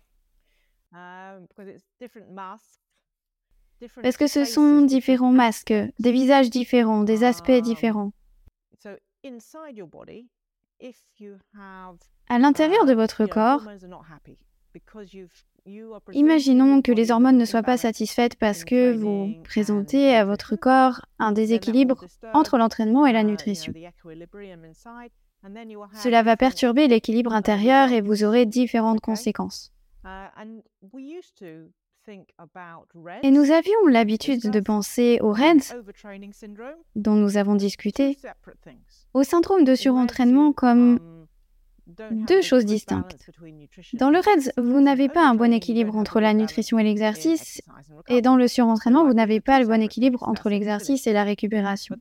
Parce 4.02 4.16
que 4.16 4.26
ce 4.26 4.44
sont 4.44 4.82
différents 4.82 5.32
masques, 5.32 5.74
des 5.98 6.12
visages 6.12 6.50
différents, 6.50 7.04
des 7.04 7.24
aspects 7.24 7.50
différents? 7.50 8.12
À 12.28 12.38
l'intérieur 12.38 12.86
de 12.86 12.94
votre 12.94 13.26
corps, 13.26 13.62
imaginons 16.12 16.82
que 16.82 16.92
les 16.92 17.10
hormones 17.10 17.36
ne 17.36 17.44
soient 17.44 17.62
pas 17.62 17.76
satisfaites 17.76 18.36
parce 18.36 18.64
que 18.64 18.94
vous 18.94 19.34
présentez 19.44 20.14
à 20.14 20.24
votre 20.24 20.56
corps 20.56 21.04
un 21.18 21.32
déséquilibre 21.32 22.04
entre 22.32 22.58
l'entraînement 22.58 23.06
et 23.06 23.12
la 23.12 23.24
nutrition. 23.24 23.72
Cela 25.94 26.22
va 26.22 26.36
perturber 26.36 26.88
l'équilibre 26.88 27.32
intérieur 27.32 27.92
et 27.92 28.00
vous 28.00 28.24
aurez 28.24 28.46
différentes 28.46 29.00
conséquences. 29.00 29.72
Et 33.22 33.30
nous 33.30 33.50
avions 33.50 33.86
l'habitude 33.88 34.50
de 34.50 34.60
penser 34.60 35.18
au 35.20 35.32
REDS, 35.32 35.74
dont 36.96 37.14
nous 37.14 37.36
avons 37.36 37.54
discuté, 37.54 38.16
au 39.14 39.22
syndrome 39.22 39.64
de 39.64 39.74
surentraînement 39.74 40.52
comme 40.52 40.98
deux 42.10 42.42
choses 42.42 42.64
distinctes. 42.64 43.16
Dans 43.94 44.10
le 44.10 44.18
REDS, 44.18 44.52
vous 44.58 44.80
n'avez 44.80 45.08
pas 45.08 45.26
un 45.26 45.34
bon 45.34 45.52
équilibre 45.52 45.96
entre 45.96 46.20
la 46.20 46.34
nutrition 46.34 46.78
et 46.78 46.84
l'exercice, 46.84 47.62
et 48.08 48.22
dans 48.22 48.36
le 48.36 48.48
surentraînement, 48.48 49.06
vous 49.06 49.14
n'avez 49.14 49.40
pas 49.40 49.60
le 49.60 49.66
bon 49.66 49.80
équilibre 49.80 50.22
entre 50.22 50.48
l'exercice 50.50 51.06
et 51.06 51.12
la 51.12 51.24
récupération. 51.24 51.96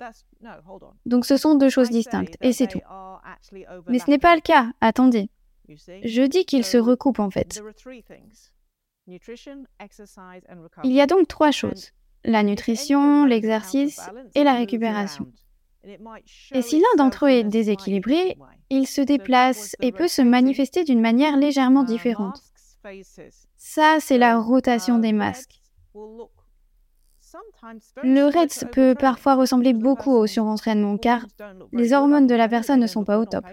Donc 1.05 1.25
ce 1.25 1.37
sont 1.37 1.55
deux 1.55 1.69
choses 1.69 1.89
distinctes, 1.89 2.35
et 2.41 2.53
c'est 2.53 2.67
tout. 2.67 2.81
Mais 3.87 3.99
ce 3.99 4.09
n'est 4.09 4.19
pas 4.19 4.35
le 4.35 4.41
cas, 4.41 4.71
attendez. 4.81 5.29
Je 5.69 6.25
dis 6.25 6.45
qu'ils 6.45 6.65
se 6.65 6.77
recoupent 6.77 7.19
en 7.19 7.29
fait. 7.29 7.61
Il 10.83 10.91
y 10.91 11.01
a 11.01 11.07
donc 11.07 11.27
trois 11.27 11.51
choses, 11.51 11.91
la 12.23 12.43
nutrition, 12.43 13.25
l'exercice 13.25 14.01
et 14.35 14.43
la 14.43 14.53
récupération. 14.53 15.31
Et 16.51 16.61
si 16.61 16.79
l'un 16.79 17.03
d'entre 17.03 17.25
eux 17.25 17.29
est 17.29 17.43
déséquilibré, 17.43 18.37
il 18.69 18.87
se 18.87 19.01
déplace 19.01 19.75
et 19.79 19.91
peut 19.91 20.09
se 20.09 20.21
manifester 20.21 20.83
d'une 20.83 20.99
manière 20.99 21.37
légèrement 21.37 21.83
différente. 21.83 22.41
Ça, 23.55 23.97
c'est 23.99 24.17
la 24.17 24.37
rotation 24.37 24.99
des 24.99 25.13
masques. 25.13 25.61
Le 28.03 28.25
REDS 28.25 28.69
peut 28.71 28.95
parfois 28.97 29.35
ressembler 29.35 29.73
beaucoup 29.73 30.11
au 30.11 30.27
surentraînement 30.27 30.97
car 30.97 31.25
les 31.71 31.93
hormones 31.93 32.27
de 32.27 32.35
la 32.35 32.47
personne 32.47 32.79
ne 32.79 32.87
sont 32.87 33.03
pas 33.03 33.19
au 33.19 33.25
top. 33.25 33.45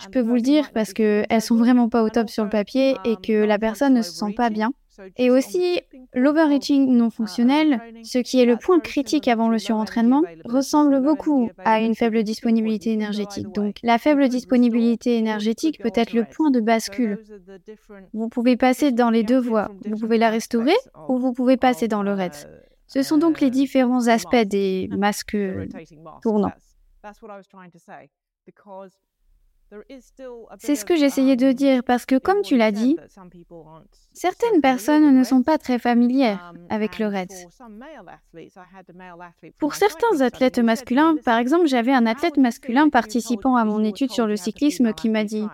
Je 0.00 0.08
peux 0.08 0.20
vous 0.20 0.34
le 0.34 0.40
dire 0.40 0.72
parce 0.72 0.92
qu'elles 0.92 1.42
sont 1.42 1.56
vraiment 1.56 1.88
pas 1.88 2.02
au 2.02 2.10
top 2.10 2.28
sur 2.28 2.44
le 2.44 2.50
papier 2.50 2.96
et 3.04 3.16
que 3.16 3.44
la 3.44 3.58
personne 3.58 3.94
ne 3.94 4.02
se 4.02 4.12
sent 4.12 4.32
pas 4.36 4.50
bien. 4.50 4.72
Et 5.16 5.30
aussi, 5.30 5.80
l'overeating 6.12 6.90
non 6.96 7.10
fonctionnel, 7.10 7.80
ce 8.02 8.18
qui 8.18 8.40
est 8.40 8.44
le 8.44 8.56
point 8.56 8.80
critique 8.80 9.28
avant 9.28 9.48
le 9.48 9.58
surentraînement, 9.58 10.22
ressemble 10.44 11.00
beaucoup 11.00 11.50
à 11.64 11.80
une 11.80 11.94
faible 11.94 12.24
disponibilité 12.24 12.92
énergétique. 12.92 13.46
Donc, 13.52 13.76
la 13.82 13.98
faible 13.98 14.28
disponibilité 14.28 15.16
énergétique 15.16 15.80
peut 15.80 15.92
être 15.94 16.12
le 16.12 16.24
point 16.24 16.50
de 16.50 16.60
bascule. 16.60 17.22
Vous 18.12 18.28
pouvez 18.28 18.56
passer 18.56 18.90
dans 18.90 19.10
les 19.10 19.22
deux 19.22 19.38
voies. 19.38 19.70
Vous 19.84 19.96
pouvez 19.96 20.18
la 20.18 20.30
restaurer 20.30 20.76
ou 21.08 21.18
vous 21.18 21.32
pouvez 21.32 21.56
passer 21.56 21.86
dans 21.86 22.02
le 22.02 22.12
REDS. 22.12 22.46
Ce 22.86 23.02
sont 23.02 23.18
donc 23.18 23.40
les 23.40 23.50
différents 23.50 24.08
aspects 24.08 24.34
des 24.34 24.88
masques 24.90 25.36
tournants. 26.22 26.52
C'est 30.58 30.76
ce 30.76 30.84
que 30.84 30.96
j'essayais 30.96 31.36
de 31.36 31.52
dire 31.52 31.84
parce 31.84 32.06
que, 32.06 32.16
comme 32.16 32.42
tu 32.42 32.56
l'as 32.56 32.72
dit, 32.72 32.96
certaines 34.12 34.60
personnes 34.60 35.14
ne 35.14 35.24
sont 35.24 35.42
pas 35.42 35.58
très 35.58 35.78
familières 35.78 36.52
avec 36.70 36.98
le 36.98 37.06
REDS. 37.06 37.46
Pour 39.58 39.74
certains 39.74 40.20
athlètes 40.20 40.58
masculins, 40.58 41.16
par 41.24 41.38
exemple, 41.38 41.66
j'avais 41.66 41.92
un 41.92 42.06
athlète 42.06 42.38
masculin 42.38 42.88
participant 42.88 43.56
à 43.56 43.64
mon 43.64 43.84
étude 43.84 44.10
sur 44.10 44.26
le 44.26 44.36
cyclisme 44.36 44.92
qui 44.94 45.10
m'a 45.10 45.24
dit 45.24 45.46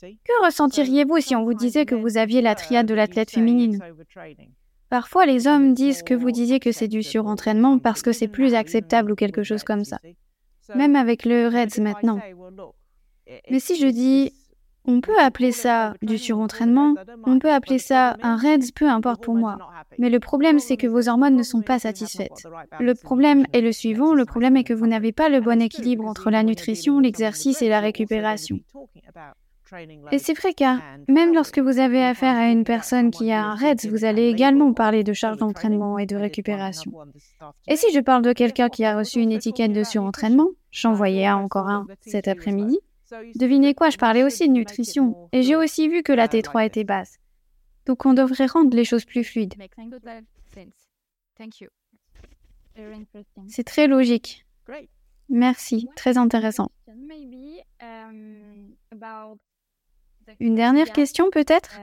Que 0.00 0.44
ressentiriez-vous 0.44 1.20
si 1.20 1.34
on 1.34 1.44
vous 1.44 1.54
disait 1.54 1.86
que 1.86 1.94
vous 1.94 2.18
aviez 2.18 2.42
la 2.42 2.54
triade 2.54 2.86
de 2.86 2.94
l'athlète 2.94 3.30
féminine? 3.30 3.80
Parfois, 4.88 5.26
les 5.26 5.48
hommes 5.48 5.74
disent 5.74 6.04
que 6.04 6.14
vous 6.14 6.30
disiez 6.30 6.60
que 6.60 6.70
c'est 6.70 6.86
du 6.86 7.02
surentraînement 7.02 7.80
parce 7.80 8.02
que 8.02 8.12
c'est 8.12 8.28
plus 8.28 8.54
acceptable 8.54 9.10
ou 9.10 9.16
quelque 9.16 9.42
chose 9.42 9.64
comme 9.64 9.84
ça. 9.84 9.98
Même 10.74 10.96
avec 10.96 11.24
le 11.24 11.48
REDS 11.48 11.80
maintenant. 11.80 12.20
Mais 13.50 13.60
si 13.60 13.76
je 13.76 13.86
dis, 13.86 14.32
on 14.84 15.00
peut 15.00 15.18
appeler 15.18 15.52
ça 15.52 15.94
du 16.02 16.16
surentraînement, 16.16 16.94
on 17.24 17.38
peut 17.38 17.50
appeler 17.50 17.78
ça 17.78 18.16
un 18.22 18.36
REDS, 18.36 18.72
peu 18.74 18.88
importe 18.88 19.22
pour 19.22 19.34
moi. 19.34 19.58
Mais 19.98 20.10
le 20.10 20.20
problème, 20.20 20.58
c'est 20.58 20.76
que 20.76 20.86
vos 20.86 21.08
hormones 21.08 21.36
ne 21.36 21.42
sont 21.42 21.62
pas 21.62 21.78
satisfaites. 21.78 22.46
Le 22.78 22.94
problème 22.94 23.46
est 23.52 23.60
le 23.60 23.72
suivant, 23.72 24.14
le 24.14 24.24
problème 24.24 24.56
est 24.56 24.64
que 24.64 24.74
vous 24.74 24.86
n'avez 24.86 25.12
pas 25.12 25.28
le 25.28 25.40
bon 25.40 25.60
équilibre 25.60 26.06
entre 26.06 26.30
la 26.30 26.42
nutrition, 26.42 27.00
l'exercice 27.00 27.62
et 27.62 27.68
la 27.68 27.80
récupération. 27.80 28.60
Et 30.12 30.18
c'est 30.18 30.34
vrai 30.34 30.54
car 30.54 30.78
même 31.08 31.34
lorsque 31.34 31.58
vous 31.58 31.80
avez 31.80 32.04
affaire 32.04 32.36
à 32.36 32.50
une 32.50 32.62
personne 32.62 33.10
qui 33.10 33.32
a 33.32 33.44
un 33.44 33.54
REDS, 33.56 33.88
vous 33.90 34.04
allez 34.04 34.28
également 34.28 34.72
parler 34.72 35.02
de 35.02 35.12
charge 35.12 35.38
d'entraînement 35.38 35.98
et 35.98 36.06
de 36.06 36.14
récupération. 36.14 36.92
Et 37.66 37.74
si 37.74 37.92
je 37.92 37.98
parle 37.98 38.22
de 38.22 38.32
quelqu'un 38.32 38.68
qui 38.68 38.84
a 38.84 38.96
reçu 38.96 39.18
une 39.18 39.32
étiquette 39.32 39.72
de 39.72 39.82
surentraînement, 39.82 40.50
j'en 40.70 40.92
voyais 40.92 41.26
un 41.26 41.38
encore 41.38 41.68
un 41.68 41.86
cet 42.00 42.28
après-midi, 42.28 42.78
Devinez 43.34 43.74
quoi, 43.74 43.90
je 43.90 43.98
parlais 43.98 44.22
aussi 44.24 44.48
de 44.48 44.52
nutrition. 44.52 45.28
Et 45.32 45.42
j'ai 45.42 45.56
aussi 45.56 45.88
vu 45.88 46.02
que 46.02 46.12
la 46.12 46.28
T3 46.28 46.66
était 46.66 46.84
basse. 46.84 47.18
Donc 47.86 48.04
on 48.04 48.14
devrait 48.14 48.46
rendre 48.46 48.74
les 48.74 48.84
choses 48.84 49.04
plus 49.04 49.24
fluides. 49.24 49.54
C'est 53.48 53.64
très 53.64 53.86
logique. 53.86 54.44
Merci, 55.28 55.88
très 55.96 56.18
intéressant. 56.18 56.70
Une 60.40 60.54
dernière 60.54 60.92
question 60.92 61.30
peut-être? 61.30 61.78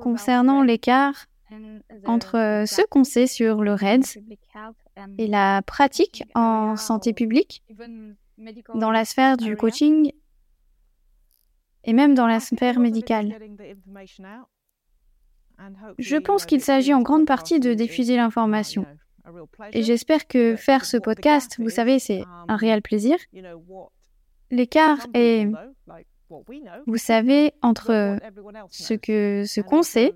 Concernant 0.00 0.62
l'écart 0.62 1.26
entre 2.04 2.64
ce 2.66 2.82
qu'on 2.86 3.04
sait 3.04 3.26
sur 3.26 3.62
le 3.62 3.74
REDS 3.74 4.18
et 5.18 5.26
la 5.26 5.62
pratique 5.62 6.24
en 6.34 6.76
santé 6.76 7.12
publique? 7.12 7.62
Dans 8.74 8.90
la 8.90 9.04
sphère 9.04 9.36
du 9.36 9.56
coaching 9.56 10.12
et 11.84 11.92
même 11.92 12.14
dans 12.14 12.26
la 12.26 12.40
sphère 12.40 12.78
médicale. 12.78 13.38
Je 15.98 16.16
pense 16.16 16.46
qu'il 16.46 16.60
s'agit 16.60 16.94
en 16.94 17.02
grande 17.02 17.26
partie 17.26 17.60
de 17.60 17.74
diffuser 17.74 18.16
l'information. 18.16 18.86
Et 19.72 19.82
j'espère 19.82 20.26
que 20.26 20.56
faire 20.56 20.84
ce 20.84 20.96
podcast, 20.96 21.56
vous 21.58 21.70
savez, 21.70 21.98
c'est 21.98 22.24
un 22.48 22.56
réel 22.56 22.82
plaisir. 22.82 23.16
L'écart 24.50 24.98
est, 25.14 25.48
vous 26.86 26.96
savez, 26.96 27.52
entre 27.62 28.18
ce 28.70 28.94
que 28.94 29.44
ce 29.46 29.60
qu'on 29.60 29.82
sait 29.82 30.14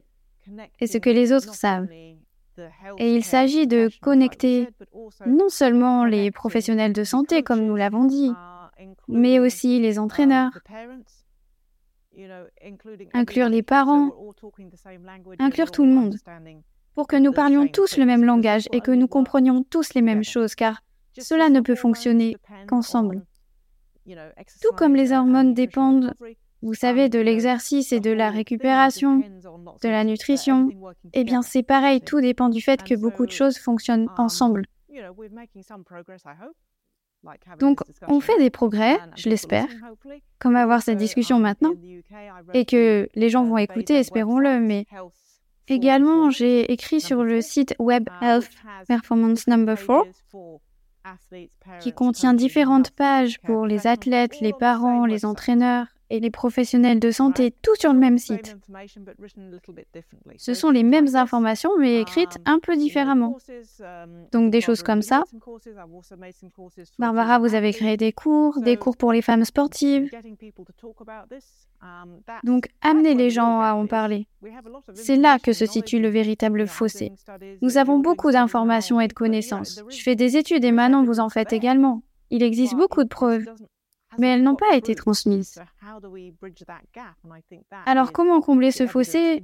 et 0.81 0.87
ce 0.87 0.99
que 0.99 1.11
les 1.11 1.33
autres 1.33 1.55
savent. 1.55 1.89
Et 2.99 3.15
il 3.15 3.24
s'agit 3.24 3.66
de 3.66 3.91
connecter 4.01 4.69
non 5.27 5.49
seulement 5.49 6.05
les 6.05 6.31
professionnels 6.31 6.93
de 6.93 7.05
santé, 7.05 7.43
comme 7.43 7.65
nous 7.65 7.77
l'avons 7.77 8.05
dit, 8.05 8.33
mais 9.09 9.39
aussi 9.39 9.81
les 9.81 9.99
entraîneurs, 9.99 10.51
inclure 13.12 13.49
les 13.49 13.62
parents, 13.62 14.11
inclure 15.39 15.70
tout 15.70 15.85
le 15.85 15.93
monde, 15.93 16.16
pour 16.95 17.07
que 17.07 17.16
nous 17.16 17.33
parlions 17.33 17.69
tous 17.69 17.99
le 17.99 18.07
même 18.07 18.24
langage 18.24 18.69
et 18.73 18.81
que 18.81 18.91
nous 18.91 19.09
comprenions 19.09 19.62
tous 19.62 19.95
les 19.95 20.03
mêmes 20.03 20.24
choses, 20.24 20.55
car 20.55 20.83
cela 21.19 21.49
ne 21.49 21.61
peut 21.61 21.74
fonctionner 21.74 22.37
qu'ensemble. 22.69 23.24
Tout 24.62 24.74
comme 24.77 24.95
les 24.95 25.12
hormones 25.12 25.53
dépendent 25.55 26.15
vous 26.67 26.75
savez, 26.75 27.09
de 27.09 27.21
l'exercice 27.21 27.93
et 27.93 28.01
de 28.01 28.11
la 28.11 28.29
récupération, 28.29 29.19
de 29.19 29.89
la 29.89 30.03
nutrition, 30.03 30.69
eh 31.13 31.23
bien 31.23 31.43
c'est 31.43 31.63
pareil, 31.63 32.01
tout 32.01 32.21
dépend 32.21 32.49
du 32.49 32.61
fait 32.61 32.83
que 32.83 32.97
beaucoup 32.97 33.25
de 33.25 33.31
choses 33.31 33.57
fonctionnent 33.57 34.09
ensemble. 34.19 34.67
Donc, 37.61 37.81
on 38.09 38.21
fait 38.21 38.39
des 38.39 38.51
progrès, 38.51 38.99
je 39.17 39.29
l'espère, 39.29 39.69
comme 40.41 40.57
avoir 40.57 40.83
cette 40.83 40.99
discussion 40.99 41.39
maintenant, 41.39 41.73
et 42.53 42.65
que 42.65 43.09
les 43.15 43.31
gens 43.31 43.45
vont 43.45 43.59
écouter, 43.59 43.95
espérons-le, 43.95 44.59
mais 44.59 44.87
également, 45.69 46.31
j'ai 46.31 46.73
écrit 46.73 47.01
sur 47.01 47.23
le 47.23 47.41
site 47.43 47.77
Web 47.79 48.09
Health 48.21 48.51
Performance 48.89 49.47
Number 49.47 49.77
4 49.77 50.05
qui 51.79 51.93
contient 51.93 52.35
différentes 52.35 52.91
pages 52.91 53.39
pour 53.43 53.67
les 53.67 53.87
athlètes, 53.87 54.41
les 54.41 54.53
parents, 54.53 55.07
les 55.07 55.25
entraîneurs 55.25 55.87
et 56.11 56.20
les 56.20 56.31
professionnels 56.31 57.01
de 57.01 57.11
santé 57.11 57.55
tout 57.62 57.74
sur 57.78 57.93
le 57.93 57.99
même 57.99 58.19
site. 58.19 58.57
Ce 60.37 60.55
sont 60.55 60.70
les 60.70 60.83
mêmes 60.83 61.15
informations 61.15 61.70
mais 61.78 62.01
écrites 62.01 62.39
un 62.45 62.59
peu 62.59 62.77
différemment. 62.77 63.37
Donc 64.33 64.51
des 64.51 64.61
choses 64.61 64.83
comme 64.83 65.03
ça. 65.03 65.24
Barbara, 66.99 67.39
vous 67.39 67.55
avez 67.55 67.73
créé 67.73 67.97
des 67.97 68.12
cours, 68.12 68.61
des 68.61 68.77
cours 68.77 68.97
pour 68.97 69.12
les 69.12 69.23
femmes 69.23 69.45
sportives. 69.45 70.11
Donc 72.45 72.69
amenez 72.81 73.15
les 73.15 73.31
gens 73.31 73.61
à 73.61 73.74
en 73.74 73.87
parler. 73.87 74.27
C'est 74.95 75.16
là 75.16 75.39
que 75.39 75.53
se 75.53 75.66
situe 75.66 76.01
le 76.01 76.09
véritable 76.09 76.66
fossé. 76.66 77.12
Nous 77.62 77.78
avons 77.78 77.99
beaucoup 77.99 78.31
d'informations 78.31 79.01
et 79.01 79.09
de 79.09 79.12
connaissances. 79.12 79.83
Je 79.89 80.03
fais 80.03 80.16
des 80.16 80.37
études 80.37 80.65
et 80.65 80.73
Manon 80.73 81.05
vous 81.05 81.20
en 81.20 81.28
faites 81.28 81.53
également. 81.53 82.03
Il 82.31 82.43
existe 82.43 82.74
beaucoup 82.74 83.05
de 83.05 83.09
preuves 83.09 83.47
mais 84.19 84.29
elles 84.29 84.43
n'ont 84.43 84.57
pas 84.57 84.75
été 84.75 84.95
transmises. 84.95 85.61
Alors 87.87 88.13
comment 88.13 88.41
combler 88.41 88.71
ce 88.71 88.87
fossé? 88.87 89.43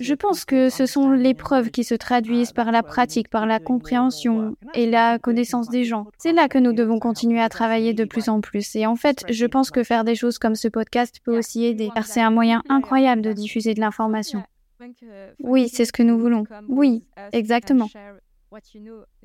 Je 0.00 0.14
pense 0.14 0.44
que 0.44 0.68
ce 0.68 0.86
sont 0.86 1.10
les 1.10 1.34
preuves 1.34 1.70
qui 1.70 1.84
se 1.84 1.94
traduisent 1.94 2.52
par 2.52 2.72
la 2.72 2.82
pratique, 2.82 3.28
par 3.28 3.46
la 3.46 3.60
compréhension 3.60 4.56
et 4.74 4.88
la 4.90 5.18
connaissance 5.18 5.68
des 5.68 5.84
gens. 5.84 6.06
C'est 6.18 6.32
là 6.32 6.48
que 6.48 6.58
nous 6.58 6.72
devons 6.72 6.98
continuer 6.98 7.40
à 7.40 7.48
travailler 7.48 7.94
de 7.94 8.04
plus 8.04 8.28
en 8.28 8.40
plus. 8.40 8.74
Et 8.76 8.86
en 8.86 8.96
fait, 8.96 9.24
je 9.28 9.46
pense 9.46 9.70
que 9.70 9.82
faire 9.82 10.04
des 10.04 10.14
choses 10.14 10.38
comme 10.38 10.54
ce 10.54 10.68
podcast 10.68 11.20
peut 11.24 11.36
aussi 11.36 11.64
aider, 11.64 11.90
car 11.94 12.06
c'est 12.06 12.20
un 12.20 12.30
moyen 12.30 12.62
incroyable 12.68 13.22
de 13.22 13.32
diffuser 13.32 13.74
de 13.74 13.80
l'information. 13.80 14.42
Oui, 15.42 15.68
c'est 15.68 15.84
ce 15.84 15.92
que 15.92 16.02
nous 16.02 16.18
voulons. 16.18 16.44
Oui, 16.68 17.04
exactement. 17.32 17.88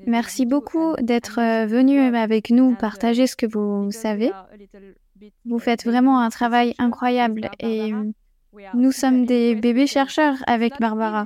Merci 0.05 0.45
beaucoup 0.45 0.95
d'être 1.01 1.39
euh, 1.39 1.65
venu 1.65 1.99
avec 2.15 2.49
nous 2.49 2.75
partager 2.75 3.27
ce 3.27 3.35
que 3.35 3.45
vous 3.45 3.91
savez. 3.91 4.31
Vous 5.45 5.59
faites 5.59 5.83
vraiment 5.83 6.19
un 6.19 6.29
travail 6.29 6.73
incroyable 6.77 7.49
et 7.59 7.93
nous 8.73 8.91
sommes 8.91 9.25
des 9.25 9.55
bébés 9.55 9.87
chercheurs 9.87 10.37
avec 10.47 10.79
Barbara. 10.79 11.25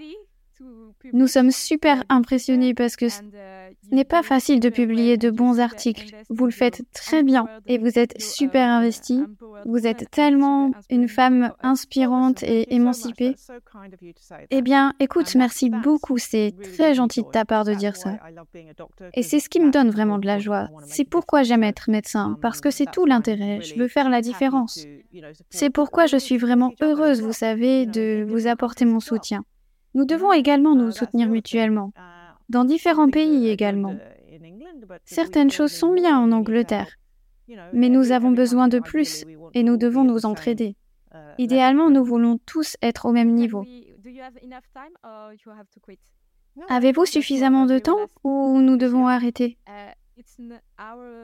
Nous 1.11 1.27
sommes 1.27 1.51
super 1.51 2.03
impressionnés 2.09 2.73
parce 2.73 2.95
que 2.95 3.09
ce 3.09 3.21
n'est 3.91 4.05
pas 4.05 4.23
facile 4.23 4.59
de 4.59 4.69
publier 4.69 5.17
de 5.17 5.29
bons 5.29 5.59
articles. 5.59 6.15
Vous 6.29 6.45
le 6.45 6.51
faites 6.51 6.83
très 6.93 7.23
bien 7.23 7.47
et 7.67 7.77
vous 7.77 7.99
êtes 7.99 8.21
super 8.21 8.69
investi. 8.69 9.23
Vous 9.65 9.85
êtes 9.85 10.09
tellement 10.09 10.71
une 10.89 11.07
femme 11.07 11.51
inspirante 11.61 12.43
et 12.43 12.73
émancipée. 12.73 13.35
Eh 14.49 14.61
bien, 14.61 14.93
écoute, 14.99 15.35
merci 15.35 15.69
beaucoup. 15.69 16.17
C'est 16.17 16.53
très 16.75 16.93
gentil 16.93 17.23
de 17.23 17.29
ta 17.29 17.45
part 17.45 17.65
de 17.65 17.73
dire 17.73 17.95
ça. 17.95 18.17
Et 19.13 19.23
c'est 19.23 19.39
ce 19.39 19.49
qui 19.49 19.59
me 19.59 19.71
donne 19.71 19.89
vraiment 19.89 20.17
de 20.17 20.25
la 20.25 20.39
joie. 20.39 20.69
C'est 20.85 21.05
pourquoi 21.05 21.43
j'aime 21.43 21.63
être 21.63 21.89
médecin, 21.89 22.37
parce 22.41 22.61
que 22.61 22.71
c'est 22.71 22.89
tout 22.91 23.05
l'intérêt. 23.05 23.61
Je 23.61 23.75
veux 23.75 23.87
faire 23.87 24.09
la 24.09 24.21
différence. 24.21 24.85
C'est 25.49 25.69
pourquoi 25.69 26.05
je 26.05 26.17
suis 26.17 26.37
vraiment 26.37 26.73
heureuse, 26.81 27.21
vous 27.21 27.33
savez, 27.33 27.85
de 27.85 28.25
vous 28.27 28.47
apporter 28.47 28.85
mon 28.85 28.99
soutien. 28.99 29.43
Nous 29.93 30.05
devons 30.05 30.33
également 30.33 30.75
nous 30.75 30.91
soutenir 30.91 31.29
mutuellement, 31.29 31.91
dans 32.49 32.65
différents 32.65 33.09
pays 33.09 33.49
également. 33.49 33.95
Certaines 35.05 35.51
choses 35.51 35.71
sont 35.71 35.93
bien 35.93 36.19
en 36.19 36.31
Angleterre, 36.31 36.97
mais 37.73 37.89
nous 37.89 38.11
avons 38.11 38.31
besoin 38.31 38.67
de 38.67 38.79
plus 38.79 39.25
et 39.53 39.63
nous 39.63 39.77
devons 39.77 40.03
nous 40.03 40.25
entraider. 40.25 40.75
Idéalement, 41.37 41.89
nous 41.89 42.03
voulons 42.03 42.39
tous 42.45 42.75
être 42.81 43.05
au 43.05 43.11
même 43.11 43.33
niveau. 43.33 43.65
Avez-vous 46.69 47.05
suffisamment 47.05 47.65
de 47.65 47.79
temps 47.79 48.07
ou 48.23 48.59
nous 48.59 48.77
devons 48.77 49.07
arrêter? 49.07 49.57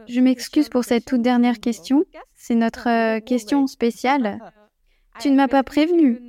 Je 0.08 0.20
m'excuse 0.20 0.70
pour 0.70 0.84
cette 0.84 1.06
toute 1.06 1.22
dernière 1.22 1.60
question. 1.60 2.06
C'est 2.34 2.56
notre 2.56 3.20
question 3.26 3.68
spéciale. 3.68 4.40
Tu 5.20 5.32
ne 5.32 5.36
m'as 5.36 5.48
pas 5.48 5.64
prévenu. 5.64 6.22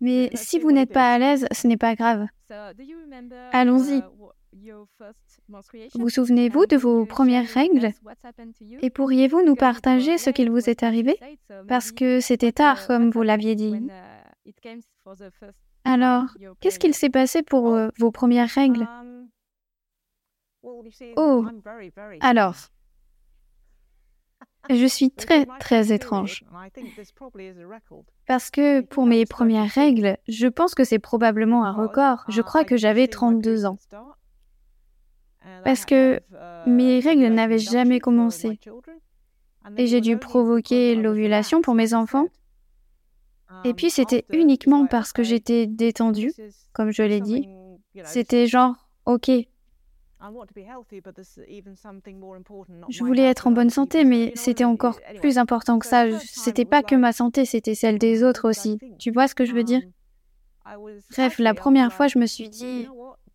Mais 0.00 0.30
si 0.34 0.58
vous 0.58 0.72
n'êtes 0.72 0.92
pas 0.92 1.12
à 1.12 1.18
l'aise, 1.18 1.46
ce 1.52 1.66
n'est 1.66 1.76
pas 1.76 1.94
grave. 1.94 2.26
Allons-y. 3.52 4.02
Vous 5.94 6.08
souvenez-vous 6.08 6.66
de 6.66 6.76
vos 6.76 7.06
premières 7.06 7.48
règles? 7.48 7.92
Et 8.80 8.90
pourriez-vous 8.90 9.42
nous 9.42 9.54
partager 9.54 10.18
ce 10.18 10.30
qu'il 10.30 10.50
vous 10.50 10.68
est 10.68 10.82
arrivé? 10.82 11.18
Parce 11.68 11.92
que 11.92 12.20
c'était 12.20 12.52
tard, 12.52 12.86
comme 12.86 13.10
vous 13.10 13.22
l'aviez 13.22 13.54
dit. 13.54 13.74
Alors, 15.84 16.26
qu'est-ce 16.60 16.78
qu'il 16.78 16.94
s'est 16.94 17.10
passé 17.10 17.42
pour 17.42 17.74
euh, 17.74 17.88
vos 17.98 18.10
premières 18.10 18.48
règles? 18.48 18.86
Oh, 21.16 21.46
alors, 22.20 22.54
je 24.70 24.86
suis 24.86 25.10
très, 25.10 25.46
très 25.58 25.92
étrange. 25.92 26.44
Parce 28.26 28.50
que 28.50 28.80
pour 28.80 29.06
mes 29.06 29.26
premières 29.26 29.70
règles, 29.70 30.18
je 30.28 30.46
pense 30.46 30.74
que 30.74 30.84
c'est 30.84 30.98
probablement 30.98 31.64
un 31.64 31.72
record. 31.72 32.24
Je 32.28 32.42
crois 32.42 32.64
que 32.64 32.76
j'avais 32.76 33.08
32 33.08 33.66
ans. 33.66 33.78
Parce 35.64 35.84
que 35.84 36.20
mes 36.66 37.00
règles 37.00 37.26
n'avaient 37.28 37.58
jamais 37.58 38.00
commencé. 38.00 38.58
Et 39.76 39.86
j'ai 39.86 40.00
dû 40.00 40.16
provoquer 40.16 40.94
l'ovulation 40.94 41.60
pour 41.60 41.74
mes 41.74 41.94
enfants. 41.94 42.26
Et 43.64 43.74
puis 43.74 43.90
c'était 43.90 44.24
uniquement 44.30 44.86
parce 44.86 45.12
que 45.12 45.22
j'étais 45.22 45.66
détendue, 45.66 46.32
comme 46.72 46.90
je 46.90 47.02
l'ai 47.02 47.20
dit. 47.20 47.48
C'était 48.04 48.46
genre, 48.46 48.88
ok, 49.04 49.30
je 52.88 53.04
voulais 53.04 53.24
être 53.24 53.46
en 53.46 53.50
bonne 53.50 53.70
santé, 53.70 54.04
mais 54.04 54.32
c'était 54.34 54.64
encore 54.64 55.00
plus 55.20 55.38
important 55.38 55.78
que 55.78 55.86
ça. 55.86 56.18
C'était 56.20 56.64
pas 56.64 56.82
que 56.82 56.94
ma 56.94 57.12
santé, 57.12 57.44
c'était 57.44 57.74
celle 57.74 57.98
des 57.98 58.22
autres 58.22 58.48
aussi. 58.48 58.78
Tu 58.98 59.10
vois 59.10 59.28
ce 59.28 59.34
que 59.34 59.44
je 59.44 59.52
veux 59.52 59.64
dire? 59.64 59.82
um, 60.64 61.00
Bref, 61.10 61.38
la 61.38 61.54
première 61.54 61.92
fois, 61.92 62.08
je 62.08 62.18
me 62.18 62.26
suis 62.26 62.48
dit, 62.48 62.86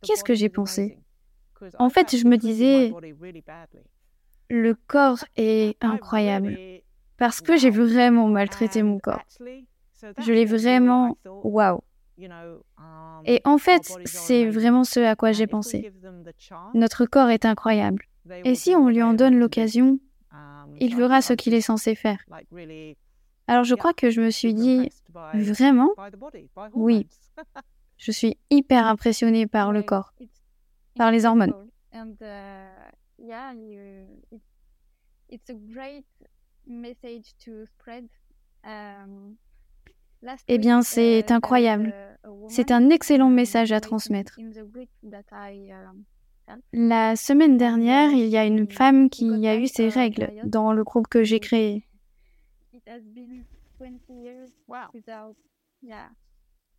qu'est-ce 0.01 0.23
que 0.23 0.33
j'ai 0.33 0.49
pensé? 0.49 0.97
En 1.79 1.89
fait, 1.89 2.15
je 2.15 2.25
me 2.25 2.37
disais, 2.37 2.93
le 4.49 4.75
corps 4.87 5.23
est 5.35 5.83
incroyable. 5.83 6.57
Parce 7.17 7.41
que 7.41 7.57
j'ai 7.57 7.71
vraiment 7.71 8.27
maltraité 8.27 8.83
mon 8.83 8.99
corps. 8.99 9.23
Je 10.19 10.31
l'ai 10.31 10.45
vraiment, 10.45 11.17
waouh. 11.25 11.81
Et 13.25 13.41
en 13.45 13.57
fait, 13.57 13.91
c'est 14.05 14.49
vraiment 14.49 14.83
ce 14.83 14.99
à 14.99 15.15
quoi 15.15 15.31
j'ai 15.31 15.47
pensé. 15.47 15.91
Notre 16.73 17.05
corps 17.05 17.29
est 17.29 17.45
incroyable. 17.45 18.03
Et 18.43 18.55
si 18.55 18.75
on 18.75 18.89
lui 18.89 19.03
en 19.03 19.13
donne 19.13 19.37
l'occasion, 19.37 19.99
il 20.79 20.95
verra 20.95 21.21
ce 21.21 21.33
qu'il 21.33 21.53
est 21.53 21.61
censé 21.61 21.95
faire. 21.95 22.19
Alors 23.47 23.63
je 23.63 23.75
crois 23.75 23.93
que 23.93 24.09
je 24.09 24.21
me 24.21 24.29
suis 24.29 24.53
dit, 24.53 24.89
vraiment 25.13 25.91
Oui. 26.73 27.07
Je 27.99 28.11
suis 28.11 28.37
hyper 28.51 28.85
impressionnée 28.85 29.47
par 29.47 29.71
le 29.71 29.81
corps, 29.81 30.13
par 30.95 31.09
les 31.09 31.25
hormones. 31.25 31.53
Eh 40.47 40.57
bien, 40.57 40.81
c'est 40.81 41.31
incroyable. 41.31 41.93
C'est 42.49 42.71
un 42.71 42.89
excellent 42.89 43.29
message 43.29 43.71
à 43.71 43.79
transmettre. 43.79 44.39
La 46.71 47.15
semaine 47.15 47.57
dernière, 47.57 48.11
il 48.11 48.27
y 48.27 48.37
a 48.37 48.45
une 48.45 48.69
femme 48.69 49.09
qui 49.09 49.47
a 49.47 49.55
eu 49.57 49.67
ses 49.67 49.89
règles 49.89 50.31
dans 50.45 50.71
le 50.71 50.83
groupe 50.83 51.07
que 51.07 51.23
j'ai 51.23 51.39
créé. 51.39 51.87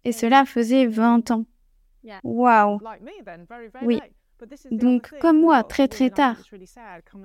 Et 0.04 0.12
cela 0.12 0.44
faisait 0.44 0.86
20 0.86 1.30
ans. 1.30 1.44
Waouh 2.24 2.80
Oui. 3.82 4.00
Donc, 4.70 5.12
comme 5.20 5.40
moi, 5.40 5.64
très 5.64 5.88
très 5.88 6.10
tard. 6.10 6.36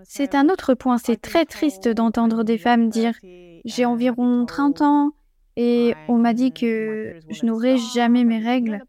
C'est 0.03 0.35
un 0.35 0.49
autre 0.49 0.73
point, 0.73 0.97
c'est 0.97 1.21
très 1.21 1.45
triste 1.45 1.87
d'entendre 1.87 2.43
des 2.43 2.57
femmes 2.57 2.89
dire⁇ 2.89 3.13
J'ai 3.65 3.85
environ 3.85 4.45
30 4.45 4.81
ans, 4.81 5.11
et 5.55 5.93
on 6.07 6.17
m'a 6.17 6.33
dit 6.33 6.51
que 6.51 7.19
je 7.29 7.45
n'aurais 7.45 7.77
jamais 7.77 8.23
mes 8.23 8.39
règles. 8.39 8.81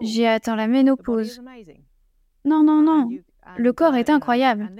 J'ai 0.00 0.26
atteint 0.26 0.56
la 0.56 0.66
ménopause. 0.66 1.40
Non, 2.44 2.62
non, 2.62 2.82
non. 2.82 3.08
Le 3.56 3.72
corps 3.72 3.94
est 3.94 4.10
incroyable. 4.10 4.70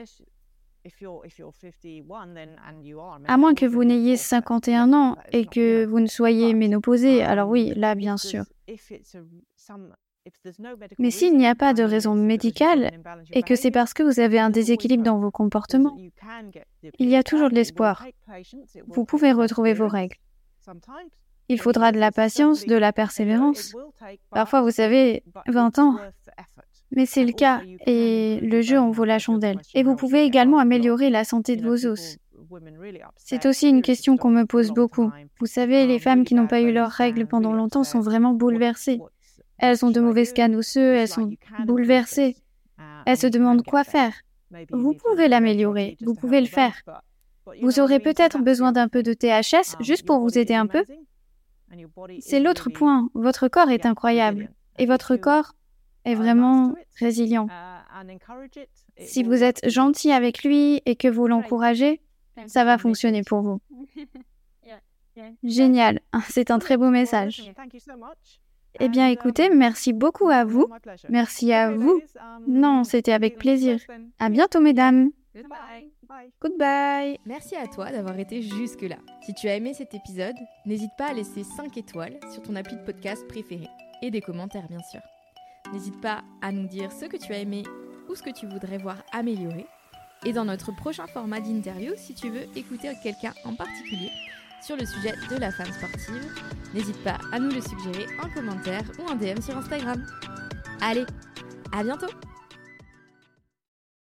À 3.27 3.37
moins 3.37 3.55
que 3.55 3.67
vous 3.67 3.85
n'ayez 3.85 4.17
51 4.17 4.93
ans 4.93 5.17
et 5.33 5.45
que 5.45 5.85
vous 5.85 6.01
ne 6.01 6.07
soyez 6.07 6.55
ménopausé, 6.55 7.23
alors 7.23 7.49
oui, 7.49 7.73
là, 7.77 7.95
bien 7.95 8.17
sûr. 8.17 8.45
Mais 10.99 11.11
s'il 11.11 11.37
n'y 11.37 11.47
a 11.47 11.55
pas 11.55 11.75
de 11.75 11.83
raison 11.83 12.15
médicale 12.15 12.91
et 13.33 13.43
que 13.43 13.57
c'est 13.57 13.71
parce 13.71 13.95
que 13.95 14.03
vous 14.03 14.21
avez 14.21 14.39
un 14.39 14.51
déséquilibre 14.51 15.03
dans 15.03 15.19
vos 15.19 15.31
comportements, 15.31 15.97
il 16.99 17.09
y 17.09 17.17
a 17.17 17.23
toujours 17.23 17.51
de 17.51 17.55
l'espoir. 17.55 18.07
Vous 18.87 19.05
pouvez 19.05 19.33
retrouver 19.33 19.75
vos 19.75 19.89
règles. 19.89 20.17
Il 21.49 21.61
faudra 21.61 21.93
de 21.93 21.99
la 21.99 22.13
patience, 22.13 22.67
de 22.67 22.77
la 22.77 22.93
persévérance. 22.93 23.75
Parfois, 24.31 24.61
vous 24.61 24.71
savez, 24.71 25.23
20 25.47 25.79
ans. 25.79 25.97
Mais 26.91 27.07
c'est 27.07 27.25
le 27.25 27.33
cas 27.33 27.63
et 27.87 28.39
le 28.41 28.63
jeu 28.63 28.79
en 28.79 28.91
vaut 28.91 29.05
la 29.05 29.19
chandelle. 29.19 29.61
Et 29.75 29.83
vous 29.83 29.97
pouvez 29.97 30.25
également 30.25 30.59
améliorer 30.59 31.11
la 31.11 31.25
santé 31.25 31.57
de 31.57 31.67
vos 31.67 31.87
os. 31.87 32.19
C'est 33.17 33.47
aussi 33.47 33.69
une 33.69 33.83
question 33.83 34.17
qu'on 34.17 34.31
me 34.31 34.45
pose 34.45 34.71
beaucoup. 34.71 35.11
Vous 35.39 35.47
savez, 35.47 35.87
les 35.87 35.99
femmes 35.99 36.25
qui 36.25 36.35
n'ont 36.35 36.47
pas 36.47 36.61
eu 36.61 36.73
leurs 36.73 36.91
règles 36.91 37.27
pendant 37.27 37.53
longtemps 37.53 37.85
sont 37.85 38.01
vraiment 38.01 38.33
bouleversées. 38.33 39.01
Elles 39.59 39.85
ont 39.85 39.91
de 39.91 40.01
mauvais 40.01 40.25
scans 40.25 40.53
osseux, 40.55 40.95
elles 40.95 41.09
sont 41.09 41.31
bouleversées. 41.67 42.37
Elles 43.07 43.17
se 43.17 43.27
demandent 43.27 43.65
quoi 43.65 43.85
faire. 43.85 44.15
Vous 44.71 44.95
pouvez 44.95 45.29
l'améliorer, 45.29 45.97
vous 46.01 46.15
pouvez 46.15 46.41
le 46.41 46.47
faire. 46.47 46.83
Vous 47.63 47.81
aurez 47.81 47.99
peut-être 47.99 48.39
besoin 48.39 48.73
d'un 48.73 48.89
peu 48.89 49.03
de 49.03 49.13
THS 49.13 49.77
juste 49.81 50.07
pour 50.07 50.21
vous 50.21 50.39
aider 50.39 50.55
un 50.55 50.67
peu. 50.67 50.85
C'est 52.21 52.41
l'autre 52.41 52.71
point. 52.71 53.09
Votre 53.15 53.49
corps 53.49 53.71
est 53.71 53.87
incroyable 53.87 54.51
et 54.79 54.87
votre 54.87 55.17
corps 55.17 55.55
est 56.05 56.15
vraiment 56.15 56.75
résilient. 56.99 57.49
Si 58.99 59.23
vous 59.23 59.43
êtes 59.43 59.69
gentil 59.69 60.13
avec 60.13 60.45
lui 60.45 60.81
et 60.87 60.97
que 60.97 61.09
vous 61.09 61.27
l'encouragez, 61.27 62.01
ça 62.47 62.65
va 62.65 62.79
fonctionner 62.79 63.23
pour 63.23 63.43
vous. 63.43 63.61
Génial, 65.43 66.01
c'est 66.29 66.51
un 66.51 66.59
très 66.59 66.77
beau 66.77 66.91
message. 66.91 67.51
Eh 68.81 68.89
bien, 68.89 69.09
écoutez, 69.09 69.51
merci 69.51 69.93
beaucoup 69.93 70.29
à 70.29 70.45
vous. 70.45 70.67
Merci 71.09 71.53
à 71.53 71.73
vous. 71.73 72.01
Non, 72.47 72.85
c'était 72.85 73.13
avec 73.13 73.37
plaisir. 73.37 73.79
À 74.19 74.29
bientôt, 74.29 74.61
mesdames. 74.61 75.11
Goodbye. 76.41 77.19
Merci 77.27 77.57
à 77.57 77.67
toi 77.67 77.91
d'avoir 77.91 78.19
été 78.19 78.43
jusque-là. 78.43 78.97
Si 79.23 79.35
tu 79.35 79.49
as 79.49 79.57
aimé 79.57 79.75
cet 79.75 79.95
épisode, 79.95 80.35
n'hésite 80.67 80.91
pas 80.97 81.09
à 81.09 81.13
laisser 81.13 81.45
5 81.45 81.77
étoiles 81.77 82.19
sur 82.33 82.43
ton 82.43 82.57
appli 82.57 82.77
de 82.77 82.85
podcast 82.85 83.27
préféré 83.29 83.69
et 84.03 84.11
des 84.11 84.21
commentaires, 84.21 84.69
bien 84.69 84.83
sûr. 84.91 85.01
N'hésite 85.73 86.01
pas 86.01 86.23
à 86.41 86.51
nous 86.51 86.67
dire 86.67 86.93
ce 86.93 87.05
que 87.05 87.17
tu 87.17 87.33
as 87.33 87.39
aimé 87.39 87.63
ou 88.09 88.15
ce 88.15 88.23
que 88.23 88.31
tu 88.31 88.47
voudrais 88.47 88.79
voir 88.79 88.97
améliorer. 89.13 89.67
Et 90.25 90.33
dans 90.33 90.45
notre 90.45 90.75
prochain 90.75 91.07
format 91.07 91.41
d'interview, 91.41 91.93
si 91.97 92.15
tu 92.15 92.31
veux 92.31 92.47
écouter 92.57 92.93
quelqu'un 93.03 93.35
en 93.45 93.55
particulier 93.55 94.11
sur 94.63 94.77
le 94.77 94.85
sujet 94.85 95.15
de 95.31 95.37
la 95.37 95.51
femme 95.51 95.73
sportive, 95.73 96.33
n'hésite 96.75 97.03
pas 97.03 97.19
à 97.33 97.39
nous 97.39 97.51
le 97.51 97.61
suggérer 97.61 98.07
en 98.23 98.29
commentaire 98.31 98.83
ou 98.99 99.11
en 99.11 99.15
DM 99.15 99.41
sur 99.41 99.57
Instagram. 99.57 100.05
Allez, 100.81 101.07
à 101.73 101.83
bientôt 101.83 102.09